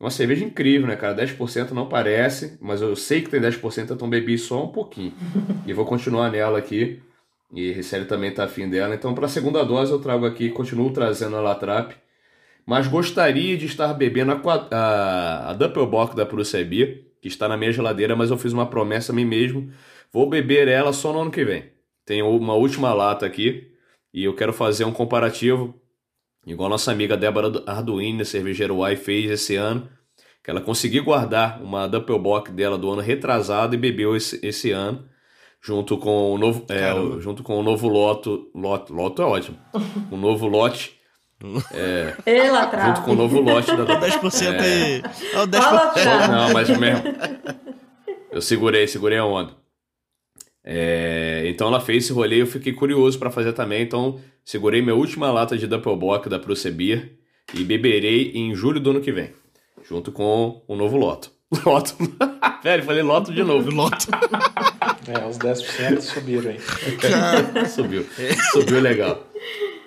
Uma 0.00 0.10
cerveja 0.10 0.44
incrível, 0.44 0.88
né, 0.88 0.96
cara? 0.96 1.14
10% 1.14 1.72
não 1.72 1.86
parece, 1.86 2.58
mas 2.60 2.80
eu 2.80 2.96
sei 2.96 3.20
que 3.20 3.28
tem 3.28 3.38
10%, 3.38 3.90
então 3.90 4.08
bebi 4.08 4.38
só 4.38 4.64
um 4.64 4.68
pouquinho. 4.68 5.12
e 5.66 5.74
vou 5.74 5.84
continuar 5.84 6.30
nela 6.30 6.58
aqui. 6.58 7.02
E 7.52 7.70
Ricele 7.72 8.06
também 8.06 8.32
tá 8.32 8.44
afim 8.44 8.68
dela. 8.68 8.94
Então, 8.94 9.14
para 9.14 9.26
a 9.26 9.28
segunda 9.28 9.62
dose, 9.62 9.92
eu 9.92 10.00
trago 10.00 10.24
aqui, 10.24 10.50
continuo 10.50 10.90
trazendo 10.90 11.36
a 11.36 11.40
Latrap. 11.40 11.92
Mas 12.66 12.86
gostaria 12.86 13.58
de 13.58 13.66
estar 13.66 13.92
bebendo 13.92 14.32
a, 14.32 14.68
a, 14.70 15.50
a 15.50 15.52
Doppelbock 15.52 16.16
da 16.16 16.24
Prússia 16.24 16.64
Beer, 16.64 17.04
que 17.20 17.28
está 17.28 17.46
na 17.46 17.58
minha 17.58 17.72
geladeira, 17.72 18.16
mas 18.16 18.30
eu 18.30 18.38
fiz 18.38 18.54
uma 18.54 18.66
promessa 18.66 19.12
a 19.12 19.14
mim 19.14 19.26
mesmo. 19.26 19.70
Vou 20.10 20.28
beber 20.30 20.66
ela 20.66 20.92
só 20.92 21.12
no 21.12 21.20
ano 21.20 21.30
que 21.30 21.44
vem. 21.44 21.73
Tenho 22.04 22.28
uma 22.28 22.54
última 22.54 22.92
lata 22.92 23.24
aqui 23.24 23.72
e 24.12 24.24
eu 24.24 24.34
quero 24.34 24.52
fazer 24.52 24.84
um 24.84 24.92
comparativo, 24.92 25.74
igual 26.46 26.66
a 26.66 26.70
nossa 26.70 26.92
amiga 26.92 27.16
Débora 27.16 27.50
Arduino, 27.66 28.24
cervejeira 28.24 28.72
Y, 28.72 28.96
fez 28.96 29.30
esse 29.30 29.56
ano, 29.56 29.88
que 30.42 30.50
ela 30.50 30.60
conseguiu 30.60 31.02
guardar 31.02 31.62
uma 31.62 31.88
Doppelbock 31.88 32.52
dela 32.52 32.76
do 32.76 32.90
ano 32.90 33.00
retrasado 33.00 33.74
e 33.74 33.78
bebeu 33.78 34.14
esse, 34.14 34.38
esse 34.46 34.70
ano 34.70 35.08
junto 35.60 35.96
com 35.96 36.34
o 36.34 36.38
novo, 36.38 36.66
é, 36.68 36.92
junto 37.20 37.42
com 37.42 37.58
o 37.58 37.62
novo 37.62 37.88
loto, 37.88 38.50
loto, 38.54 38.92
loto 38.92 39.22
é 39.22 39.24
ótimo, 39.24 39.58
o 40.12 40.16
novo 40.16 40.46
lote. 40.46 41.00
É, 41.72 42.14
Ela 42.24 42.70
junto 42.86 43.02
com 43.02 43.10
o 43.10 43.14
novo 43.14 43.40
lote 43.40 43.74
da 43.76 43.84
10% 44.00 44.42
é, 44.44 44.60
aí. 44.60 45.02
É 45.32 45.40
o 45.40 45.46
10%. 45.46 46.28
Não, 46.30 46.52
mas 46.52 46.68
mesmo. 46.78 47.04
Eu 48.30 48.40
segurei, 48.40 48.86
segurei 48.86 49.18
a 49.18 49.26
onda. 49.26 49.63
É, 50.64 51.42
então 51.46 51.68
ela 51.68 51.80
fez 51.80 52.04
esse 52.04 52.12
rolê, 52.12 52.40
eu 52.40 52.46
fiquei 52.46 52.72
curioso 52.72 53.18
para 53.18 53.30
fazer 53.30 53.52
também, 53.52 53.82
então 53.82 54.18
segurei 54.44 54.80
minha 54.80 54.94
última 54.94 55.30
lata 55.30 55.58
de 55.58 55.66
Doppelbock 55.66 56.28
da 56.28 56.38
Procebir 56.38 57.18
e 57.52 57.62
beberei 57.62 58.32
em 58.34 58.54
julho 58.54 58.80
do 58.80 58.90
ano 58.90 59.00
que 59.00 59.12
vem, 59.12 59.30
junto 59.86 60.10
com 60.10 60.62
o 60.66 60.74
novo 60.74 60.96
loto. 60.96 61.30
Loto. 61.64 61.94
Velho, 62.64 62.82
falei 62.82 63.02
loto 63.02 63.32
de 63.32 63.42
novo. 63.42 63.70
Loto. 63.70 64.06
É, 65.06 65.26
os 65.26 65.36
10% 65.36 66.00
subiram 66.00 66.50
aí. 66.50 66.58
Subiu. 67.68 68.06
Subiu 68.52 68.80
legal. 68.80 69.20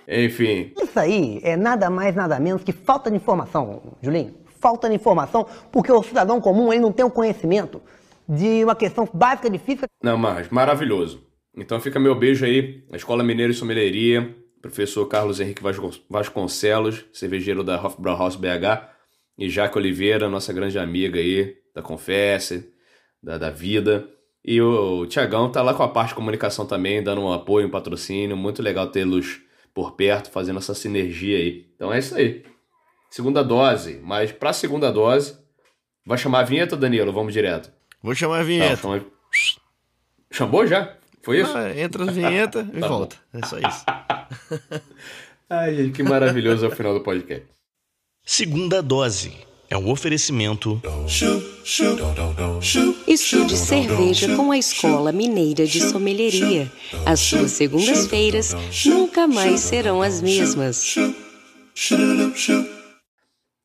Enfim. 0.08 0.72
Isso 0.80 1.00
aí 1.00 1.40
é 1.42 1.58
nada 1.58 1.90
mais, 1.90 2.14
nada 2.14 2.40
menos 2.40 2.64
que 2.64 2.72
falta 2.72 3.10
de 3.10 3.16
informação, 3.16 3.82
Julinho. 4.00 4.36
Falta 4.60 4.88
de 4.88 4.94
informação, 4.94 5.48
porque 5.72 5.92
o 5.92 6.04
cidadão 6.04 6.40
comum 6.40 6.72
ele 6.72 6.84
não 6.84 6.92
tem 6.92 7.04
o 7.04 7.10
conhecimento 7.10 7.82
de 8.28 8.64
uma 8.64 8.76
questão 8.76 9.08
básica 9.14 9.50
de 9.50 9.58
física. 9.58 9.88
Não, 10.04 10.18
mas 10.18 10.50
maravilhoso. 10.50 11.26
Então 11.56 11.80
fica 11.80 12.00
meu 12.00 12.14
beijo 12.14 12.46
aí, 12.46 12.84
a 12.92 12.96
Escola 12.96 13.24
Mineira 13.24 13.52
de 13.52 13.58
Sommelieria, 13.58 14.36
professor 14.62 15.06
Carlos 15.08 15.40
Henrique 15.40 15.64
Vasconcelos, 16.10 17.06
cervejeiro 17.14 17.64
da 17.64 17.82
Hofbrauhaus 17.84 18.36
BH, 18.36 18.90
e 19.38 19.50
Jaque 19.50 19.78
Oliveira, 19.78 20.30
nossa 20.30 20.52
grande 20.52 20.78
amiga 20.78 21.20
aí 21.20 21.56
da 21.74 21.82
Confesse, 21.82 22.72
da, 23.22 23.38
da 23.38 23.50
Vida. 23.50 24.08
E 24.44 24.62
o, 24.62 25.02
o 25.02 25.08
Tiagão 25.08 25.52
tá 25.52 25.62
lá 25.62 25.74
com 25.74 25.84
a 25.84 25.88
parte 25.88 26.10
de 26.10 26.16
comunicação 26.16 26.66
também, 26.66 27.04
dando 27.04 27.22
um 27.22 27.32
apoio, 27.32 27.68
um 27.68 27.72
patrocínio. 27.72 28.36
Muito 28.36 28.62
legal 28.62 28.88
tê-los 28.88 29.42
por 29.74 29.96
perto, 29.96 30.32
fazendo 30.32 30.58
essa 30.58 30.74
sinergia 30.74 31.38
aí. 31.38 31.68
Então 31.76 31.94
é 31.94 32.00
isso 32.00 32.16
aí. 32.16 32.44
Segunda 33.10 33.44
dose, 33.44 34.00
mas 34.04 34.32
pra 34.32 34.54
segunda 34.54 34.92
dose, 34.92 35.38
vai 36.06 36.18
chamar 36.18 36.40
a 36.40 36.44
vinheta, 36.44 36.76
Danilo? 36.76 37.14
Vamos 37.14 37.34
direto. 37.34 37.72
Vou 38.02 38.16
chamar 38.16 38.40
a 38.40 38.44
vinheta. 38.44 38.78
chama... 38.78 39.06
Chamou 40.32 40.68
já? 40.68 40.96
Foi 41.22 41.42
isso? 41.42 41.58
Ah, 41.58 41.78
entra 41.78 42.04
a 42.04 42.12
vinheta 42.12 42.68
e 42.74 42.80
tá 42.80 42.88
volta. 42.88 43.18
Bom. 43.34 43.40
É 43.40 43.46
só 43.46 43.58
isso. 43.58 43.86
Ai, 45.50 45.76
gente, 45.76 45.92
que 45.92 46.04
maravilhoso 46.04 46.66
é 46.66 46.68
o 46.68 46.72
final 46.72 46.94
do 46.94 47.02
podcast. 47.02 47.46
Segunda 48.26 48.82
dose 48.82 49.34
é 49.70 49.78
um 49.78 49.90
oferecimento. 49.90 50.82
Estude 53.08 53.58
cerveja 53.58 54.36
com 54.36 54.52
a 54.52 54.58
Escola 54.58 55.12
Mineira 55.12 55.66
de 55.66 55.82
Sommelieria. 55.82 56.72
As 57.06 57.20
suas 57.20 57.52
segundas-feiras 57.52 58.56
nunca 58.86 59.28
mais 59.28 59.62
serão 59.62 60.02
as 60.02 60.22
mesmas. 60.22 60.96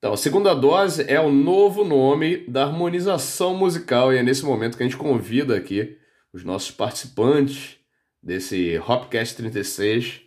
Então, 0.03 0.15
a 0.15 0.17
segunda 0.17 0.53
dose 0.53 1.05
é 1.07 1.21
o 1.21 1.31
novo 1.31 1.85
nome 1.85 2.39
da 2.49 2.65
harmonização 2.65 3.55
musical 3.55 4.13
e 4.13 4.19
é 4.19 4.23
nesse 4.25 4.45
momento 4.45 4.77
que 4.77 4.83
a 4.83 4.87
gente 4.87 4.97
convida 4.97 5.57
aqui 5.57 5.97
os 6.33 6.43
nossos 6.43 6.73
participantes 6.73 7.77
desse 8.21 8.77
Hopcast 8.79 9.37
36, 9.37 10.23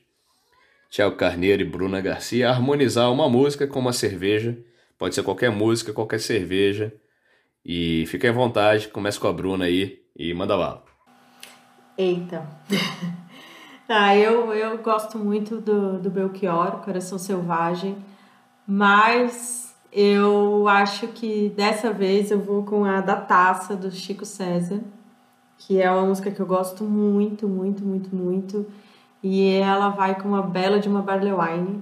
Tiago 0.90 1.18
Carneiro 1.18 1.62
e 1.62 1.66
Bruna 1.66 2.00
Garcia, 2.00 2.48
a 2.48 2.52
harmonizar 2.52 3.12
uma 3.12 3.28
música 3.28 3.68
com 3.68 3.80
uma 3.80 3.92
cerveja 3.92 4.58
Pode 4.98 5.14
ser 5.14 5.24
qualquer 5.24 5.52
música, 5.52 5.92
qualquer 5.92 6.20
cerveja. 6.20 6.94
E 7.64 8.06
fique 8.08 8.28
à 8.28 8.32
vontade, 8.32 8.88
comece 8.88 9.20
com 9.20 9.28
a 9.28 9.34
Bruna 9.34 9.66
aí 9.66 10.00
e 10.16 10.34
manda 10.34 10.56
bala. 10.56 10.86
Eita. 11.98 12.48
ah, 13.90 14.16
eu, 14.16 14.54
eu 14.54 14.78
gosto 14.78 15.18
muito 15.18 15.60
do, 15.60 16.00
do 16.00 16.10
Belchior, 16.10 16.82
Coração 16.84 17.18
Selvagem, 17.18 17.98
mas 18.68 19.65
eu 19.96 20.68
acho 20.68 21.08
que 21.08 21.48
dessa 21.56 21.94
vez 21.94 22.30
eu 22.30 22.42
vou 22.42 22.64
com 22.64 22.84
a 22.84 23.00
da 23.00 23.16
Taça, 23.16 23.78
do 23.78 23.90
Chico 23.90 24.26
César, 24.26 24.82
que 25.58 25.82
é 25.82 25.90
uma 25.90 26.06
música 26.06 26.30
que 26.30 26.42
eu 26.42 26.46
gosto 26.46 26.84
muito, 26.84 27.48
muito, 27.48 27.86
muito, 27.86 28.14
muito. 28.14 28.66
E 29.24 29.54
ela 29.54 29.88
vai 29.88 30.20
com 30.20 30.28
uma 30.28 30.42
bela 30.42 30.82
de 30.82 30.90
uma 30.90 31.02
Barley 31.02 31.32
Wine. 31.32 31.82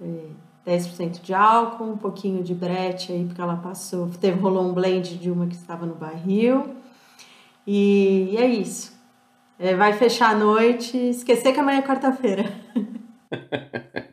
É 0.00 0.78
10% 0.78 1.20
de 1.20 1.34
álcool, 1.34 1.92
um 1.92 1.96
pouquinho 1.98 2.42
de 2.42 2.54
brete 2.54 3.12
aí, 3.12 3.26
porque 3.26 3.40
ela 3.40 3.56
passou, 3.56 4.08
teve, 4.18 4.40
rolou 4.40 4.64
um 4.64 4.72
blend 4.72 5.18
de 5.18 5.30
uma 5.30 5.46
que 5.46 5.54
estava 5.54 5.84
no 5.84 5.94
barril. 5.94 6.74
E, 7.66 8.30
e 8.32 8.36
é 8.38 8.46
isso. 8.46 8.98
É, 9.58 9.76
vai 9.76 9.92
fechar 9.92 10.30
a 10.30 10.34
noite, 10.34 10.96
esquecer 10.96 11.52
que 11.52 11.60
amanhã 11.60 11.80
é 11.80 11.82
quarta-feira. 11.82 12.50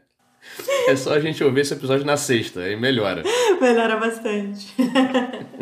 é 0.89 0.95
só 0.95 1.13
a 1.13 1.19
gente 1.19 1.43
ouvir 1.43 1.61
esse 1.61 1.73
episódio 1.73 2.05
na 2.05 2.17
sexta, 2.17 2.61
aí 2.61 2.75
melhora. 2.75 3.23
Melhora 3.61 3.97
bastante. 3.97 4.73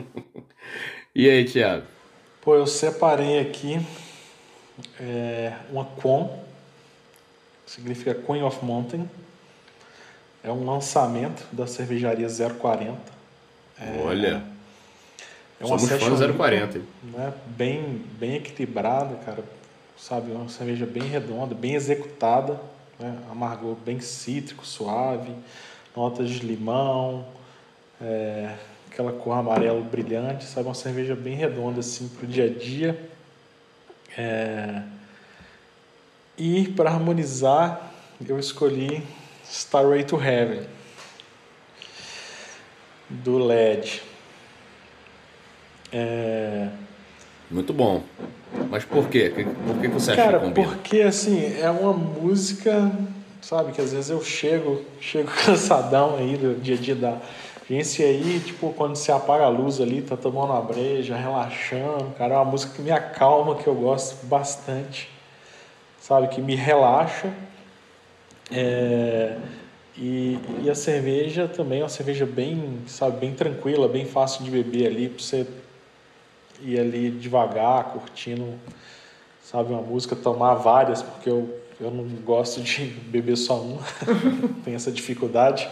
e 1.14 1.30
aí, 1.30 1.46
Thiago? 1.46 1.84
Pô, 2.42 2.56
eu 2.56 2.66
separei 2.66 3.40
aqui 3.40 3.80
é, 5.00 5.54
uma 5.72 5.86
Quon, 5.86 6.44
significa 7.66 8.14
Queen 8.14 8.44
of 8.44 8.64
Mountain. 8.64 9.10
É 10.44 10.52
um 10.52 10.66
lançamento 10.66 11.44
da 11.52 11.68
cervejaria 11.68 12.28
040. 12.28 12.98
É, 13.80 14.02
Olha. 14.04 14.44
É 15.60 15.66
uma 15.66 15.78
Somos 15.78 15.90
fãs 15.90 16.18
session 16.18 16.34
040. 16.34 16.82
Né, 17.04 17.34
bem, 17.48 18.02
bem 18.18 18.36
equilibrada, 18.36 19.16
cara. 19.26 19.44
Sabe, 19.98 20.32
uma 20.32 20.48
cerveja 20.48 20.86
bem 20.86 21.04
redonda, 21.04 21.56
bem 21.56 21.74
executada. 21.74 22.60
Né, 23.00 23.18
amargor 23.30 23.76
bem 23.76 24.00
cítrico, 24.00 24.66
suave. 24.66 25.34
Notas 25.96 26.30
de 26.30 26.40
limão. 26.40 27.26
é, 28.02 28.56
aquela 28.92 29.12
cor 29.12 29.34
amarelo 29.38 29.84
brilhante. 29.84 30.46
Sabe, 30.46 30.68
uma 30.68 30.74
cerveja 30.74 31.16
bem 31.16 31.36
redonda, 31.36 31.80
assim, 31.80 32.08
pro 32.08 32.26
dia 32.26 32.46
a 32.46 32.50
dia. 32.50 33.10
É, 34.18 34.82
e 36.38 36.68
para 36.70 36.92
harmonizar, 36.92 37.92
eu 38.28 38.40
escolhi 38.40 39.04
Starway 39.44 40.04
to 40.04 40.22
Heaven 40.22 40.68
do 43.10 43.38
LED. 43.38 44.02
É, 45.92 46.70
Muito 47.50 47.74
bom. 47.74 48.04
Mas 48.70 48.84
por 48.86 49.08
quê? 49.10 49.32
Por 49.66 49.80
que 49.80 49.88
você 49.88 50.12
acha 50.12 50.22
Cara, 50.22 50.40
que 50.40 50.46
combina? 50.46 50.68
porque 50.68 51.02
assim, 51.02 51.60
é 51.60 51.70
uma 51.70 51.94
música, 51.94 52.92
sabe, 53.42 53.72
que 53.72 53.82
às 53.82 53.94
vezes 53.94 54.10
eu 54.10 54.22
chego, 54.24 54.82
chego 55.00 55.30
cansadão 55.46 56.18
aí 56.18 56.38
do 56.38 56.60
dia 56.62 56.76
a 56.76 56.78
dia 56.78 56.96
da 56.96 57.18
agência 57.70 58.04
e 58.04 58.08
aí, 58.08 58.42
tipo, 58.46 58.74
quando 58.74 58.96
você 58.96 59.12
apaga 59.12 59.46
a 59.46 59.50
luz 59.50 59.80
ali, 59.82 60.02
tá 60.02 60.16
tomando 60.16 60.52
uma 60.52 60.62
breja, 60.62 61.16
relaxando, 61.16 62.06
cara, 62.18 62.36
é 62.36 62.38
uma 62.38 62.46
música 62.46 62.74
que 62.76 62.82
me 62.82 62.92
acalma, 62.92 63.56
que 63.56 63.68
eu 63.68 63.76
gosto 63.76 64.26
bastante, 64.26 65.10
sabe, 66.00 66.28
que 66.30 66.42
me 66.42 66.56
relaxa. 66.56 67.30
É, 68.50 69.36
e, 69.98 70.40
e 70.64 70.70
a 70.70 70.76
cerveja 70.76 71.48
também 71.48 71.80
é 71.80 71.84
uma 71.84 71.90
cerveja 71.90 72.26
bem, 72.26 72.80
sabe, 72.88 73.20
bem 73.20 73.34
tranquila, 73.34 73.88
bem 73.88 74.06
fácil 74.06 74.44
de 74.44 74.52
beber 74.52 74.88
ali, 74.88 75.10
pra 75.10 75.24
você 75.24 75.46
ir 76.62 76.80
ali 76.80 77.12
devagar, 77.12 77.86
curtindo, 77.86 78.54
sabe, 79.44 79.72
uma 79.72 79.82
música, 79.82 80.16
tomar 80.16 80.56
várias, 80.56 81.02
porque 81.02 81.30
eu, 81.30 81.60
eu 81.80 81.92
não 81.92 82.04
gosto 82.22 82.62
de 82.62 82.86
beber 83.10 83.38
só 83.38 83.60
uma, 83.60 83.82
tenho 84.64 84.76
essa 84.76 84.92
dificuldade. 84.92 85.70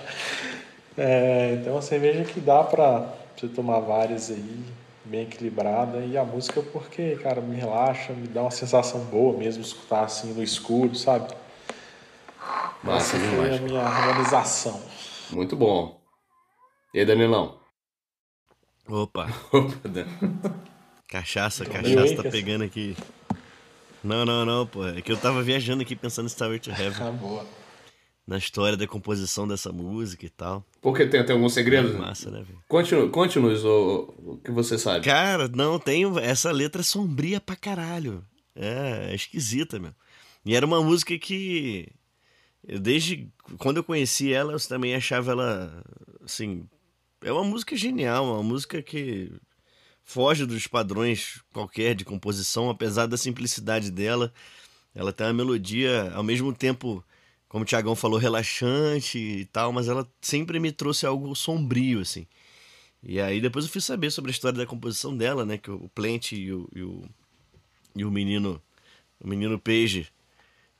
É, 0.97 1.57
então 1.59 1.73
é 1.73 1.75
uma 1.75 1.81
cerveja 1.81 2.23
que 2.23 2.39
dá 2.39 2.63
pra 2.63 3.13
você 3.35 3.47
tomar 3.47 3.79
várias 3.79 4.31
aí, 4.31 4.63
bem 5.03 5.23
equilibrada, 5.23 5.99
e 5.99 6.17
a 6.17 6.23
música 6.23 6.61
porque, 6.61 7.15
cara, 7.17 7.41
me 7.41 7.55
relaxa, 7.55 8.13
me 8.13 8.27
dá 8.27 8.41
uma 8.41 8.51
sensação 8.51 9.01
boa 9.05 9.37
mesmo 9.37 9.61
escutar 9.61 10.03
assim 10.03 10.33
no 10.33 10.41
escuro, 10.41 10.95
sabe? 10.95 11.27
Massa 12.83 13.17
Essa 13.17 13.25
foi 13.35 13.55
a 13.55 13.59
minha 13.61 13.81
harmonização. 13.81 14.79
Muito 15.31 15.55
bom. 15.55 15.99
E 16.93 16.99
aí, 16.99 17.05
Danilão? 17.05 17.59
Opa. 18.87 19.27
Opa, 19.51 19.89
Dan. 19.89 20.05
Cachaça, 21.07 21.63
Então, 21.63 21.81
cachaça 21.81 22.23
tá 22.23 22.29
pegando 22.29 22.63
aqui. 22.63 22.95
Não, 24.03 24.25
não, 24.25 24.45
não, 24.45 24.67
pô. 24.67 24.85
É 24.87 25.01
que 25.01 25.11
eu 25.11 25.17
tava 25.17 25.41
viajando 25.41 25.81
aqui 25.81 25.95
pensando 25.95 26.25
em 26.25 26.29
Starway 26.29 26.59
to 26.59 26.69
Heaven. 26.71 27.07
Ah, 27.07 27.11
boa. 27.11 27.45
Na 28.27 28.37
história 28.37 28.75
da 28.75 28.87
composição 28.87 29.47
dessa 29.47 29.71
música 29.71 30.25
e 30.25 30.29
tal. 30.29 30.65
Porque 30.81 31.05
tem, 31.05 31.23
tem 31.23 31.35
algum 31.35 31.49
segredo? 31.49 31.89
É 31.89 31.97
massa, 31.97 32.31
né, 32.31 32.43
velho? 32.43 32.59
Conte-nos 33.11 33.63
o, 33.63 34.13
o 34.17 34.37
que 34.43 34.51
você 34.51 34.79
sabe. 34.79 35.05
Cara, 35.05 35.47
não, 35.47 35.77
tem. 35.79 36.03
Essa 36.19 36.51
letra 36.51 36.81
é 36.81 36.83
sombria 36.83 37.39
pra 37.39 37.55
caralho. 37.55 38.25
É, 38.55 39.09
é 39.11 39.15
esquisita, 39.15 39.79
meu. 39.79 39.93
E 40.43 40.55
era 40.55 40.65
uma 40.65 40.81
música 40.81 41.17
que. 41.19 41.87
eu 42.67 42.79
Desde 42.79 43.27
quando 43.59 43.77
eu 43.77 43.83
conheci 43.83 44.33
ela, 44.33 44.53
eu 44.53 44.59
também 44.59 44.95
achava 44.95 45.31
ela. 45.31 45.83
Assim. 46.23 46.67
É 47.23 47.31
uma 47.31 47.43
música 47.43 47.75
genial, 47.75 48.25
uma 48.25 48.43
música 48.43 48.81
que 48.81 49.31
foge 50.05 50.45
dos 50.45 50.67
padrões 50.67 51.41
qualquer 51.51 51.95
de 51.95 52.05
composição, 52.05 52.69
apesar 52.69 53.07
da 53.07 53.17
simplicidade 53.17 53.91
dela. 53.91 54.31
Ela 54.93 55.11
tem 55.11 55.27
uma 55.27 55.33
melodia, 55.33 56.11
ao 56.13 56.23
mesmo 56.23 56.53
tempo, 56.53 57.03
como 57.49 57.63
o 57.63 57.67
Tiagão 57.67 57.95
falou, 57.95 58.17
relaxante 58.17 59.17
e 59.17 59.45
tal, 59.45 59.73
mas 59.73 59.89
ela 59.89 60.07
sempre 60.21 60.59
me 60.59 60.71
trouxe 60.71 61.05
algo 61.05 61.35
sombrio, 61.35 61.99
assim. 61.99 62.25
E 63.03 63.19
aí 63.19 63.41
depois 63.41 63.65
eu 63.65 63.71
fui 63.71 63.81
saber 63.81 64.11
sobre 64.11 64.29
a 64.29 64.33
história 64.33 64.57
da 64.57 64.65
composição 64.65 65.15
dela, 65.15 65.45
né? 65.45 65.57
Que 65.57 65.69
o 65.69 65.89
Plant 65.89 66.31
e 66.31 66.53
o, 66.53 66.69
e 66.73 66.81
o, 66.81 67.03
e 67.95 68.05
o 68.05 68.11
menino, 68.11 68.61
o 69.19 69.27
menino 69.27 69.59
Page 69.59 70.07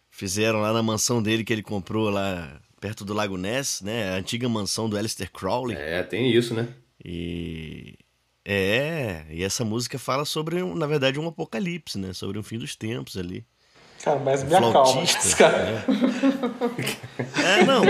fizeram 0.09 0.61
lá 0.61 0.71
na 0.71 0.81
mansão 0.81 1.21
dele 1.21 1.43
que 1.43 1.51
ele 1.51 1.61
comprou 1.61 2.09
lá 2.09 2.61
perto 2.79 3.03
do 3.03 3.13
Lago 3.13 3.37
Ness, 3.37 3.81
né? 3.81 4.13
A 4.13 4.17
antiga 4.17 4.47
mansão 4.47 4.87
do 4.87 4.97
Alistair 4.97 5.31
Crowley. 5.31 5.75
É, 5.75 6.03
tem 6.03 6.31
isso, 6.31 6.53
né? 6.53 6.73
E 7.03 7.95
é, 8.45 9.25
e 9.29 9.43
essa 9.43 9.65
música 9.65 9.97
fala 9.97 10.23
sobre, 10.25 10.61
um- 10.61 10.75
na 10.75 10.85
verdade, 10.87 11.19
um 11.19 11.27
apocalipse, 11.27 11.97
né? 11.97 12.13
Sobre 12.13 12.37
um 12.37 12.43
fim 12.43 12.57
dos 12.59 12.75
tempos 12.75 13.17
ali. 13.17 13.43
Cara, 14.03 14.19
mas 14.19 14.43
me 14.43 14.53
acalma. 14.53 14.71
flautista, 14.85 15.17
esse 15.19 15.35
cara. 15.35 15.83
É, 17.43 17.63
não. 17.65 17.81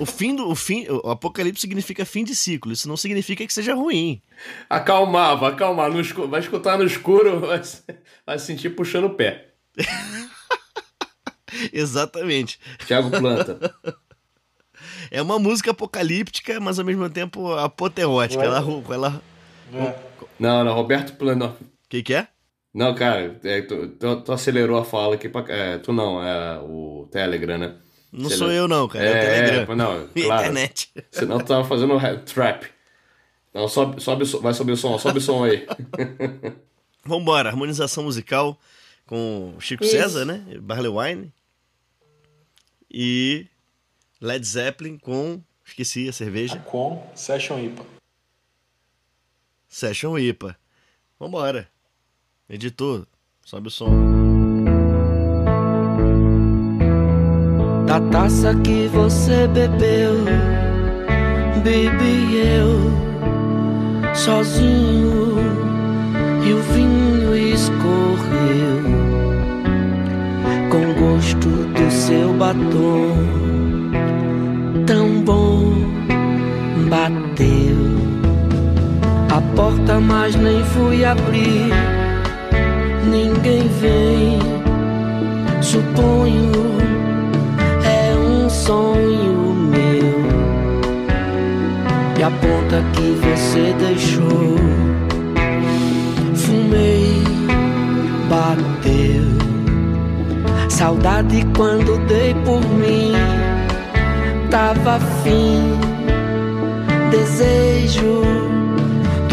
o 0.00 0.04
fim 0.06 0.34
do 0.34 0.48
o 0.50 0.56
fim, 0.56 0.86
o 0.88 1.08
apocalipse 1.08 1.60
significa 1.60 2.04
fim 2.04 2.24
de 2.24 2.34
ciclo. 2.34 2.72
Isso 2.72 2.88
não 2.88 2.96
significa 2.96 3.46
que 3.46 3.52
seja 3.52 3.74
ruim. 3.74 4.20
Acalmar, 4.68 5.38
vai 5.38 5.52
acalmar. 5.52 5.88
No 5.92 6.00
escu- 6.00 6.26
vai 6.26 6.40
escutar 6.40 6.76
no 6.76 6.84
escuro, 6.84 7.38
vai, 7.40 7.62
se- 7.62 7.82
vai 8.26 8.38
se 8.40 8.46
sentir 8.46 8.70
puxando 8.70 9.04
o 9.04 9.10
pé. 9.14 9.50
Exatamente. 11.72 12.58
Thiago 12.86 13.10
Planta. 13.10 13.72
É 15.10 15.22
uma 15.22 15.38
música 15.38 15.70
apocalíptica, 15.70 16.58
mas 16.58 16.78
ao 16.78 16.84
mesmo 16.84 17.08
tempo 17.08 17.52
apoteótica. 17.52 18.40
Ué? 18.42 18.46
Ela, 18.48 18.58
ela... 18.90 19.22
Não, 20.38 20.64
não, 20.64 20.74
Roberto 20.74 21.14
Planta. 21.16 21.46
O 21.48 21.56
que, 21.88 22.02
que 22.02 22.14
é? 22.14 22.28
Não, 22.72 22.94
cara, 22.94 23.38
é, 23.44 23.62
tu, 23.62 23.88
tu- 23.88 24.20
tu 24.22 24.32
acelerou 24.32 24.78
a 24.78 24.84
fala 24.84 25.14
aqui. 25.14 25.28
Pra, 25.28 25.44
é, 25.48 25.78
tu 25.78 25.92
não, 25.92 26.22
é 26.22 26.58
o 26.60 27.08
Telegram, 27.10 27.56
né? 27.58 27.76
Não 28.12 28.26
Acelerou. 28.26 28.38
sou 28.38 28.50
eu 28.52 28.68
não, 28.68 28.88
cara, 28.88 29.04
é 29.04 29.10
o 29.10 29.12
Telegram. 29.12 29.72
É, 29.72 29.76
não, 29.76 30.08
E 30.14 30.22
claro. 30.24 30.42
internet. 30.42 30.90
Senão 31.10 31.38
tu 31.38 31.46
tava 31.46 31.64
fazendo 31.64 31.96
ra- 31.96 32.16
trap. 32.16 32.66
Não, 33.52 33.68
sobe, 33.68 34.00
sobe, 34.02 34.24
o 34.24 34.26
som- 34.26 34.40
vai 34.40 34.52
subir 34.54 34.72
o 34.72 34.76
som, 34.76 34.98
sobe 34.98 35.18
o 35.18 35.20
som 35.20 35.44
aí. 35.44 35.66
Vambora, 37.06 37.48
harmonização 37.50 38.02
musical 38.04 38.58
com 39.06 39.54
Chico 39.60 39.84
Isso. 39.84 39.92
César, 39.92 40.24
né? 40.24 40.44
Barley 40.60 40.90
Wine. 40.90 41.32
E 42.90 43.46
Led 44.20 44.44
Zeppelin 44.46 44.98
com. 44.98 45.40
Esqueci 45.64 46.08
a 46.08 46.12
cerveja. 46.12 46.58
Com 46.66 47.06
Session 47.14 47.58
IPA. 47.58 47.84
Session 49.74 50.16
IPA. 50.16 50.56
Vambora. 51.18 51.66
Editor, 52.48 53.08
sobe 53.44 53.66
o 53.66 53.70
som. 53.72 53.90
Da 57.84 58.00
taça 58.12 58.54
que 58.62 58.86
você 58.86 59.48
bebeu, 59.48 60.14
bebi 61.64 62.36
eu 62.36 64.14
sozinho 64.14 65.38
e 66.46 66.52
o 66.52 66.62
vinho 66.72 67.36
escorreu 67.36 68.80
com 70.70 70.94
gosto 71.00 71.48
do 71.48 71.90
seu 71.90 72.32
batom 72.34 73.16
tão 74.86 75.20
bom 75.24 75.74
bateu 76.88 77.23
a 77.23 77.23
porta 79.54 80.00
mas 80.00 80.34
nem 80.34 80.62
fui 80.64 81.04
abrir. 81.04 81.70
Ninguém 83.08 83.68
vem. 83.80 84.38
Suponho 85.60 86.52
é 87.84 88.14
um 88.16 88.48
sonho 88.48 89.54
meu. 89.54 90.24
E 92.18 92.22
a 92.22 92.30
ponta 92.30 92.82
que 92.92 93.18
você 93.26 93.74
deixou. 93.78 94.56
Fumei 96.34 97.22
bateu. 98.28 99.24
Saudade 100.68 101.46
quando 101.56 101.98
dei 102.06 102.34
por 102.44 102.60
mim. 102.60 103.12
Tava 104.50 105.00
fim 105.22 105.78
desejo 107.10 108.22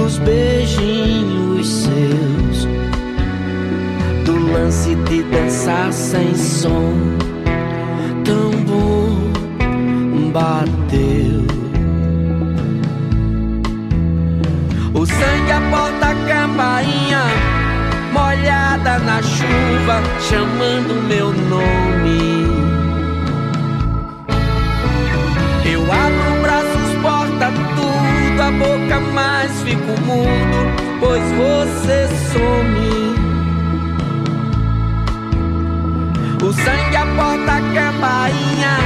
dos 0.02 0.18
beijinhos 0.18 1.68
seus 1.68 2.68
do 4.26 4.52
lance 4.52 4.96
de 4.96 5.24
dançar 5.24 5.94
sem 5.94 6.34
som 6.34 6.94
tão 8.26 8.52
bom 8.66 10.32
bateu. 10.32 11.46
O 14.94 15.06
sangue 15.06 15.52
aponta 15.52 16.08
a 16.08 16.16
campainha 16.28 17.22
chuva 19.24 20.02
chamando 20.20 20.96
meu 21.08 21.32
nome. 21.32 22.50
Eu 25.64 25.82
abro 25.84 26.42
braços, 26.42 26.92
porta 27.02 27.52
tudo, 27.76 28.42
a 28.42 28.52
boca 28.52 29.00
mais 29.14 29.51
fico 29.64 30.00
mudo, 30.02 30.60
pois 31.00 31.24
você 31.34 32.08
some. 32.32 32.92
O 36.44 36.54
sangue 36.54 36.96
a 36.96 37.06
porta 37.06 37.62
campainha, 37.74 38.78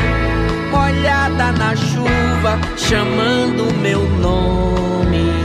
molhada 0.72 1.52
na 1.54 1.76
chuva, 1.76 2.60
chamando 2.78 3.74
meu 3.82 4.02
nome. 4.20 5.45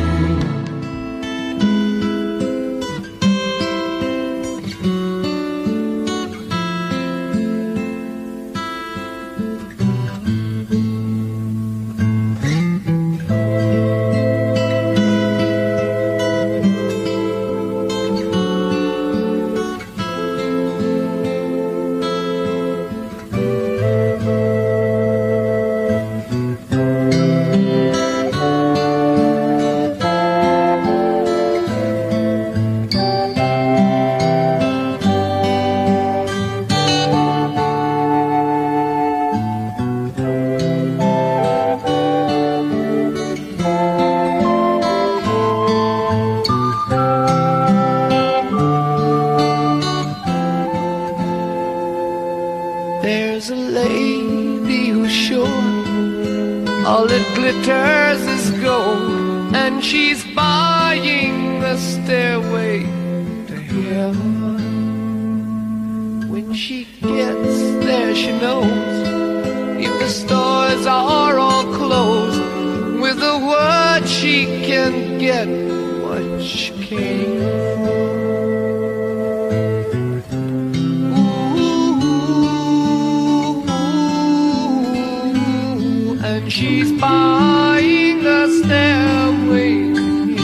She's 86.60 86.92
buying 87.00 88.20
a 88.26 88.42
stairway 88.58 89.72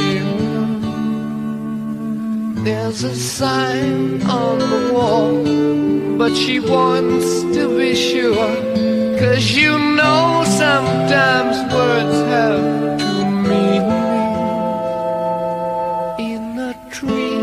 here. 0.00 0.36
There's 2.64 3.02
a 3.04 3.14
sign 3.14 4.22
on 4.22 4.58
the 4.72 4.82
wall, 4.94 5.34
but 6.16 6.32
she 6.34 6.58
wants 6.58 7.28
to 7.56 7.62
be 7.78 7.94
sure. 7.94 8.52
Cause 9.20 9.44
you 9.60 9.72
know 9.98 10.42
sometimes 10.64 11.56
words 11.74 12.18
have 12.34 12.64
two 13.02 13.24
meanings. 13.50 13.92
In 16.32 16.44
a 16.70 16.74
tree 16.96 17.40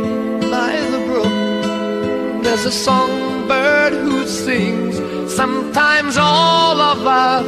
by 0.55 0.73
the 0.93 1.01
brook, 1.07 2.43
there's 2.43 2.65
a 2.65 2.75
songbird 2.87 3.93
who 3.93 4.25
sings. 4.25 4.95
Sometimes 5.31 6.17
all 6.17 6.79
of 6.79 7.05
our 7.07 7.43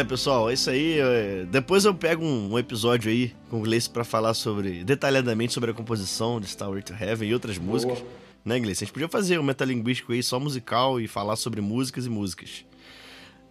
é, 0.00 0.04
pessoal, 0.04 0.50
é 0.50 0.54
isso 0.54 0.70
aí. 0.70 0.98
é, 0.98 1.44
Depois 1.50 1.84
eu 1.84 1.94
pego 1.94 2.24
um, 2.24 2.52
um 2.52 2.58
episódio 2.58 3.10
aí 3.10 3.32
com 3.48 3.58
o 3.58 3.62
Gleice 3.62 3.88
pra 3.88 4.04
falar 4.04 4.34
sobre 4.34 4.84
detalhadamente 4.84 5.52
sobre 5.52 5.70
a 5.70 5.74
composição 5.74 6.40
de 6.40 6.46
Starway 6.46 6.82
to 6.82 6.94
Heaven 6.98 7.28
e 7.28 7.34
outras 7.34 7.58
músicas. 7.58 8.02
Né, 8.44 8.58
Gleice? 8.58 8.84
A 8.84 8.86
gente 8.86 8.92
podia 8.94 9.08
fazer 9.08 9.38
um 9.38 9.42
metalinguístico 9.42 10.12
aí 10.12 10.22
só 10.22 10.40
musical 10.40 11.00
e 11.00 11.06
falar 11.06 11.36
sobre 11.36 11.60
músicas 11.60 12.06
e 12.06 12.10
músicas. 12.10 12.64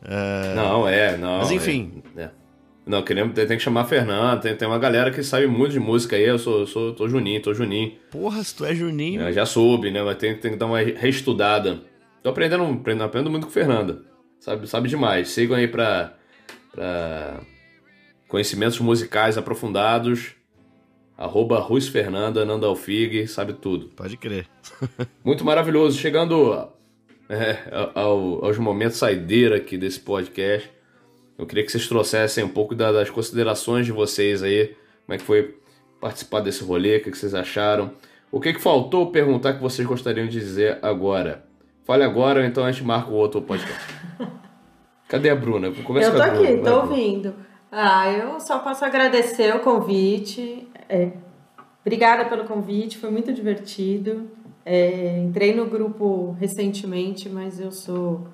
É, 0.03 0.55
Não, 0.55 0.88
é, 0.88 1.17
não. 1.17 1.39
Mas 1.39 1.51
enfim. 1.51 2.01
É, 2.17 2.23
é. 2.23 2.31
Não, 2.85 3.03
queremos, 3.03 3.35
tem, 3.35 3.45
tem 3.45 3.57
que 3.57 3.61
chamar 3.63 3.81
a 3.81 3.85
Fernanda, 3.85 4.41
tem, 4.41 4.55
tem 4.55 4.67
uma 4.67 4.80
galera 4.80 5.11
que 5.11 5.21
sabe 5.21 5.45
muito 5.45 5.73
de 5.73 5.80
música 5.80 6.15
aí, 6.15 6.23
eu 6.23 6.39
sou, 6.39 6.65
sou 6.65 6.91
tô 6.93 7.07
Juninho, 7.07 7.39
tô 7.39 7.53
Juninho. 7.53 7.93
Porra, 8.09 8.43
se 8.43 8.55
tu 8.55 8.65
é 8.65 8.73
Juninho. 8.73 9.21
Eu 9.21 9.31
já 9.31 9.45
soube, 9.45 9.91
né? 9.91 10.01
Mas 10.01 10.17
tem, 10.17 10.35
tem 10.35 10.51
que 10.53 10.57
dar 10.57 10.65
uma 10.65 10.80
reestudada. 10.80 11.81
Tô 12.23 12.30
aprendendo, 12.30 12.63
aprendendo, 12.63 13.03
aprendo 13.03 13.30
muito 13.30 13.45
com 13.45 13.51
Fernanda. 13.53 14.01
Sabe, 14.39 14.67
sabe 14.67 14.89
demais. 14.89 15.30
Sigam 15.30 15.55
aí 15.55 15.67
pra, 15.67 16.17
pra 16.72 17.40
conhecimentos 18.28 18.80
musicais 18.80 19.38
aprofundados. 19.38 20.32
Arroba 21.18 21.60
Ruiz 21.60 21.88
Fernanda, 21.88 22.46
Nanda 22.46 22.66
Alfig, 22.68 23.28
sabe 23.28 23.54
tudo. 23.54 23.88
Pode 23.90 24.16
crer. 24.16 24.48
Muito 25.24 25.44
maravilhoso. 25.44 25.98
Chegando 25.98 26.70
é, 27.28 27.58
ao- 27.94 28.46
aos 28.46 28.58
momentos 28.58 28.98
saideira 28.98 29.58
aqui 29.58 29.78
desse 29.78 30.00
podcast. 30.00 30.70
Eu 31.38 31.46
queria 31.46 31.64
que 31.66 31.72
vocês 31.72 31.88
trouxessem 31.88 32.44
um 32.44 32.50
pouco 32.50 32.74
da- 32.74 32.91
das 32.91 33.10
considerações 33.10 33.86
de 33.86 33.91
vocês 33.91 34.41
aí. 34.41 34.76
Como 35.06 35.16
é 35.16 35.18
que 35.18 35.24
foi 35.26 35.58
participar 36.00 36.40
desse 36.40 36.64
rolê, 36.64 36.98
o 36.98 37.04
que, 37.04 37.12
que 37.12 37.18
vocês 37.18 37.34
acharam. 37.36 37.91
O 38.32 38.40
que, 38.40 38.54
que 38.54 38.62
faltou 38.62 39.12
perguntar 39.12 39.54
que 39.54 39.62
vocês 39.62 39.86
gostariam 39.88 40.28
de 40.28 40.40
dizer 40.40 40.80
agora? 40.82 41.44
Fale 41.84 42.04
agora 42.04 42.40
ou 42.40 42.46
então 42.46 42.64
a 42.64 42.72
gente 42.72 42.84
marca 42.86 43.10
o 43.12 43.16
outro 43.16 43.41
podcast. 43.41 43.84
Cadê 45.10 45.30
a 45.30 45.36
Bruna? 45.36 45.68
Eu 45.68 45.73
tô 45.76 45.81
Bruna. 45.84 46.26
aqui, 46.26 46.44
vai, 46.44 46.57
tô 46.57 46.61
Bruna. 46.61 46.76
ouvindo. 46.81 47.36
Ah, 47.72 48.10
eu 48.11 48.40
só 48.40 48.60
posso 48.60 48.86
agradecer 48.86 49.56
o 49.56 49.60
convite. 49.60 50.68
É, 50.88 51.11
obrigada 51.86 52.26
pelo 52.26 52.45
convite, 52.45 52.98
foi 52.98 53.10
muito 53.11 53.34
divertido. 53.34 54.30
É, 54.65 55.19
entrei 55.19 55.53
no 55.53 55.65
grupo 55.65 56.36
recentemente, 56.40 57.27
mas 57.27 57.60
eu 57.60 57.72
sou 57.72 58.27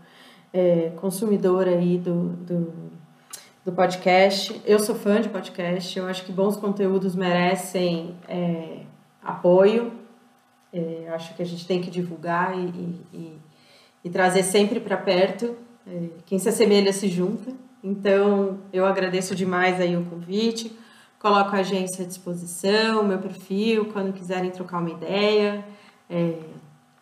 é, 0.53 0.91
consumidora 0.97 1.72
aí 1.72 1.97
do, 1.97 2.30
do, 2.30 2.73
do 3.64 3.72
podcast. 3.72 4.61
Eu 4.65 4.80
sou 4.80 4.95
fã 4.95 5.22
de 5.22 5.30
podcast, 5.30 5.97
eu 5.97 6.06
acho 6.07 6.26
que 6.26 6.31
bons 6.31 6.57
conteúdos 6.57 7.15
merecem 7.15 8.15
é, 8.27 8.80
apoio. 9.23 9.93
É, 10.73 11.07
acho 11.14 11.34
que 11.35 11.41
a 11.41 11.45
gente 11.45 11.65
tem 11.65 11.81
que 11.81 11.89
divulgar 11.89 12.57
e, 12.57 12.65
e- 12.65 13.02
e- 13.14 13.38
e 14.03 14.10
trazer 14.10 14.43
sempre 14.43 14.80
para 14.80 14.97
perto. 14.97 15.56
É, 15.88 16.10
quem 16.26 16.40
se 16.40 16.49
assemelha 16.49 16.91
se 16.91 17.07
junta. 17.07 17.52
Então, 17.84 18.60
eu 18.74 18.86
agradeço 18.86 19.36
demais 19.36 19.80
aí 19.80 19.95
o 19.95 20.06
convite. 20.06 20.76
Coloco 21.20 21.56
a 21.56 21.60
agência 21.60 22.03
à 22.03 22.07
disposição, 22.07 23.03
meu 23.03 23.20
perfil, 23.20 23.86
quando 23.86 24.14
quiserem 24.14 24.52
trocar 24.52 24.80
uma 24.80 24.90
ideia. 24.90 25.66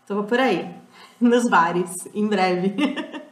Estou 0.02 0.24
por 0.24 0.40
aí, 0.40 0.74
nos 1.20 1.50
bares, 1.50 2.08
em 2.14 2.28
breve. 2.28 2.76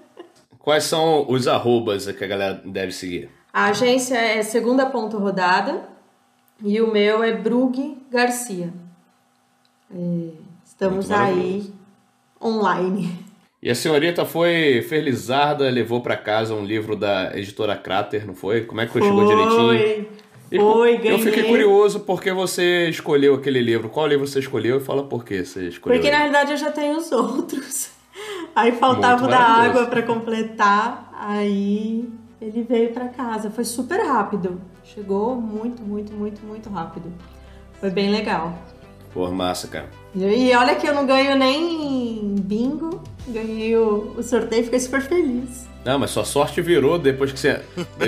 Quais 0.60 0.84
são 0.84 1.26
os 1.30 1.48
arrobas 1.48 2.10
que 2.12 2.24
a 2.24 2.28
galera 2.28 2.62
deve 2.66 2.92
seguir? 2.92 3.30
A 3.52 3.66
agência 3.66 4.16
é 4.16 4.42
Segunda 4.44 4.86
Ponto 4.86 5.18
Rodada 5.18 5.90
e 6.64 6.80
o 6.80 6.92
meu 6.92 7.24
é 7.24 7.34
Brug 7.34 7.98
Garcia. 8.10 8.72
É, 9.94 10.30
estamos 10.64 11.12
aí 11.12 11.74
online. 12.42 13.31
E 13.62 13.70
a 13.70 13.76
senhorita 13.76 14.26
foi 14.26 14.82
felizarda, 14.90 15.70
levou 15.70 16.02
pra 16.02 16.18
casa 16.18 16.54
um 16.56 16.66
livro 16.66 16.96
da 16.96 17.38
editora 17.38 17.76
Crater, 17.76 18.26
não 18.26 18.34
foi? 18.34 18.62
Como 18.62 18.82
é 18.82 18.88
que 18.88 18.92
foi? 18.92 19.04
Chegou 19.04 19.26
direitinho? 19.28 20.08
E 20.52 20.58
Foi, 20.58 20.96
Eu 20.96 21.00
ganhei. 21.00 21.18
fiquei 21.20 21.44
curioso 21.44 22.02
porque 22.02 22.32
você 22.34 22.90
escolheu 22.90 23.36
aquele 23.36 23.62
livro. 23.62 23.88
Qual 23.88 24.06
livro 24.06 24.28
você 24.28 24.40
escolheu? 24.40 24.78
E 24.78 24.80
fala 24.82 25.04
por 25.04 25.24
que 25.24 25.46
você 25.46 25.68
escolheu. 25.70 25.98
Porque 25.98 26.08
ele. 26.10 26.18
na 26.18 26.24
verdade 26.24 26.52
eu 26.52 26.58
já 26.58 26.72
tenho 26.72 26.98
os 26.98 27.10
outros. 27.14 27.90
Aí 28.54 28.74
faltava 28.74 29.28
da 29.28 29.40
água 29.40 29.86
para 29.86 30.02
completar, 30.02 31.10
aí 31.14 32.10
ele 32.42 32.64
veio 32.64 32.92
para 32.92 33.08
casa. 33.08 33.50
Foi 33.50 33.64
super 33.64 33.98
rápido. 34.06 34.60
Chegou 34.84 35.36
muito, 35.36 35.82
muito, 35.82 36.12
muito, 36.12 36.44
muito 36.46 36.70
rápido. 36.70 37.14
Foi 37.80 37.90
bem 37.90 38.10
legal. 38.10 38.54
Pô, 39.14 39.30
massa, 39.32 39.68
cara. 39.68 39.90
E 40.16 40.54
olha 40.56 40.76
que 40.76 40.88
eu 40.88 40.94
não 40.94 41.06
ganho 41.06 41.36
nem 41.38 42.36
bingo, 42.40 43.02
ganhei 43.28 43.76
o, 43.78 44.16
o 44.18 44.24
sorteio 44.24 44.62
e 44.62 44.64
fiquei 44.66 44.80
super 44.80 45.02
feliz. 45.02 45.70
Não, 45.84 45.98
mas 45.98 46.12
sua 46.12 46.24
sorte 46.24 46.62
virou 46.62 47.00
depois 47.00 47.32
que 47.32 47.40
você. 47.40 47.60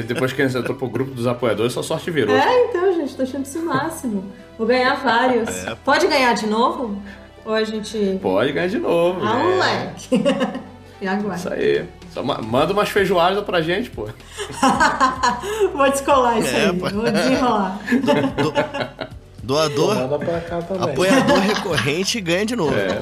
depois 0.05 0.31
que 0.31 0.47
você 0.47 0.57
entrou 0.59 0.77
pro 0.77 0.87
grupo 0.87 1.11
dos 1.11 1.25
apoiadores, 1.27 1.73
sua 1.73 1.81
sorte 1.83 2.11
virou. 2.11 2.35
É, 2.35 2.65
então, 2.65 2.93
gente, 2.93 3.15
tô 3.15 3.23
achando 3.23 3.45
isso 3.45 3.59
o 3.59 3.65
máximo. 3.65 4.23
Vou 4.57 4.67
ganhar 4.67 4.95
vários. 5.03 5.49
É. 5.65 5.75
Pode 5.83 6.07
ganhar 6.07 6.33
de 6.33 6.45
novo? 6.45 7.01
Ou 7.45 7.53
a 7.53 7.63
gente. 7.63 8.19
Pode 8.21 8.51
ganhar 8.53 8.67
de 8.67 8.77
novo. 8.77 9.19
Ah, 9.23 9.39
é. 9.39 9.43
moleque. 9.43 10.23
e 11.01 11.07
agora? 11.07 11.35
Isso 11.35 11.51
aí. 11.51 11.85
Só 12.11 12.21
ma- 12.21 12.39
manda 12.41 12.73
umas 12.73 12.89
feijoadas 12.89 13.43
pra 13.43 13.59
gente, 13.61 13.89
pô. 13.89 14.07
Vou 15.73 15.89
descolar 15.89 16.37
isso 16.39 16.55
É, 16.55 16.67
aí, 16.69 16.77
pô. 16.79 16.89
vou 16.89 17.11
desenrolar. 17.11 17.79
Doador, 19.43 19.95
Manda 19.95 20.17
pra 20.17 20.39
cá 20.41 20.61
também. 20.61 20.89
apoiador 20.89 21.37
recorrente 21.39 22.21
ganha 22.21 22.45
de 22.45 22.55
novo. 22.55 22.73
É. 22.75 23.01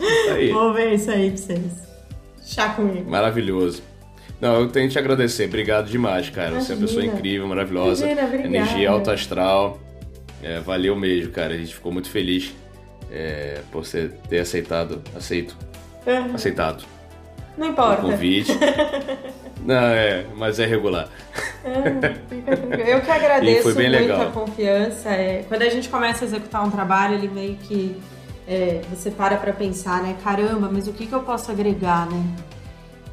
Isso 0.00 0.30
aí. 0.36 0.50
Vou 0.52 0.72
ver 0.74 0.94
isso 0.94 1.10
aí 1.10 1.30
pra 1.30 1.38
vocês. 1.38 1.62
Chá 2.44 2.68
comigo. 2.70 3.10
Maravilhoso. 3.10 3.82
Não, 4.40 4.60
eu 4.60 4.68
tenho 4.68 4.86
que 4.86 4.92
te 4.92 4.98
agradecer. 4.98 5.46
Obrigado 5.46 5.86
demais, 5.90 6.28
cara. 6.30 6.60
Você 6.60 6.72
é 6.72 6.74
uma 6.76 6.82
pessoa 6.82 7.00
Imagina. 7.02 7.18
incrível, 7.18 7.46
maravilhosa. 7.48 8.06
Imagina. 8.08 8.46
Energia 8.46 8.90
alta 8.90 9.12
astral. 9.12 9.78
É, 10.42 10.60
valeu 10.60 10.94
mesmo, 10.94 11.32
cara. 11.32 11.54
A 11.54 11.56
gente 11.56 11.74
ficou 11.74 11.90
muito 11.90 12.08
feliz 12.10 12.54
é, 13.10 13.60
por 13.72 13.84
você 13.84 14.10
ter 14.28 14.38
aceitado. 14.40 15.02
Aceito. 15.16 15.56
Uhum. 16.06 16.34
Aceitado. 16.34 16.84
Não 17.56 17.66
O 17.66 17.70
importa. 17.70 18.02
convite. 18.02 18.52
Não, 19.64 19.74
é, 19.74 20.24
mas 20.36 20.58
é 20.58 20.66
regular. 20.66 21.08
É. 21.64 22.92
Eu 22.92 23.00
que 23.00 23.10
agradeço 23.10 23.60
E 23.60 23.62
foi 23.62 23.74
bem 23.74 23.90
muito 23.90 24.02
legal. 24.02 24.28
a 24.28 24.30
confiança. 24.30 25.10
É, 25.10 25.44
quando 25.48 25.62
a 25.62 25.68
gente 25.68 25.88
começa 25.88 26.24
a 26.24 26.26
executar 26.26 26.64
um 26.64 26.70
trabalho, 26.70 27.14
ele 27.14 27.28
meio 27.28 27.56
que 27.56 28.00
é, 28.46 28.80
você 28.88 29.10
para 29.10 29.36
pra 29.36 29.52
pensar, 29.52 30.02
né? 30.02 30.16
Caramba, 30.22 30.70
mas 30.72 30.88
o 30.88 30.92
que, 30.92 31.06
que 31.06 31.12
eu 31.12 31.20
posso 31.20 31.50
agregar, 31.50 32.08
né? 32.08 32.24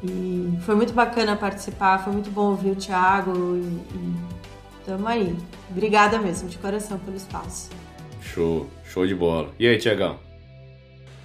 E 0.02 0.58
foi 0.62 0.74
muito 0.74 0.92
bacana 0.92 1.36
participar, 1.36 2.02
foi 2.02 2.12
muito 2.12 2.30
bom 2.30 2.50
ouvir 2.50 2.70
o 2.70 2.76
Thiago 2.76 3.56
e, 3.56 3.60
e 3.60 4.14
tamo 4.84 5.06
aí. 5.08 5.36
Obrigada 5.70 6.18
mesmo, 6.18 6.48
de 6.48 6.58
coração, 6.58 6.98
pelo 6.98 7.16
espaço. 7.16 7.70
Show, 8.20 8.66
show 8.84 9.06
de 9.06 9.14
bola. 9.14 9.50
E 9.58 9.66
aí, 9.66 9.78
Tiagão? 9.78 10.18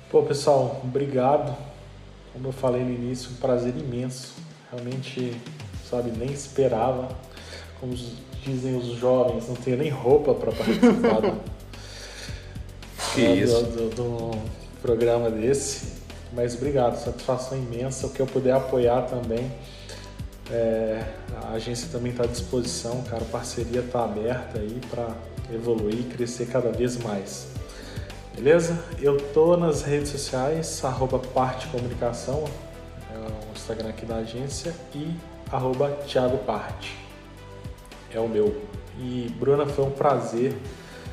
Pô, 0.09 0.23
pessoal, 0.23 0.81
obrigado. 0.83 1.55
Como 2.33 2.47
eu 2.47 2.51
falei 2.51 2.83
no 2.83 2.91
início, 2.91 3.31
um 3.31 3.35
prazer 3.35 3.73
imenso. 3.77 4.33
Realmente, 4.71 5.35
sabe, 5.89 6.11
nem 6.11 6.31
esperava. 6.31 7.09
Como 7.79 7.93
dizem 8.43 8.75
os 8.75 8.85
jovens, 8.97 9.47
não 9.47 9.55
tenho 9.55 9.77
nem 9.77 9.89
roupa 9.89 10.33
para 10.33 10.51
participar 10.51 11.21
do, 11.21 11.41
Que 13.13 13.21
né, 13.21 13.35
isso. 13.35 13.61
do, 13.63 13.89
do- 13.89 13.95
do 14.31 14.37
programa 14.81 15.29
desse. 15.29 15.99
Mas 16.33 16.55
obrigado, 16.55 16.95
satisfação 17.03 17.57
imensa. 17.57 18.07
O 18.07 18.11
que 18.11 18.21
eu 18.21 18.27
puder 18.27 18.53
apoiar 18.53 19.01
também. 19.03 19.51
É, 20.49 21.03
a 21.43 21.53
agência 21.53 21.87
também 21.91 22.11
está 22.11 22.23
à 22.23 22.27
disposição, 22.27 23.01
cara. 23.03 23.21
A 23.23 23.25
parceria 23.25 23.81
está 23.81 24.03
aberta 24.05 24.59
aí 24.59 24.79
para 24.89 25.09
evoluir 25.53 25.99
e 25.99 26.03
crescer 26.03 26.45
cada 26.47 26.71
vez 26.71 26.97
mais. 26.97 27.47
Beleza? 28.35 28.81
Eu 28.99 29.17
tô 29.33 29.57
nas 29.57 29.81
redes 29.81 30.09
sociais, 30.11 30.83
arroba 30.85 31.19
parte 31.19 31.67
comunicação, 31.67 32.45
o 33.51 33.57
Instagram 33.57 33.89
aqui 33.89 34.05
da 34.05 34.17
agência, 34.17 34.73
e 34.93 35.13
arroba 35.51 35.89
Thiago 36.07 36.37
Parte. 36.39 36.95
É 38.13 38.19
o 38.19 38.27
meu. 38.27 38.61
E 38.99 39.33
Bruna, 39.39 39.65
foi 39.65 39.85
um 39.85 39.91
prazer. 39.91 40.55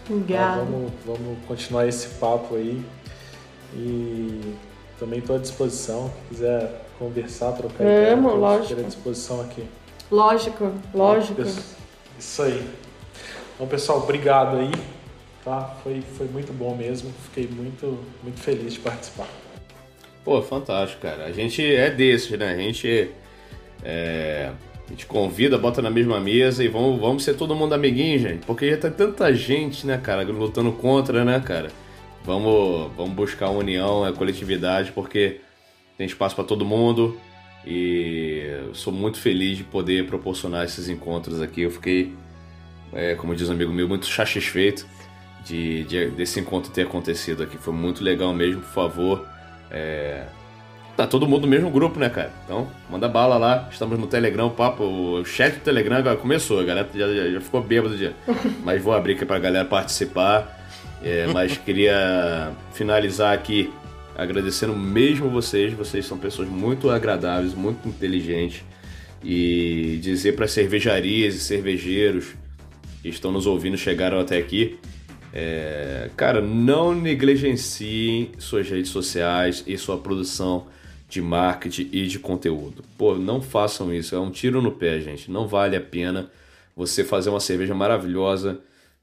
Obrigada. 0.08 0.62
Vamos, 0.62 0.92
vamos 1.04 1.38
continuar 1.46 1.86
esse 1.86 2.08
papo 2.14 2.56
aí. 2.56 2.82
E 3.74 4.54
também 4.98 5.18
estou 5.18 5.36
à 5.36 5.38
disposição. 5.38 6.10
Se 6.28 6.34
quiser 6.34 6.84
conversar, 6.98 7.52
trocar 7.52 7.84
ideia, 7.84 8.14
Amo, 8.14 8.30
tô 8.30 8.36
lógico. 8.36 8.68
super 8.68 8.84
à 8.84 8.86
disposição 8.86 9.40
aqui. 9.42 9.68
Lógico, 10.10 10.72
lógico. 10.94 11.42
Isso 12.18 12.42
aí. 12.42 12.68
Então, 13.54 13.66
pessoal, 13.66 13.98
obrigado 13.98 14.56
aí. 14.56 14.72
Tá? 15.44 15.76
Foi, 15.82 16.02
foi 16.16 16.26
muito 16.26 16.52
bom 16.52 16.74
mesmo. 16.74 17.12
Fiquei 17.24 17.46
muito, 17.46 17.98
muito 18.22 18.40
feliz 18.40 18.72
de 18.72 18.80
participar. 18.80 19.28
Pô, 20.28 20.42
fantástico, 20.42 21.00
cara. 21.00 21.24
A 21.24 21.32
gente 21.32 21.64
é 21.64 21.88
desses, 21.90 22.38
né? 22.38 22.50
A 22.52 22.56
gente, 22.58 23.08
é, 23.82 24.50
a 24.86 24.90
gente 24.90 25.06
convida, 25.06 25.56
bota 25.56 25.80
na 25.80 25.88
mesma 25.88 26.20
mesa 26.20 26.62
e 26.62 26.68
vamos, 26.68 27.00
vamos 27.00 27.24
ser 27.24 27.32
todo 27.32 27.54
mundo 27.56 27.72
amiguinho, 27.74 28.18
gente. 28.18 28.44
Porque 28.44 28.68
já 28.70 28.76
tá 28.76 28.90
tanta 28.90 29.32
gente, 29.32 29.86
né, 29.86 29.96
cara, 29.96 30.22
lutando 30.24 30.70
contra, 30.72 31.24
né, 31.24 31.40
cara? 31.40 31.70
Vamos, 32.26 32.92
vamos 32.94 33.14
buscar 33.14 33.46
a 33.46 33.50
união, 33.50 34.04
a 34.04 34.12
coletividade, 34.12 34.92
porque 34.92 35.40
tem 35.96 36.06
espaço 36.06 36.34
para 36.34 36.44
todo 36.44 36.62
mundo 36.62 37.18
e 37.66 38.50
sou 38.74 38.92
muito 38.92 39.16
feliz 39.18 39.56
de 39.56 39.64
poder 39.64 40.04
proporcionar 40.04 40.66
esses 40.66 40.90
encontros 40.90 41.40
aqui. 41.40 41.62
Eu 41.62 41.70
fiquei, 41.70 42.12
é, 42.92 43.14
como 43.14 43.34
diz 43.34 43.48
um 43.48 43.52
amigo 43.52 43.72
meu, 43.72 43.88
muito 43.88 44.04
satisfeito 44.04 44.86
de, 45.42 45.84
de- 45.84 46.10
desse 46.10 46.38
encontro 46.38 46.70
ter 46.70 46.82
acontecido 46.82 47.42
aqui. 47.42 47.56
Foi 47.56 47.72
muito 47.72 48.04
legal 48.04 48.34
mesmo, 48.34 48.60
por 48.60 48.68
favor. 48.74 49.37
É, 49.70 50.24
Tá 50.96 51.06
todo 51.06 51.28
mundo 51.28 51.42
no 51.42 51.46
mesmo 51.46 51.70
grupo, 51.70 51.96
né, 52.00 52.08
cara? 52.08 52.32
Então, 52.44 52.66
manda 52.90 53.06
bala 53.08 53.36
lá. 53.36 53.68
Estamos 53.70 53.96
no 54.00 54.08
Telegram, 54.08 54.48
o 54.48 54.50
papo, 54.50 54.82
o 54.82 55.24
chat 55.24 55.54
do 55.54 55.60
Telegram 55.60 55.96
agora 55.98 56.16
começou, 56.16 56.58
a 56.58 56.64
galera 56.64 56.88
já, 56.92 57.06
já- 57.14 57.30
já 57.30 57.40
ficou 57.40 57.62
bêbado 57.62 57.96
de. 57.96 58.10
Mas 58.64 58.82
vou 58.82 58.92
abrir 58.92 59.12
aqui 59.12 59.24
pra 59.24 59.38
galera 59.38 59.64
participar. 59.64 60.56
É, 61.00 61.28
mas 61.32 61.56
queria 61.56 62.50
finalizar 62.72 63.32
aqui 63.32 63.72
agradecendo 64.16 64.74
mesmo 64.74 65.30
vocês. 65.30 65.72
Vocês 65.72 66.04
são 66.04 66.18
pessoas 66.18 66.48
muito 66.48 66.90
agradáveis, 66.90 67.54
muito 67.54 67.88
inteligentes. 67.88 68.64
E 69.22 70.00
dizer 70.02 70.32
para 70.34 70.48
cervejarias 70.48 71.36
e 71.36 71.40
cervejeiros 71.40 72.34
que 73.02 73.08
estão 73.08 73.30
nos 73.30 73.46
ouvindo, 73.46 73.76
chegaram 73.78 74.18
até 74.18 74.36
aqui. 74.36 74.76
É, 75.32 76.10
cara, 76.16 76.40
não 76.40 76.94
negligenciem 76.94 78.32
suas 78.38 78.68
redes 78.68 78.90
sociais 78.90 79.62
e 79.66 79.76
sua 79.76 79.98
produção 79.98 80.66
de 81.08 81.20
marketing 81.20 81.88
e 81.92 82.06
de 82.06 82.18
conteúdo. 82.18 82.84
Pô, 82.96 83.14
não 83.14 83.40
façam 83.40 83.92
isso, 83.92 84.14
é 84.14 84.20
um 84.20 84.30
tiro 84.30 84.60
no 84.60 84.72
pé, 84.72 85.00
gente. 85.00 85.30
Não 85.30 85.46
vale 85.46 85.76
a 85.76 85.80
pena 85.80 86.30
você 86.76 87.02
fazer 87.02 87.30
uma 87.30 87.40
cerveja 87.40 87.74
maravilhosa, 87.74 88.60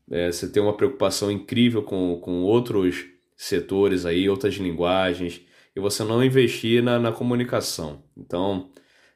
é, 0.09 0.31
você 0.31 0.47
ter 0.47 0.59
uma 0.59 0.73
preocupação 0.73 1.31
incrível 1.31 1.83
com, 1.83 2.19
com 2.21 2.43
outros 2.43 3.05
setores 3.35 4.05
aí, 4.05 4.29
outras 4.29 4.55
linguagens, 4.55 5.41
e 5.75 5.79
você 5.79 6.03
não 6.03 6.23
investir 6.23 6.81
na, 6.81 6.97
na 6.99 7.11
comunicação. 7.11 8.01
Então, 8.15 8.69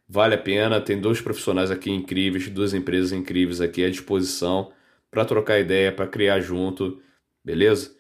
vale 0.08 0.36
a 0.36 0.38
pena. 0.38 0.82
Tem 0.82 1.00
dois 1.00 1.22
profissionais 1.22 1.72
aqui 1.72 1.90
incríveis, 1.90 2.50
duas 2.50 2.74
empresas 2.74 3.14
incríveis 3.14 3.62
aqui 3.62 3.84
à 3.84 3.90
disposição 3.90 4.72
para 5.12 5.26
trocar 5.26 5.60
ideia, 5.60 5.92
para 5.92 6.08
criar 6.08 6.40
junto, 6.40 7.02
beleza? 7.44 7.96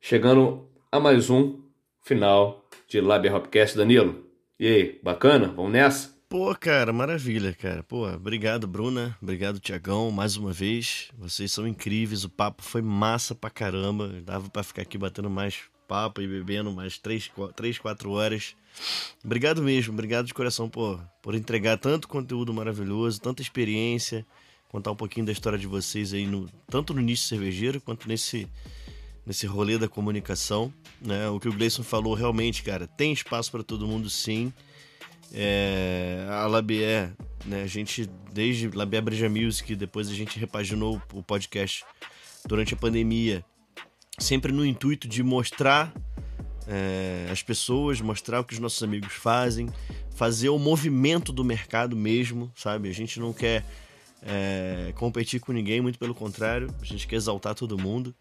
Chegando 0.00 0.68
a 0.90 0.98
mais 1.00 1.30
um 1.30 1.62
final 2.02 2.66
de 2.88 3.00
Lab 3.00 3.28
Hopcast, 3.28 3.76
Danilo. 3.76 4.24
E 4.58 4.66
aí, 4.66 5.00
bacana? 5.02 5.48
Vamos 5.48 5.72
nessa? 5.72 6.14
Pô, 6.28 6.54
cara, 6.54 6.92
maravilha, 6.92 7.52
cara. 7.54 7.82
Pô, 7.82 8.08
obrigado, 8.08 8.66
Bruna. 8.66 9.16
Obrigado, 9.22 9.60
Tiagão, 9.60 10.10
mais 10.10 10.36
uma 10.36 10.52
vez. 10.52 11.08
Vocês 11.16 11.52
são 11.52 11.66
incríveis. 11.66 12.24
O 12.24 12.28
papo 12.30 12.62
foi 12.62 12.82
massa 12.82 13.34
pra 13.34 13.50
caramba. 13.50 14.08
Dava 14.24 14.48
pra 14.50 14.62
ficar 14.62 14.82
aqui 14.82 14.98
batendo 14.98 15.30
mais 15.30 15.60
papo 15.86 16.20
e 16.22 16.26
bebendo 16.26 16.72
mais 16.72 16.98
três, 16.98 17.28
qu- 17.28 17.52
três 17.52 17.78
quatro 17.78 18.10
horas. 18.10 18.56
Obrigado 19.24 19.62
mesmo, 19.62 19.92
obrigado 19.92 20.26
de 20.26 20.34
coração 20.34 20.68
por, 20.68 21.00
por 21.22 21.34
entregar 21.34 21.76
tanto 21.78 22.08
conteúdo 22.08 22.52
maravilhoso, 22.52 23.20
tanta 23.20 23.40
experiência, 23.42 24.26
contar 24.74 24.90
um 24.90 24.96
pouquinho 24.96 25.24
da 25.24 25.30
história 25.30 25.56
de 25.56 25.68
vocês 25.68 26.12
aí, 26.12 26.26
no, 26.26 26.50
tanto 26.66 26.92
no 26.92 27.00
nicho 27.00 27.22
cervejeiro 27.22 27.80
quanto 27.80 28.08
nesse, 28.08 28.48
nesse 29.24 29.46
rolê 29.46 29.78
da 29.78 29.86
comunicação. 29.86 30.74
Né? 31.00 31.28
O 31.28 31.38
que 31.38 31.48
o 31.48 31.52
Gleison 31.52 31.84
falou, 31.84 32.12
realmente, 32.12 32.60
cara, 32.64 32.88
tem 32.88 33.12
espaço 33.12 33.52
para 33.52 33.62
todo 33.62 33.86
mundo 33.86 34.10
sim. 34.10 34.52
É, 35.32 36.26
a 36.28 36.48
Labier, 36.48 37.12
né, 37.46 37.62
a 37.62 37.68
gente, 37.68 38.10
desde 38.32 38.68
Labier 38.68 39.00
Breja 39.00 39.28
Music, 39.28 39.76
depois 39.76 40.10
a 40.10 40.12
gente 40.12 40.40
repaginou 40.40 41.00
o 41.12 41.22
podcast 41.22 41.84
durante 42.44 42.74
a 42.74 42.76
pandemia, 42.76 43.44
sempre 44.18 44.50
no 44.50 44.66
intuito 44.66 45.06
de 45.06 45.22
mostrar 45.22 45.94
é, 46.66 47.28
as 47.30 47.44
pessoas, 47.44 48.00
mostrar 48.00 48.40
o 48.40 48.44
que 48.44 48.54
os 48.54 48.60
nossos 48.60 48.82
amigos 48.82 49.12
fazem, 49.12 49.68
fazer 50.16 50.48
o 50.48 50.58
movimento 50.58 51.32
do 51.32 51.44
mercado 51.44 51.94
mesmo, 51.94 52.50
sabe? 52.56 52.88
A 52.88 52.92
gente 52.92 53.20
não 53.20 53.32
quer 53.32 53.64
é, 54.24 54.92
competir 54.96 55.40
com 55.40 55.52
ninguém, 55.52 55.80
muito 55.80 55.98
pelo 55.98 56.14
contrário, 56.14 56.74
a 56.80 56.84
gente 56.84 57.06
quer 57.06 57.16
exaltar 57.16 57.54
todo 57.54 57.78
mundo. 57.78 58.14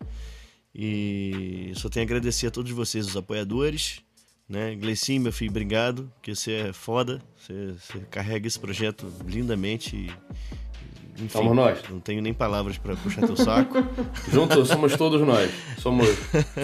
E 0.75 1.71
só 1.75 1.87
tenho 1.87 2.03
a 2.03 2.07
agradecer 2.07 2.47
a 2.47 2.51
todos 2.51 2.71
vocês, 2.71 3.07
os 3.07 3.15
apoiadores, 3.15 4.01
né? 4.49 4.75
Gleicinho, 4.75 5.21
meu 5.21 5.31
filho, 5.31 5.51
obrigado, 5.51 6.11
que 6.21 6.35
você 6.35 6.51
é 6.53 6.73
foda, 6.73 7.21
você, 7.37 7.73
você 7.73 7.99
carrega 8.09 8.47
esse 8.47 8.59
projeto 8.59 9.11
lindamente 9.25 9.95
e, 9.95 10.11
enfim, 11.15 11.29
Somos 11.29 11.55
nós. 11.55 11.79
Não 11.89 11.99
tenho 11.99 12.21
nem 12.21 12.33
palavras 12.33 12.77
pra 12.77 12.95
puxar 12.95 13.25
teu 13.25 13.37
saco. 13.37 13.83
Juntos 14.31 14.67
somos 14.67 14.95
todos 14.95 15.21
nós. 15.21 15.51
Somos, 15.77 16.07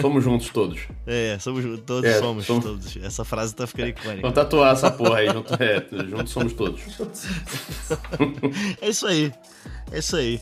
somos 0.00 0.24
juntos 0.24 0.48
todos. 0.50 0.80
É, 1.06 1.38
somos 1.38 1.64
todos 1.86 2.04
É, 2.10 2.18
somos, 2.18 2.46
somos- 2.46 2.64
todos. 2.64 2.96
Essa 2.96 3.24
frase 3.24 3.54
tá 3.54 3.66
ficando 3.66 3.88
icônica. 3.90 4.22
Vamos 4.22 4.34
tatuar 4.34 4.72
essa 4.72 4.90
porra 4.90 5.18
aí. 5.18 5.28
Junto, 5.30 5.54
é, 5.54 5.86
juntos 6.08 6.32
somos 6.32 6.52
todos. 6.52 6.80
É 8.80 8.88
isso 8.88 9.06
aí. 9.06 9.32
É 9.92 9.98
isso 9.98 10.16
aí. 10.16 10.40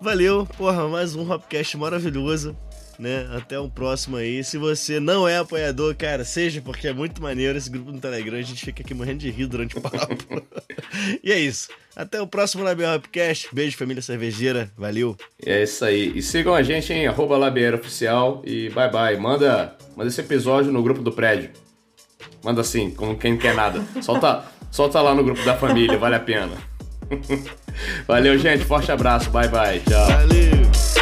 Valeu, 0.00 0.46
porra, 0.56 0.88
mais 0.88 1.14
um 1.14 1.30
Hopcast 1.30 1.76
maravilhoso, 1.76 2.56
né? 3.00 3.28
Até 3.32 3.58
um 3.58 3.68
próximo 3.68 4.16
aí. 4.16 4.44
Se 4.44 4.58
você 4.58 5.00
não 5.00 5.26
é 5.26 5.38
apoiador, 5.38 5.94
cara, 5.96 6.24
seja, 6.24 6.60
porque 6.60 6.88
é 6.88 6.92
muito 6.92 7.22
maneiro 7.22 7.56
esse 7.56 7.70
grupo 7.70 7.90
no 7.90 7.98
Telegram. 7.98 8.38
A 8.38 8.42
gente 8.42 8.64
fica 8.64 8.82
aqui 8.82 8.94
morrendo 8.94 9.18
de 9.18 9.30
rir 9.30 9.46
durante 9.46 9.76
o 9.76 9.80
papo. 9.82 10.42
e 11.24 11.32
é 11.32 11.38
isso. 11.38 11.68
Até 11.96 12.20
o 12.20 12.26
próximo 12.26 12.62
Label 12.62 12.94
Hopcast. 12.94 13.48
Beijo, 13.52 13.76
família 13.76 14.02
cervejeira. 14.02 14.70
Valeu. 14.76 15.16
É 15.44 15.62
isso 15.62 15.84
aí. 15.84 16.12
E 16.14 16.22
sigam 16.22 16.54
a 16.54 16.62
gente 16.62 16.92
em 16.92 17.06
arroba 17.06 17.36
Oficial 17.74 18.42
e 18.44 18.68
bye 18.70 18.90
bye. 18.90 19.16
Manda, 19.16 19.76
manda 19.96 20.08
esse 20.08 20.20
episódio 20.20 20.70
no 20.70 20.82
grupo 20.82 21.02
do 21.02 21.12
prédio. 21.12 21.50
Manda 22.44 22.60
assim, 22.60 22.90
como 22.90 23.18
quem 23.18 23.32
não 23.32 23.38
quer 23.38 23.54
nada. 23.54 23.82
Solta, 24.02 24.44
solta 24.70 25.00
lá 25.00 25.14
no 25.14 25.24
grupo 25.24 25.42
da 25.44 25.56
família, 25.56 25.98
vale 25.98 26.14
a 26.16 26.20
pena. 26.20 26.56
Valeu, 28.06 28.38
gente. 28.38 28.64
Forte 28.64 28.92
abraço. 28.92 29.30
Bye 29.30 29.48
bye. 29.48 29.80
Tchau. 29.80 30.06
Valeu. 30.06 30.99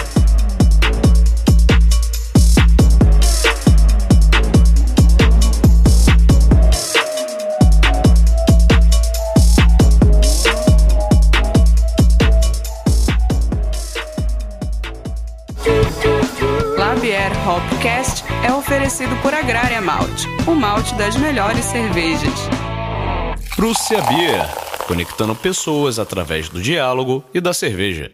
Oferecido 18.78 19.16
por 19.22 19.34
Agrária 19.34 19.80
Malte, 19.80 20.24
o 20.46 20.54
malte 20.54 20.94
das 20.94 21.16
melhores 21.16 21.64
cervejas. 21.64 22.32
Prússia 23.56 24.00
Beer, 24.02 24.46
conectando 24.86 25.34
pessoas 25.34 25.98
através 25.98 26.48
do 26.48 26.62
diálogo 26.62 27.24
e 27.34 27.40
da 27.40 27.52
cerveja. 27.52 28.12